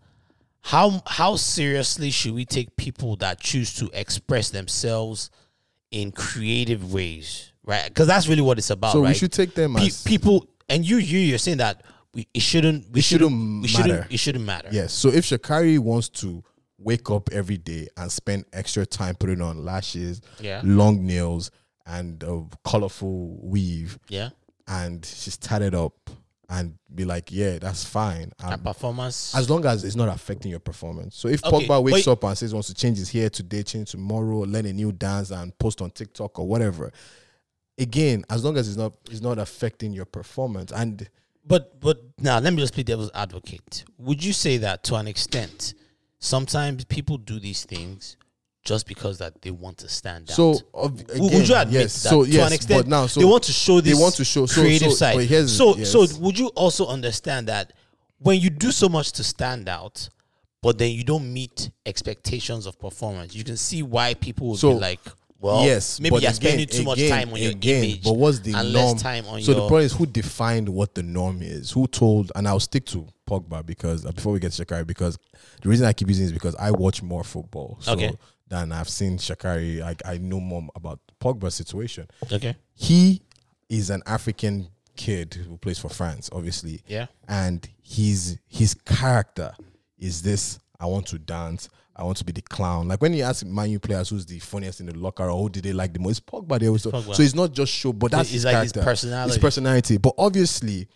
how 0.61 1.01
how 1.07 1.35
seriously 1.35 2.11
should 2.11 2.33
we 2.33 2.45
take 2.45 2.75
people 2.75 3.15
that 3.17 3.39
choose 3.39 3.73
to 3.75 3.89
express 3.93 4.49
themselves 4.49 5.29
in 5.91 6.11
creative 6.11 6.93
ways, 6.93 7.51
right? 7.63 7.87
Because 7.87 8.07
that's 8.07 8.27
really 8.27 8.41
what 8.41 8.57
it's 8.57 8.69
about. 8.69 8.91
so 8.93 9.01
right? 9.01 9.09
we 9.09 9.13
should 9.15 9.31
take 9.31 9.55
them 9.55 9.75
Pe- 9.75 9.87
as 9.87 10.03
people 10.03 10.47
and 10.67 10.85
you 10.87 10.97
you 10.97 11.19
you're 11.19 11.37
saying 11.37 11.57
that 11.57 11.83
we, 12.13 12.27
it 12.33 12.41
shouldn't 12.41 12.91
we 12.91 12.99
It 12.99 13.03
shouldn't, 13.03 13.31
shouldn't 13.31 13.61
we 13.61 13.67
shouldn't 13.67 13.87
matter. 13.93 14.07
it 14.09 14.17
shouldn't 14.19 14.45
matter. 14.45 14.69
Yes. 14.71 14.93
So 14.93 15.09
if 15.09 15.25
Sha'Carri 15.25 15.79
wants 15.79 16.09
to 16.09 16.43
wake 16.77 17.09
up 17.11 17.29
every 17.31 17.57
day 17.57 17.87
and 17.97 18.11
spend 18.11 18.45
extra 18.53 18.85
time 18.85 19.15
putting 19.15 19.41
on 19.41 19.63
lashes, 19.65 20.21
Yeah. 20.39 20.61
long 20.63 21.05
nails, 21.05 21.51
and 21.85 22.21
a 22.23 22.43
colorful 22.63 23.37
weave, 23.41 23.97
Yeah. 24.09 24.29
and 24.67 25.03
she's 25.05 25.37
tatted 25.37 25.73
up, 25.75 26.09
and 26.49 26.73
be 26.93 27.05
like, 27.05 27.31
yeah, 27.31 27.59
that's 27.59 27.83
fine. 27.85 28.31
Um, 28.43 28.59
performance. 28.61 29.35
as 29.35 29.49
long 29.49 29.65
as 29.65 29.83
it's 29.83 29.95
not 29.95 30.09
affecting 30.09 30.49
your 30.49 30.59
performance. 30.59 31.15
So 31.15 31.27
if 31.27 31.43
Okay, 31.45 31.67
Pogba 31.67 31.83
wakes 31.83 32.07
up 32.07 32.23
and 32.23 32.37
says 32.37 32.51
he 32.51 32.55
wants 32.55 32.69
to 32.69 32.73
change 32.73 32.97
his 32.97 33.11
hair 33.11 33.29
today, 33.29 33.61
change 33.63 33.91
tomorrow, 33.91 34.39
learn 34.39 34.65
a 34.65 34.73
new 34.73 34.91
dance 34.91 35.29
and 35.29 35.57
post 35.59 35.81
on 35.81 35.91
TikTok 35.91 36.39
or 36.39 36.47
whatever, 36.47 36.91
again, 37.77 38.25
as 38.29 38.43
long 38.43 38.57
as 38.57 38.67
it's 38.67 38.77
not 38.77 38.93
it's 39.11 39.21
not 39.21 39.37
affecting 39.37 39.93
your 39.93 40.05
performance 40.05 40.71
and 40.71 41.07
But 41.45 41.79
but 41.79 42.01
now 42.17 42.39
let 42.39 42.51
me 42.53 42.59
just 42.59 42.73
play 42.73 42.83
devil's 42.83 43.11
advocate. 43.13 43.85
Would 43.99 44.23
you 44.23 44.33
say 44.33 44.57
that 44.57 44.83
to 44.85 44.95
an 44.95 45.07
extent, 45.07 45.75
sometimes 46.17 46.83
people 46.85 47.17
do 47.17 47.39
these 47.39 47.63
things 47.63 48.17
just 48.69 48.85
because 48.87 49.17
that 49.17 49.41
they 49.41 49.49
want 49.49 49.79
to 49.79 49.89
stand 49.89 50.29
So, 50.29 50.51
out? 50.53 50.61
of- 50.75 50.99
again, 51.01 51.19
would 51.23 51.47
you 51.49 51.55
admit 51.55 51.81
yes. 51.81 52.03
that 52.03 52.09
So, 52.09 52.23
to 52.23 52.29
yes, 52.29 52.47
an 52.47 52.53
extent 52.53 52.87
now, 52.87 53.07
so 53.07 53.19
they 53.19 53.25
want 53.25 53.43
to 53.45 53.51
show 53.51 53.81
they 53.81 53.95
want 53.95 54.13
to 54.15 54.23
show- 54.23 54.45
so- 54.45 54.61
creative 54.61 54.91
so- 54.91 54.95
side? 54.95 55.15
but 55.15 55.25
here's- 55.25 55.51
so 55.51 55.83
so 55.83 56.05
would 56.19 56.37
you 56.37 56.47
also 56.49 56.85
understand 56.85 57.47
that 57.47 57.73
when 58.19 58.39
you 58.39 58.49
do 58.51 58.71
so 58.71 58.87
much 58.87 59.11
to 59.13 59.23
stand 59.23 59.67
out, 59.67 60.09
but 60.61 60.77
then 60.77 60.91
you 60.91 61.03
don't 61.03 61.33
meet 61.33 61.71
expectations 61.87 62.67
of 62.67 62.77
performance, 62.77 63.33
you 63.33 63.43
can 63.43 63.57
see 63.57 63.81
why 63.81 64.13
people 64.13 64.49
would 64.49 64.59
So, 64.59 64.73
be 64.75 64.79
like, 64.79 64.99
well, 65.41 65.63
yes, 65.65 65.99
maybe 65.99 66.15
you're 66.15 66.19
again- 66.29 66.33
spending 66.35 66.67
too 66.67 66.83
much 66.83 66.99
time 67.07 67.31
on 67.33 67.41
your 67.41 67.51
again, 67.51 67.83
image, 67.85 68.03
But 68.03 68.17
what's 68.17 68.39
the 68.39 68.53
and 68.53 68.71
norm? 68.73 68.91
less 68.93 69.01
time 69.01 69.25
on 69.25 69.41
so 69.41 69.51
your 69.53 69.61
the 69.61 69.67
point 69.69 69.85
is, 69.85 69.93
who 69.93 70.05
defined 70.05 70.69
what 70.69 70.93
the 70.95 71.01
norm 71.01 71.41
is? 71.41 71.71
Who 71.71 71.87
told? 71.87 72.31
And 72.35 72.47
I'll 72.47 72.59
stick 72.59 72.85
to 72.87 73.07
Pogba 73.27 73.65
because 73.65 74.05
uh, 74.05 74.11
before 74.11 74.33
we 74.33 74.39
get 74.39 74.51
to 74.51 74.65
Sha'Carri, 74.65 74.85
because 74.85 75.17
the 75.61 75.69
reason 75.69 75.85
I 75.85 75.93
keep 75.93 76.09
using 76.09 76.25
it 76.25 76.27
is 76.27 76.33
because 76.33 76.55
I 76.55 76.71
watch 76.71 77.01
more 77.01 77.23
football. 77.23 77.77
So 77.79 77.93
Okay. 77.93 78.11
Than 78.49 78.71
I've 78.71 78.89
seen 78.89 79.17
Sha'Carri. 79.17 79.81
I, 79.81 79.95
I 80.05 80.17
know 80.17 80.39
more 80.39 80.67
about 80.75 80.99
Pogba's 81.21 81.53
situation. 81.55 82.07
okay, 82.31 82.55
He 82.73 83.21
is 83.69 83.89
an 83.91 84.01
African 84.07 84.67
kid 84.95 85.35
who 85.35 85.55
plays 85.57 85.77
for 85.79 85.89
France, 85.89 86.29
obviously. 86.33 86.81
yeah, 86.87 87.05
and 87.27 87.67
his 87.81 88.39
his 88.47 88.73
character 88.73 89.53
is 89.97 90.21
this 90.21 90.59
I 90.79 90.85
want 90.87 91.05
to 91.07 91.19
dance, 91.19 91.69
I 91.95 92.03
want 92.03 92.17
to 92.17 92.25
be 92.25 92.31
the 92.31 92.41
clown. 92.41 92.87
Like 92.87 93.01
when 93.01 93.13
you 93.13 93.23
ask 93.23 93.45
Man 93.45 93.69
U 93.69 93.79
players 93.79 94.09
who's 94.09 94.25
the 94.25 94.39
funniest 94.39 94.79
in 94.79 94.87
the 94.87 94.97
locker 94.97 95.29
or 95.29 95.39
who 95.41 95.49
did 95.49 95.63
they 95.63 95.73
like 95.73 95.93
the 95.93 95.99
most, 95.99 96.25
Pogba 96.25 96.57
they 96.59 96.67
always 96.67 96.83
Pogba. 96.85 97.13
so 97.15 97.21
it's 97.21 97.35
not 97.35 97.51
just 97.53 97.71
show, 97.71 97.93
but 97.93 98.09
that's 98.11 98.29
his 98.31 98.45
like 98.45 98.63
his 98.63 98.73
personality. 98.73 99.29
His 99.33 99.37
personality. 99.37 99.97
But 99.97 100.13
obviously, 100.17 100.87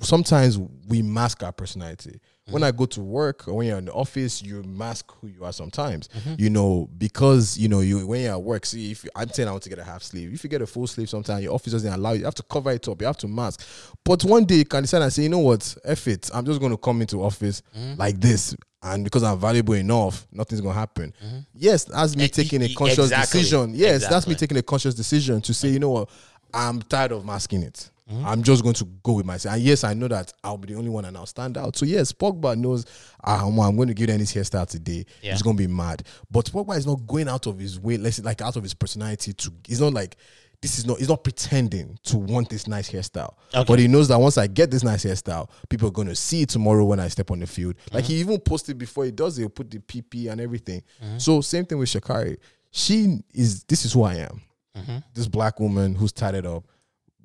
sometimes 0.00 0.58
we 0.88 1.02
mask 1.02 1.42
our 1.42 1.52
personality. 1.52 2.20
When 2.50 2.62
I 2.62 2.70
go 2.70 2.86
to 2.86 3.00
work 3.00 3.46
or 3.48 3.54
when 3.54 3.66
you're 3.66 3.78
in 3.78 3.86
the 3.86 3.92
office, 3.92 4.42
you 4.42 4.62
mask 4.62 5.12
who 5.20 5.28
you 5.28 5.44
are 5.44 5.52
sometimes. 5.52 6.08
Mm-hmm. 6.08 6.34
You 6.38 6.50
know, 6.50 6.88
because 6.96 7.58
you 7.58 7.68
know, 7.68 7.80
you 7.80 8.06
when 8.06 8.22
you're 8.22 8.32
at 8.32 8.42
work, 8.42 8.66
see 8.66 8.92
if 8.92 9.04
I'm 9.14 9.28
saying 9.28 9.48
I 9.48 9.52
want 9.52 9.64
to 9.64 9.68
get 9.68 9.78
a 9.78 9.84
half 9.84 10.02
sleeve. 10.02 10.32
If 10.32 10.44
you 10.44 10.50
get 10.50 10.62
a 10.62 10.66
full 10.66 10.86
sleeve 10.86 11.08
sometimes 11.08 11.42
your 11.42 11.54
office 11.54 11.72
doesn't 11.72 11.92
allow 11.92 12.12
you, 12.12 12.20
you 12.20 12.24
have 12.24 12.34
to 12.36 12.42
cover 12.42 12.70
it 12.70 12.86
up, 12.88 13.00
you 13.00 13.06
have 13.06 13.18
to 13.18 13.28
mask. 13.28 13.66
But 14.04 14.24
one 14.24 14.44
day 14.44 14.56
you 14.56 14.64
can 14.64 14.82
decide 14.82 15.02
and 15.02 15.12
say, 15.12 15.24
you 15.24 15.28
know 15.28 15.40
what, 15.40 15.76
F 15.84 16.08
it. 16.08 16.30
I'm 16.32 16.44
just 16.44 16.60
gonna 16.60 16.76
come 16.76 17.00
into 17.00 17.22
office 17.22 17.62
mm-hmm. 17.76 17.98
like 17.98 18.20
this. 18.20 18.56
And 18.80 19.02
because 19.02 19.24
I'm 19.24 19.38
valuable 19.40 19.74
enough, 19.74 20.26
nothing's 20.30 20.60
gonna 20.60 20.74
happen. 20.74 21.12
Yes, 21.52 21.84
that's 21.84 22.16
me 22.16 22.28
taking 22.28 22.62
a 22.62 22.72
conscious 22.74 23.06
exactly. 23.06 23.40
decision. 23.40 23.72
Yes, 23.74 24.06
that's 24.08 24.26
me 24.26 24.34
taking 24.34 24.56
a 24.56 24.62
conscious 24.62 24.94
decision 24.94 25.40
to 25.42 25.52
say, 25.52 25.68
you 25.68 25.80
know 25.80 25.90
what, 25.90 26.10
I'm 26.54 26.80
tired 26.82 27.12
of 27.12 27.24
masking 27.24 27.62
it. 27.62 27.90
Mm-hmm. 28.10 28.26
I'm 28.26 28.42
just 28.42 28.62
going 28.62 28.74
to 28.74 28.84
go 29.02 29.14
with 29.14 29.26
myself. 29.26 29.56
And 29.56 29.62
yes, 29.62 29.84
I 29.84 29.92
know 29.94 30.08
that 30.08 30.32
I'll 30.42 30.56
be 30.56 30.72
the 30.72 30.78
only 30.78 30.90
one 30.90 31.04
and 31.04 31.16
I'll 31.16 31.26
stand 31.26 31.58
out. 31.58 31.76
So 31.76 31.84
yes, 31.84 32.12
Pogba 32.12 32.56
knows 32.56 32.86
ah, 33.22 33.46
I'm, 33.46 33.58
I'm 33.60 33.76
going 33.76 33.88
to 33.88 33.94
give 33.94 34.06
them 34.06 34.18
this 34.18 34.32
hairstyle 34.34 34.66
today. 34.66 35.04
Yeah. 35.22 35.32
He's 35.32 35.42
going 35.42 35.56
to 35.56 35.62
be 35.62 35.66
mad. 35.66 36.04
But 36.30 36.46
Pogba 36.46 36.76
is 36.76 36.86
not 36.86 37.06
going 37.06 37.28
out 37.28 37.46
of 37.46 37.58
his 37.58 37.78
way, 37.78 37.98
let's 37.98 38.16
say, 38.16 38.22
like 38.22 38.40
out 38.40 38.56
of 38.56 38.62
his 38.62 38.74
personality 38.74 39.32
to. 39.34 39.52
He's 39.66 39.80
not 39.80 39.92
like 39.92 40.16
this 40.62 40.78
is 40.78 40.86
not. 40.86 40.98
He's 40.98 41.10
not 41.10 41.22
pretending 41.22 41.98
to 42.04 42.16
want 42.16 42.48
this 42.48 42.66
nice 42.66 42.90
hairstyle. 42.90 43.34
Okay. 43.54 43.64
But 43.66 43.78
he 43.78 43.88
knows 43.88 44.08
that 44.08 44.18
once 44.18 44.38
I 44.38 44.46
get 44.46 44.70
this 44.70 44.82
nice 44.82 45.04
hairstyle, 45.04 45.50
people 45.68 45.88
are 45.88 45.92
going 45.92 46.08
to 46.08 46.16
see 46.16 46.42
it 46.42 46.48
tomorrow 46.48 46.84
when 46.84 47.00
I 47.00 47.08
step 47.08 47.30
on 47.30 47.40
the 47.40 47.46
field. 47.46 47.74
Like 47.92 48.04
mm-hmm. 48.04 48.12
he 48.12 48.20
even 48.20 48.40
posted 48.40 48.78
before 48.78 49.04
he 49.04 49.10
does 49.10 49.38
it, 49.38 49.42
he'll 49.42 49.50
put 49.50 49.70
the 49.70 49.78
PP 49.78 50.30
and 50.30 50.40
everything. 50.40 50.82
Mm-hmm. 51.04 51.18
So 51.18 51.42
same 51.42 51.66
thing 51.66 51.78
with 51.78 51.90
Sha'Carri. 51.90 52.38
She 52.70 53.18
is. 53.34 53.64
This 53.64 53.84
is 53.84 53.92
who 53.92 54.02
I 54.02 54.14
am 54.16 54.40
this 55.14 55.26
black 55.26 55.60
woman 55.60 55.94
who's 55.94 56.12
tatted 56.12 56.46
up, 56.46 56.64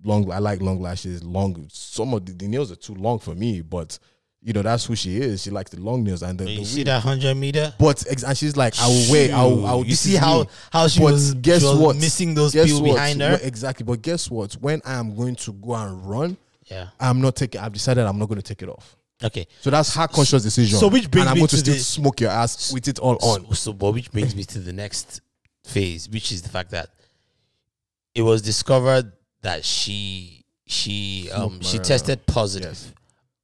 long. 0.04 0.32
I 0.32 0.40
like 0.40 0.62
long 0.62 0.82
lashes. 0.82 1.24
Long. 1.24 1.68
Some 1.72 2.14
of 2.14 2.26
the, 2.26 2.34
the 2.34 2.48
nails 2.48 2.72
are 2.72 2.76
too 2.76 2.96
long 2.96 3.20
for 3.20 3.36
me, 3.36 3.62
but 3.62 3.98
you 4.42 4.52
know 4.54 4.62
that's 4.62 4.86
who 4.86 4.96
she 4.96 5.18
is. 5.18 5.44
She 5.44 5.50
likes 5.52 5.72
the 5.72 5.80
long 5.80 6.04
nails 6.04 6.22
and 6.24 6.38
the. 6.38 6.50
you 6.50 6.60
the 6.60 6.66
see 6.66 6.84
that 6.84 7.02
hundred 7.02 7.36
meter. 7.36 7.74
But 7.80 8.06
and 8.26 8.38
she's 8.38 8.58
like, 8.58 8.74
I 8.80 8.88
will 8.88 9.12
wait. 9.12 9.32
I 9.32 9.44
will. 9.46 9.66
I 9.66 9.74
will 9.76 9.86
You 9.86 9.96
see 9.96 10.16
how- 10.16 10.42
me. 10.44 10.50
how 10.72 10.88
she 10.88 11.00
But 11.00 11.14
was- 11.14 11.34
guess 11.36 11.62
she 11.62 11.68
was 11.68 11.78
what? 11.78 11.96
missing 11.96 12.34
those 12.34 12.54
Guess 12.54 12.66
people 12.68 12.82
what? 12.82 12.94
behind 12.96 13.22
her? 13.22 13.40
Exactly. 13.42 13.86
But 13.86 14.02
guess 14.02 14.30
what? 14.30 14.54
When 14.56 14.82
I 14.86 14.96
am 14.96 15.16
going 15.16 15.36
to 15.36 15.54
go 15.54 15.74
and 15.76 16.06
run, 16.10 16.38
Yeah. 16.70 16.88
I'm 17.00 17.22
not 17.22 17.36
taking. 17.36 17.62
I've 17.62 17.74
decided 17.74 18.06
I'm 18.06 18.20
not 18.20 18.28
going 18.28 18.42
to 18.42 18.48
take 18.48 18.62
it 18.62 18.70
off. 18.70 18.96
Okay. 19.24 19.48
So 19.62 19.70
that's 19.70 19.96
her 19.96 20.08
conscious 20.10 20.44
decision. 20.44 20.78
so 20.78 20.90
which 20.90 21.10
brings 21.10 21.22
and 21.28 21.30
I'm 21.30 21.36
me 21.36 21.42
going 21.42 21.48
to, 21.50 21.56
to 21.56 21.62
still 21.62 21.74
the- 21.76 21.80
smoke 21.80 22.20
your 22.20 22.32
ass 22.32 22.74
with 22.74 22.88
it 22.90 23.00
all 23.00 23.16
on. 23.22 23.46
So, 23.48 23.54
so, 23.54 23.74
but 23.74 23.94
which 23.94 24.12
brings 24.12 24.36
me 24.36 24.44
to 24.44 24.60
the 24.60 24.74
next 24.74 25.22
phase, 25.64 26.10
which 26.10 26.34
is 26.34 26.42
the 26.42 26.50
fact 26.50 26.72
that 26.72 26.90
it 28.14 28.22
was 28.22 28.42
discovered 28.42 29.14
that 29.44 29.64
she 29.64 30.44
she 30.66 31.30
um 31.32 31.62
she 31.62 31.78
tested 31.80 32.26
positive 32.26 32.72
Yes. 32.72 32.92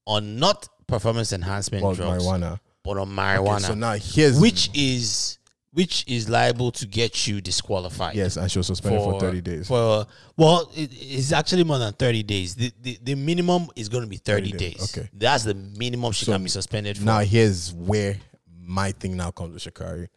on 0.08 0.38
not 0.40 0.68
performance 0.88 1.32
enhancement 1.34 1.84
Well, 1.84 1.94
drugs, 1.94 2.24
marijuana. 2.26 2.60
but 2.84 2.92
on 2.98 3.00
Okay, 3.02 3.12
marijuana, 3.12 3.62
so 3.62 3.76
now 3.76 3.94
here's 3.94 4.40
which 4.40 4.70
is 4.74 5.38
which 5.72 6.04
is 6.08 6.28
liable 6.28 6.72
to 6.72 6.88
get 6.88 7.28
you 7.28 7.42
disqualified. 7.42 8.16
yes, 8.16 8.38
and 8.38 8.52
she 8.52 8.58
was 8.58 8.66
suspended 8.66 9.02
for, 9.04 9.20
30 9.20 9.42
days. 9.42 9.68
For 9.68 10.08
well, 10.36 10.72
it, 10.76 10.90
it's 10.94 11.32
actually 11.32 11.64
more 11.64 11.78
than 11.78 11.94
thirty 11.94 12.24
days. 12.24 12.56
The, 12.56 12.72
the 12.82 12.98
the 13.04 13.16
minimum 13.16 13.68
is 13.76 13.88
going 13.88 14.04
to 14.04 14.10
be 14.10 14.18
thirty, 14.18 14.52
30 14.52 14.58
days. 14.58 14.74
days, 14.78 14.98
okay. 14.98 15.10
that's 15.14 15.44
the 15.44 15.54
minimum 15.54 16.12
she 16.12 16.26
So 16.26 16.32
can 16.34 16.44
be 16.44 16.50
suspended 16.50 16.98
for. 16.98 17.04
Now 17.04 17.20
here's 17.20 17.72
where 17.72 18.18
my 18.60 18.92
thing 18.94 19.16
now 19.16 19.30
comes 19.32 19.54
with 19.54 19.64
Sha'Carri. 19.74 20.08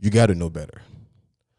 You 0.00 0.10
got 0.10 0.26
to 0.26 0.34
know 0.34 0.50
better. 0.50 0.82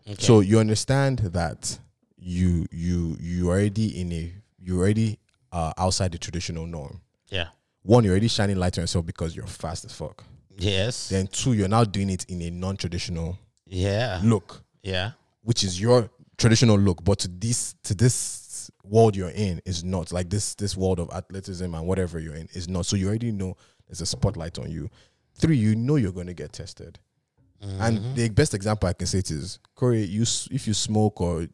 Okay. 0.07 0.21
So 0.21 0.41
you 0.41 0.59
understand 0.59 1.19
that 1.19 1.79
you 2.22 2.68
you 2.72 3.18
you 3.19 3.49
already 3.49 3.99
in 3.99 4.11
a 4.14 4.31
you 4.60 4.80
already 4.80 5.18
uh, 5.52 5.73
outside 5.77 6.11
the 6.11 6.18
traditional 6.18 6.65
norm. 6.65 7.02
yeah. 7.30 7.48
One, 7.84 8.03
you're 8.03 8.11
already 8.14 8.27
shining 8.27 8.57
light 8.57 8.77
on 8.77 8.84
yourself 8.84 9.07
because 9.07 9.35
you're 9.35 9.48
fast 9.48 9.85
as 9.85 9.91
fuck. 9.93 10.23
Yes. 10.56 11.10
Then 11.10 11.26
two, 11.26 11.53
you're 11.53 11.68
now 11.68 11.84
doing 11.84 12.11
it 12.11 12.26
in 12.30 12.39
a 12.43 12.52
non-traditional 12.52 13.39
yeah. 13.65 14.19
look, 14.23 14.61
Yeah. 14.84 15.11
which 15.41 15.64
is 15.64 15.81
your 15.81 16.11
traditional 16.38 16.77
look, 16.77 17.03
but 17.03 17.18
to 17.19 17.27
this 17.27 17.73
to 17.84 17.95
this 17.95 18.69
world 18.84 19.15
you're 19.15 19.30
in 19.31 19.61
is 19.65 19.84
not 19.84 20.11
like 20.11 20.30
this 20.30 20.53
this 20.56 20.77
world 20.77 20.99
of 20.99 21.10
athleticism 21.10 21.73
and 21.73 21.88
whatever 21.88 22.19
you're 22.19 22.35
in 22.35 22.48
is 22.53 22.68
not. 22.69 22.85
So 22.85 22.95
you 22.95 23.07
already 23.07 23.31
know 23.31 23.57
there's 23.88 24.02
a 24.02 24.06
spotlight 24.06 24.60
on 24.60 24.69
you. 24.69 24.88
Three, 25.34 25.57
you 25.57 25.76
know 25.76 25.95
you're 25.95 26.11
going 26.11 26.27
to 26.27 26.34
get 26.35 26.53
tested. 26.53 26.99
Mm-hmm. 27.64 27.81
And 27.81 28.15
the 28.15 28.30
best 28.30 28.53
example 28.53 28.89
I 28.89 28.93
can 28.93 29.07
say 29.07 29.19
it 29.19 29.31
is 29.31 29.57
Corey. 29.76 30.03
You 30.03 30.22
if 30.52 30.68
you 30.68 30.73
smoke 30.76 31.19
or 31.19 31.48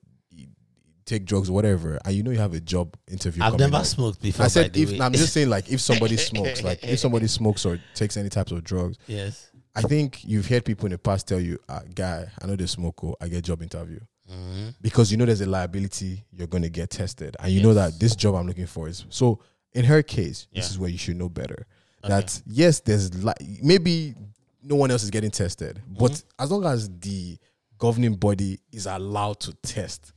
take 1.07 1.25
drugs 1.25 1.49
or 1.49 1.53
whatever, 1.53 1.97
and 2.05 2.13
you 2.13 2.21
know 2.21 2.29
you 2.29 2.37
have 2.37 2.53
a 2.53 2.59
job 2.59 2.95
interview. 3.09 3.41
I've 3.43 3.57
never 3.57 3.77
up. 3.77 3.85
smoked 3.85 4.21
before. 4.21 4.45
I 4.45 4.49
said 4.49 4.77
if. 4.77 5.01
I'm 5.01 5.13
just 5.13 5.33
saying 5.33 5.49
like 5.49 5.71
if 5.71 5.81
somebody 5.81 6.17
smokes, 6.29 6.61
like 6.61 6.83
if 6.83 6.99
somebody 6.99 7.25
smokes 7.27 7.65
or 7.65 7.79
takes 7.95 8.15
any 8.17 8.29
types 8.29 8.51
of 8.51 8.63
drugs, 8.63 8.97
yes. 9.07 9.49
I 9.75 9.81
think 9.81 10.23
you've 10.23 10.47
heard 10.47 10.65
people 10.65 10.85
in 10.87 10.91
the 10.91 10.97
past 10.99 11.27
tell 11.27 11.39
you, 11.39 11.57
uh, 11.69 11.79
"Guy, 11.95 12.27
I 12.41 12.45
know 12.47 12.55
they 12.55 12.65
smoke. 12.67 13.03
Oh, 13.03 13.15
I 13.19 13.27
get 13.27 13.43
job 13.43 13.61
interview." 13.63 13.99
Mm-hmm. 14.31 14.69
Because 14.81 15.09
you 15.11 15.17
know 15.17 15.25
there's 15.25 15.41
a 15.41 15.45
liability, 15.45 16.25
you're 16.31 16.47
going 16.47 16.63
to 16.63 16.69
get 16.69 16.89
tested, 16.89 17.35
and 17.39 17.51
you 17.51 17.61
know 17.63 17.73
that 17.73 17.99
this 17.99 18.15
job 18.15 18.35
I'm 18.35 18.45
looking 18.47 18.67
for 18.67 18.87
is 18.87 19.05
so. 19.09 19.39
In 19.73 19.85
her 19.85 20.01
case, 20.01 20.47
this 20.53 20.71
is 20.71 20.79
where 20.79 20.89
you 20.89 20.97
should 20.97 21.17
know 21.17 21.29
better. 21.29 21.65
That 22.03 22.41
yes, 22.47 22.79
there's 22.79 23.23
li- 23.23 23.59
maybe 23.61 24.15
no 24.63 24.75
one 24.75 24.91
else 24.91 25.03
is 25.03 25.09
getting 25.11 25.29
tested. 25.31 25.81
But 25.87 26.11
Mm-hmm. 26.11 26.43
as 26.43 26.51
long 26.51 26.65
as 26.65 26.89
the 26.99 27.37
governing 27.77 28.15
body 28.15 28.59
is 28.71 28.85
allowed 28.87 29.39
to 29.41 29.53
test, 29.61 30.13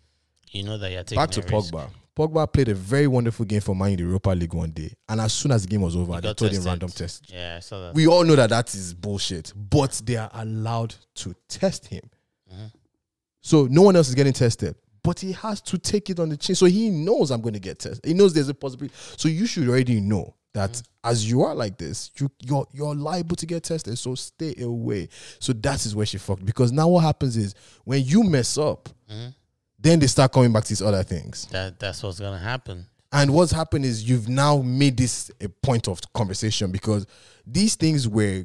You 0.50 0.62
know 0.64 0.78
that 0.78 0.90
you're 0.90 1.02
taking 1.02 1.16
back 1.22 1.30
to 1.30 1.40
a 1.40 1.42
risk. 1.58 1.72
Pogba. 1.72 1.90
Pogba 2.16 2.52
played 2.52 2.68
a 2.68 2.74
very 2.74 3.06
wonderful 3.06 3.46
game 3.46 3.60
for 3.60 3.74
Man 3.74 3.90
in 3.90 3.96
the 3.96 4.02
Europa 4.02 4.30
League 4.30 4.52
one 4.52 4.70
day, 4.70 4.92
and 5.08 5.20
as 5.20 5.32
soon 5.32 5.52
as 5.52 5.62
the 5.62 5.68
game 5.68 5.80
was 5.80 5.96
over, 5.96 6.14
He 6.16 6.20
they 6.20 6.34
told 6.34 6.52
him 6.52 6.64
random 6.64 6.90
test. 6.90 7.30
Yeah, 7.32 7.54
I 7.56 7.60
saw 7.60 7.80
that. 7.80 7.94
We 7.94 8.06
all 8.08 8.24
know 8.24 8.36
that 8.36 8.50
that 8.50 8.74
is 8.74 8.92
bullshit, 8.94 9.52
but 9.56 10.00
they 10.04 10.16
are 10.16 10.30
allowed 10.34 10.94
to 11.16 11.34
test 11.48 11.86
him. 11.86 12.02
Mm-hmm. 12.52 12.66
So 13.40 13.66
no 13.70 13.82
one 13.82 13.96
else 13.96 14.08
is 14.08 14.14
getting 14.14 14.32
tested, 14.34 14.74
but 15.02 15.20
he 15.20 15.32
has 15.32 15.60
to 15.62 15.78
take 15.78 16.10
it 16.10 16.18
on 16.20 16.28
the 16.28 16.36
chin. 16.36 16.54
So 16.56 16.66
he 16.66 16.90
knows 16.90 17.30
I'm 17.30 17.40
going 17.40 17.54
to 17.54 17.60
get 17.60 17.78
tested. 17.78 18.04
He 18.04 18.12
knows 18.12 18.34
there's 18.34 18.48
a 18.50 18.54
possibility. 18.54 18.94
So 19.16 19.28
you 19.28 19.46
should 19.46 19.68
already 19.68 20.00
know 20.00 20.34
that 20.52 20.72
Mm-hmm. 20.72 21.10
as 21.10 21.30
you 21.30 21.42
are 21.42 21.54
like 21.54 21.78
this, 21.78 22.10
you 22.18 22.28
you're 22.40 22.66
you're 22.72 22.94
liable 22.94 23.36
to 23.36 23.46
get 23.46 23.62
tested. 23.62 23.96
So 23.96 24.14
stay 24.16 24.54
away. 24.60 25.08
So 25.38 25.52
that 25.54 25.86
is 25.86 25.94
where 25.96 26.04
she 26.04 26.18
fucked 26.18 26.44
because 26.44 26.70
now 26.72 26.88
what 26.88 27.00
happens 27.04 27.36
is 27.36 27.54
when 27.84 28.02
you 28.04 28.24
mess 28.24 28.58
up, 28.58 28.88
Mm-hmm. 29.08 29.28
Then 29.82 29.98
they 29.98 30.06
start 30.06 30.32
coming 30.32 30.52
back 30.52 30.64
to 30.64 30.68
these 30.70 30.82
other 30.82 31.02
things. 31.02 31.46
that 31.50 31.78
that's 31.78 32.02
what's 32.02 32.20
gonna 32.20 32.38
happen. 32.38 32.86
And 33.12 33.32
what's 33.34 33.50
happened 33.52 33.84
is 33.84 34.08
you've 34.08 34.28
now 34.28 34.58
made 34.58 34.96
this 34.96 35.30
a 35.40 35.48
point 35.48 35.88
of 35.88 36.00
conversation 36.12 36.70
because 36.70 37.06
these 37.46 37.74
things 37.74 38.06
were 38.06 38.44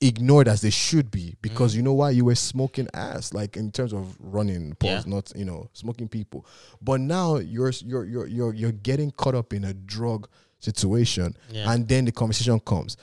ignored 0.00 0.48
as 0.48 0.60
they 0.60 0.68
should 0.70 1.10
be 1.10 1.34
because 1.40 1.72
Mm. 1.72 1.76
you 1.76 1.82
know 1.82 1.92
why 1.94 2.10
you 2.10 2.24
were 2.26 2.34
smoking 2.34 2.86
ass 2.92 3.32
like 3.32 3.56
in 3.56 3.70
terms 3.70 3.94
of 3.94 4.14
running 4.20 4.74
pause 4.74 5.06
Yeah. 5.06 5.14
not 5.14 5.32
you 5.34 5.46
know 5.46 5.70
smoking 5.72 6.08
people 6.08 6.44
but 6.82 7.00
now 7.00 7.36
you're 7.36 7.70
you're 7.82 8.04
you're 8.04 8.26
you're, 8.26 8.52
you're 8.52 8.72
getting 8.72 9.10
caught 9.12 9.34
up 9.34 9.54
in 9.54 9.64
a 9.64 9.72
drug 9.72 10.28
situation 10.58 11.34
Yeah. 11.50 11.72
and 11.72 11.88
then 11.88 12.04
the 12.04 12.12
conversation 12.12 12.60
comes 12.60 12.96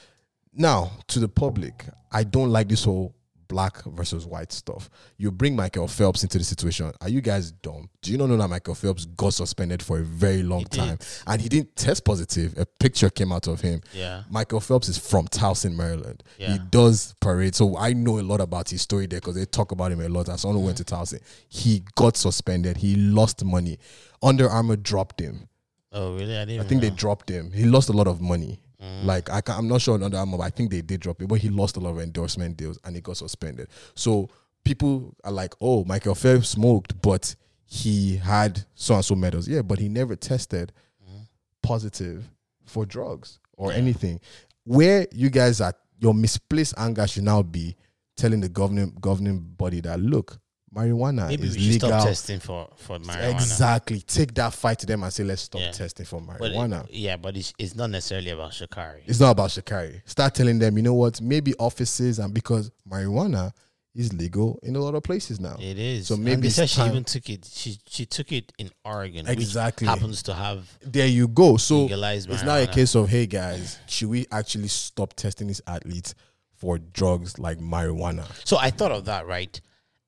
now 0.54 0.92
to 1.08 1.20
the 1.20 1.30
public 1.30 1.86
i 2.12 2.24
don't 2.24 2.52
like 2.52 2.68
this 2.68 2.84
whole 2.84 3.16
black 3.52 3.84
versus 3.84 4.26
white 4.26 4.52
stuff 4.52 4.90
you 5.18 5.30
bring 5.32 5.56
michael 5.56 5.88
phelps 5.88 6.24
into 6.24 6.38
the 6.38 6.44
situation 6.44 6.92
are 7.02 7.10
you 7.10 7.20
guys 7.22 7.52
dumb 7.52 7.90
do 8.02 8.12
you 8.12 8.18
not 8.18 8.28
know 8.30 8.38
that 8.38 8.48
michael 8.50 8.74
phelps 8.76 9.06
got 9.06 9.34
suspended 9.34 9.84
for 9.84 10.00
a 10.00 10.04
very 10.04 10.42
long 10.42 10.60
He 10.60 10.66
time 10.66 10.96
did. 10.98 11.06
and 11.28 11.42
he 11.42 11.50
didn't 11.50 11.76
test 11.76 12.06
positive 12.06 12.58
a 12.58 12.66
picture 12.66 13.10
came 13.10 13.32
out 13.32 13.48
of 13.48 13.60
him 13.62 13.82
Yeah. 13.94 14.24
Michael 14.30 14.60
Phelps 14.62 14.88
is 14.88 14.98
from 14.98 15.28
Towson, 15.28 15.76
Maryland. 15.76 16.24
Yeah. 16.38 16.54
He 16.54 16.60
does 16.70 17.14
parade, 17.20 17.54
so 17.56 17.78
I 17.78 17.94
know 17.94 18.20
a 18.20 18.22
lot 18.32 18.40
about 18.42 18.70
his 18.70 18.82
story 18.82 19.06
there 19.08 19.20
because 19.20 19.36
they 19.36 19.46
talk 19.46 19.72
about 19.72 19.92
him 19.92 20.00
a 20.02 20.08
lot. 20.08 20.30
As 20.30 20.42
someone 20.42 20.60
who 20.60 20.66
went 20.66 20.78
to 20.78 20.84
Towson, 20.86 21.20
he 21.50 21.84
got 21.96 22.16
suspended. 22.18 22.78
He 22.78 22.96
lost 22.96 23.44
money. 23.44 23.78
Under 24.24 24.48
Armour 24.50 24.78
dropped 24.78 25.20
him. 25.20 25.48
Oh 25.92 26.14
really? 26.16 26.38
I 26.38 26.46
didn't. 26.46 26.62
I 26.66 26.68
think 26.68 26.82
they 26.82 26.90
dropped 26.90 27.30
him. 27.30 27.52
He 27.52 27.66
lost 27.66 27.90
a 27.90 27.94
lot 27.94 28.08
of 28.08 28.22
money. 28.22 28.60
Mm. 28.82 29.06
Like 29.06 29.30
I 29.30 29.42
can, 29.42 29.56
I'm 29.56 29.68
not 29.68 29.82
sure 29.82 29.94
on 29.94 30.04
Under 30.04 30.18
Armour, 30.18 30.38
but 30.38 30.44
I 30.44 30.50
think 30.50 30.72
they 30.72 30.82
did 30.82 31.02
drop 31.02 31.22
him. 31.22 31.28
But 31.28 31.40
he 31.40 31.50
lost 31.50 31.78
a 31.78 31.80
lot 31.80 31.92
of 31.92 32.00
endorsement 32.00 32.58
deals 32.58 32.80
and 32.84 32.96
he 32.96 33.02
got 33.02 33.18
suspended. 33.18 33.68
So 33.96 34.30
people 34.64 35.16
are 35.24 35.32
like, 35.32 35.54
"Oh, 35.62 35.84
Michael 35.86 36.16
Phelps 36.16 36.50
smoked, 36.50 37.00
but 37.02 37.36
he 37.66 38.18
had 38.18 38.66
so 38.76 38.96
and 38.96 39.06
so 39.06 39.16
medals." 39.16 39.48
Yeah, 39.48 39.62
but 39.62 39.80
he 39.80 39.88
never 39.88 40.16
tested 40.16 40.74
mm. 41.04 41.28
positive 41.62 42.30
for 42.66 42.86
drugs 42.86 43.40
or 43.54 43.72
anything. 43.72 44.20
Where 44.64 45.06
you 45.12 45.30
guys 45.30 45.62
are, 45.62 45.74
your 46.00 46.14
misplaced 46.14 46.74
anger 46.78 47.06
should 47.06 47.24
now 47.24 47.44
be 47.44 47.76
telling 48.16 48.42
the 48.42 48.50
governing 48.50 48.96
governing 49.00 49.40
body 49.40 49.82
that 49.82 50.00
look, 50.00 50.40
marijuana 50.76 51.28
Maybe 51.28 51.48
is 51.48 51.56
we 51.56 51.62
should 51.64 51.72
legal. 51.74 51.90
stop 51.90 52.06
testing 52.08 52.40
for 52.40 52.70
for 52.78 52.98
marijuana. 53.00 53.32
Exactly. 53.34 54.02
Take 54.02 54.34
that 54.36 54.54
fight 54.54 54.80
to 54.80 54.86
them 54.86 55.04
and 55.04 55.12
say, 55.12 55.24
let's 55.24 55.42
stop 55.44 55.62
Yeah. 55.62 55.72
testing 55.72 56.06
for 56.06 56.22
But 56.22 56.40
marijuana. 56.40 56.86
it- 56.90 56.94
yeah, 56.96 57.18
but 57.18 57.36
it's, 57.36 57.54
it's 57.58 57.76
not 57.76 57.90
necessarily 57.90 58.30
about 58.32 58.52
Sha'Carri. 58.52 59.02
it's 59.06 59.20
not 59.20 59.32
about 59.32 59.50
Sha'Carri. 59.50 60.02
Start 60.06 60.34
telling 60.36 60.60
them, 60.60 60.78
you 60.78 60.84
know 60.84 60.94
what, 60.94 61.20
maybe 61.22 61.54
offices 61.60 62.20
and 62.20 62.34
because 62.34 62.72
marijuana 62.90 63.52
is 63.94 64.14
legal 64.14 64.58
in 64.64 64.78
a 64.78 64.80
lot 64.80 64.96
of 64.96 65.04
places 65.04 65.42
now. 65.42 65.58
It 65.60 65.78
is. 65.78 66.08
So 66.08 66.16
and 66.16 66.24
maybe 66.24 66.42
they 66.44 66.48
it's 66.48 66.56
said 66.56 66.70
she 66.70 66.78
time- 66.78 66.92
even 66.92 67.04
took 67.04 67.30
it. 67.30 67.46
She 67.52 67.78
she 67.90 68.06
took 68.06 68.32
it 68.32 68.54
in 68.58 68.72
Oregon, 68.86 69.28
Exactly. 69.28 69.86
which 69.86 69.94
happens 70.00 70.24
to 70.24 70.34
have 70.34 70.66
There 70.82 71.08
you 71.08 71.28
go. 71.28 71.58
So 71.58 71.82
Legalized 71.82 72.30
it's 72.32 72.44
not 72.44 72.62
a 72.62 72.68
case 72.68 72.96
of, 72.96 73.10
hey 73.10 73.26
guys, 73.26 73.78
should 73.88 74.08
we 74.08 74.26
actually 74.32 74.70
stop 74.70 75.14
testing 75.16 75.48
these 75.48 75.60
athletes 75.68 76.16
for 76.56 76.78
drugs 76.78 77.38
like 77.38 77.58
marijuana? 77.60 78.26
So 78.46 78.58
I 78.58 78.70
thought 78.70 78.94
of 78.94 79.04
that, 79.06 79.28
right? 79.28 79.60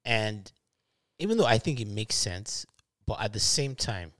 And 0.06 0.52
even 1.20 1.38
though 1.38 1.46
I 1.46 1.58
think 1.58 1.80
it 1.80 1.88
makes 1.88 2.16
sense, 2.16 2.66
but 3.06 3.22
at 3.22 3.34
the 3.34 3.40
same 3.40 3.76
time, 3.76 4.12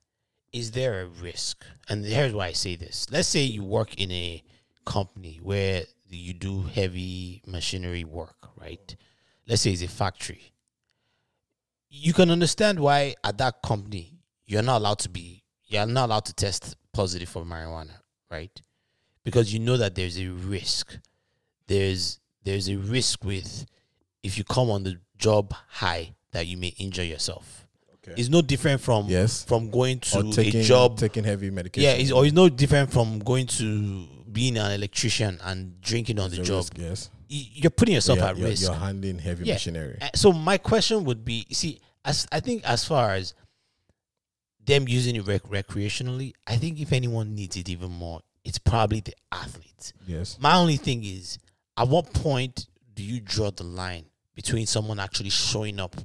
is 0.51 0.72
there 0.72 1.01
a 1.01 1.07
risk? 1.07 1.65
And 1.89 2.05
here's 2.05 2.34
why 2.34 2.47
I 2.47 2.51
say 2.51 2.76
this. 2.76 3.07
Let's 3.11 3.27
say 3.27 3.41
you 3.41 3.64
work 3.64 3.95
in 3.99 4.11
a 4.11 4.43
company 4.85 5.39
where 5.41 5.84
you 6.10 6.34
do 6.34 6.64
heavy 6.64 7.41
machinery 7.47 8.03
work, 8.03 8.49
right? 8.55 8.95
Let's 9.47 9.61
say 9.61 9.72
it's 9.72 9.81
a 9.81 9.88
factory. 9.88 10.53
You 11.89 12.14
can 12.14 12.30
understand 12.30 12.80
why 12.80 13.15
at 13.23 13.38
that 13.39 13.61
company 13.64 14.19
you're 14.45 14.61
not 14.61 14.77
allowed 14.77 14.99
to 14.99 15.10
be 15.10 15.43
you're 15.65 15.85
not 15.88 16.05
allowed 16.05 16.26
to 16.26 16.34
test 16.34 16.76
positive 16.91 17.30
for 17.30 17.43
marijuana, 17.43 17.93
right? 18.30 18.61
Because 19.23 19.51
you 19.51 19.60
know 19.60 19.77
that 19.77 19.95
there's 19.95 20.19
a 20.19 20.27
risk 20.27 20.97
there's 21.68 22.19
there's 22.43 22.69
a 22.69 22.76
risk 22.76 23.23
with 23.23 23.65
if 24.23 24.37
you 24.37 24.43
come 24.43 24.69
on 24.71 24.83
the 24.83 24.97
job 25.17 25.53
high 25.69 26.13
that 26.31 26.47
you 26.47 26.57
may 26.57 26.69
injure 26.79 27.03
yourself. 27.03 27.67
Okay. 27.95 28.19
It's 28.19 28.29
no 28.29 28.41
different 28.41 28.81
from 28.81 29.07
Yes. 29.07 29.43
from 29.43 29.69
going 29.69 29.99
to 29.99 30.19
Or 30.19 30.31
taking 30.33 30.61
a 30.61 30.63
job. 30.63 30.97
taking 30.97 31.23
heavy 31.23 31.49
medication. 31.49 31.89
yeah, 31.89 31.95
it's, 31.95 32.11
or 32.11 32.25
it's 32.25 32.33
no 32.33 32.49
different 32.49 32.91
from 32.91 33.19
going 33.19 33.47
to 33.47 34.07
being 34.31 34.57
an 34.57 34.71
electrician 34.71 35.39
and 35.43 35.79
drinking 35.81 36.19
on 36.19 36.27
It's 36.27 36.37
the 36.37 36.43
job. 36.43 36.57
risk, 36.63 36.73
yes. 36.77 37.09
You're 37.29 37.69
putting 37.71 37.95
yourself 37.95 38.19
you're, 38.19 38.27
at 38.27 38.37
you're- 38.37 38.49
risk. 38.49 38.63
You're 38.63 38.73
handling 38.73 39.19
heavy 39.19 39.45
Yeah. 39.45 39.53
machinery. 39.53 39.97
Uh, 40.01 40.09
So 40.15 40.33
my 40.33 40.57
question 40.57 41.03
would 41.05 41.23
be: 41.23 41.45
See, 41.51 41.79
as 42.03 42.27
I 42.31 42.39
think 42.41 42.63
as 42.65 42.83
far 42.83 43.13
as 43.13 43.33
them 44.65 44.87
using 44.87 45.15
it 45.15 45.25
rec- 45.27 45.43
recreationally, 45.43 46.33
I 46.47 46.57
think 46.57 46.79
if 46.79 46.91
anyone 46.93 47.35
needs 47.35 47.55
it 47.57 47.69
even 47.69 47.91
more, 47.91 48.21
it's 48.43 48.57
probably 48.59 48.99
the 49.01 49.13
athletes. 49.31 49.93
Yes. 50.07 50.37
My 50.39 50.55
only 50.55 50.77
thing 50.77 51.03
is, 51.03 51.37
at 51.77 51.87
what 51.87 52.13
point 52.13 52.67
do 52.93 53.03
you 53.03 53.19
draw 53.19 53.51
the 53.51 53.63
line 53.63 54.05
between 54.35 54.65
someone 54.65 54.99
actually 54.99 55.30
showing 55.30 55.80
up 55.80 55.95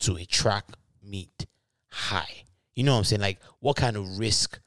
to 0.00 0.16
a 0.16 0.24
track 0.24 0.64
meet 1.02 1.46
high? 1.90 2.44
You 2.74 2.84
know 2.84 2.92
what 2.92 2.98
I'm 2.98 3.04
saying? 3.04 3.22
Like, 3.22 3.38
what 3.60 3.76
kind 3.76 3.96
of 3.96 4.18
risk 4.18 4.58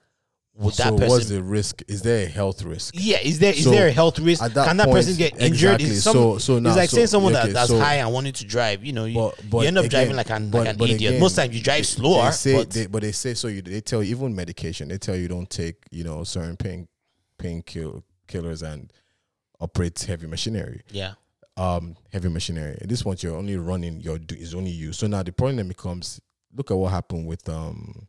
would 0.55 0.73
So 0.73 0.83
that 0.83 0.93
what's 0.93 1.13
person? 1.25 1.35
the 1.37 1.43
risk? 1.43 1.83
Is 1.87 2.01
there 2.01 2.25
a 2.25 2.29
health 2.29 2.63
risk? 2.63 2.93
yeah, 2.97 3.19
is 3.21 3.39
there 3.39 3.53
is 3.53 3.63
So, 3.63 3.71
there 3.71 3.87
a 3.87 3.91
health 3.91 4.19
risk? 4.19 4.41
that 4.41 4.53
Can 4.67 4.77
that 4.77 4.85
point- 4.87 4.97
person 4.97 5.15
get 5.15 5.33
injured? 5.39 5.75
exactly. 5.79 5.85
Is 5.85 6.03
some, 6.03 6.13
So- 6.13 6.37
so 6.39 6.59
now- 6.59 6.69
it's 6.71 6.77
like 6.77 6.89
so- 6.89 6.95
saying 6.95 7.07
someone 7.07 7.33
okay, 7.35 7.47
that, 7.47 7.53
that's 7.53 7.69
so- 7.69 7.79
high 7.79 7.95
and 7.95 8.11
wanting 8.11 8.33
to 8.33 8.45
drive. 8.45 8.83
You 8.83 8.91
know, 8.93 9.05
you, 9.05 9.15
But, 9.15 9.49
but 9.49 9.59
you 9.61 9.67
end 9.67 9.77
up 9.77 9.85
again, 9.85 9.89
driving 10.01 10.15
like 10.17 10.29
an 10.31 10.49
but- 10.49 10.65
like 10.65 10.75
an 10.75 10.81
idiot. 10.81 10.99
again, 11.11 11.19
Most 11.21 11.35
times 11.35 11.55
you 11.55 11.61
drive 11.61 11.85
slower. 11.87 12.25
They 12.25 12.31
say, 12.31 12.53
but 12.55 12.69
they, 12.71 12.85
but 12.87 13.01
they 13.03 13.11
say 13.13 13.35
so. 13.35 13.47
You 13.47 13.61
they 13.61 13.79
tell 13.79 14.03
you 14.03 14.11
even 14.15 14.35
medication. 14.35 14.89
They 14.89 14.97
tell 14.97 15.15
you 15.15 15.27
don't 15.29 15.49
take 15.49 15.75
you 15.91 16.03
know 16.03 16.23
certain 16.25 16.57
pain 16.57 16.87
pain 17.37 17.61
kill, 17.61 18.03
killers 18.27 18.61
and 18.61 18.91
operate 19.61 19.97
heavy 20.01 20.27
machinery. 20.27 20.81
yeah, 20.91 21.13
Um, 21.59 21.95
heavy 22.11 22.29
machinery. 22.29 22.77
At 22.81 22.87
this 22.89 23.03
point, 23.03 23.21
you're 23.21 23.35
only 23.35 23.57
running. 23.57 23.99
Your 23.99 24.17
is 24.29 24.53
only 24.55 24.71
you. 24.71 24.93
So 24.93 25.07
now 25.07 25.23
the 25.23 25.31
problem 25.31 25.57
then 25.57 25.67
becomes: 25.67 26.21
look 26.55 26.71
at 26.71 26.77
what 26.77 26.91
happened 26.91 27.27
with 27.27 27.47
um 27.49 28.07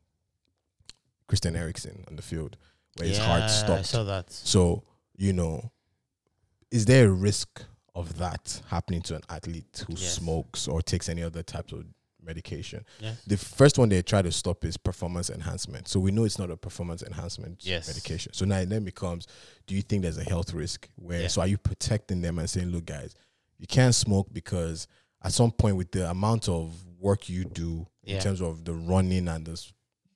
Christian 1.26 1.56
Eriksen 1.56 2.04
on 2.08 2.16
the 2.16 2.22
field, 2.22 2.56
where 2.96 3.08
his 3.08 3.18
heart 3.18 3.40
Yeah, 3.40 3.44
I 3.46 3.48
stopped. 3.48 3.86
saw 3.86 4.04
that. 4.04 4.30
So, 4.32 4.82
you 5.16 5.32
know, 5.32 5.70
is 6.70 6.84
there 6.86 7.08
a 7.08 7.12
risk 7.12 7.62
of 7.94 8.18
that 8.18 8.62
happening 8.68 9.02
to 9.02 9.16
an 9.16 9.22
athlete 9.28 9.84
who 9.86 9.94
Yes. 9.94 10.14
smokes 10.14 10.68
or 10.68 10.80
takes 10.82 11.08
any 11.08 11.22
other 11.22 11.42
types 11.42 11.72
of 11.72 11.84
medication? 12.22 12.84
Yeah. 13.00 13.14
The 13.26 13.36
first 13.36 13.78
one 13.78 13.88
they 13.88 14.02
try 14.02 14.22
to 14.22 14.32
stop 14.32 14.64
is 14.64 14.76
performance 14.76 15.30
enhancement. 15.30 15.88
So 15.88 15.98
we 16.00 16.10
know 16.10 16.24
it's 16.24 16.38
not 16.38 16.50
a 16.50 16.56
performance 16.56 17.02
enhancement 17.02 17.64
Yes. 17.64 17.86
medication. 17.88 18.32
So 18.32 18.44
now 18.44 18.58
it 18.58 18.68
then 18.68 18.84
becomes, 18.84 19.26
do 19.66 19.74
you 19.74 19.82
think 19.82 20.02
there's 20.02 20.18
a 20.18 20.24
health 20.24 20.52
risk? 20.52 20.88
Where 20.96 21.22
Yeah. 21.22 21.28
so 21.28 21.40
are 21.42 21.46
you 21.48 21.58
protecting 21.58 22.20
them 22.22 22.38
and 22.38 22.48
saying, 22.48 22.68
look, 22.70 22.86
guys, 22.86 23.14
you 23.60 23.66
can't 23.66 23.94
smoke 23.94 24.26
because 24.32 24.88
at 25.22 25.32
some 25.32 25.52
point 25.52 25.76
with 25.76 25.92
the 25.92 26.10
amount 26.10 26.48
of 26.48 26.72
work 26.98 27.28
you 27.28 27.44
do 27.44 27.86
Yeah. 28.02 28.16
in 28.16 28.22
terms 28.22 28.40
of 28.40 28.64
the 28.64 28.72
running 28.72 29.28
and 29.28 29.44
the 29.46 29.62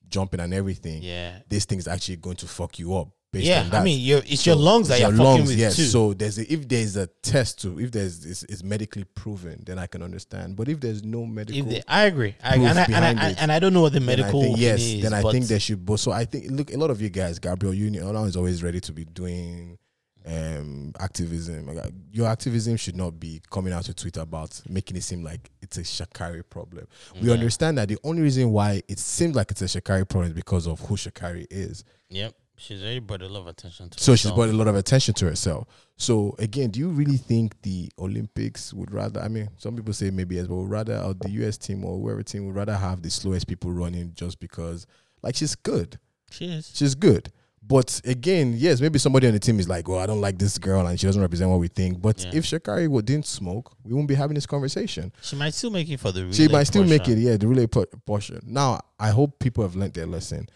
jumping 0.09 0.41
and 0.41 0.53
everything, 0.55 1.03
Yeah, 1.03 1.39
this 1.49 1.65
thing 1.67 1.79
is 1.79 1.87
actually 1.87 2.17
going 2.17 2.37
to 2.37 2.49
fuck 2.49 2.79
you 2.79 2.97
up. 2.97 3.09
Based 3.33 3.47
yeah. 3.47 3.63
on 3.63 3.71
that. 3.71 3.81
I 3.81 3.85
mean, 3.85 4.23
it's 4.27 4.43
So 4.43 4.53
your 4.53 4.61
lungs 4.61 4.87
that 4.89 4.95
it's 4.95 5.01
you're 5.03 5.11
your 5.13 5.25
fucking 5.27 5.47
with 5.47 5.59
yes. 5.59 5.75
too. 5.75 5.83
So 5.87 6.15
there's 6.15 6.39
a, 6.39 6.53
if 6.53 6.69
there's 6.69 6.97
a 6.97 7.09
test 7.21 7.61
to 7.63 7.81
if 7.81 7.91
there's 7.91 8.25
it's, 8.25 8.45
it's 8.45 8.63
medically 8.63 9.03
proven, 9.03 9.65
then 9.67 9.77
I 9.77 9.89
can 9.89 10.03
understand. 10.05 10.55
But 10.55 10.69
if 10.69 10.79
there's 10.79 11.03
no 11.03 11.27
medical, 11.27 11.65
they, 11.65 11.83
I 11.89 12.05
agree, 12.05 12.37
I, 12.43 12.55
and, 12.55 12.79
I, 12.79 12.85
and, 12.85 13.21
I, 13.21 13.31
it, 13.31 13.43
and 13.43 13.51
I 13.51 13.59
don't 13.59 13.75
know 13.75 13.81
what 13.81 13.93
the 13.93 13.99
medical 13.99 14.41
think, 14.41 14.59
yes, 14.59 14.81
is, 14.81 15.03
then 15.03 15.13
I 15.13 15.23
think 15.33 15.47
there 15.47 15.59
should. 15.59 15.85
But 15.85 15.99
so 15.99 16.13
I 16.13 16.25
think 16.27 16.49
look, 16.49 16.73
a 16.73 16.77
lot 16.79 16.91
of 16.91 17.03
you 17.03 17.11
guys, 17.11 17.41
Gabrielle 17.41 17.75
Union, 17.75 18.05
is 18.25 18.37
always 18.37 18.63
ready 18.63 18.81
to 18.81 18.93
be 18.93 19.05
doing 19.05 19.79
um 20.27 20.93
activism. 20.99 21.67
Like, 21.67 21.93
Your 22.13 22.29
activism 22.29 22.77
should 22.77 22.97
not 22.97 23.19
be 23.21 23.43
coming 23.51 23.73
out 23.73 23.85
to 23.85 23.95
Twitter 23.95 24.21
about 24.21 24.61
making 24.69 24.97
it 24.97 25.03
seem 25.03 25.23
like 25.23 25.51
it's 25.61 25.77
a 25.77 25.83
Sha'Carri 25.83 26.43
problem. 26.49 26.87
We 27.21 27.29
Yeah. 27.29 27.35
understand 27.35 27.79
that 27.79 27.89
the 27.89 27.99
only 28.05 28.23
reason 28.23 28.51
why 28.51 28.83
it 28.89 28.99
seems 28.99 29.37
like 29.37 29.51
it's 29.51 29.63
a 29.63 29.67
Sha'Carri 29.67 30.09
problem 30.09 30.31
is 30.31 30.35
because 30.35 30.67
of 30.67 30.81
who 30.81 30.97
Sha'Carri 30.97 31.47
is. 31.51 31.85
Yep. 32.11 32.35
She's 32.57 32.81
already 32.83 33.01
brought 33.01 33.21
a 33.23 33.29
lot 33.29 33.41
of 33.41 33.47
attention 33.49 33.91
to. 33.91 33.99
So 33.99 34.13
she's 34.15 34.23
herself. 34.25 34.37
brought 34.37 34.49
a 34.49 34.53
lot 34.53 34.69
of 34.69 34.77
attention 34.77 35.13
to 35.15 35.27
herself. 35.27 35.67
So 35.97 36.37
again, 36.39 36.71
do 36.71 36.79
you 36.79 36.89
really 36.89 37.17
think 37.17 37.61
the 37.63 37.91
Olympics 37.99 38.73
would 38.73 38.93
rather? 38.95 39.21
I 39.21 39.27
mean, 39.29 39.51
some 39.59 39.75
people 39.75 39.93
say 39.93 40.11
maybe 40.11 40.39
as 40.39 40.49
well 40.49 40.65
rather 40.65 40.97
or 40.99 41.15
the 41.15 41.31
US 41.43 41.59
team 41.59 41.85
or 41.85 41.99
whoever 41.99 42.23
team 42.23 42.47
would 42.47 42.55
rather 42.55 42.77
have 42.77 43.03
the 43.03 43.11
slowest 43.11 43.49
people 43.49 43.73
running 43.73 44.13
just 44.15 44.39
because, 44.39 44.87
like, 45.23 45.35
she's 45.35 45.57
good. 45.57 45.99
She 46.31 46.47
is. 46.47 46.71
She's 46.73 46.95
good. 46.95 47.33
But 47.67 48.01
again, 48.05 48.55
yes, 48.57 48.81
maybe 48.81 48.99
somebody 48.99 49.27
on 49.27 49.33
the 49.33 49.39
team 49.39 49.59
is 49.59 49.69
like, 49.69 49.89
"Oh, 49.89 49.99
I 49.99 50.07
don't 50.07 50.21
like 50.21 50.39
this 50.39 50.59
girl, 50.59 50.87
and 50.87 51.01
she 51.01 51.07
doesn't 51.07 51.23
represent 51.23 51.51
what 51.51 51.61
we 51.61 51.69
think." 51.69 52.01
But 52.01 52.23
Yeah. 52.23 52.31
if 52.35 52.45
Sha'Carri 52.45 53.05
didn't 53.05 53.27
smoke, 53.27 53.75
we 53.83 53.93
wouldn't 53.93 54.09
be 54.09 54.15
having 54.15 54.35
this 54.35 54.45
conversation. 54.45 55.13
She 55.23 55.35
might 55.37 55.55
still 55.55 55.71
make 55.71 55.89
it 55.89 55.99
for 55.99 56.13
the. 56.13 56.31
She 56.33 56.49
might 56.49 56.65
still 56.65 56.85
make 56.85 57.09
it, 57.09 57.17
yeah, 57.19 57.37
the 57.37 57.49
relay 57.49 57.67
portion. 57.67 58.41
Now, 58.47 58.81
I 58.99 59.11
hope 59.11 59.39
people 59.39 59.63
have 59.65 59.77
learned 59.77 59.95
their 59.95 60.07
lesson 60.07 60.49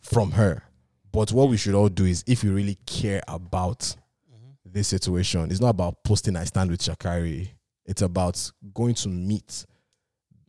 from 0.00 0.32
her. 0.32 0.64
But 1.12 1.32
what 1.32 1.48
we 1.48 1.56
should 1.56 1.74
all 1.74 1.88
do 1.88 2.04
is, 2.04 2.22
if 2.26 2.44
you 2.44 2.52
really 2.52 2.78
care 2.86 3.22
about 3.26 3.80
mm-hmm. 3.80 4.50
this 4.64 4.88
situation, 4.88 5.50
it's 5.50 5.60
not 5.60 5.70
about 5.70 6.04
posting 6.04 6.36
I 6.36 6.44
stand 6.44 6.70
with 6.70 6.80
Sha'Carri. 6.82 7.48
It's 7.86 8.02
about 8.02 8.52
going 8.74 8.94
to 8.94 9.08
meet 9.08 9.64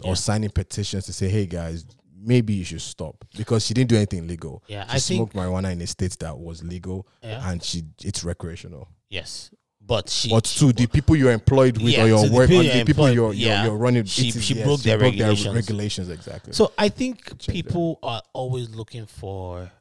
Yeah. 0.04 0.10
or 0.12 0.16
signing 0.16 0.50
petitions 0.50 1.06
to 1.06 1.14
say, 1.14 1.30
hey 1.30 1.46
guys, 1.46 1.86
maybe 2.24 2.54
you 2.54 2.64
should 2.64 2.82
stop 2.82 3.16
because 3.38 3.66
she 3.66 3.74
didn't 3.74 3.90
do 3.90 3.96
anything 3.96 4.28
legal. 4.28 4.64
Yeah, 4.68 4.86
she 4.86 4.90
I 4.90 5.00
think- 5.00 5.18
smoked 5.18 5.34
marijuana 5.36 5.72
in 5.72 5.82
a 5.82 5.88
state 5.88 6.18
that 6.20 6.38
was 6.38 6.64
legal 6.64 7.08
Yeah. 7.24 7.50
and 7.50 7.64
she 7.64 7.84
it's 8.04 8.24
recreational. 8.24 8.88
Yes, 9.10 9.52
but 9.82 10.10
she. 10.10 10.30
But 10.30 10.44
to 10.46 10.72
the 10.72 10.88
people 10.88 11.16
you're 11.16 11.32
employed 11.32 11.78
with 11.78 11.94
Yeah, 11.94 12.04
or 12.04 12.08
your 12.08 12.26
the 12.28 12.32
work, 12.34 12.50
people 12.50 12.64
you're 12.64 12.74
the 12.76 12.86
people 12.86 13.10
you're, 13.12 13.34
you're, 13.34 13.64
you're 13.64 13.78
running, 13.78 14.06
She- 14.06 14.30
it 14.30 14.42
she 14.42 14.54
yes, 14.56 14.66
broke 14.66 14.82
their 14.82 15.00
regulations. 15.00 15.56
regulations 15.56 16.10
exactly. 16.10 16.54
So 16.54 16.72
I 16.78 16.90
think 16.90 17.46
people 17.48 18.00
are 18.04 18.22
always 18.34 18.70
looking 18.70 19.06
for 19.06 19.72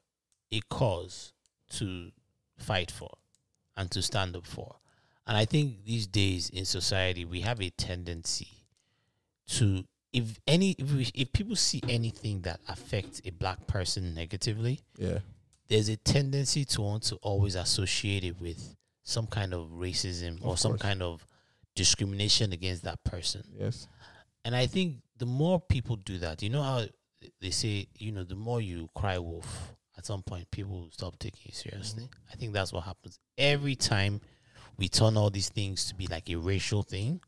a 0.52 0.60
cause 0.70 1.32
to 1.74 2.10
fight 2.58 2.90
for 2.90 3.10
and 3.76 3.90
to 3.92 4.02
stand 4.02 4.34
up 4.36 4.46
for. 4.46 4.76
And 5.26 5.36
I 5.36 5.44
think 5.44 5.84
these 5.84 6.06
days 6.08 6.48
in 6.50 6.64
society 6.64 7.24
we 7.24 7.42
have 7.42 7.60
a 7.60 7.70
tendency 7.70 8.48
to 9.48 9.84
if 10.12 10.40
any 10.46 10.72
if, 10.72 10.92
we, 10.92 11.08
if 11.14 11.32
people 11.32 11.56
see 11.56 11.80
anything 11.88 12.40
that 12.42 12.60
affects 12.68 13.20
a 13.24 13.30
black 13.30 13.66
person 13.66 14.14
negatively, 14.14 14.80
yeah, 14.96 15.18
there's 15.68 15.88
a 15.88 15.96
tendency 15.96 16.64
to 16.64 16.80
want 16.82 17.04
to 17.04 17.16
always 17.16 17.54
associate 17.54 18.24
it 18.24 18.40
with 18.40 18.76
some 19.02 19.26
kind 19.26 19.54
of 19.54 19.68
racism 19.70 20.38
or 20.44 20.56
some 20.56 20.76
kind 20.78 21.02
of 21.02 21.24
discrimination 21.74 22.52
against 22.52 22.82
that 22.84 23.02
person. 23.04 23.42
yes, 23.58 23.88
And 24.44 24.54
I 24.54 24.66
think 24.66 24.96
the 25.16 25.26
more 25.26 25.60
people 25.60 25.96
do 25.96 26.18
that, 26.18 26.42
you 26.42 26.50
know 26.50 26.62
how 26.62 26.84
they 27.40 27.50
say, 27.50 27.86
you 27.98 28.12
know, 28.12 28.24
the 28.24 28.34
more 28.34 28.60
you 28.60 28.88
cry 28.94 29.18
wolf, 29.18 29.74
at 29.96 30.06
some 30.06 30.22
point 30.22 30.50
people 30.50 30.72
will 30.72 30.90
stop 30.90 31.18
taking 31.18 31.42
you 31.44 31.52
seriously. 31.52 32.04
Mm-hmm. 32.04 32.32
I 32.32 32.36
think 32.36 32.52
that's 32.52 32.72
what 32.72 32.84
happens. 32.84 33.18
Every 33.38 33.76
time 33.76 34.20
we 34.76 34.88
turn 34.88 35.16
all 35.16 35.30
these 35.30 35.48
things 35.50 35.86
to 35.86 35.94
be 35.94 36.06
like 36.06 36.30
a 36.30 36.36
racial 36.36 36.82
thing, 36.82 37.20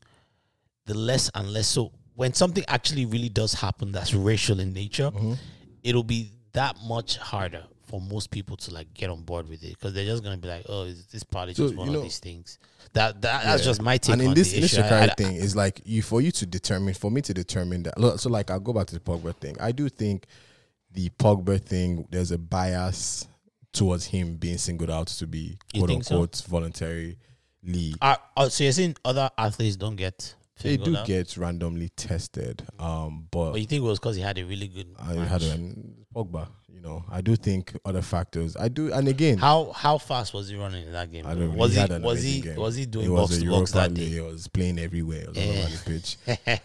the 0.85 0.93
less 0.93 1.29
and 1.35 1.51
less 1.53 1.67
so 1.67 1.91
when 2.15 2.33
something 2.33 2.63
actually 2.67 3.05
really 3.05 3.29
does 3.29 3.53
happen 3.53 3.91
that's 3.91 4.13
racial 4.13 4.59
in 4.59 4.73
nature, 4.73 5.11
it'll 5.83 6.03
be 6.03 6.31
that 6.53 6.77
much 6.85 7.17
harder 7.17 7.63
for 7.87 7.99
most 8.01 8.31
people 8.31 8.55
to 8.57 8.73
like 8.73 8.91
get 8.93 9.09
on 9.09 9.21
board 9.23 9.47
with 9.49 9.63
it 9.63 9.69
because 9.69 9.93
they're 9.93 10.05
just 10.05 10.23
gonna 10.23 10.37
be 10.37 10.47
like, 10.47 10.65
oh, 10.69 10.83
is 10.83 11.05
this 11.07 11.23
probably 11.23 11.53
So, 11.53 11.65
just 11.67 11.75
one 11.75 11.91
you 11.91 11.97
of 11.97 12.03
these 12.03 12.19
things. 12.19 12.57
That, 12.93 13.21
that 13.21 13.43
that's 13.43 13.61
Yeah. 13.61 13.65
just 13.65 13.81
my 13.81 13.97
take 13.97 14.13
and 14.13 14.21
in 14.21 14.27
on 14.29 14.33
this 14.33 14.53
in 14.53 14.61
this 14.61 14.75
Sha'Carri 14.75 15.15
thing 15.17 15.35
is 15.35 15.55
like 15.55 15.81
you 15.85 16.01
for 16.01 16.21
you 16.21 16.31
to 16.31 16.45
determine 16.45 16.93
for 16.93 17.11
me 17.11 17.21
to 17.21 17.33
determine 17.33 17.83
that. 17.83 17.99
look, 17.99 18.19
So 18.19 18.29
like 18.29 18.49
I'll 18.51 18.59
go 18.59 18.73
back 18.73 18.87
to 18.87 18.93
the 18.95 18.99
Pogba 18.99 19.35
thing. 19.35 19.55
I 19.59 19.71
do 19.71 19.89
think 19.89 20.25
the 20.91 21.09
Pogba 21.19 21.59
thing 21.61 22.07
there's 22.11 22.31
a 22.31 22.37
bias 22.37 23.27
towards 23.73 24.05
him 24.05 24.35
being 24.37 24.57
singled 24.59 24.91
out 24.91 25.07
to 25.07 25.25
be 25.27 25.57
quote 25.75 25.87
think 25.89 26.03
so? 26.03 26.15
unquote 26.15 26.43
voluntarily. 26.47 27.17
Uh, 28.01 28.15
uh, 28.37 28.49
so 28.49 28.63
you're 28.63 28.73
saying 28.73 28.95
other 29.05 29.29
athletes 29.37 29.75
don't 29.75 29.95
get 29.95 30.35
They 30.63 30.77
do 30.77 30.95
get 31.05 31.37
randomly 31.37 31.89
tested, 31.89 32.63
um, 32.79 33.27
but 33.31 33.51
But 33.51 33.61
you 33.61 33.67
think 33.67 33.81
it 33.83 33.85
was 33.85 33.99
because 33.99 34.15
he 34.15 34.21
had 34.21 34.37
a 34.37 34.43
really 34.43 34.67
good 34.67 34.87
I 34.99 35.13
match? 35.13 35.29
had 35.29 35.43
an 35.43 36.05
Pogba. 36.15 36.47
Know, 36.83 37.05
I 37.09 37.21
do 37.21 37.37
think 37.37 37.73
other 37.85 38.01
factors. 38.01 38.57
I 38.59 38.67
do, 38.67 38.91
and 38.91 39.07
again, 39.07 39.37
How 39.37 39.71
how 39.71 39.97
fast 39.97 40.33
was 40.33 40.49
he 40.49 40.57
running 40.57 40.85
in 40.85 40.91
that 40.91 41.09
game? 41.09 41.25
I 41.25 41.33
don't. 41.33 41.55
was 41.55 41.73
he 41.73 41.79
he 41.81 41.99
was 41.99 42.21
he 42.21 42.41
game. 42.41 42.55
was 42.57 42.75
he 42.75 42.85
doing 42.85 43.05
It 43.05 43.15
box 43.15 43.37
to 43.37 43.49
box 43.49 43.71
that 43.71 43.93
day? 43.93 44.03
He 44.05 44.19
was 44.19 44.49
playing 44.49 44.79
everywhere. 44.79 45.27
Was 45.29 45.37
all 45.37 45.43
Yeah. 45.45 45.59
over 45.61 45.69
the 45.69 45.81
pitch. 45.85 46.17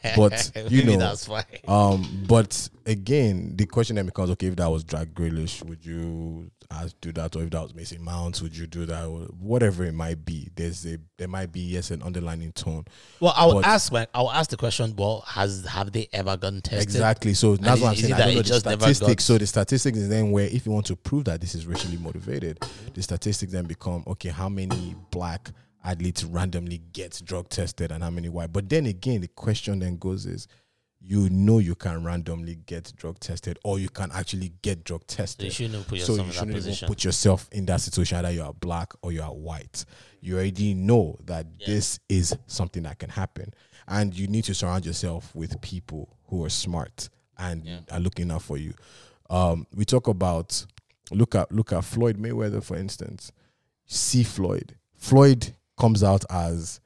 But 0.17 0.71
you 0.73 0.83
know, 0.85 0.97
that's 0.97 1.29
why. 1.29 1.45
Um, 1.69 2.25
but 2.27 2.69
again, 2.85 3.53
the 3.57 3.67
question 3.67 3.95
then 3.95 4.07
becomes: 4.07 4.31
Okay, 4.31 4.49
if 4.49 4.57
that 4.57 4.69
was 4.69 4.83
Jack 4.83 5.09
Grealish, 5.09 5.63
would 5.65 5.87
you 5.87 6.51
uh, 6.71 6.89
do 7.01 7.13
that? 7.13 7.37
Or 7.37 7.43
if 7.45 7.51
that 7.51 7.63
was 7.63 7.75
Mason 7.75 8.03
Mount, 8.03 8.43
would 8.43 8.57
you 8.57 8.67
do 8.67 8.87
that? 8.87 9.05
Or 9.07 9.21
whatever 9.39 9.85
it 9.85 9.95
might 9.95 10.25
be, 10.25 10.49
there's 10.57 10.85
a 10.87 10.99
there 11.17 11.29
might 11.29 11.53
be 11.53 11.61
yes 11.61 11.91
an 11.93 12.03
underlining 12.03 12.53
tone. 12.53 12.87
Well, 13.21 13.35
I 13.37 13.47
would 13.47 13.63
but- 13.63 13.67
ask. 13.67 13.93
I 13.93 14.07
will 14.17 14.33
ask 14.33 14.51
the 14.51 14.57
question. 14.57 14.95
Well, 14.97 15.23
has 15.29 15.65
have 15.67 15.93
they 15.93 16.09
ever 16.13 16.37
gotten 16.37 16.61
tested? 16.61 16.83
Exactly. 16.83 17.35
So 17.35 17.57
that's 17.57 17.77
is- 17.77 17.83
what 17.83 17.89
I'm 17.91 17.95
saying. 17.97 18.13
I 18.15 18.19
don't 18.19 18.35
know 18.35 18.43
the 18.43 18.61
statistics. 18.61 19.25
So 19.25 19.39
the 19.39 19.47
statistics 19.47 19.99
is 20.09 20.15
then 20.15 20.31
where 20.31 20.47
if 20.47 20.67
you 20.67 20.73
want 20.73 20.87
to 20.87 20.97
prove 20.97 21.25
that 21.25 21.41
this 21.41 21.55
is 21.55 21.67
racially 21.67 21.99
motivated, 21.99 22.65
the 22.95 23.03
statistics 23.03 23.53
then 23.53 23.65
become 23.65 24.05
okay. 24.07 24.31
How 24.31 24.49
many 24.49 24.95
black 25.11 25.51
athletes 25.85 26.25
randomly 26.25 26.79
get 26.93 27.21
drug 27.25 27.49
tested 27.49 27.93
and 27.93 28.03
how 28.03 28.11
many 28.11 28.29
white? 28.29 28.53
But 28.53 28.69
then 28.69 28.87
again, 28.87 29.21
the 29.21 29.29
question 29.29 29.79
then 29.79 29.97
goes 29.97 30.27
is. 30.27 30.49
You 31.01 31.31
know 31.31 31.61
you 31.61 31.77
can 31.77 32.03
randomly 32.03 32.57
get 32.67 32.93
drug 32.97 33.21
tested, 33.21 33.57
or 33.63 33.79
you 33.79 33.89
can 33.89 34.11
actually 34.13 34.53
get 34.63 34.83
drug 34.83 35.07
tested. 35.07 35.53
So 35.53 35.63
you 35.63 35.69
shouldn't 35.69 35.87
put 35.87 36.01
so 36.01 36.15
yourself 36.15 36.19
you 36.19 36.23
in 36.25 36.29
that 36.29 36.35
shouldn't 36.35 36.77
even 36.77 36.89
put 36.89 37.05
yourself 37.05 37.49
in 37.53 37.67
that 37.67 37.81
situation 37.81 38.19
either 38.19 38.33
you 38.33 38.43
are 38.43 38.53
black 38.53 38.93
or 39.03 39.13
you 39.13 39.23
are 39.23 39.33
white 39.33 39.85
you 40.21 40.35
already 40.35 40.75
know 40.75 41.17
that 41.25 41.47
this 41.65 42.01
is 42.09 42.37
something 42.47 42.83
that 42.83 42.99
can 42.99 43.11
happen 43.11 43.53
and 43.87 44.15
you 44.15 44.27
need 44.27 44.45
to 44.45 44.55
surround 44.55 44.85
yourself 44.85 45.35
with 45.35 45.61
people 45.61 46.17
who 46.27 46.45
are 46.45 46.51
smart 46.51 47.09
and 47.39 47.85
are 47.91 48.01
looking 48.01 48.31
out 48.31 48.43
for 48.43 48.57
you 48.57 48.75
um, 49.31 49.67
we 49.75 49.85
talk 49.85 50.09
about 50.09 50.65
look 51.11 51.35
at 51.35 51.51
look 51.53 51.73
at 51.73 51.85
floyd 51.85 52.19
mayweather 52.19 52.63
for 52.63 52.77
instance. 52.77 53.33
See 53.87 54.23
floyd. 54.23 54.77
Floyd 54.97 55.55
comes 55.79 56.03
out 56.03 56.25
as 56.31 56.81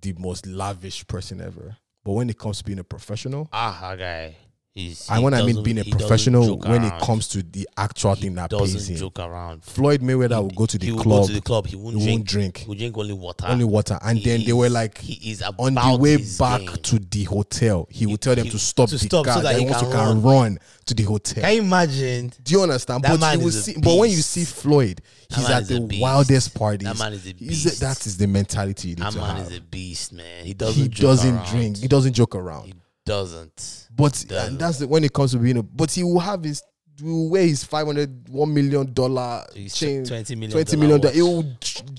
the 0.00 0.14
most 0.18 0.46
lavish 0.46 1.06
person 1.06 1.40
ever. 1.40 1.76
But 2.04 2.12
when 2.12 2.30
it 2.30 2.38
comes 2.38 2.58
to 2.58 2.64
being 2.64 2.78
a 2.78 2.84
professional 2.84 3.48
Ah, 3.52 3.94
guy. 3.98 4.36
He's, 4.76 5.08
and 5.08 5.20
he 5.20 5.24
when 5.24 5.32
I 5.32 5.42
mean 5.42 5.62
being 5.62 5.78
a 5.78 5.84
professional, 5.84 6.58
when 6.58 6.84
it 6.84 7.00
comes 7.00 7.28
to 7.28 7.42
the 7.42 7.66
actual 7.78 8.14
thing 8.14 8.34
that 8.34 8.50
pays 8.50 8.90
him, 8.90 8.96
joke 8.98 9.20
around. 9.20 9.64
Floyd 9.64 10.02
Mayweather 10.02 10.42
will 10.42 10.50
go 10.50 10.66
to 10.66 10.76
the 10.76 10.84
he 10.84 10.92
will 10.92 11.02
club. 11.02 11.22
go 11.22 11.26
to 11.28 11.32
the 11.32 11.40
club. 11.40 11.66
He 11.66 11.76
won't 11.76 11.96
he 11.96 12.04
drink. 12.04 12.10
won't 12.18 12.28
drink. 12.28 12.58
He 12.58 12.68
will 12.68 12.74
drink 12.74 12.98
only 12.98 13.14
water. 13.14 13.46
only 13.48 13.64
water. 13.64 13.98
And 14.02 14.22
then 14.22 14.44
they 14.44 14.52
were 14.52 14.68
like, 14.68 14.98
he 14.98 15.30
is 15.30 15.40
on 15.40 15.72
the 15.76 15.96
way 15.98 16.18
back 16.38 16.60
game. 16.60 16.76
to 16.76 16.98
the 16.98 17.24
hotel, 17.24 17.88
he 17.90 18.04
would 18.04 18.20
tell 18.20 18.34
them 18.34 18.44
he- 18.44 18.50
to 18.50 18.58
stop 18.58 18.90
to 18.90 18.98
the 18.98 19.06
stop 19.06 19.24
car. 19.24 19.36
that 19.36 19.44
that 19.44 19.54
he 19.54 19.60
he 19.60 19.64
wants 19.64 19.80
to 19.80 19.86
can 19.90 20.12
can 20.12 20.22
run 20.22 20.58
to 20.84 20.94
the 20.94 21.02
hotel. 21.04 21.42
Can 21.42 21.54
you 21.54 21.62
imagine? 21.62 22.32
Do 22.44 22.52
you 22.52 22.60
understand? 22.60 23.02
That 23.02 23.18
but 23.18 23.32
you 23.32 23.38
will 23.40 23.48
is 23.48 23.64
see, 23.64 23.76
but 23.80 23.96
when 23.96 24.10
you 24.10 24.18
see 24.18 24.44
Floyd, 24.44 25.00
he's 25.34 25.48
at 25.48 25.68
the 25.68 25.88
wildest 25.98 26.54
parties. 26.54 26.86
That 26.86 26.98
man 26.98 27.14
is 27.14 27.26
a 27.26 27.32
beast. 27.32 27.80
that 27.80 28.04
is 28.04 28.18
the 28.18 28.26
mentality 28.26 28.92
That 28.92 29.14
man 29.14 29.38
is 29.38 29.56
a 29.56 29.60
beast, 29.62 30.12
man. 30.12 30.44
He 30.44 30.52
doesn't. 30.52 30.82
he 30.82 30.88
doesn't 30.88 31.46
drink. 31.46 31.78
He 31.78 31.88
doesn't 31.88 32.12
joke 32.12 32.34
around. 32.34 32.74
Doesn't. 33.06 33.88
But 33.94 34.12
doesn't. 34.28 34.48
and 34.52 34.58
that's 34.58 34.78
the, 34.78 34.88
when 34.88 35.04
it 35.04 35.12
comes 35.12 35.30
to 35.30 35.38
being 35.38 35.56
a. 35.56 35.62
But 35.62 35.90
he 35.92 36.02
will 36.04 36.20
have 36.20 36.44
his. 36.44 36.62
Will 37.02 37.28
wear 37.28 37.42
his 37.42 37.62
five 37.62 37.84
hundred 37.84 38.26
one 38.30 38.54
million 38.54 38.90
dollar 38.94 39.44
chain, 39.52 40.02
$20 40.02 40.30
million 40.30 40.50
twenty 40.50 40.76
million. 40.78 40.98
watch. 40.98 41.14
It 41.14 41.22
will 41.22 41.44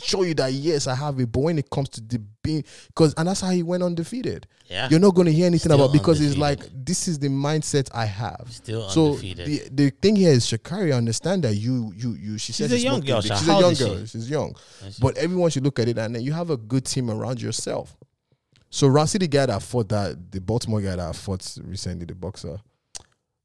show 0.02 0.24
you 0.24 0.34
that 0.34 0.52
yes, 0.52 0.88
I 0.88 0.96
have 0.96 1.20
it. 1.20 1.32
But 1.32 1.42
when 1.42 1.60
it 1.60 1.70
comes 1.70 1.90
to 1.90 2.02
the 2.02 2.18
being, 2.42 2.64
because 2.88 3.14
and 3.16 3.28
that's 3.28 3.42
how 3.42 3.52
he 3.52 3.62
went 3.62 3.84
undefeated. 3.84 4.48
Yeah. 4.66 4.88
You're 4.90 5.00
not 5.00 5.14
going 5.14 5.28
to 5.28 5.32
hear 5.32 5.46
anything 5.46 5.72
Still 5.72 5.84
about 5.86 5.94
because 5.94 6.20
it's 6.20 6.36
like 6.36 6.62
this 6.74 7.08
is 7.08 7.20
the 7.20 7.28
mindset 7.28 7.92
I 7.94 8.06
have. 8.06 8.48
Still 8.50 8.90
so 8.90 9.10
undefeated. 9.10 9.46
the 9.46 9.84
the 9.84 9.90
thing 9.92 10.16
here 10.16 10.32
is 10.32 10.48
Sha'Carri. 10.48 10.98
Understand 10.98 11.44
that 11.44 11.54
you 11.54 11.94
you 11.96 12.14
you. 12.14 12.40
She 12.40 12.54
She's 12.54 12.68
says 12.68 12.72
a 12.74 12.80
young 12.80 13.02
girl, 13.02 13.22
She's 13.22 13.48
a 13.48 13.60
young 13.60 13.74
girl. 13.76 14.04
She's 14.04 14.28
young, 14.28 14.56
but 15.00 15.16
everyone 15.18 15.52
should 15.52 15.64
look 15.64 15.78
at 15.78 15.88
it 15.88 16.00
and 16.00 16.16
then 16.16 16.24
you 16.24 16.34
have 16.34 16.50
a 16.50 16.58
good 16.58 16.86
team 16.86 17.12
around 17.12 17.40
yourself. 17.40 17.96
So 18.70 18.88
Rancy, 18.88 19.18
the 19.18 19.28
guy 19.28 19.46
that 19.46 19.62
fought 19.62 19.90
that, 19.90 20.32
the 20.32 20.42
Baltimore 20.42 20.82
guy 20.82 20.96
that 20.96 21.16
fought 21.16 21.58
recently, 21.64 22.06
the 22.06 22.16
boxer, 22.16 22.60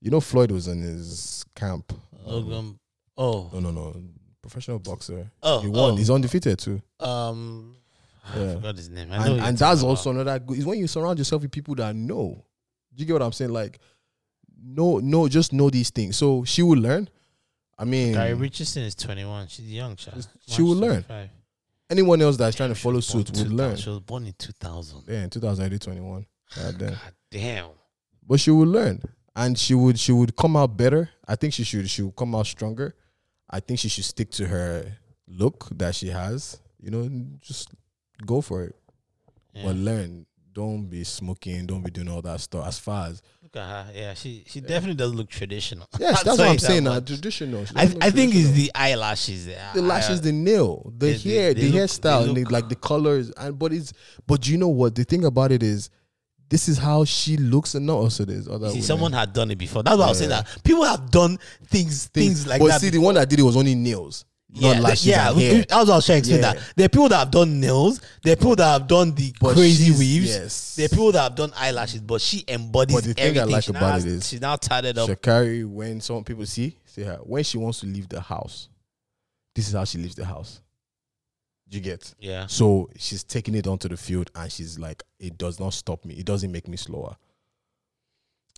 you 0.01 0.11
know, 0.11 0.21
Floyd 0.21 0.51
was 0.51 0.69
in 0.69 0.81
his 0.83 1.45
camp. 1.55 1.93
Logan. 2.25 2.79
Oh. 3.17 3.51
No, 3.53 3.61
no, 3.61 3.71
no, 3.71 4.03
professional 4.41 4.79
boxer. 4.79 5.31
Oh, 5.43 5.61
he 5.61 5.69
won. 5.69 5.93
oh. 5.93 5.97
He's 5.97 6.11
undefeated 6.11 6.59
too. 6.59 6.83
Um. 7.01 7.77
I 8.25 8.55
forgot 8.55 8.77
his 8.77 8.89
name. 8.89 9.09
I 9.11 9.27
And, 9.27 9.41
and 9.41 9.59
that's 9.59 9.81
about. 9.81 9.89
also 9.89 10.11
another 10.11 10.39
good. 10.39 10.57
Is 10.59 10.65
when 10.65 10.79
you 10.79 10.87
surround 10.87 11.19
yourself 11.19 11.43
with 11.43 11.51
people 11.51 11.75
that 11.77 11.95
know. 11.95 12.45
Do 12.95 13.01
you 13.03 13.07
get 13.07 13.15
what 13.15 13.23
I'm 13.23 13.33
saying? 13.33 13.53
Like, 13.53 13.81
no, 14.65 14.99
no, 14.99 15.27
just 15.29 15.53
know 15.53 15.71
these 15.71 15.91
things. 15.91 16.17
So 16.17 16.45
she 16.45 16.63
will 16.63 16.79
learn. 16.79 17.09
I 17.79 17.85
mean, 17.85 18.13
Gary 18.13 18.35
Richardson 18.35 18.85
is 18.85 18.95
21. 18.95 19.49
She's 19.49 19.73
young, 19.73 19.97
Sha. 19.97 20.13
She 20.47 20.63
will 20.63 20.77
learn. 20.77 21.05
25. 21.93 21.99
anyone 21.99 22.23
else 22.23 22.37
that's 22.37 22.57
trying 22.57 22.71
to 22.71 22.75
follow 22.75 23.01
suit 23.01 23.31
would 23.37 23.53
learn. 23.53 23.77
She 23.77 23.91
was 23.91 24.01
born 24.01 24.27
in 24.27 24.35
2000. 24.39 25.05
Yeah, 25.09 25.25
in 25.25 25.31
2021. 25.31 26.27
God 26.57 26.79
damn. 26.79 26.89
God 26.91 26.99
damn. 27.31 27.71
but 28.27 28.41
she 28.41 28.51
will 28.51 28.67
learn 28.67 29.01
and 29.35 29.59
she 29.59 29.75
would 29.75 29.99
she 29.99 30.13
would 30.13 30.37
come 30.37 30.55
out 30.55 30.77
better 30.77 31.09
i 31.27 31.35
think 31.35 31.55
she 31.55 31.65
should 31.65 31.89
she 31.89 32.03
would 32.03 32.15
come 32.15 32.35
out 32.35 32.47
stronger 32.47 32.95
I 33.53 33.61
think 33.61 33.79
she 33.79 33.89
should 33.89 34.05
stick 34.05 34.31
to 34.33 34.47
her 34.47 34.97
look 35.29 35.69
that 35.77 35.95
she 35.95 36.09
has. 36.09 36.59
You 36.81 36.91
know, 36.91 37.09
just 37.41 37.71
go 38.25 38.41
for 38.41 38.65
it. 38.65 38.75
Yeah. 39.53 39.65
But 39.67 39.77
learn. 39.77 40.27
Don't 40.55 40.87
be 40.87 41.05
smoking. 41.05 41.67
Don't 41.67 41.83
be 41.83 41.91
doing 41.91 42.09
all 42.09 42.23
that 42.23 42.41
stuff. 42.41 42.67
As 42.67 42.79
far 42.79 43.09
as 43.09 43.23
Look 43.55 43.63
at 43.65 43.69
her. 43.87 43.93
Yeah, 43.95 44.15
she 44.15 44.45
she 44.47 44.61
definitely 44.61 44.95
doesn't 44.95 45.17
look 45.17 45.29
traditional. 45.29 45.87
yes, 45.99 46.23
that's 46.25 46.39
what 46.39 46.49
I'm 46.49 46.59
saying. 46.59 46.85
Now, 46.85 46.93
uh, 46.93 47.01
traditional. 47.01 47.65
I, 47.77 47.83
I 48.01 48.11
think 48.11 48.35
it's 48.35 48.51
the 48.53 48.71
eyelashes. 48.75 49.47
the 49.47 49.83
lashes, 49.83 50.21
the 50.23 50.33
nail, 50.33 50.91
the 50.97 51.07
they- 51.07 51.13
they- 51.15 51.35
hair, 51.35 51.55
they 51.55 51.61
the 51.63 51.69
look- 51.73 51.81
hairstyle, 51.83 52.25
and 52.29 52.37
the, 52.37 52.45
like 52.45 52.69
the 52.69 52.77
colors. 52.77 53.31
And 53.37 53.59
but 53.59 53.73
it's 53.73 53.93
but 54.27 54.49
you 54.49 54.57
know 54.57 54.69
what? 54.69 54.95
The 54.95 55.05
thing 55.05 55.25
about 55.25 55.53
it 55.53 55.63
is, 55.63 55.91
this 56.49 56.69
is 56.69 56.79
how 56.79 57.05
she 57.05 57.37
looks, 57.37 57.75
and 57.75 57.85
not 57.87 57.97
also 57.97 58.25
this 58.25 58.49
other. 58.49 58.69
See, 58.69 58.75
women. 58.75 58.83
someone 58.83 59.13
had 59.13 59.33
done 59.35 59.51
it 59.51 59.59
before. 59.59 59.83
That's 59.83 59.99
why 59.99 60.05
I 60.07 60.09
was 60.09 60.19
saying 60.19 60.31
that 60.31 60.47
people 60.65 60.85
have 60.85 61.11
done 61.11 61.39
things 61.67 62.07
things, 62.07 62.47
like 62.47 62.61
but 62.61 62.69
that. 62.69 62.81
see, 62.81 62.89
the 62.91 62.99
one 62.99 63.15
that 63.17 63.29
did 63.29 63.39
it 63.39 63.43
was 63.43 63.57
only 63.57 63.75
nails, 63.75 64.25
yeah, 64.55 64.73
not 64.75 64.83
lashes. 64.83 65.07
yeah. 65.07 65.29
and 65.29 65.37
we- 65.37 65.43
hair. 65.45 65.55
we- 65.55 65.59
That's 65.61 65.73
what 65.73 65.91
I 65.91 65.95
was 65.97 66.07
trying 66.07 66.23
to 66.23 66.31
explain. 66.35 66.41
Yeah. 66.43 66.53
That 66.55 66.73
there 66.77 66.87
are 66.87 66.89
people 66.89 67.09
that 67.09 67.19
have 67.19 67.31
done 67.31 67.61
nails. 67.61 68.01
There 68.23 68.33
are 68.33 68.37
people 68.37 68.57
that 68.57 68.73
have 68.73 68.87
done 68.87 69.15
the 69.15 69.33
But 69.41 69.55
crazy 69.55 69.91
weaves. 69.91 70.29
yes. 70.29 70.75
There 70.77 70.87
are 70.87 70.89
people 70.89 71.13
that 71.13 71.23
have 71.23 71.35
done 71.35 71.53
eyelashes, 71.57 72.01
but 72.01 72.21
she 72.21 72.45
embodies 72.49 72.95
But 72.97 73.05
the 73.05 73.15
thing 73.15 73.25
I 73.25 73.29
everything. 73.29 73.51
like 73.51 73.65
She 73.65 73.71
about 73.71 73.93
has- 73.93 74.05
it 74.05 74.13
is 74.13 74.29
she's 74.29 74.41
now 74.41 74.57
tatted 74.57 74.99
up. 74.99 75.09
Sha'Carri, 75.09 75.67
when 75.67 76.01
some 76.01 76.23
people 76.25 76.45
see, 76.47 76.77
say 76.85 77.03
her 77.05 77.17
when 77.23 77.45
she 77.45 77.59
wants 77.59 77.81
to 77.81 77.87
leave 77.87 78.09
the 78.09 78.21
house, 78.21 78.69
this 79.55 79.69
is 79.69 79.75
how 79.75 79.85
she 79.85 79.99
leaves 79.99 80.15
the 80.15 80.25
house. 80.25 80.61
You 81.71 81.81
get 81.81 82.13
Yeah, 82.19 82.47
so 82.49 82.91
she's 82.99 83.25
taking 83.25 83.55
it 83.55 83.67
onto 83.67 83.89
the 83.89 83.97
field, 83.97 84.31
and 84.35 84.53
she's 84.53 84.79
like, 84.79 85.03
it 85.19 85.39
does 85.39 85.59
not 85.59 85.73
stop 85.73 86.05
me. 86.05 86.15
It 86.17 86.27
doesn't 86.27 86.53
make 86.53 86.69
me 86.69 86.77
slower. 86.77 87.17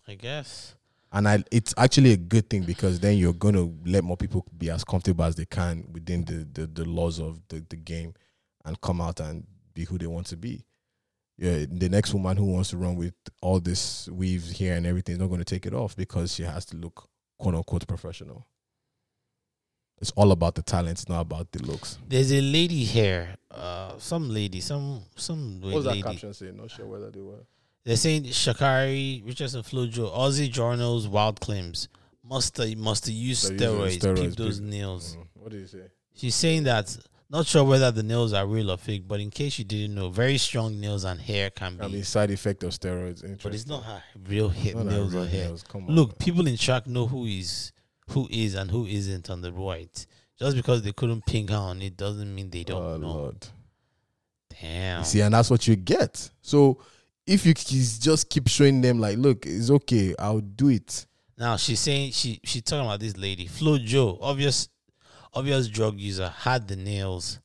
I 0.08 0.14
guess. 0.16 0.74
And 1.14 1.28
I 1.28 1.44
it's 1.50 1.72
actually 1.78 2.12
a 2.12 2.16
good 2.16 2.50
thing 2.50 2.64
because 2.64 2.98
then 3.00 3.16
you're 3.16 3.32
gonna 3.32 3.70
let 3.86 4.04
more 4.04 4.16
people 4.16 4.44
be 4.58 4.68
as 4.68 4.84
comfortable 4.84 5.24
as 5.24 5.36
they 5.36 5.46
can 5.46 5.86
within 5.92 6.24
the 6.24 6.46
the, 6.52 6.66
the 6.66 6.84
laws 6.84 7.20
of 7.20 7.40
the, 7.48 7.64
the 7.70 7.76
game 7.76 8.14
and 8.64 8.80
come 8.80 9.00
out 9.00 9.20
and 9.20 9.46
be 9.72 9.84
who 9.84 9.96
they 9.96 10.06
want 10.06 10.26
to 10.26 10.36
be. 10.36 10.64
Yeah, 11.36 11.64
the 11.70 11.88
next 11.88 12.14
woman 12.14 12.36
who 12.36 12.44
wants 12.44 12.70
to 12.70 12.76
run 12.76 12.96
with 12.96 13.14
all 13.40 13.60
this 13.60 14.08
weaves 14.08 14.50
here 14.50 14.74
and 14.74 14.86
everything 14.86 15.14
is 15.14 15.18
not 15.20 15.26
going 15.28 15.40
to 15.40 15.44
take 15.44 15.66
it 15.66 15.74
off 15.74 15.96
because 15.96 16.34
she 16.34 16.44
has 16.44 16.64
to 16.66 16.76
look 16.76 17.08
quote 17.38 17.54
unquote 17.54 17.86
professional. 17.86 18.46
It's 20.00 20.10
all 20.12 20.32
about 20.32 20.54
the 20.56 20.62
talent, 20.62 20.98
it's 20.98 21.08
not 21.08 21.20
about 21.20 21.50
the 21.52 21.62
looks. 21.62 21.98
There's 22.08 22.32
a 22.32 22.40
lady 22.40 22.84
here. 22.84 23.36
Uh, 23.50 23.92
some 23.98 24.28
lady, 24.28 24.60
some 24.60 25.02
some 25.16 25.60
What 25.60 25.74
was 25.74 25.86
lady. 25.86 26.02
That 26.02 26.10
caption 26.10 26.34
saying? 26.34 26.56
Not 26.56 26.70
sure 26.70 26.86
whether 26.86 27.10
they 27.10 27.20
were. 27.20 27.46
They're 27.84 27.96
saying 27.96 28.24
Sha'Carri, 28.24 29.24
Richardson, 29.26 29.62
Flojo, 29.62 30.10
Aussie 30.16 30.50
journals, 30.50 31.06
wild 31.06 31.40
claims. 31.40 31.88
Must 32.26 32.58
uh, 32.58 32.66
must 32.78 33.06
use 33.08 33.42
They're 33.42 33.52
using 33.52 33.58
steroids, 33.58 33.98
steroids, 33.98 34.20
keep 34.20 34.36
those 34.36 34.60
nails. 34.60 35.16
Mm, 35.16 35.26
What 35.34 35.50
did 35.52 35.60
you 35.60 35.66
say? 35.66 35.82
She's 36.14 36.34
saying 36.34 36.62
that 36.64 36.96
not 37.28 37.46
sure 37.46 37.64
whether 37.64 37.90
the 37.90 38.02
nails 38.02 38.32
are 38.32 38.46
real 38.46 38.70
or 38.70 38.78
fake, 38.78 39.06
but 39.06 39.20
in 39.20 39.28
case 39.30 39.58
you 39.58 39.64
didn't 39.66 39.94
know, 39.94 40.08
very 40.08 40.38
strong 40.38 40.80
nails 40.80 41.04
and 41.04 41.20
hair 41.20 41.50
can 41.50 41.78
I 41.80 41.86
be. 41.88 41.94
mean, 41.94 42.04
side 42.04 42.30
effect 42.30 42.62
of 42.62 42.70
steroids. 42.70 43.20
but 43.42 43.52
it's 43.54 43.66
not 43.66 43.82
her 43.84 44.02
real 44.26 44.48
hair, 44.48 44.74
Not 44.76 44.86
nails 44.86 45.12
real 45.12 45.24
or 45.24 45.26
hair. 45.26 45.44
nails, 45.48 45.64
on, 45.74 45.86
Look, 45.88 46.08
man. 46.10 46.16
people 46.18 46.46
in 46.46 46.56
track 46.56 46.86
know 46.86 47.06
who 47.06 47.26
is 47.26 47.72
who 48.10 48.26
is 48.30 48.54
and 48.54 48.70
who 48.70 48.86
isn't 48.86 49.28
on 49.28 49.42
the 49.42 49.52
right. 49.52 50.06
Just 50.38 50.56
because 50.56 50.80
they 50.82 50.92
couldn't 50.92 51.26
ping 51.26 51.48
her 51.48 51.56
on 51.56 51.82
it 51.82 51.96
doesn't 51.98 52.34
mean 52.34 52.48
they 52.50 52.64
don't 52.64 52.82
Oh, 52.82 52.96
know. 52.96 53.06
Lord. 53.08 53.46
Damn. 54.60 55.00
You 55.00 55.04
see, 55.04 55.20
and 55.20 55.34
that's 55.34 55.50
what 55.50 55.66
you 55.66 55.76
get. 55.76 56.30
So 56.42 56.78
if 57.26 57.46
you 57.46 57.54
just 57.54 58.28
keep 58.28 58.48
showing 58.48 58.80
them 58.80 58.98
like, 58.98 59.18
look, 59.18 59.46
it's 59.46 59.70
okay, 59.70 60.14
I'll 60.18 60.40
do 60.40 60.68
it. 60.68 61.06
Now 61.36 61.56
she's 61.56 61.80
saying 61.80 62.12
she 62.12 62.40
she's 62.44 62.62
talking 62.62 62.86
about 62.86 63.00
this 63.00 63.16
lady, 63.16 63.46
Flo-Jo, 63.46 64.18
obvious 64.20 64.68
obvious 65.32 65.68
drug 65.68 65.98
user, 65.98 66.28
had 66.28 66.68
the 66.68 66.76
nails. 66.76 67.40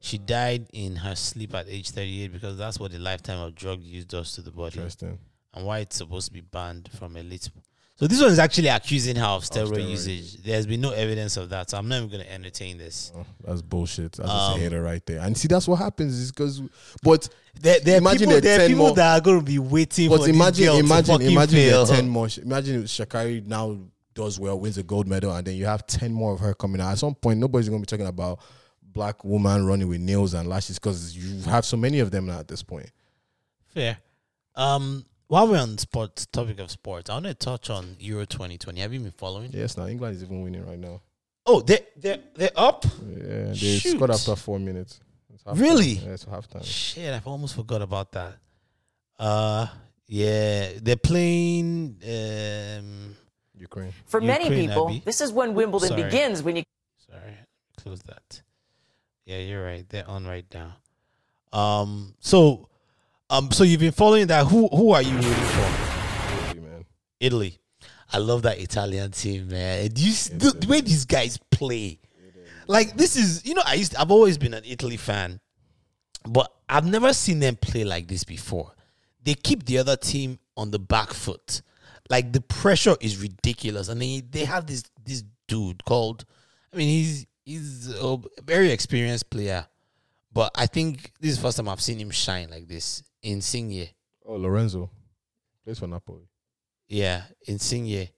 She 0.00 0.16
died 0.16 0.68
in 0.72 0.96
her 0.96 1.14
sleep 1.16 1.54
at 1.54 1.68
age 1.68 1.90
38 1.90 2.32
because 2.32 2.56
that's 2.56 2.78
what 2.78 2.92
the 2.92 2.98
lifetime 2.98 3.40
of 3.40 3.54
drug 3.54 3.82
use 3.82 4.04
does 4.04 4.32
to 4.32 4.42
the 4.42 4.52
body 4.52 4.76
Interesting. 4.78 5.18
and 5.52 5.66
why 5.66 5.80
it's 5.80 5.96
supposed 5.96 6.28
to 6.28 6.32
be 6.32 6.40
banned 6.40 6.88
from 6.96 7.16
elite. 7.16 7.50
So 7.98 8.06
this 8.06 8.20
one 8.20 8.30
is 8.30 8.38
actually 8.38 8.68
accusing 8.68 9.16
her 9.16 9.24
of 9.26 9.42
steroid 9.42 9.72
steroids. 9.72 9.90
usage. 9.90 10.34
There's 10.44 10.68
been 10.68 10.80
no 10.80 10.92
evidence 10.92 11.36
of 11.36 11.48
that, 11.48 11.68
so 11.68 11.78
I'm 11.78 11.88
not 11.88 11.96
even 11.96 12.08
going 12.10 12.22
to 12.24 12.32
entertain 12.32 12.78
this. 12.78 13.10
Oh, 13.16 13.26
that's 13.44 13.60
bullshit. 13.60 14.12
That's 14.12 14.28
just 14.30 14.50
Um, 14.52 14.56
a 14.56 14.62
hater 14.62 14.80
right 14.82 15.04
there. 15.04 15.18
And 15.20 15.36
see, 15.36 15.48
that's 15.48 15.66
what 15.66 15.76
happens 15.80 16.14
is 16.16 16.30
because, 16.30 16.62
but 17.02 17.28
There, 17.60 17.80
there 17.80 17.94
are 17.96 17.98
Imagine 17.98 18.28
people, 18.28 18.30
there 18.30 18.38
are 18.38 18.40
there 18.40 18.54
are 18.54 18.58
10 18.58 18.68
people 18.68 18.86
more- 18.86 18.94
that 18.94 19.18
are 19.18 19.20
going 19.20 19.38
to 19.40 19.44
be 19.44 19.58
waiting 19.58 20.08
but 20.10 20.20
for 20.20 20.28
imagine, 20.28 20.68
imagine, 20.76 21.22
imagine 21.22 21.54
fail. 21.56 21.84
there 21.86 21.94
are 21.94 22.00
ten 22.00 22.08
more. 22.08 22.28
Imagine 22.40 22.82
if 22.84 22.88
Sha'Carri 22.88 23.44
now 23.44 23.76
does 24.14 24.38
well, 24.38 24.60
wins 24.60 24.78
a 24.78 24.84
gold 24.84 25.08
medal, 25.08 25.32
and 25.34 25.44
then 25.44 25.56
you 25.56 25.66
have 25.66 25.84
ten 25.88 26.12
more 26.12 26.32
of 26.34 26.38
her 26.38 26.54
coming 26.54 26.80
out. 26.80 26.92
At 26.92 26.98
some 26.98 27.16
point, 27.16 27.40
nobody's 27.40 27.68
going 27.68 27.82
to 27.82 27.84
be 27.84 27.90
talking 27.96 28.06
about 28.08 28.38
black 28.82 29.24
woman 29.24 29.66
running 29.66 29.88
with 29.88 30.00
nails 30.00 30.34
and 30.34 30.48
lashes 30.48 30.78
because 30.78 31.16
you 31.16 31.42
have 31.50 31.64
so 31.64 31.76
many 31.76 31.98
of 31.98 32.12
them 32.12 32.26
now 32.26 32.38
at 32.38 32.46
this 32.46 32.62
point. 32.62 32.90
Fair. 33.74 33.98
Um, 34.54 35.04
while 35.28 35.46
we're 35.46 35.58
on 35.60 35.78
sports, 35.78 36.26
topic 36.26 36.58
of 36.58 36.70
sports, 36.70 37.08
I 37.10 37.14
want 37.14 37.26
to 37.26 37.34
touch 37.34 37.70
on 37.70 37.96
Euro 38.00 38.24
2020. 38.24 38.80
Have 38.80 38.92
you 38.92 39.00
been 39.00 39.10
following? 39.12 39.50
Yes, 39.52 39.76
now 39.76 39.86
England 39.86 40.16
is 40.16 40.22
even 40.22 40.42
winning 40.42 40.66
right 40.66 40.78
now. 40.78 41.00
Oh, 41.46 41.60
they 41.60 41.78
they 41.96 42.20
they're 42.34 42.50
up. 42.56 42.84
Yeah, 42.84 43.48
they 43.48 43.54
Shoot. 43.54 43.96
scored 43.96 44.10
after 44.10 44.36
four 44.36 44.58
minutes. 44.58 45.00
It's 45.32 45.44
halftime. 45.44 45.60
Really? 45.60 45.92
Yeah, 45.92 46.10
it's 46.10 46.24
halftime. 46.24 46.64
Shit, 46.64 47.12
I've 47.14 47.26
almost 47.26 47.54
forgot 47.54 47.80
about 47.80 48.12
that. 48.12 48.36
Uh, 49.18 49.66
yeah, 50.06 50.70
they're 50.82 50.96
playing. 50.96 51.96
Um, 52.04 53.16
Ukraine. 53.58 53.92
For 54.06 54.20
many 54.20 54.48
people, 54.48 54.88
Abby. 54.88 55.02
this 55.04 55.20
is 55.20 55.32
when 55.32 55.54
Wimbledon 55.54 55.88
Sorry. 55.88 56.02
begins. 56.04 56.42
When 56.42 56.56
you 56.56 56.64
sorry, 57.10 57.36
close 57.76 58.00
that. 58.02 58.42
Yeah, 59.26 59.38
you're 59.38 59.64
right. 59.64 59.88
They're 59.88 60.08
on 60.08 60.26
right 60.26 60.46
now. 60.54 60.76
Um, 61.52 62.14
so, 62.20 62.68
um, 63.30 63.50
so 63.50 63.64
you've 63.64 63.80
been 63.80 63.92
following 63.92 64.26
that. 64.28 64.46
Who 64.46 64.68
who 64.68 64.92
are 64.92 65.02
you 65.02 65.14
rooting 65.14 65.32
for? 65.32 66.54
Really, 66.54 66.60
man. 66.60 66.84
Italy. 67.20 67.58
I 68.10 68.18
love 68.18 68.42
that 68.42 68.58
Italian 68.58 69.10
team, 69.10 69.48
man. 69.48 69.88
Do 69.88 70.06
you 70.06 70.12
the, 70.12 70.56
the 70.58 70.66
way 70.66 70.80
these 70.80 71.04
guys 71.04 71.38
play? 71.50 72.00
Like 72.66 72.96
this 72.96 73.16
is, 73.16 73.44
you 73.46 73.54
know, 73.54 73.62
I 73.64 73.74
used 73.74 73.96
I've 73.96 74.10
always 74.10 74.38
been 74.38 74.54
an 74.54 74.64
Italy 74.66 74.96
fan, 74.96 75.40
but 76.26 76.52
I've 76.68 76.86
never 76.86 77.12
seen 77.12 77.40
them 77.40 77.56
play 77.56 77.84
like 77.84 78.08
this 78.08 78.24
before. 78.24 78.72
They 79.22 79.34
keep 79.34 79.64
the 79.64 79.78
other 79.78 79.96
team 79.96 80.38
on 80.56 80.70
the 80.70 80.78
back 80.78 81.12
foot. 81.12 81.62
Like 82.10 82.32
the 82.32 82.40
pressure 82.40 82.96
is 83.00 83.18
ridiculous, 83.18 83.88
and 83.88 84.00
they 84.00 84.20
they 84.20 84.44
have 84.44 84.66
this 84.66 84.84
this 85.04 85.24
dude 85.46 85.84
called. 85.84 86.24
I 86.72 86.76
mean, 86.76 86.88
he's 86.88 87.26
he's 87.44 87.94
a 88.00 88.18
very 88.44 88.70
experienced 88.70 89.30
player, 89.30 89.66
but 90.32 90.50
I 90.54 90.66
think 90.66 91.12
this 91.20 91.32
is 91.32 91.36
the 91.38 91.42
first 91.42 91.56
time 91.56 91.68
I've 91.68 91.80
seen 91.80 91.98
him 91.98 92.10
shine 92.10 92.50
like 92.50 92.66
this. 92.68 93.02
In 93.22 93.34
Insigne. 93.34 93.88
Oh, 94.26 94.36
Lorenzo 94.36 94.90
plays 95.64 95.78
for 95.78 95.86
Napoli. 95.86 96.28
Yeah, 96.86 97.22
in 97.46 97.54
Insigne. 97.54 98.08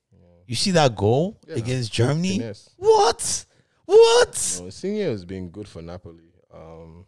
You 0.47 0.57
see 0.57 0.73
that 0.73 0.97
goal 0.97 1.41
Yeah. 1.47 1.55
against 1.57 1.93
Germany? 1.93 2.39
What? 2.77 3.47
What? 3.85 4.57
No, 4.59 4.65
Insigne 4.66 5.01
has 5.03 5.24
been 5.24 5.51
good 5.51 5.69
for 5.69 5.81
Napoli. 5.82 6.32
Um, 6.53 7.07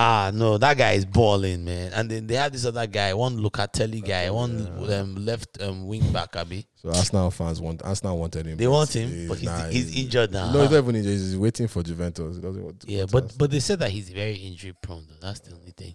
Ah, 0.00 0.30
no, 0.32 0.58
that 0.58 0.76
guy 0.78 0.92
is 0.92 1.04
balling, 1.04 1.64
man. 1.64 1.92
And 1.92 2.08
then 2.08 2.28
they 2.28 2.36
have 2.36 2.52
this 2.52 2.64
other 2.64 2.86
guy, 2.86 3.12
one 3.14 3.36
Locatelli 3.38 4.04
guy, 4.06 4.30
one 4.30 4.68
um, 4.92 5.16
left 5.24 5.60
um, 5.60 5.88
wing 5.88 6.12
back, 6.12 6.36
Abby. 6.36 6.64
so 6.76 6.90
Arsenal 6.90 7.32
fans 7.32 7.60
want 7.60 7.82
Arsenal 7.84 8.16
wanted 8.16 8.46
him. 8.46 8.56
They 8.58 8.68
want 8.68 8.94
him, 8.94 9.08
he's 9.08 9.28
but 9.28 9.38
he's, 9.38 9.48
nah, 9.48 9.66
he's 9.66 9.96
injured 9.98 10.30
now. 10.30 10.52
No, 10.52 10.60
he's 10.62 10.70
not 10.70 10.78
even 10.78 10.94
injured. 10.94 11.12
He's 11.12 11.36
waiting 11.36 11.66
for 11.66 11.82
Juventus. 11.82 12.36
He 12.36 12.42
doesn't 12.42 12.62
want. 12.62 12.84
Yeah, 12.86 13.06
but 13.10 13.24
Arsenal. 13.24 13.38
but 13.38 13.50
they 13.50 13.58
said 13.58 13.80
that 13.80 13.90
he's 13.90 14.08
very 14.10 14.34
injury 14.34 14.72
prone. 14.80 15.04
Though. 15.08 15.26
That's 15.26 15.40
the 15.40 15.54
only 15.56 15.72
thing. 15.72 15.94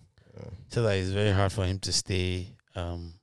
So 0.67 0.81
that 0.83 0.97
it's 0.97 1.09
very 1.11 1.31
hard 1.31 1.53
for 1.53 1.63
him 1.63 1.79
to 1.79 1.93
stay. 1.93 2.57
Um, 2.75 3.13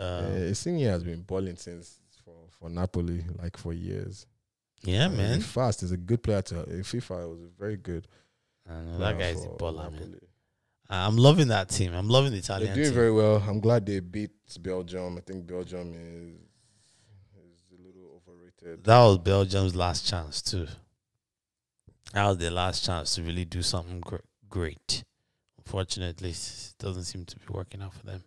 uh, 0.00 0.22
yeah, 0.28 0.36
Insigne 0.46 0.80
has 0.86 1.04
been 1.04 1.22
balling 1.22 1.56
since 1.56 2.00
for 2.24 2.34
for 2.58 2.68
Napoli 2.68 3.24
like 3.40 3.56
for 3.56 3.72
years. 3.72 4.26
yeah, 4.82 5.04
Uh, 5.06 5.10
man. 5.10 5.34
he's 5.36 5.46
fast. 5.46 5.82
He's 5.82 5.92
a 5.92 5.96
good 5.96 6.22
player 6.24 6.42
to 6.42 6.64
in 6.64 6.80
FIFA. 6.82 7.22
It 7.24 7.28
was 7.28 7.38
very 7.56 7.76
good. 7.76 8.08
I 8.68 8.80
know, 8.82 8.98
that 8.98 9.16
player 9.16 9.32
guy's 9.34 9.44
a 9.44 9.48
for 9.48 9.56
baller, 9.56 9.90
man. 9.90 10.00
Napoli. 10.00 10.18
I'm 10.90 11.16
loving 11.16 11.48
that 11.48 11.68
team. 11.68 11.92
I'm 11.94 12.08
loving 12.08 12.32
the 12.32 12.38
Italian. 12.38 12.66
They're 12.68 12.74
doing 12.76 12.86
team. 12.86 12.94
very 12.94 13.12
well. 13.12 13.42
I'm 13.46 13.60
glad 13.60 13.84
they 13.84 14.00
beat 14.00 14.30
Belgium. 14.60 15.18
I 15.18 15.20
think 15.20 15.46
Belgium 15.46 15.92
is 15.94 16.40
is 17.44 17.78
a 17.78 17.82
little 17.86 18.22
overrated. 18.26 18.84
That 18.84 18.98
was 19.04 19.18
Belgium's 19.18 19.76
last 19.76 20.06
chance 20.08 20.40
too. 20.40 20.66
That 22.14 22.26
was 22.26 22.38
their 22.38 22.50
last 22.50 22.84
chance 22.86 23.14
to 23.16 23.22
really 23.22 23.44
do 23.44 23.60
something 23.60 24.00
gr- 24.00 24.16
great. 24.48 25.04
Unfortunately, 25.58 26.30
it 26.30 26.74
doesn't 26.78 27.04
seem 27.04 27.26
to 27.26 27.36
be 27.36 27.44
working 27.50 27.82
out 27.82 27.92
for 27.92 28.06
them. 28.06 28.24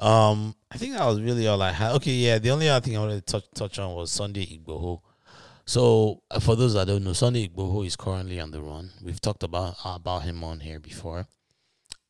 Um, 0.00 0.56
I 0.72 0.76
think 0.76 0.94
that 0.94 1.06
was 1.06 1.20
really 1.20 1.46
all 1.46 1.62
I 1.62 1.70
had. 1.70 1.92
Okay, 1.92 2.10
yeah. 2.10 2.38
The 2.38 2.50
only 2.50 2.68
other 2.68 2.84
thing 2.84 2.96
I 2.96 3.00
wanted 3.00 3.24
to 3.24 3.32
touch 3.32 3.44
touch 3.54 3.78
on 3.78 3.94
was 3.94 4.10
Sunday 4.10 4.44
Igboho. 4.44 5.00
So, 5.66 6.22
uh, 6.30 6.40
for 6.40 6.56
those 6.56 6.74
that 6.74 6.86
don't 6.86 7.04
know, 7.04 7.14
Sunday 7.14 7.48
Igboho 7.48 7.86
is 7.86 7.96
currently 7.96 8.38
on 8.38 8.50
the 8.50 8.60
run. 8.60 8.90
We've 9.02 9.20
talked 9.20 9.42
about 9.42 9.76
about 9.84 10.22
him 10.22 10.44
on 10.44 10.60
here 10.60 10.78
before. 10.78 11.26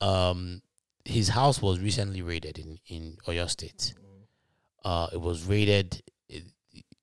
Um, 0.00 0.62
his 1.04 1.28
house 1.28 1.62
was 1.62 1.78
recently 1.78 2.22
raided 2.22 2.58
in 2.58 2.78
in 2.86 3.16
Oyo 3.28 3.48
State. 3.48 3.94
Uh, 4.84 5.08
it 5.12 5.20
was 5.20 5.44
raided. 5.44 6.02
It, 6.28 6.44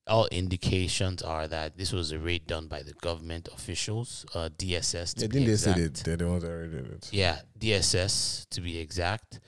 all 0.06 0.26
indications 0.30 1.22
are 1.22 1.48
that 1.48 1.78
this 1.78 1.92
was 1.92 2.12
a 2.12 2.18
raid 2.18 2.46
done 2.46 2.66
by 2.66 2.82
the 2.82 2.92
government 2.94 3.48
officials, 3.54 4.26
uh, 4.34 4.50
DSS. 4.56 5.14
To 5.14 5.20
Yeah, 5.22 5.28
didn't 5.28 5.46
they 5.46 5.56
say 5.56 5.72
they, 5.72 5.86
they're 5.88 6.16
the 6.16 6.28
ones 6.28 6.42
that 6.42 6.70
did 6.70 6.86
it? 6.92 7.08
Yeah, 7.12 7.38
DSS 7.58 8.48
to 8.50 8.60
be 8.60 8.78
exact. 8.78 9.40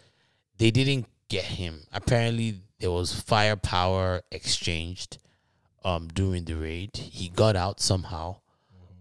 They 0.56 0.70
didn't 0.70 1.06
get 1.28 1.44
him. 1.44 1.82
Apparently, 1.92 2.60
there 2.78 2.92
was 2.92 3.12
firepower 3.12 4.22
exchanged 4.30 5.18
um, 5.84 6.08
during 6.14 6.44
the 6.44 6.54
raid. 6.54 6.96
He 6.96 7.28
got 7.28 7.56
out 7.56 7.80
somehow. 7.80 8.36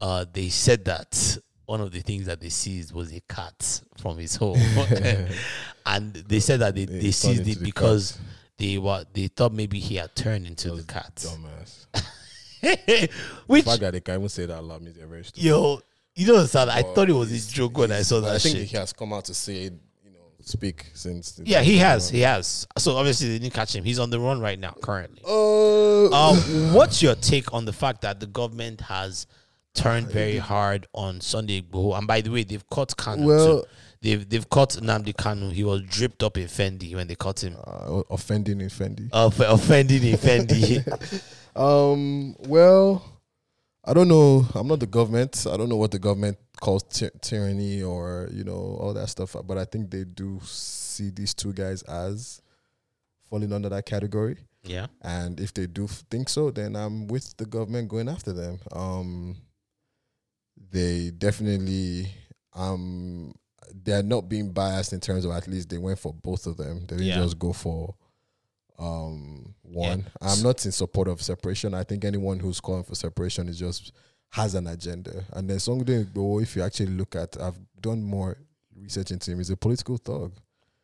Uh, 0.02 0.26
they 0.32 0.50
said 0.50 0.86
that 0.86 1.38
one 1.66 1.80
of 1.82 1.92
the 1.92 2.02
things 2.02 2.26
that 2.26 2.42
they 2.42 2.50
seized 2.50 2.94
was 2.94 3.14
a 3.14 3.22
cat 3.22 3.82
from 3.98 4.18
his 4.18 4.36
home, 4.36 4.58
and 5.86 6.14
they 6.14 6.40
said 6.42 6.60
that 6.60 6.76
they, 6.76 6.86
They 6.86 7.00
they 7.00 7.12
seized 7.12 7.48
it 7.48 7.60
the 7.60 7.66
because 7.66 8.12
cat. 8.14 8.22
they 8.58 8.78
were 8.78 9.06
they 9.14 9.28
thought 9.28 9.54
maybe 9.54 9.80
he 9.80 9.96
had 9.96 10.14
turned 10.16 10.46
into 10.46 10.72
the 10.76 10.84
cat. 10.84 11.16
Dumbass. 11.16 11.86
Which 13.48 13.66
The 13.66 13.70
fact 13.72 13.82
that 13.82 13.92
they 13.94 14.02
can 14.02 14.16
even 14.16 14.30
say 14.30 14.46
that 14.46 14.62
loud 14.64 14.82
means 14.82 14.98
they're 14.98 15.08
very 15.08 15.24
stupid. 15.24 15.44
yo, 15.46 15.82
you 16.16 16.28
know, 16.28 16.46
Sad, 16.46 16.70
I 16.70 16.82
thought 16.82 17.10
it 17.10 17.14
was 17.14 17.32
a 17.32 17.52
joke 17.54 17.78
when 17.78 17.92
I 17.92 18.02
saw 18.04 18.20
that 18.22 18.36
I 18.36 18.40
think 18.40 18.58
shit. 18.58 18.68
he 18.68 18.78
has 18.78 18.94
come 18.94 19.12
out 19.14 19.26
to 19.26 19.34
say, 19.34 19.72
speak 20.44 20.88
since. 20.94 21.40
Yeah, 21.44 21.62
he 21.62 21.78
has. 21.78 22.10
He 22.10 22.22
has. 22.22 22.68
So 22.78 22.96
obviously 22.98 23.30
they 23.30 23.40
didn't 23.40 23.54
catch 23.54 23.76
him. 23.76 23.84
He's 23.84 24.00
on 24.00 24.10
the 24.10 24.20
run 24.20 24.40
right 24.40 24.60
now, 24.60 24.76
currently. 24.82 25.22
Uh, 25.28 26.06
Um, 26.12 26.38
what's 26.74 27.02
your 27.02 27.16
take 27.16 27.54
on 27.54 27.66
the 27.66 27.74
fact 27.74 28.02
that 28.02 28.20
the 28.20 28.28
government 28.28 28.82
has 28.82 29.26
turned 29.74 30.08
very 30.08 30.38
hard 30.38 30.88
on 30.94 31.22
Sunday 31.22 31.62
Igboho? 31.62 31.98
And 31.98 32.08
by 32.08 32.22
the 32.22 32.30
way, 32.30 32.44
they've 32.44 32.68
caught 32.70 32.96
Kanu 32.98 33.26
Well- 33.26 33.62
too. 33.62 33.68
They've 34.02 34.28
they've 34.28 34.50
caught 34.50 34.72
Nnamdi 34.72 35.14
Kanu. 35.16 35.54
He 35.54 35.64
was 35.64 35.82
dripped 35.84 36.24
up 36.24 36.38
in 36.38 36.48
Fendi 36.48 36.94
when 36.94 37.08
they 37.08 37.16
caught 37.16 37.42
him. 37.42 37.56
uh, 37.66 38.02
offending 38.10 38.60
in 38.60 38.68
Fendi. 38.68 39.08
Of 39.14 39.40
offending 39.40 40.04
in 40.04 40.18
Fendi. 40.18 40.84
Um. 41.56 42.36
Well, 42.48 43.02
I 43.86 43.94
don't 43.94 44.08
know. 44.08 44.46
I'm 44.56 44.68
not 44.68 44.80
the 44.80 44.88
government. 44.88 45.46
I 45.50 45.58
don't 45.58 45.68
know 45.70 45.76
what 45.78 45.92
the 45.92 46.00
government 46.00 46.38
calls 46.62 46.84
ty- 46.84 47.12
tyranny 47.22 47.84
or 47.84 48.30
you 48.32 48.44
know 48.46 48.78
all 48.80 48.94
that 48.94 49.10
stuff. 49.10 49.36
But 49.46 49.58
I 49.58 49.66
think 49.66 49.92
they 49.92 50.06
do 50.06 50.40
see 50.44 51.10
these 51.10 51.34
two 51.34 51.52
guys 51.54 51.82
as 51.84 52.42
falling 53.30 53.52
under 53.52 53.70
that 53.70 53.86
category. 53.86 54.38
yeah. 54.64 54.88
And 55.02 55.40
if 55.40 55.54
they 55.54 55.68
do 55.68 55.86
f- 55.86 56.04
think 56.10 56.30
so, 56.30 56.50
then 56.52 56.76
I'm 56.78 57.08
with 57.08 57.36
the 57.38 57.46
government 57.46 57.90
going 57.90 58.08
after 58.08 58.32
them. 58.32 58.60
Um, 58.72 59.36
they 60.72 61.12
definitely 61.12 62.08
um 62.54 63.34
they're 63.84 64.04
not 64.04 64.30
being 64.30 64.52
biased 64.54 64.94
in 64.94 65.00
terms 65.00 65.26
of 65.26 65.32
at 65.32 65.48
least 65.48 65.70
they 65.70 65.78
went 65.78 66.00
for 66.00 66.14
both 66.14 66.46
of 66.48 66.58
them. 66.58 66.82
They 66.88 66.96
didn't 66.98 67.08
Yeah. 67.08 67.22
just 67.24 67.40
go 67.40 67.52
for 67.54 67.96
um 68.84 69.54
one. 69.62 70.06
I'm 70.22 70.44
not 70.44 70.64
in 70.66 70.72
support 70.72 71.08
of 71.08 71.22
separation. 71.22 71.74
I 71.74 71.84
think 71.84 72.06
anyone 72.06 72.40
who's 72.40 72.60
calling 72.60 72.84
for 72.84 72.96
separation 72.96 73.48
is 73.48 73.58
just 73.60 73.92
has 74.30 74.56
an 74.56 74.68
agenda. 74.68 75.24
And 75.34 75.50
then 75.50 75.60
Sunday 75.60 76.04
Igboho, 76.04 76.42
if 76.42 76.56
you 76.56 76.62
actually 76.64 76.88
look 76.88 77.16
at 77.16 77.40
I've 77.42 77.58
done 77.82 78.04
more 78.04 78.38
research 78.80 79.12
into 79.12 79.32
him, 79.32 79.38
he's 79.40 79.50
a 79.50 79.58
political 79.58 79.98
thug. 79.98 80.34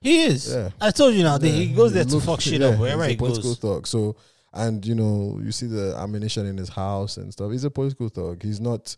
He 0.01 0.23
is. 0.23 0.51
Yeah. 0.53 0.69
I 0.79 0.91
told 0.91 1.13
you 1.13 1.23
now. 1.23 1.37
that 1.37 1.47
he 1.47 1.67
goes 1.73 1.93
there 1.93 2.05
to 2.05 2.15
Look- 2.15 2.23
fuck 2.23 2.41
shit 2.41 2.61
yeah, 2.61 2.67
up 2.67 2.79
wherever 2.79 3.03
he's 3.03 3.09
a 3.09 3.11
he 3.11 3.17
political 3.17 3.49
goes. 3.51 3.59
thug. 3.59 3.87
So, 3.87 4.15
and 4.53 4.85
you 4.85 4.95
know, 4.95 5.39
you 5.43 5.51
see 5.51 5.67
the 5.67 5.95
ammunition 5.97 6.45
in 6.45 6.57
his 6.57 6.69
house 6.69 7.17
and 7.17 7.31
stuff. 7.33 7.51
He's 7.51 7.65
a 7.65 7.69
political 7.71 8.07
thug. 8.09 8.41
He's 8.41 8.59
not. 8.61 8.95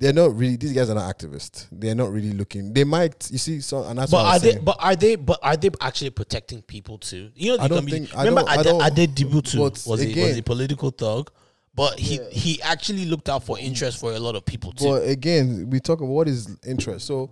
They're 0.00 0.12
not 0.12 0.36
really. 0.36 0.56
These 0.56 0.72
guys 0.74 0.90
are 0.90 0.94
not 0.94 1.12
activists. 1.18 1.66
They're 1.72 1.94
not 1.94 2.12
really 2.12 2.32
looking. 2.32 2.72
They 2.72 2.84
might. 2.84 3.28
You 3.32 3.38
see, 3.38 3.60
so 3.60 3.82
and 3.82 3.98
that's 3.98 4.12
But 4.12 4.24
are 4.26 4.38
they? 4.38 4.52
saying. 4.52 4.64
But 4.64 4.76
are 4.78 4.94
they? 4.94 5.16
But 5.16 5.40
are 5.42 5.56
they 5.56 5.70
actually 5.80 6.10
protecting 6.10 6.62
people 6.62 6.98
too? 6.98 7.30
You 7.34 7.50
know, 7.50 7.56
the 7.56 7.62
I 7.64 7.68
don't 7.68 7.90
think- 7.90 8.14
I 8.16 8.24
remember 8.24 8.42
don't- 8.42 8.50
I 8.50 8.60
Ade, 8.60 8.64
don't- 8.64 8.98
Ade 8.98 9.14
Dibutu 9.16 9.56
but 9.58 9.72
was 9.90 10.00
a, 10.04 10.22
was 10.22 10.38
a 10.38 10.42
political 10.42 10.90
thug, 10.90 11.32
but 11.74 11.98
he 11.98 12.20
he 12.30 12.62
actually 12.62 13.06
looked 13.06 13.28
out 13.28 13.42
for 13.42 13.58
interest 13.58 13.98
for 13.98 14.12
a 14.12 14.20
lot 14.20 14.36
of 14.36 14.44
people 14.44 14.72
too. 14.72 14.84
But 14.84 15.08
again, 15.08 15.68
we 15.68 15.80
talk 15.80 15.98
about 15.98 16.10
what 16.10 16.28
is 16.28 16.48
interest. 16.64 17.06
So 17.08 17.30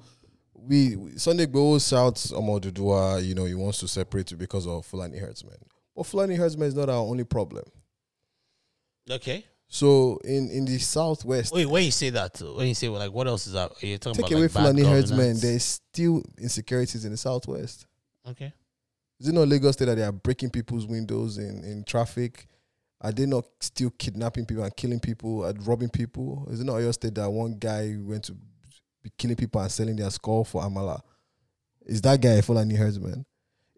we 0.53 0.97
Sunday 1.19 1.47
Igboho 1.47 1.79
shouts 1.89 2.33
Omoduduwa, 2.33 3.25
you 3.25 3.37
know, 3.37 3.45
he 3.45 3.55
wants 3.55 3.79
to 3.79 3.87
separate 3.87 4.33
you 4.33 4.37
because 4.37 4.67
of 4.67 4.85
Fulani 4.85 5.19
herdsmen. 5.19 5.55
But 5.95 6.05
Fulani 6.07 6.35
herdsmen 6.35 6.67
is 6.67 6.75
not 6.75 6.89
our 6.91 6.97
only 6.99 7.23
problem. 7.23 7.65
okay. 9.09 9.45
So 9.69 10.19
in 10.25 10.49
in 10.51 10.65
the 10.65 10.79
southwest, 10.79 11.53
Wait, 11.53 11.67
when 11.67 11.85
you 11.85 11.91
say 11.91 12.11
that, 12.11 12.41
when 12.41 12.69
you 12.69 12.75
say 12.75 12.89
like, 12.89 13.13
what 13.13 13.27
else 13.27 13.47
is 13.47 13.55
that? 13.55 13.73
Are 13.83 13.87
you 13.87 13.99
talking 13.99 14.23
take 14.23 14.31
about 14.31 14.37
away 14.39 14.43
like, 14.43 14.53
Fulani 14.53 14.83
herdsmen, 14.85 15.39
there's 15.41 15.65
still 15.65 16.23
insecurities 16.39 17.05
in 17.05 17.11
the 17.11 17.17
southwest. 17.17 17.87
Okay. 18.29 18.53
Is 19.19 19.29
it 19.29 19.33
not 19.33 19.49
Lagos 19.49 19.75
State 19.75 19.87
that 19.87 19.97
they 19.97 20.03
are 20.05 20.13
breaking 20.13 20.51
people's 20.51 20.87
windows 20.87 21.39
in, 21.39 21.65
in 21.65 21.85
traffic? 21.85 22.47
Are 23.01 23.13
they 23.13 23.27
not 23.27 23.45
still 23.61 23.91
kidnapping 23.91 24.47
people 24.47 24.65
and 24.65 24.77
killing 24.77 25.01
people 25.01 25.45
and 25.45 25.67
robbing 25.67 25.89
people? 25.91 26.47
Is 26.51 26.61
it 26.61 26.65
not 26.65 26.79
your 26.79 26.93
state 26.93 27.15
that 27.17 27.31
one 27.31 27.57
guy 27.59 27.97
went 27.99 28.25
to 28.25 28.33
be 29.03 29.11
killing 29.19 29.37
people 29.37 29.61
and 29.61 29.71
selling 29.71 29.97
their 29.97 30.11
skull 30.11 30.45
for 30.45 30.63
Amala? 30.63 31.01
Is 31.85 32.01
that 32.03 32.21
guy 32.21 32.33
a 32.35 32.43
Fulani 32.43 32.75
herdsman? 32.75 33.25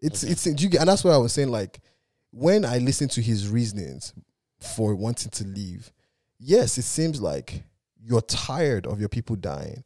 It's 0.01 0.23
it's 0.23 0.45
you 0.45 0.69
get- 0.69 0.81
and 0.81 0.89
that's 0.89 1.03
why 1.03 1.11
I 1.11 1.17
was 1.17 1.33
saying 1.33 1.49
like 1.49 1.79
when 2.31 2.63
I 2.63 2.77
listen 2.77 3.07
to 3.09 3.21
his 3.21 3.49
reasonings 3.49 4.13
for 4.59 4.95
wanting 4.95 5.31
to 5.31 5.43
leave, 5.45 5.91
yes, 6.39 6.77
it 6.77 6.83
seems 6.83 7.21
like 7.21 7.63
you're 8.01 8.21
tired 8.21 8.85
of 8.87 8.99
your 8.99 9.09
people 9.09 9.35
dying. 9.35 9.83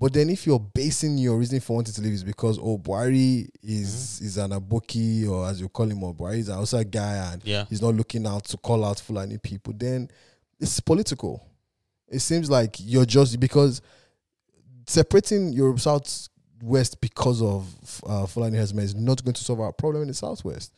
But 0.00 0.14
then 0.14 0.30
if 0.30 0.46
you're 0.46 0.58
basing 0.58 1.18
your 1.18 1.36
reason 1.38 1.60
for 1.60 1.76
wanting 1.76 1.92
to 1.94 2.00
leave 2.00 2.14
is 2.14 2.24
because 2.24 2.58
oh 2.58 2.78
Buhari 2.78 3.48
is 3.62 4.20
is 4.22 4.36
an 4.38 4.50
aboki 4.50 5.28
or 5.28 5.46
as 5.48 5.60
you 5.60 5.68
call 5.68 5.86
him 5.90 6.02
or 6.02 6.14
Buhari 6.14 6.38
is 6.38 6.48
an 6.48 6.58
outside 6.58 6.90
guy 6.90 7.32
and 7.32 7.44
Yeah. 7.44 7.66
he's 7.68 7.82
not 7.82 7.94
looking 7.94 8.26
out 8.26 8.44
to 8.46 8.56
call 8.56 8.84
out 8.84 8.98
Fulani 8.98 9.36
people, 9.38 9.74
then 9.76 10.08
it's 10.58 10.80
political. 10.80 11.46
It 12.08 12.20
seems 12.20 12.48
like 12.50 12.76
you're 12.80 13.04
just 13.04 13.38
because 13.38 13.80
separating 14.86 15.52
your 15.52 15.76
southwest 15.78 17.00
because 17.00 17.42
of 17.42 17.66
uh, 18.06 18.26
Fulani 18.26 18.58
herdsmen 18.58 18.84
is 18.84 18.94
not 18.94 19.22
going 19.24 19.34
to 19.34 19.44
solve 19.44 19.60
our 19.60 19.72
problem 19.72 20.02
in 20.02 20.08
the 20.08 20.14
southwest. 20.14 20.72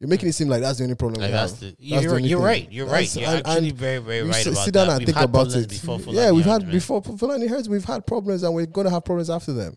You're 0.00 0.08
making 0.08 0.28
it 0.28 0.32
seem 0.32 0.48
like 0.48 0.60
that's 0.60 0.78
the 0.78 0.84
only 0.84 0.94
problem 0.94 1.20
Like 1.20 1.30
we 1.30 1.32
that's 1.32 1.50
have. 1.52 1.60
the, 1.60 1.66
That's 1.90 2.02
you're, 2.04 2.20
the 2.20 2.22
you're 2.22 2.40
right. 2.40 2.70
You're 2.70 2.86
That's- 2.86 3.16
right. 3.16 3.20
You're 3.22 3.30
and- 3.36 3.46
actually 3.48 3.68
and 3.70 3.78
very, 3.78 3.98
very 3.98 4.22
right 4.22 4.34
sit, 4.36 4.52
about 4.52 4.64
sit 4.64 4.74
down 4.74 4.86
that. 4.86 4.92
and 4.92 4.98
We've 5.00 5.06
think 5.06 5.16
had 5.18 5.24
about 5.28 5.54
it. 5.54 5.68
Before 5.68 5.98
for 5.98 6.10
yeah, 6.14 6.30
we've 6.30 6.44
had 6.44 6.70
before 6.70 7.02
Fulani 7.02 7.46
herds. 7.48 7.68
We've 7.68 7.84
had 7.84 8.06
problems, 8.06 8.44
and 8.44 8.54
we're 8.54 8.66
gonna 8.66 8.90
have 8.90 9.04
problems 9.04 9.28
after 9.28 9.52
them. 9.52 9.74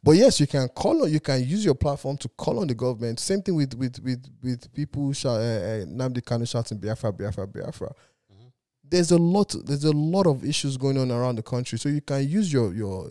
But 0.00 0.12
yes, 0.12 0.38
you 0.38 0.46
can 0.46 0.68
call 0.68 1.02
on, 1.02 1.10
you 1.10 1.18
can 1.18 1.42
use 1.44 1.64
your 1.64 1.74
platform 1.74 2.16
to 2.18 2.28
call 2.28 2.60
on 2.60 2.66
the 2.68 2.74
government. 2.74 3.18
Same 3.18 3.42
thing 3.42 3.56
with 3.56 3.74
with 3.74 3.98
with 4.00 4.24
with 4.42 4.72
people 4.74 5.12
shout, 5.12 5.40
uh, 5.40 5.42
uh, 5.42 5.84
Nnamdi 5.86 6.22
Kanu 6.22 6.46
shouting 6.48 6.78
Biafra, 6.78 7.12
Biafra, 7.12 7.46
Biafra. 7.48 7.88
Mm-hmm. 8.32 8.46
There's 8.88 9.10
a 9.10 9.18
lot. 9.18 9.56
There's 9.64 9.84
a 9.84 9.92
lot 9.92 10.26
of 10.28 10.44
issues 10.44 10.76
going 10.76 10.98
on 10.98 11.10
around 11.10 11.36
the 11.36 11.42
country, 11.42 11.78
so 11.78 11.88
you 11.88 12.00
can 12.00 12.28
use 12.28 12.52
your 12.52 12.72
your. 12.74 13.10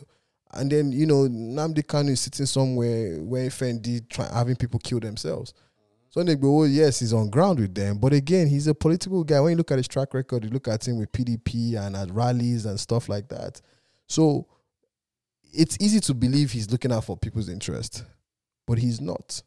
And 0.52 0.72
then 0.72 0.91
you 0.94 1.07
know 1.07 1.27
Nnamdi 1.27 1.84
Kanu 1.84 2.11
is 2.11 2.22
sitting 2.22 2.45
somewhere 2.45 3.18
where 3.23 3.49
Fendi 3.49 4.07
try, 4.07 4.30
having 4.31 4.56
people 4.56 4.80
kill 4.80 4.99
themselves. 5.02 5.53
Sunday 6.14 6.35
Igboho, 6.35 6.72
yes, 6.72 6.99
he's 6.99 7.11
on 7.14 7.30
ground 7.31 7.60
with 7.60 7.73
them, 7.73 7.98
but 7.98 8.14
again, 8.14 8.48
he's 8.48 8.68
a 8.68 8.76
political 8.76 9.23
guy. 9.23 9.40
When 9.40 9.52
you 9.52 9.57
look 9.57 9.72
at 9.72 9.80
his 9.80 9.88
track 9.88 10.14
record, 10.14 10.44
you 10.44 10.52
look 10.52 10.68
at 10.68 10.88
him 10.88 10.99
with 10.99 11.11
PDP 11.11 11.76
and 11.76 11.95
at 11.95 12.11
rallies 12.11 12.65
and 12.68 12.80
stuff 12.80 13.10
like 13.10 13.30
that. 13.30 13.60
So 14.07 14.45
it's 15.52 15.76
easy 15.81 15.99
to 16.02 16.14
believe 16.14 16.52
he's 16.52 16.69
looking 16.69 16.91
out 16.91 17.06
for 17.06 17.18
people's 17.18 17.49
interest, 17.49 18.03
but 18.68 18.77
he's 18.77 19.02
not. 19.02 19.41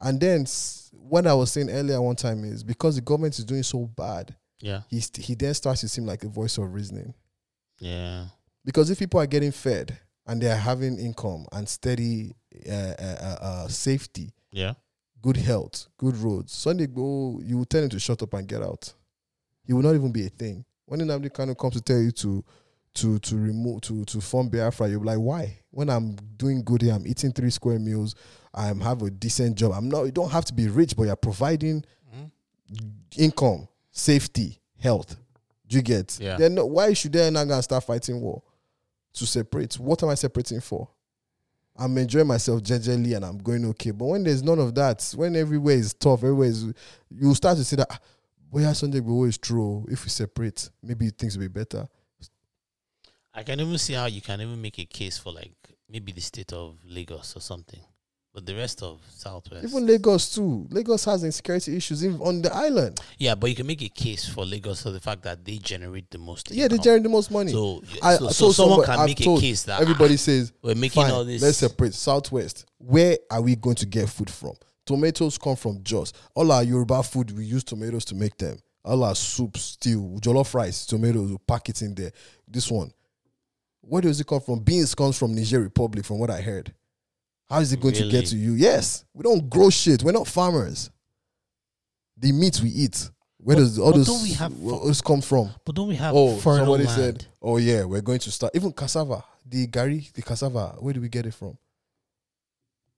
And 0.00 0.18
then 0.18 0.46
what 0.92 1.26
I 1.26 1.34
was 1.34 1.52
saying 1.52 1.68
earlier 1.68 2.00
one 2.00 2.16
time 2.16 2.44
is 2.44 2.64
because 2.64 2.94
the 2.94 3.02
government 3.02 3.38
is 3.38 3.44
doing 3.44 3.62
so 3.62 3.86
bad, 3.88 4.34
Yeah. 4.60 4.82
he 4.88 5.00
st- 5.00 5.26
he 5.26 5.34
then 5.34 5.52
starts 5.52 5.82
to 5.82 5.88
seem 5.88 6.06
like 6.06 6.24
a 6.24 6.28
voice 6.28 6.56
of 6.56 6.72
reasoning. 6.72 7.12
Yeah. 7.78 8.28
Because 8.64 8.88
if 8.88 8.98
people 9.00 9.20
are 9.20 9.26
getting 9.26 9.50
fed 9.52 9.98
and 10.26 10.40
they 10.40 10.50
are 10.50 10.56
having 10.56 10.98
income 10.98 11.46
and 11.52 11.68
steady 11.68 12.32
uh, 12.66 12.72
uh, 12.72 13.16
uh, 13.20 13.36
uh, 13.40 13.68
safety, 13.68 14.32
Yeah. 14.50 14.72
Good 15.22 15.36
health, 15.36 15.88
good 15.96 16.16
roads. 16.16 16.52
Sunday 16.52 16.86
go, 16.86 17.40
you 17.42 17.58
will 17.58 17.64
tell 17.64 17.82
him 17.82 17.88
to 17.90 17.98
shut 17.98 18.22
up 18.22 18.34
and 18.34 18.46
get 18.46 18.62
out. 18.62 18.92
He 19.64 19.72
will 19.72 19.82
not 19.82 19.94
even 19.94 20.12
be 20.12 20.26
a 20.26 20.30
thing. 20.30 20.64
When 20.86 21.00
Nnamdi 21.00 21.30
Kanu 21.30 21.56
comes 21.56 21.74
to 21.74 21.80
tell 21.80 22.00
you 22.00 22.10
to 22.12 22.44
to 22.94 23.18
to 23.18 23.36
remove 23.36 23.82
to 23.82 24.04
to 24.06 24.20
form 24.20 24.48
Biafra, 24.48 24.88
you'll 24.88 25.00
be 25.00 25.06
like, 25.06 25.18
why? 25.18 25.58
When 25.70 25.90
I'm 25.90 26.16
doing 26.36 26.62
good 26.62 26.82
here, 26.82 26.94
I'm 26.94 27.06
eating 27.06 27.32
three 27.32 27.50
square 27.50 27.78
meals, 27.78 28.14
I'm 28.54 28.80
have 28.80 29.02
a 29.02 29.10
decent 29.10 29.56
job. 29.56 29.72
I'm 29.72 29.88
not 29.88 30.04
you 30.04 30.12
don't 30.12 30.32
have 30.32 30.46
to 30.46 30.54
be 30.54 30.68
rich, 30.68 30.96
but 30.96 31.04
you're 31.04 31.16
providing 31.16 31.84
mm-hmm. 32.14 32.88
income, 33.16 33.68
safety, 33.90 34.60
health. 34.80 35.16
Do 35.66 35.76
you 35.76 35.82
get? 35.82 36.18
Yeah. 36.18 36.38
Then 36.38 36.56
why 36.56 36.94
should 36.94 37.12
they 37.12 37.30
not 37.30 37.46
gonna 37.46 37.62
start 37.62 37.84
fighting 37.84 38.20
war? 38.20 38.42
To 39.14 39.26
separate. 39.26 39.74
What 39.74 40.02
am 40.02 40.08
I 40.10 40.14
separating 40.14 40.60
for? 40.60 40.88
I'm 41.78 41.96
enjoying 41.96 42.26
myself 42.26 42.62
gingerly 42.62 43.14
and 43.14 43.24
I'm 43.24 43.38
going 43.38 43.64
okay. 43.66 43.92
But 43.92 44.06
when 44.06 44.24
there's 44.24 44.42
none 44.42 44.58
of 44.58 44.74
that, 44.74 45.12
when 45.16 45.36
everywhere 45.36 45.76
is 45.76 45.94
tough, 45.94 46.24
everywhere 46.24 46.48
is, 46.48 46.64
you 47.10 47.34
start 47.34 47.56
to 47.58 47.64
see 47.64 47.76
that, 47.76 47.86
ah, 47.88 47.98
boy, 48.50 48.64
Sunday 48.72 49.00
Igboho 49.00 49.28
is 49.28 49.38
true. 49.38 49.86
If 49.88 50.04
we 50.04 50.10
separate, 50.10 50.68
maybe 50.82 51.10
things 51.10 51.38
will 51.38 51.44
be 51.44 51.48
better. 51.48 51.86
I 53.32 53.44
can 53.44 53.60
even 53.60 53.78
see 53.78 53.92
how 53.92 54.06
you 54.06 54.20
can 54.20 54.40
even 54.40 54.60
make 54.60 54.80
a 54.80 54.84
case 54.84 55.16
for 55.18 55.32
like 55.32 55.52
maybe 55.88 56.10
the 56.10 56.20
state 56.20 56.52
of 56.52 56.78
Lagos 56.84 57.36
or 57.36 57.40
something. 57.40 57.80
But 58.34 58.46
the 58.46 58.54
rest 58.54 58.82
of 58.82 59.00
Southwest. 59.08 59.64
Even 59.64 59.86
Lagos 59.86 60.34
too. 60.34 60.66
Lagos 60.70 61.04
has 61.06 61.24
insecurity 61.24 61.76
issues 61.76 62.04
even 62.04 62.20
on 62.20 62.42
the 62.42 62.54
island. 62.54 63.00
yeah, 63.18 63.34
but 63.34 63.50
you 63.50 63.56
can 63.56 63.66
make 63.66 63.82
a 63.82 63.88
case 63.88 64.28
for 64.28 64.44
Lagos 64.44 64.82
for 64.82 64.90
the 64.90 65.00
fact 65.00 65.22
that 65.22 65.44
they 65.44 65.56
generate 65.58 66.10
the 66.10 66.18
most. 66.18 66.50
Yeah, 66.50 66.68
they 66.68 66.74
income. 66.74 66.84
generate 66.84 67.02
the 67.04 67.08
most 67.08 67.30
money. 67.30 67.52
So, 67.52 67.82
I, 68.02 68.16
so, 68.16 68.28
I 68.28 68.30
so 68.30 68.44
told 68.44 68.54
someone 68.54 68.84
somebody- 68.84 68.86
can 68.92 69.00
I've 69.00 69.06
make 69.06 69.20
a 69.20 69.24
told 69.24 69.40
case 69.40 69.62
that 69.64 69.80
everybody 69.80 70.14
ah, 70.14 70.18
says 70.18 70.52
we're 70.62 70.74
making 70.74 71.02
fine, 71.02 71.12
all 71.12 71.24
this. 71.24 71.42
Let's 71.42 71.58
separate 71.58 71.94
Southwest. 71.94 72.66
Where 72.78 73.18
are 73.30 73.40
we 73.42 73.56
going 73.56 73.76
to 73.76 73.86
get 73.86 74.08
food 74.08 74.30
from? 74.30 74.52
Tomatoes 74.86 75.36
come 75.36 75.56
from 75.56 75.82
Jos. 75.82 76.12
All 76.34 76.50
our 76.52 76.62
Yoruba 76.62 77.02
food, 77.02 77.30
we 77.36 77.44
use 77.44 77.64
tomatoes 77.64 78.04
to 78.06 78.14
make 78.14 78.38
them. 78.38 78.58
All 78.84 79.04
our 79.04 79.14
soup, 79.14 79.58
stew, 79.58 80.16
jollof 80.20 80.54
rice, 80.54 80.86
tomatoes, 80.86 81.30
we 81.30 81.36
pack 81.46 81.68
it 81.68 81.82
in 81.82 81.94
there. 81.94 82.10
This 82.46 82.70
one, 82.70 82.90
where 83.82 84.00
does 84.00 84.18
it 84.20 84.26
come 84.26 84.40
from? 84.40 84.60
Beans 84.60 84.94
comes 84.94 85.18
from 85.18 85.34
Niger 85.34 85.60
Republic, 85.60 86.04
from 86.06 86.18
what 86.18 86.30
I 86.30 86.40
heard. 86.40 86.72
How 87.48 87.60
is 87.60 87.72
it 87.72 87.80
going 87.80 87.94
to 87.94 88.08
get 88.08 88.26
to 88.26 88.36
you? 88.36 88.52
Yes, 88.52 89.04
we 89.14 89.22
don't 89.22 89.48
grow 89.48 89.70
shit. 89.70 90.02
We're 90.02 90.12
not 90.12 90.26
farmers. 90.26 90.90
The 92.16 92.32
meat 92.32 92.60
we 92.62 92.68
eat, 92.70 93.10
where 93.38 93.56
But- 93.56 93.60
does 93.62 93.78
all 93.78 93.92
those 93.92 94.34
have 94.34 94.52
where 94.60 94.90
it 94.90 95.02
come 95.04 95.20
from? 95.20 95.50
but 95.64 95.74
don't 95.74 95.88
we 95.88 95.96
have 95.96 96.14
Oh, 96.14 96.38
somebody 96.40 96.84
land? 96.84 96.96
said, 96.96 97.26
"Oh 97.40 97.56
yeah, 97.56 97.84
we're 97.84 98.00
going 98.02 98.18
to 98.20 98.30
start 98.30 98.54
even 98.56 98.72
cassava, 98.72 99.24
the 99.46 99.66
gari, 99.68 100.12
the 100.12 100.22
cassava. 100.22 100.76
Where 100.80 100.92
do 100.92 101.00
we 101.00 101.08
get 101.08 101.26
it 101.26 101.34
from? 101.34 101.56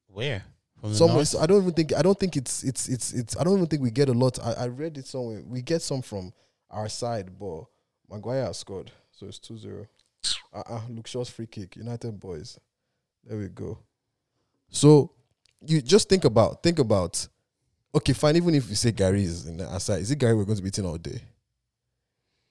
where 0.08 0.42
from 0.80 0.94
Somewhere. 0.94 1.24
I 1.38 1.46
don't 1.46 1.60
even 1.62 1.74
think. 1.74 1.92
I 1.94 2.02
don't 2.02 2.18
think 2.18 2.36
it's 2.36 2.64
it's 2.64 2.88
it's 2.88 3.12
it's. 3.12 3.36
I 3.36 3.44
don't 3.44 3.54
even 3.58 3.66
think 3.66 3.82
we 3.82 3.90
get 3.90 4.08
a 4.08 4.12
lot. 4.14 4.38
I, 4.42 4.52
I 4.54 4.66
read 4.68 4.96
it 4.98 5.06
somewhere. 5.06 5.42
We 5.46 5.60
get 5.62 5.82
some 5.82 6.00
from 6.02 6.32
our 6.70 6.88
side, 6.88 7.38
but 7.38 7.64
Maguire 8.10 8.46
has 8.46 8.58
scored, 8.58 8.90
so 9.12 9.26
it's 9.26 9.38
2-0. 9.38 9.86
Uh 10.52 10.62
uh 10.66 10.80
Luke 10.88 11.06
Shaw's 11.06 11.28
free 11.28 11.46
kick. 11.46 11.76
United 11.76 12.18
boys. 12.18 12.58
There 13.24 13.36
we 13.38 13.48
go. 13.48 13.78
So 14.70 15.12
you 15.66 15.80
just 15.82 16.08
think 16.08 16.24
about 16.24 16.62
think 16.62 16.78
about. 16.78 17.26
Okay, 17.94 18.12
fine. 18.12 18.36
Even 18.36 18.54
if 18.54 18.68
you 18.70 18.76
say 18.76 18.92
garri 18.92 19.22
is 19.22 19.46
in 19.46 19.56
the 19.56 19.68
outside, 19.68 20.00
is 20.00 20.10
it 20.10 20.18
garri 20.18 20.36
we're 20.36 20.44
going 20.44 20.56
to 20.56 20.62
be 20.62 20.68
eating 20.68 20.86
all 20.86 20.96
day? 20.96 21.20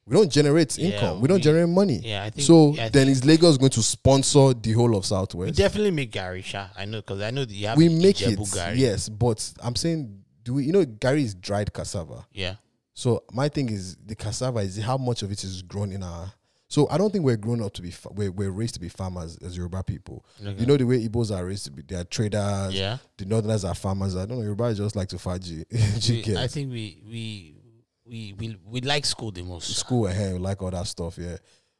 We 0.05 0.15
don't 0.15 0.31
generate 0.31 0.75
Yeah, 0.77 0.89
income. 0.89 1.21
We 1.21 1.27
don't 1.27 1.41
generate 1.41 1.69
money. 1.69 1.99
Yeah, 2.03 2.23
I 2.23 2.29
think. 2.31 2.45
So 2.45 2.73
yeah, 2.73 2.85
I 2.85 2.89
then 2.89 3.05
think 3.05 3.17
is 3.17 3.25
Lagos 3.25 3.57
going 3.57 3.69
to 3.71 3.81
sponsor 3.83 4.53
the 4.53 4.71
whole 4.73 4.95
of 4.97 5.05
Southwest? 5.05 5.45
we 5.51 5.51
definitely 5.51 5.91
make 5.91 6.11
garri 6.11 6.43
Sha. 6.43 6.67
I 6.75 6.85
know 6.85 6.97
because 6.99 7.21
I 7.21 7.29
know 7.31 7.45
you 7.47 7.67
have 7.67 7.77
We 7.77 7.89
make 7.89 8.17
Ijebu 8.17 8.31
it, 8.41 8.57
garri. 8.57 8.77
yes, 8.77 9.07
but 9.07 9.53
I'm 9.61 9.75
saying, 9.75 10.23
do 10.43 10.55
we? 10.55 10.65
You 10.65 10.73
know, 10.73 10.83
garri 10.83 11.21
is 11.23 11.35
dried 11.35 11.71
cassava. 11.73 12.25
Yeah. 12.33 12.55
So 12.95 13.23
my 13.31 13.47
thing 13.49 13.69
is 13.69 13.95
the 14.05 14.15
cassava 14.15 14.59
is 14.59 14.77
how 14.77 14.97
much 14.97 15.21
of 15.21 15.31
it 15.31 15.43
is 15.43 15.61
grown 15.61 15.91
in 15.93 16.03
our. 16.03 16.33
So 16.71 16.87
I 16.89 16.99
don't 16.99 17.11
think 17.11 17.25
we're 17.25 17.35
grown 17.35 17.63
up 17.63 17.73
to 17.73 17.81
be. 17.81 17.89
Fa- 17.91 18.09
we're, 18.13 18.31
we're 18.31 18.51
raised 18.51 18.75
to 18.75 18.79
be 18.79 18.89
farmers 18.89 19.37
as 19.43 19.57
Yoruba 19.57 19.83
people. 19.83 20.23
Okay. 20.39 20.59
You 20.59 20.65
know 20.67 20.77
the 20.77 20.85
way 20.85 21.05
Igbos 21.07 21.35
are 21.35 21.43
raised 21.43 21.65
to 21.65 21.71
be. 21.71 21.81
They 21.81 21.95
are 21.95 22.03
traders. 22.03 22.73
Yeah. 22.75 22.97
The 23.17 23.25
Northerners 23.25 23.65
are 23.65 23.73
farmers. 23.73 24.15
I 24.15 24.25
don't 24.27 24.37
know. 24.37 24.43
Yoruba 24.43 24.73
just 24.75 24.95
like 24.95 25.09
to 25.09 25.15
faji. 25.17 25.65
We- 26.29 26.37
I 26.37 26.47
think 26.47 26.71
we 26.71 27.01
we 27.09 27.55
we 28.05 28.33
we 28.37 28.57
we 28.65 28.81
like 28.81 29.05
school 29.05 29.31
the 29.31 29.41
most. 29.41 29.75
school 29.75 30.07
ahead, 30.07 30.33
we 30.33 30.39
like 30.39 30.61
all 30.61 30.71
that 30.71 30.85
stuff, 30.87 31.17
yeah. 31.17 31.37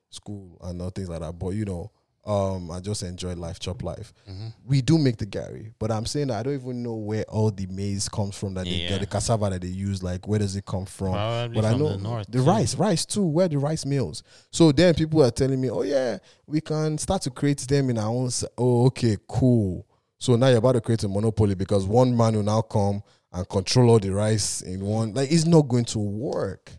School 0.09 0.57
and 0.61 0.81
all 0.81 0.89
things 0.89 1.07
like 1.09 1.19
that. 1.21 1.33
But 1.37 1.49
you 1.49 1.65
know, 1.65 1.91
um, 2.29 2.69
I 2.69 2.79
just 2.79 3.01
enjoy 3.03 3.33
life, 3.33 3.59
chop 3.59 3.81
life. 3.83 4.13
Mm-hmm. 4.29 4.47
We 4.67 4.81
do 4.81 4.97
make 4.97 5.17
the 5.17 5.25
garri, 5.25 5.73
but 5.79 5.89
I'm 5.91 6.05
saying 6.05 6.27
that 6.27 6.39
I 6.39 6.43
don't 6.43 6.53
even 6.53 6.83
know 6.83 6.93
where 6.93 7.23
all 7.23 7.49
the 7.51 7.65
maize 7.67 8.07
comes 8.07 8.37
from 8.37 8.53
that 8.53 8.65
they 8.65 8.71
Yeah. 8.71 8.89
get, 8.89 8.99
the 9.01 9.07
cassava 9.07 9.49
that 9.49 9.61
they 9.61 9.67
use, 9.67 10.03
like 10.03 10.27
where 10.27 10.37
does 10.39 10.55
it 10.55 10.65
come 10.65 10.85
from? 10.85 11.13
Probably 11.13 11.55
but 11.55 11.65
I 11.65 11.73
know 11.75 11.89
the 11.89 12.03
north, 12.03 12.27
the 12.29 12.41
rice, 12.41 12.75
rice 12.75 13.05
too, 13.05 13.25
where 13.25 13.47
the 13.47 13.57
rice 13.57 13.85
mills. 13.85 14.21
So 14.51 14.71
then 14.71 14.93
people 14.93 15.23
are 15.23 15.31
telling 15.31 15.59
me, 15.59 15.69
Oh 15.71 15.81
yeah, 15.81 16.19
we 16.45 16.61
can 16.61 16.97
start 16.99 17.23
to 17.23 17.31
create 17.31 17.59
them 17.61 17.89
in 17.89 17.97
our 17.97 18.09
own 18.09 18.27
s- 18.27 18.45
oh 18.57 18.85
okay, 18.87 19.17
cool. 19.27 19.87
So 20.19 20.35
now 20.35 20.49
you're 20.49 20.57
about 20.57 20.73
to 20.73 20.81
create 20.81 21.03
a 21.03 21.07
monopoly 21.07 21.55
because 21.55 21.85
one 21.87 22.15
man 22.15 22.35
will 22.35 22.43
now 22.43 22.61
come 22.61 23.01
and 23.31 23.47
control 23.49 23.89
all 23.91 23.99
the 23.99 24.09
rice 24.11 24.61
in 24.61 24.81
one. 24.85 25.13
Like 25.13 25.31
it's 25.31 25.45
not 25.45 25.67
going 25.67 25.85
to 25.85 25.99
work. 25.99 26.71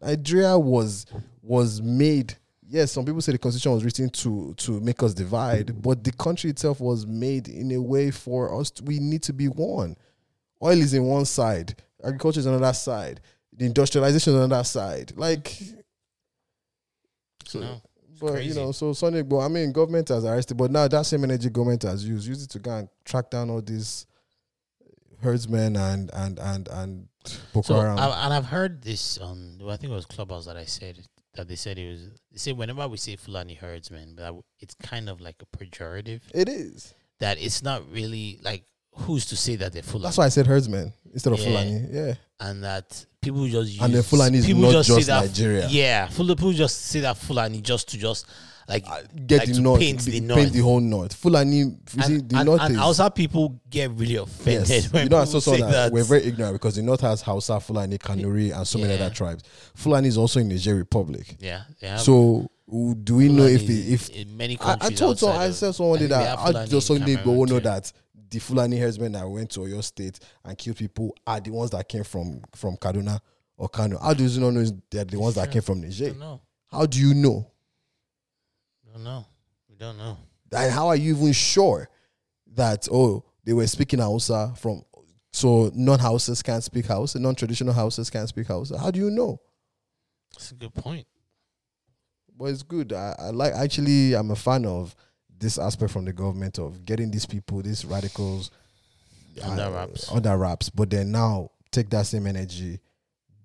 Nigeria 0.00 0.58
was 0.58 1.06
was 1.42 1.80
made. 1.80 2.34
Yes, 2.68 2.92
some 2.92 3.04
people 3.04 3.20
say 3.20 3.32
the 3.32 3.38
constitution 3.38 3.72
was 3.72 3.84
written 3.84 4.10
to 4.10 4.54
to 4.58 4.80
make 4.80 5.02
us 5.02 5.14
divide, 5.14 5.80
but 5.82 6.02
the 6.04 6.12
country 6.12 6.50
itself 6.50 6.80
was 6.80 7.06
made 7.06 7.48
in 7.48 7.70
a 7.72 7.80
way 7.80 8.10
for 8.10 8.58
us. 8.60 8.70
To, 8.72 8.84
we 8.84 8.98
need 8.98 9.22
to 9.24 9.32
be 9.32 9.46
one. 9.46 9.96
Oil 10.62 10.78
is 10.80 10.94
in 10.94 11.04
one 11.04 11.24
side, 11.26 11.76
agriculture 12.02 12.40
is 12.40 12.46
on 12.46 12.54
another 12.54 12.72
side, 12.74 13.20
the 13.52 13.66
industrialization 13.66 14.32
is 14.32 14.38
on 14.38 14.44
another 14.44 14.64
side. 14.64 15.12
Like, 15.16 15.48
so, 17.44 17.60
No, 17.60 17.82
it's 18.10 18.20
but 18.20 18.32
crazy. 18.32 18.48
you 18.48 18.54
know, 18.54 18.72
so 18.72 18.92
Sonic, 18.92 19.28
but 19.28 19.38
I 19.40 19.48
mean, 19.48 19.72
government 19.72 20.08
has 20.08 20.24
arrested, 20.24 20.56
but 20.56 20.70
now 20.70 20.88
that 20.88 21.06
same 21.06 21.24
energy 21.24 21.50
government 21.50 21.82
has 21.84 22.06
used, 22.08 22.26
used 22.26 22.42
it 22.44 22.50
to 22.52 22.58
go 22.58 22.70
and 22.78 22.88
track 23.04 23.30
down 23.30 23.50
all 23.50 23.62
these 23.62 24.06
herdsmen 25.22 25.76
and 25.76 26.10
and 26.14 26.38
and 26.38 26.68
and 26.68 27.08
Boko 27.52 27.74
So 27.74 27.80
Haram. 27.80 27.98
I, 27.98 28.24
and 28.26 28.34
I've 28.34 28.46
heard 28.46 28.82
this 28.82 29.18
on. 29.18 29.58
Well, 29.60 29.70
I 29.70 29.76
think 29.76 29.92
it 29.92 29.96
was 29.96 30.06
Clubhouse 30.06 30.46
that 30.46 30.56
I 30.56 30.64
said 30.64 30.98
it, 30.98 31.06
that 31.36 31.48
they 31.48 31.56
said 31.56 31.78
it 31.78 31.88
was. 31.90 32.00
They 32.32 32.38
say 32.38 32.52
whenever 32.52 32.86
we 32.88 32.96
say 32.96 33.16
Fulani 33.16 33.54
herdsmen, 33.54 34.14
but 34.16 34.24
w- 34.24 34.42
it's 34.60 34.74
kind 34.74 35.08
of 35.08 35.20
like 35.20 35.36
a 35.42 35.56
pejorative. 35.56 36.20
it 36.34 36.48
is. 36.48 36.94
That 37.20 37.38
it's 37.40 37.62
not 37.62 37.82
really 37.90 38.38
like 38.42 38.64
who's 38.94 39.26
to 39.26 39.36
say 39.36 39.56
that 39.56 39.72
they're 39.72 39.82
Fulani. 39.82 40.04
That's 40.08 40.18
why 40.18 40.26
I 40.26 40.28
said 40.30 40.46
herdsmen 40.46 40.92
instead 41.12 41.32
of 41.32 41.38
Yeah. 41.40 41.44
Fulani. 41.46 41.86
Yeah. 41.90 42.14
and 42.40 42.62
that 42.64 43.06
people 43.22 43.46
just 43.48 43.72
use 43.72 43.80
And 43.82 43.94
the 43.94 44.02
Fulani 44.02 44.38
is 44.38 44.46
people 44.46 44.62
not 44.62 44.84
just 44.84 45.06
that- 45.06 45.24
Nigeria. 45.26 45.66
Yeah, 45.70 46.08
people 46.08 46.52
just 46.52 46.82
say 46.82 47.00
that 47.00 47.16
Fulani 47.16 47.60
just 47.62 47.88
to 47.90 47.98
just 47.98 48.26
like 48.68 48.84
Get 49.26 49.40
like 49.40 49.52
the 49.52 49.60
north, 49.60 49.80
paint 49.80 50.00
the 50.00 50.20
paint 50.20 50.52
the 50.52 50.60
whole 50.60 50.80
north. 50.80 51.14
Fulani, 51.14 51.56
you 51.58 51.76
see, 51.86 52.00
and, 52.16 52.28
the 52.28 52.36
and, 52.36 52.46
north 52.46 52.60
and 52.62 52.74
is 52.74 52.80
Hausa 52.80 53.10
people 53.10 53.60
get 53.70 53.90
really 53.92 54.16
offended 54.16 54.68
Yes. 54.68 54.92
when 54.92 55.04
you 55.04 55.08
know, 55.08 55.18
I 55.18 55.24
saw 55.24 55.38
say 55.38 55.60
that 55.60 55.70
that. 55.70 55.92
we're 55.92 56.04
very 56.04 56.24
ignorant 56.24 56.54
because 56.54 56.76
the 56.76 56.82
north 56.82 57.00
has 57.02 57.22
Hausa, 57.22 57.60
Fulani, 57.60 57.98
Kanuri, 57.98 58.56
and 58.56 58.66
so 58.66 58.78
many 58.78 58.94
other 58.94 59.10
tribes. 59.10 59.44
Fulani 59.74 60.08
is 60.08 60.18
also 60.18 60.40
in 60.40 60.48
Niger 60.48 60.74
Republic. 60.74 61.36
yeah, 61.38 61.62
have 61.82 62.00
So 62.00 62.50
do 63.02 63.14
we 63.16 63.28
know 63.28 63.44
if 63.44 63.66
the, 63.66 63.92
if 63.94 64.08
in 64.10 64.36
many 64.36 64.58
I, 64.60 64.76
I 64.80 64.90
told 64.90 65.18
some, 65.18 65.30
outside 65.30 65.46
I 65.46 65.50
said 65.52 65.74
someone 65.74 65.98
did 66.00 66.10
that. 66.10 66.38
I 66.38 66.66
just 66.66 66.88
Cameroon 66.88 67.18
go 67.24 67.44
know 67.44 67.60
that 67.60 67.92
the 68.28 68.38
Fulani 68.40 68.78
herdsmen 68.78 69.12
that 69.12 69.28
went 69.28 69.50
to 69.50 69.66
your 69.66 69.82
state 69.82 70.18
and 70.44 70.58
killed 70.58 70.76
people 70.76 71.14
are 71.26 71.38
the 71.40 71.50
ones 71.50 71.70
that 71.70 71.88
came 71.88 72.02
from 72.02 72.40
from 72.54 72.76
Kaduna 72.76 73.20
or 73.56 73.68
Kano. 73.68 73.98
How 73.98 74.14
do 74.14 74.24
you 74.26 74.40
not 74.40 74.50
know 74.50 74.64
they're 74.90 75.04
the 75.04 75.18
ones 75.18 75.36
that 75.36 75.50
came 75.52 75.62
from 75.62 75.78
I 75.78 75.82
Niger? 75.82 76.14
How 76.70 76.86
do 76.86 76.98
you 77.00 77.14
know? 77.14 77.50
Don't 78.96 79.04
know. 79.04 79.26
We 79.68 79.76
don't 79.76 79.98
know. 79.98 80.16
And 80.52 80.72
how 80.72 80.88
are 80.88 80.96
you 80.96 81.14
even 81.16 81.32
sure 81.32 81.88
that 82.54 82.88
oh 82.90 83.24
they 83.44 83.52
were 83.52 83.66
speaking 83.66 83.98
Hausa 83.98 84.54
from 84.56 84.82
so 85.32 85.70
non 85.74 85.98
houses 85.98 86.42
can't 86.42 86.64
speak 86.64 86.86
Hausa, 86.86 87.18
non 87.18 87.34
traditional 87.34 87.74
houses 87.74 88.08
can't 88.10 88.28
speak 88.28 88.46
Hausa? 88.46 88.78
How 88.78 88.90
do 88.90 88.98
you 88.98 89.10
know? 89.10 89.40
That's 90.32 90.52
a 90.52 90.54
good 90.54 90.74
point. 90.74 91.06
But 92.38 92.46
it's 92.46 92.62
good. 92.62 92.92
I, 92.92 93.14
I 93.18 93.30
like 93.30 93.52
actually 93.52 94.14
I'm 94.14 94.30
a 94.30 94.36
fan 94.36 94.64
of 94.66 94.94
this 95.38 95.58
aspect 95.58 95.92
from 95.92 96.04
the 96.06 96.12
government 96.12 96.58
of 96.58 96.84
getting 96.84 97.10
these 97.10 97.26
people, 97.26 97.60
these 97.62 97.84
radicals 97.84 98.50
Under 99.42 99.62
uh, 99.64 99.70
wraps. 99.70 100.10
under 100.10 100.36
wraps. 100.36 100.70
But 100.70 100.90
then 100.90 101.10
now 101.12 101.50
take 101.70 101.90
that 101.90 102.06
same 102.06 102.26
energy, 102.26 102.80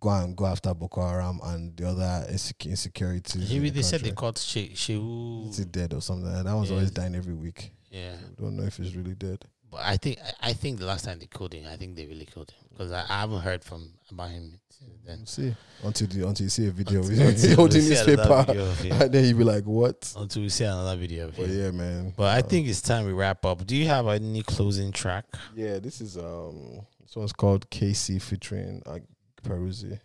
go 0.02 0.10
and 0.10 0.36
go 0.36 0.48
after 0.48 0.74
Boko 0.74 1.08
Haram 1.08 1.40
and 1.44 1.78
the 1.78 1.88
other 1.88 2.26
insec- 2.30 2.66
insecurities. 2.70 3.36
in 3.36 3.48
Maybe 3.48 3.70
the 3.70 3.76
they 3.78 3.82
said 3.84 4.02
they 4.02 4.12
caught 4.12 4.38
she 4.38 4.70
Shekau. 4.70 5.50
Is 5.50 5.60
it 5.60 5.72
dead 5.72 5.94
or 5.94 6.02
something? 6.02 6.30
That 6.44 6.54
one's 6.54 6.70
Yeah. 6.70 6.76
always 6.76 6.92
dying 6.92 7.16
every 7.16 7.36
week. 7.36 7.72
Yeah, 7.92 8.16
We 8.38 8.46
don't 8.46 8.58
know 8.58 8.64
if 8.64 8.80
it's 8.80 8.96
really 8.96 9.14
dead. 9.16 9.46
but 9.70 9.82
I 9.84 9.96
think 9.98 10.18
I- 10.42 10.54
think 10.54 10.80
the 10.80 10.86
last 10.86 11.06
time 11.06 11.20
they 11.20 11.28
killed 11.28 11.54
him, 11.54 11.66
I 11.72 11.78
think 11.78 11.96
they 11.96 12.06
really 12.06 12.26
killed 12.26 12.52
him 12.52 12.66
because 12.72 12.92
I, 12.92 13.02
I 13.08 13.20
haven't 13.22 13.42
heard 13.42 13.64
from 13.64 13.94
about 14.10 14.30
him 14.32 14.60
since 14.70 14.92
then. 15.06 15.18
We'll 15.20 15.26
see 15.28 15.56
until 15.84 16.08
the, 16.08 16.28
until 16.28 16.44
you 16.46 16.50
see 16.50 16.68
a 16.68 16.72
video 16.72 17.00
of 17.02 17.10
Until- 17.10 17.24
him 17.28 17.30
until 17.36 17.56
holding 17.58 17.90
newspaper, 17.90 18.22
another 18.24 18.44
video 18.54 18.66
of 18.72 18.80
him. 18.80 18.92
and 19.02 19.12
then 19.14 19.26
you 19.26 19.36
be 19.36 19.44
like, 19.44 19.66
"What?" 19.66 20.14
Until 20.18 20.42
we 20.42 20.50
see 20.50 20.64
another 20.64 20.98
video 20.98 21.28
of 21.28 21.36
But 21.38 21.50
yeah, 21.50 21.72
man. 21.72 22.14
But 22.18 22.36
I 22.36 22.40
Uh, 22.40 22.42
think 22.44 22.68
it's 22.68 22.82
time 22.82 23.06
we 23.06 23.14
wrap 23.14 23.46
up. 23.46 23.66
Do 23.68 23.76
you 23.76 23.88
have 23.88 24.08
any 24.08 24.42
closing 24.42 24.92
track? 24.92 25.26
Yeah, 25.56 25.78
this 25.80 26.02
is 26.02 26.18
um 26.18 26.82
this 27.06 27.16
one's 27.16 27.34
called 27.34 27.70
Kcee 27.70 28.22
featuring 28.22 28.82
uh, 28.86 29.00
Peruzzi. 29.44 30.00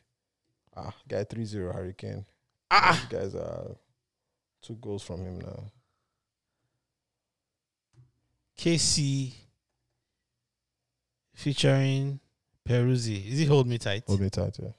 Ah, 0.76 0.94
guy 1.08 1.24
3-0 1.24 1.72
Hurricane. 1.74 2.24
Ah, 2.70 2.92
These 3.10 3.18
guys 3.18 3.34
are 3.34 3.76
two 4.62 4.74
goals 4.76 5.02
from 5.02 5.24
him 5.24 5.38
now. 5.38 5.70
Kcee 8.58 9.32
featuring 11.34 12.18
Peruzzi. 12.66 13.26
Is 13.28 13.40
it 13.40 13.48
Hold 13.48 13.66
Me 13.66 13.78
Tight? 13.78 14.04
Hold 14.06 14.20
me 14.20 14.30
tight, 14.30 14.58
yeah. 14.60 14.70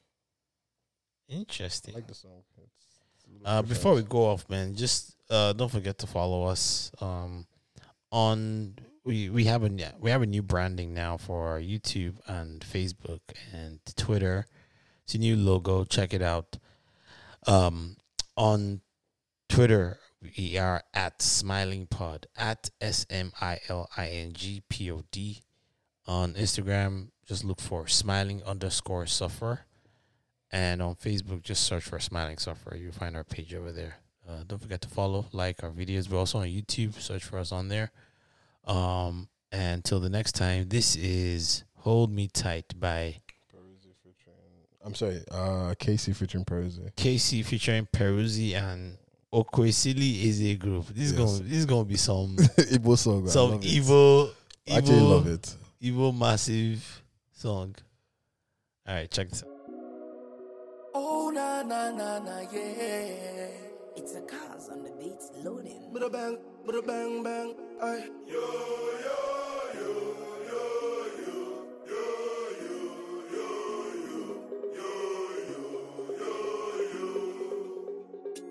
Interesting. 1.30 1.94
I 1.94 1.98
like 1.98 2.08
the 2.08 2.16
song. 2.16 2.44
It's, 2.58 2.74
it's 3.16 3.26
a 3.26 3.30
little 3.32 3.48
Uh, 3.48 3.62
different. 3.62 3.70
before 3.70 3.94
we 3.96 4.02
go 4.04 4.26
off, 4.26 4.50
man, 4.50 4.76
just 4.76 5.16
uh, 5.30 5.54
don't 5.54 5.70
forget 5.72 5.98
to 6.00 6.08
follow 6.08 6.46
us 6.46 6.92
um, 7.02 7.46
on. 8.12 8.76
We 9.08 9.30
we 9.30 9.46
have 9.46 9.64
a 9.64 9.70
we 10.02 10.12
have 10.12 10.22
a 10.22 10.26
new 10.26 10.42
branding 10.44 10.94
now 10.94 11.16
for 11.16 11.48
our 11.48 11.62
YouTube 11.62 12.16
and 12.28 12.60
Facebook 12.60 13.22
and 13.54 13.80
Twitter. 13.96 14.48
It's 15.06 15.16
a 15.16 15.18
new 15.18 15.38
logo. 15.38 15.86
Check 15.86 16.14
it 16.14 16.22
out. 16.22 16.58
Um, 17.48 17.96
on 18.36 18.82
Twitter, 19.48 19.98
We 20.36 20.58
are 20.58 20.84
at 20.94 21.22
Smiling 21.22 21.88
Pod 21.88 22.28
at 22.36 22.70
S 22.82 23.06
M 23.10 23.32
I 23.40 23.60
L 23.70 23.90
I 23.96 24.10
N 24.10 24.34
G 24.34 24.64
P 24.68 24.92
O 24.92 25.04
D 25.12 25.44
on 26.06 26.34
Instagram. 26.34 27.10
Just 27.26 27.44
look 27.46 27.62
for 27.62 27.88
Smiling 27.88 28.42
underscore 28.44 29.06
Suffer, 29.06 29.62
and 30.52 30.82
on 30.82 30.96
Facebook, 30.96 31.44
just 31.44 31.64
search 31.64 31.84
for 31.84 32.00
Smiling 32.00 32.40
Suffer. 32.40 32.76
You'll 32.76 32.92
find 32.92 33.16
our 33.16 33.24
page 33.24 33.54
over 33.54 33.72
there. 33.72 33.98
Uh, 34.28 34.44
don't 34.46 34.62
forget 34.62 34.82
to 34.82 34.90
follow, 34.90 35.28
like 35.32 35.64
our 35.64 35.72
videos. 35.72 36.10
We're 36.10 36.18
also 36.18 36.40
on 36.40 36.48
YouTube. 36.48 37.00
Search 37.00 37.24
for 37.24 37.38
us 37.38 37.52
on 37.52 37.70
there. 37.70 37.92
Um, 38.68 39.30
and 39.52 39.76
until 39.76 40.00
the 40.00 40.10
next 40.10 40.34
time, 40.34 40.68
this 40.68 40.96
is 40.96 41.64
Hold 41.78 42.12
Me 42.12 42.28
Tight 42.28 42.66
by 42.80 43.16
I'm 44.84 44.96
sorry, 44.96 45.22
uh, 45.32 45.74
Kcee 45.78 46.16
featuring 46.16 46.46
Peruzzi. 46.46 46.94
Kcee 46.96 47.44
featuring 47.46 47.86
Peruzzi 47.92 48.54
and 48.54 48.98
Okwesili 49.34 50.24
is 50.24 50.42
a 50.42 50.56
group. 50.56 50.88
This 50.88 51.12
is 51.12 51.12
Yes. 51.12 51.20
gonna 51.20 51.44
this 51.50 51.58
is 51.58 51.66
gonna 51.66 51.84
be 51.84 51.98
some 51.98 52.36
Igbo 52.38 52.98
song. 52.98 53.28
Some 53.28 53.52
love 53.52 53.64
it. 53.64 53.68
evil, 53.68 54.32
I 54.70 54.78
actually 54.78 55.02
love 55.02 55.28
it. 55.28 55.56
evil 55.82 56.14
massive 56.14 57.02
song. 57.34 57.76
All 58.88 58.96
right, 58.96 59.12
check 59.12 59.28
this 59.30 59.44
out. 59.44 59.50
Oh 60.94 61.32
na 61.34 61.64
na 61.64 61.92
na 61.92 62.20
na 62.20 62.40
yeah. 62.54 63.48
It's 63.98 64.16
a 64.16 64.22
cause 64.22 64.70
on 64.70 64.84
the 64.84 64.92
beats 64.92 65.32
loading. 65.44 65.92
Bada 65.94 66.10
bang, 66.10 66.38
bada 66.68 66.82
bang 66.84 67.24
bang. 67.24 67.50
Ay. 67.80 68.02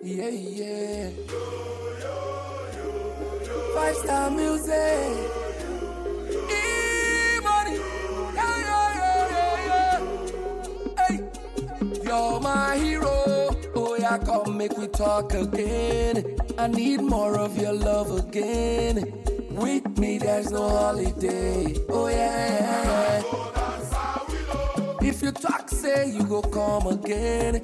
Yeah, 0.03 0.33
yeah. 0.33 1.11
Five 3.75 3.97
star 3.97 4.31
music. 4.31 5.13
E-money. 6.57 7.77
Yeah, 8.33 8.57
yeah, 8.65 8.89
yeah, 9.01 9.25
yeah, 9.37 9.67
yeah. 9.69 9.97
Hey. 11.05 11.17
You're 12.05 12.41
my 12.41 12.77
hero. 12.79 13.36
Yeah, 14.09 14.19
come 14.19 14.57
make 14.57 14.79
we 14.79 14.87
talk 14.87 15.35
again. 15.35 16.39
I 16.57 16.69
need 16.69 17.01
more 17.01 17.37
of 17.41 17.59
your 17.61 17.73
love 17.73 18.17
again. 18.17 18.95
With 19.51 19.99
me, 19.99 20.19
there's 20.19 20.53
no 20.53 20.69
holiday. 20.69 21.75
Oh, 21.89 22.07
yeah. 22.07 23.25
If 25.03 25.23
you 25.23 25.33
talk, 25.33 25.69
say 25.71 26.09
you 26.09 26.23
go 26.23 26.41
come 26.41 26.87
again. 26.87 27.55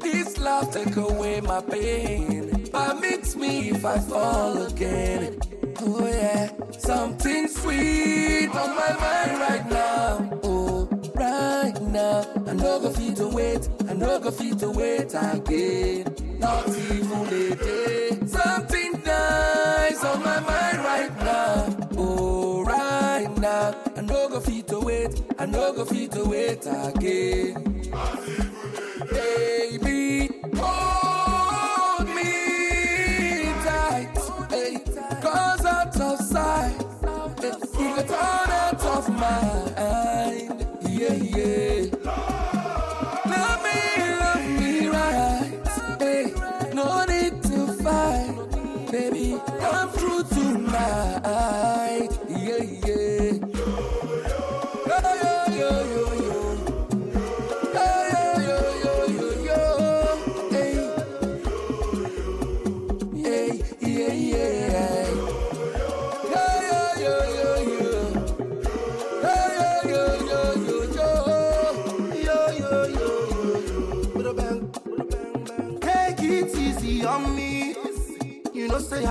This 0.00 0.38
love 0.38 0.72
take 0.72 0.96
away 0.96 1.42
my 1.42 1.60
pain. 1.60 2.64
Permit 2.72 3.36
me 3.36 3.68
if 3.68 3.84
I 3.84 3.98
fall 3.98 4.62
again. 4.62 5.38
Oh 5.80 6.06
yeah, 6.06 6.48
something 6.78 7.46
sweet 7.46 8.48
on 8.48 8.70
my 8.74 8.92
mind 9.04 9.38
right 9.38 9.66
now. 9.68 10.40
Oh, 10.44 10.88
right 11.14 11.78
now. 11.82 12.24
I 12.46 12.54
no 12.54 12.80
go 12.80 12.90
fit 12.90 13.16
to 13.16 13.28
wait. 13.28 13.68
I 13.94 13.96
no 13.96 14.18
go 14.18 14.32
fit 14.32 14.58
to 14.58 14.70
wait 14.72 15.14
again. 15.14 16.12
Not 16.40 16.68
even 16.68 17.28
a 17.28 17.54
day. 17.54 18.08
Something 18.26 18.92
nice 19.06 20.02
on 20.02 20.20
my 20.20 20.40
mind 20.40 20.78
right 20.78 21.16
now. 21.18 21.88
Oh, 21.96 22.64
right 22.64 23.30
now. 23.38 23.72
I 23.96 24.00
no 24.00 24.28
go 24.28 24.40
fit 24.40 24.66
to 24.66 24.80
wait. 24.80 25.22
I 25.38 25.46
no 25.46 25.72
go 25.72 25.84
fit 25.84 26.10
to 26.10 26.24
wait 26.24 26.66
again. 26.66 27.54
Baby, 29.12 30.28
hold 30.56 31.33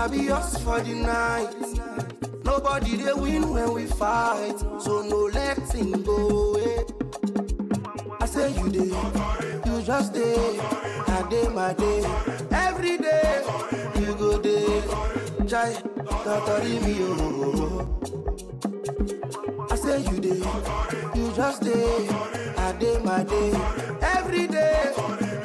I 0.04 0.08
be 0.10 0.18
yours 0.24 0.58
for 0.58 0.82
the 0.82 0.96
night. 0.96 1.56
Nobody 2.44 2.98
they 2.98 3.14
win 3.14 3.50
when 3.54 3.72
we 3.72 3.86
fight, 3.86 4.60
so 4.78 5.02
no 5.02 5.28
letting 5.32 6.04
go 6.04 6.52
away. 6.52 6.84
I 8.20 8.26
say 8.26 8.52
you 8.52 8.70
did, 8.70 8.92
you 9.66 9.82
just 9.82 10.12
did. 10.14 10.60
I 11.08 11.26
did 11.30 11.54
my 11.54 11.72
day, 11.72 12.04
every 12.52 12.98
day. 12.98 13.46
You 13.96 14.14
go 14.16 14.42
day, 14.42 14.84
jai, 15.46 15.72
totally 16.26 16.80
me 16.80 16.98
oh. 17.00 17.88
I 19.72 19.76
say 19.78 20.02
you 20.02 20.20
did, 20.20 20.44
you 21.16 21.32
just 21.34 21.62
did. 21.62 22.12
I 22.58 22.74
did 22.78 23.06
my 23.06 23.24
day, 23.24 23.54
every 24.02 24.48
day. 24.48 24.92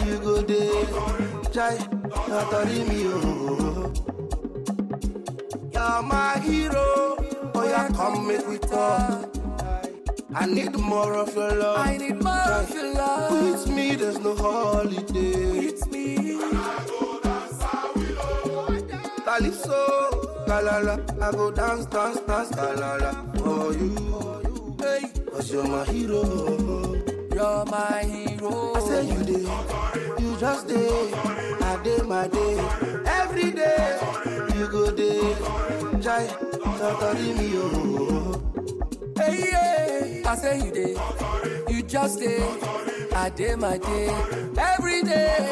You 0.05 0.19
go 0.19 0.43
day, 0.43 0.85
jai, 1.53 1.77
totally 2.27 2.83
me 2.89 3.03
oh. 3.07 3.98
You're 5.89 6.02
my 6.02 6.39
hero. 6.40 7.16
Oh 7.55 7.65
yeah, 7.65 7.89
come 7.94 8.27
make 8.28 8.47
we 8.47 8.59
talk. 8.59 9.27
I 10.35 10.44
need 10.44 10.77
more 10.77 11.15
of 11.15 11.35
your 11.35 11.51
love. 11.55 11.78
I 11.86 11.97
need 11.97 12.20
more 12.23 12.52
of 12.60 12.69
your 12.74 12.93
love. 12.93 13.32
With 13.32 13.66
me, 13.74 13.94
there's 13.97 14.19
no 14.19 14.35
holiday. 14.36 15.32
It's 15.69 15.86
me. 15.90 16.36
Calypso, 19.24 19.81
galala. 20.47 20.94
I 21.23 21.32
go 21.32 21.51
dance, 21.51 21.86
dance, 21.86 22.20
dance, 22.20 22.51
galala. 22.51 23.10
For 23.39 23.73
you, 23.73 24.77
Hey, 24.78 25.09
cause 25.32 25.51
you're 25.51 25.66
my 25.66 25.85
hero. 25.86 26.23
you're 27.35 27.65
my 27.65 28.02
hero. 28.05 28.74
I 28.77 28.81
say 28.81 29.06
you 29.06 29.24
did, 29.24 29.48
you 30.20 30.36
just 30.39 30.69
did. 30.69 31.15
I 31.62 31.81
did 31.82 32.05
my 32.06 32.28
day, 32.28 32.59
every 33.06 33.52
day. 33.52 33.98
You 34.59 34.67
go 34.67 34.91
day, 34.91 35.37
jai, 36.01 36.27
totally 36.79 37.33
me 37.35 37.53
oh. 37.55 38.43
Hey, 39.17 39.51
yeah. 39.53 40.29
I 40.33 40.35
say 40.35 40.59
you 40.59 40.73
did. 40.73 40.99
You 41.71 41.83
just 41.85 42.19
did. 42.19 42.43
I 43.15 43.31
did 43.31 43.61
my 43.61 43.79
day. 43.79 44.09
Every 44.59 45.03
day. 45.03 45.49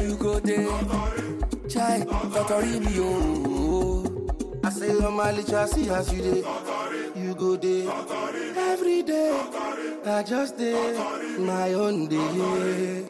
You 0.00 0.16
go 0.16 0.40
day. 0.40 0.64
Chai, 1.68 2.06
Totori 2.06 2.80
me, 2.80 2.94
oh. 2.96 4.60
I 4.64 4.70
say 4.70 4.90
you're 4.90 5.10
my 5.10 5.32
little 5.32 5.66
see 5.66 5.90
as 5.90 6.10
you 6.10 6.22
did. 6.22 6.46
You 7.14 7.34
go 7.34 7.58
day, 7.58 7.86
every 8.56 9.02
day. 9.02 9.38
I 10.06 10.22
just 10.22 10.56
did 10.56 10.98
my 11.40 11.74
own 11.74 12.08
day. 12.08 13.04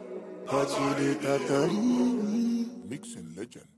But 0.50 0.68
you 0.80 0.94
did 0.96 1.22
totally 1.22 1.76
me. 1.76 2.66
Mixing 2.88 3.32
legend. 3.36 3.75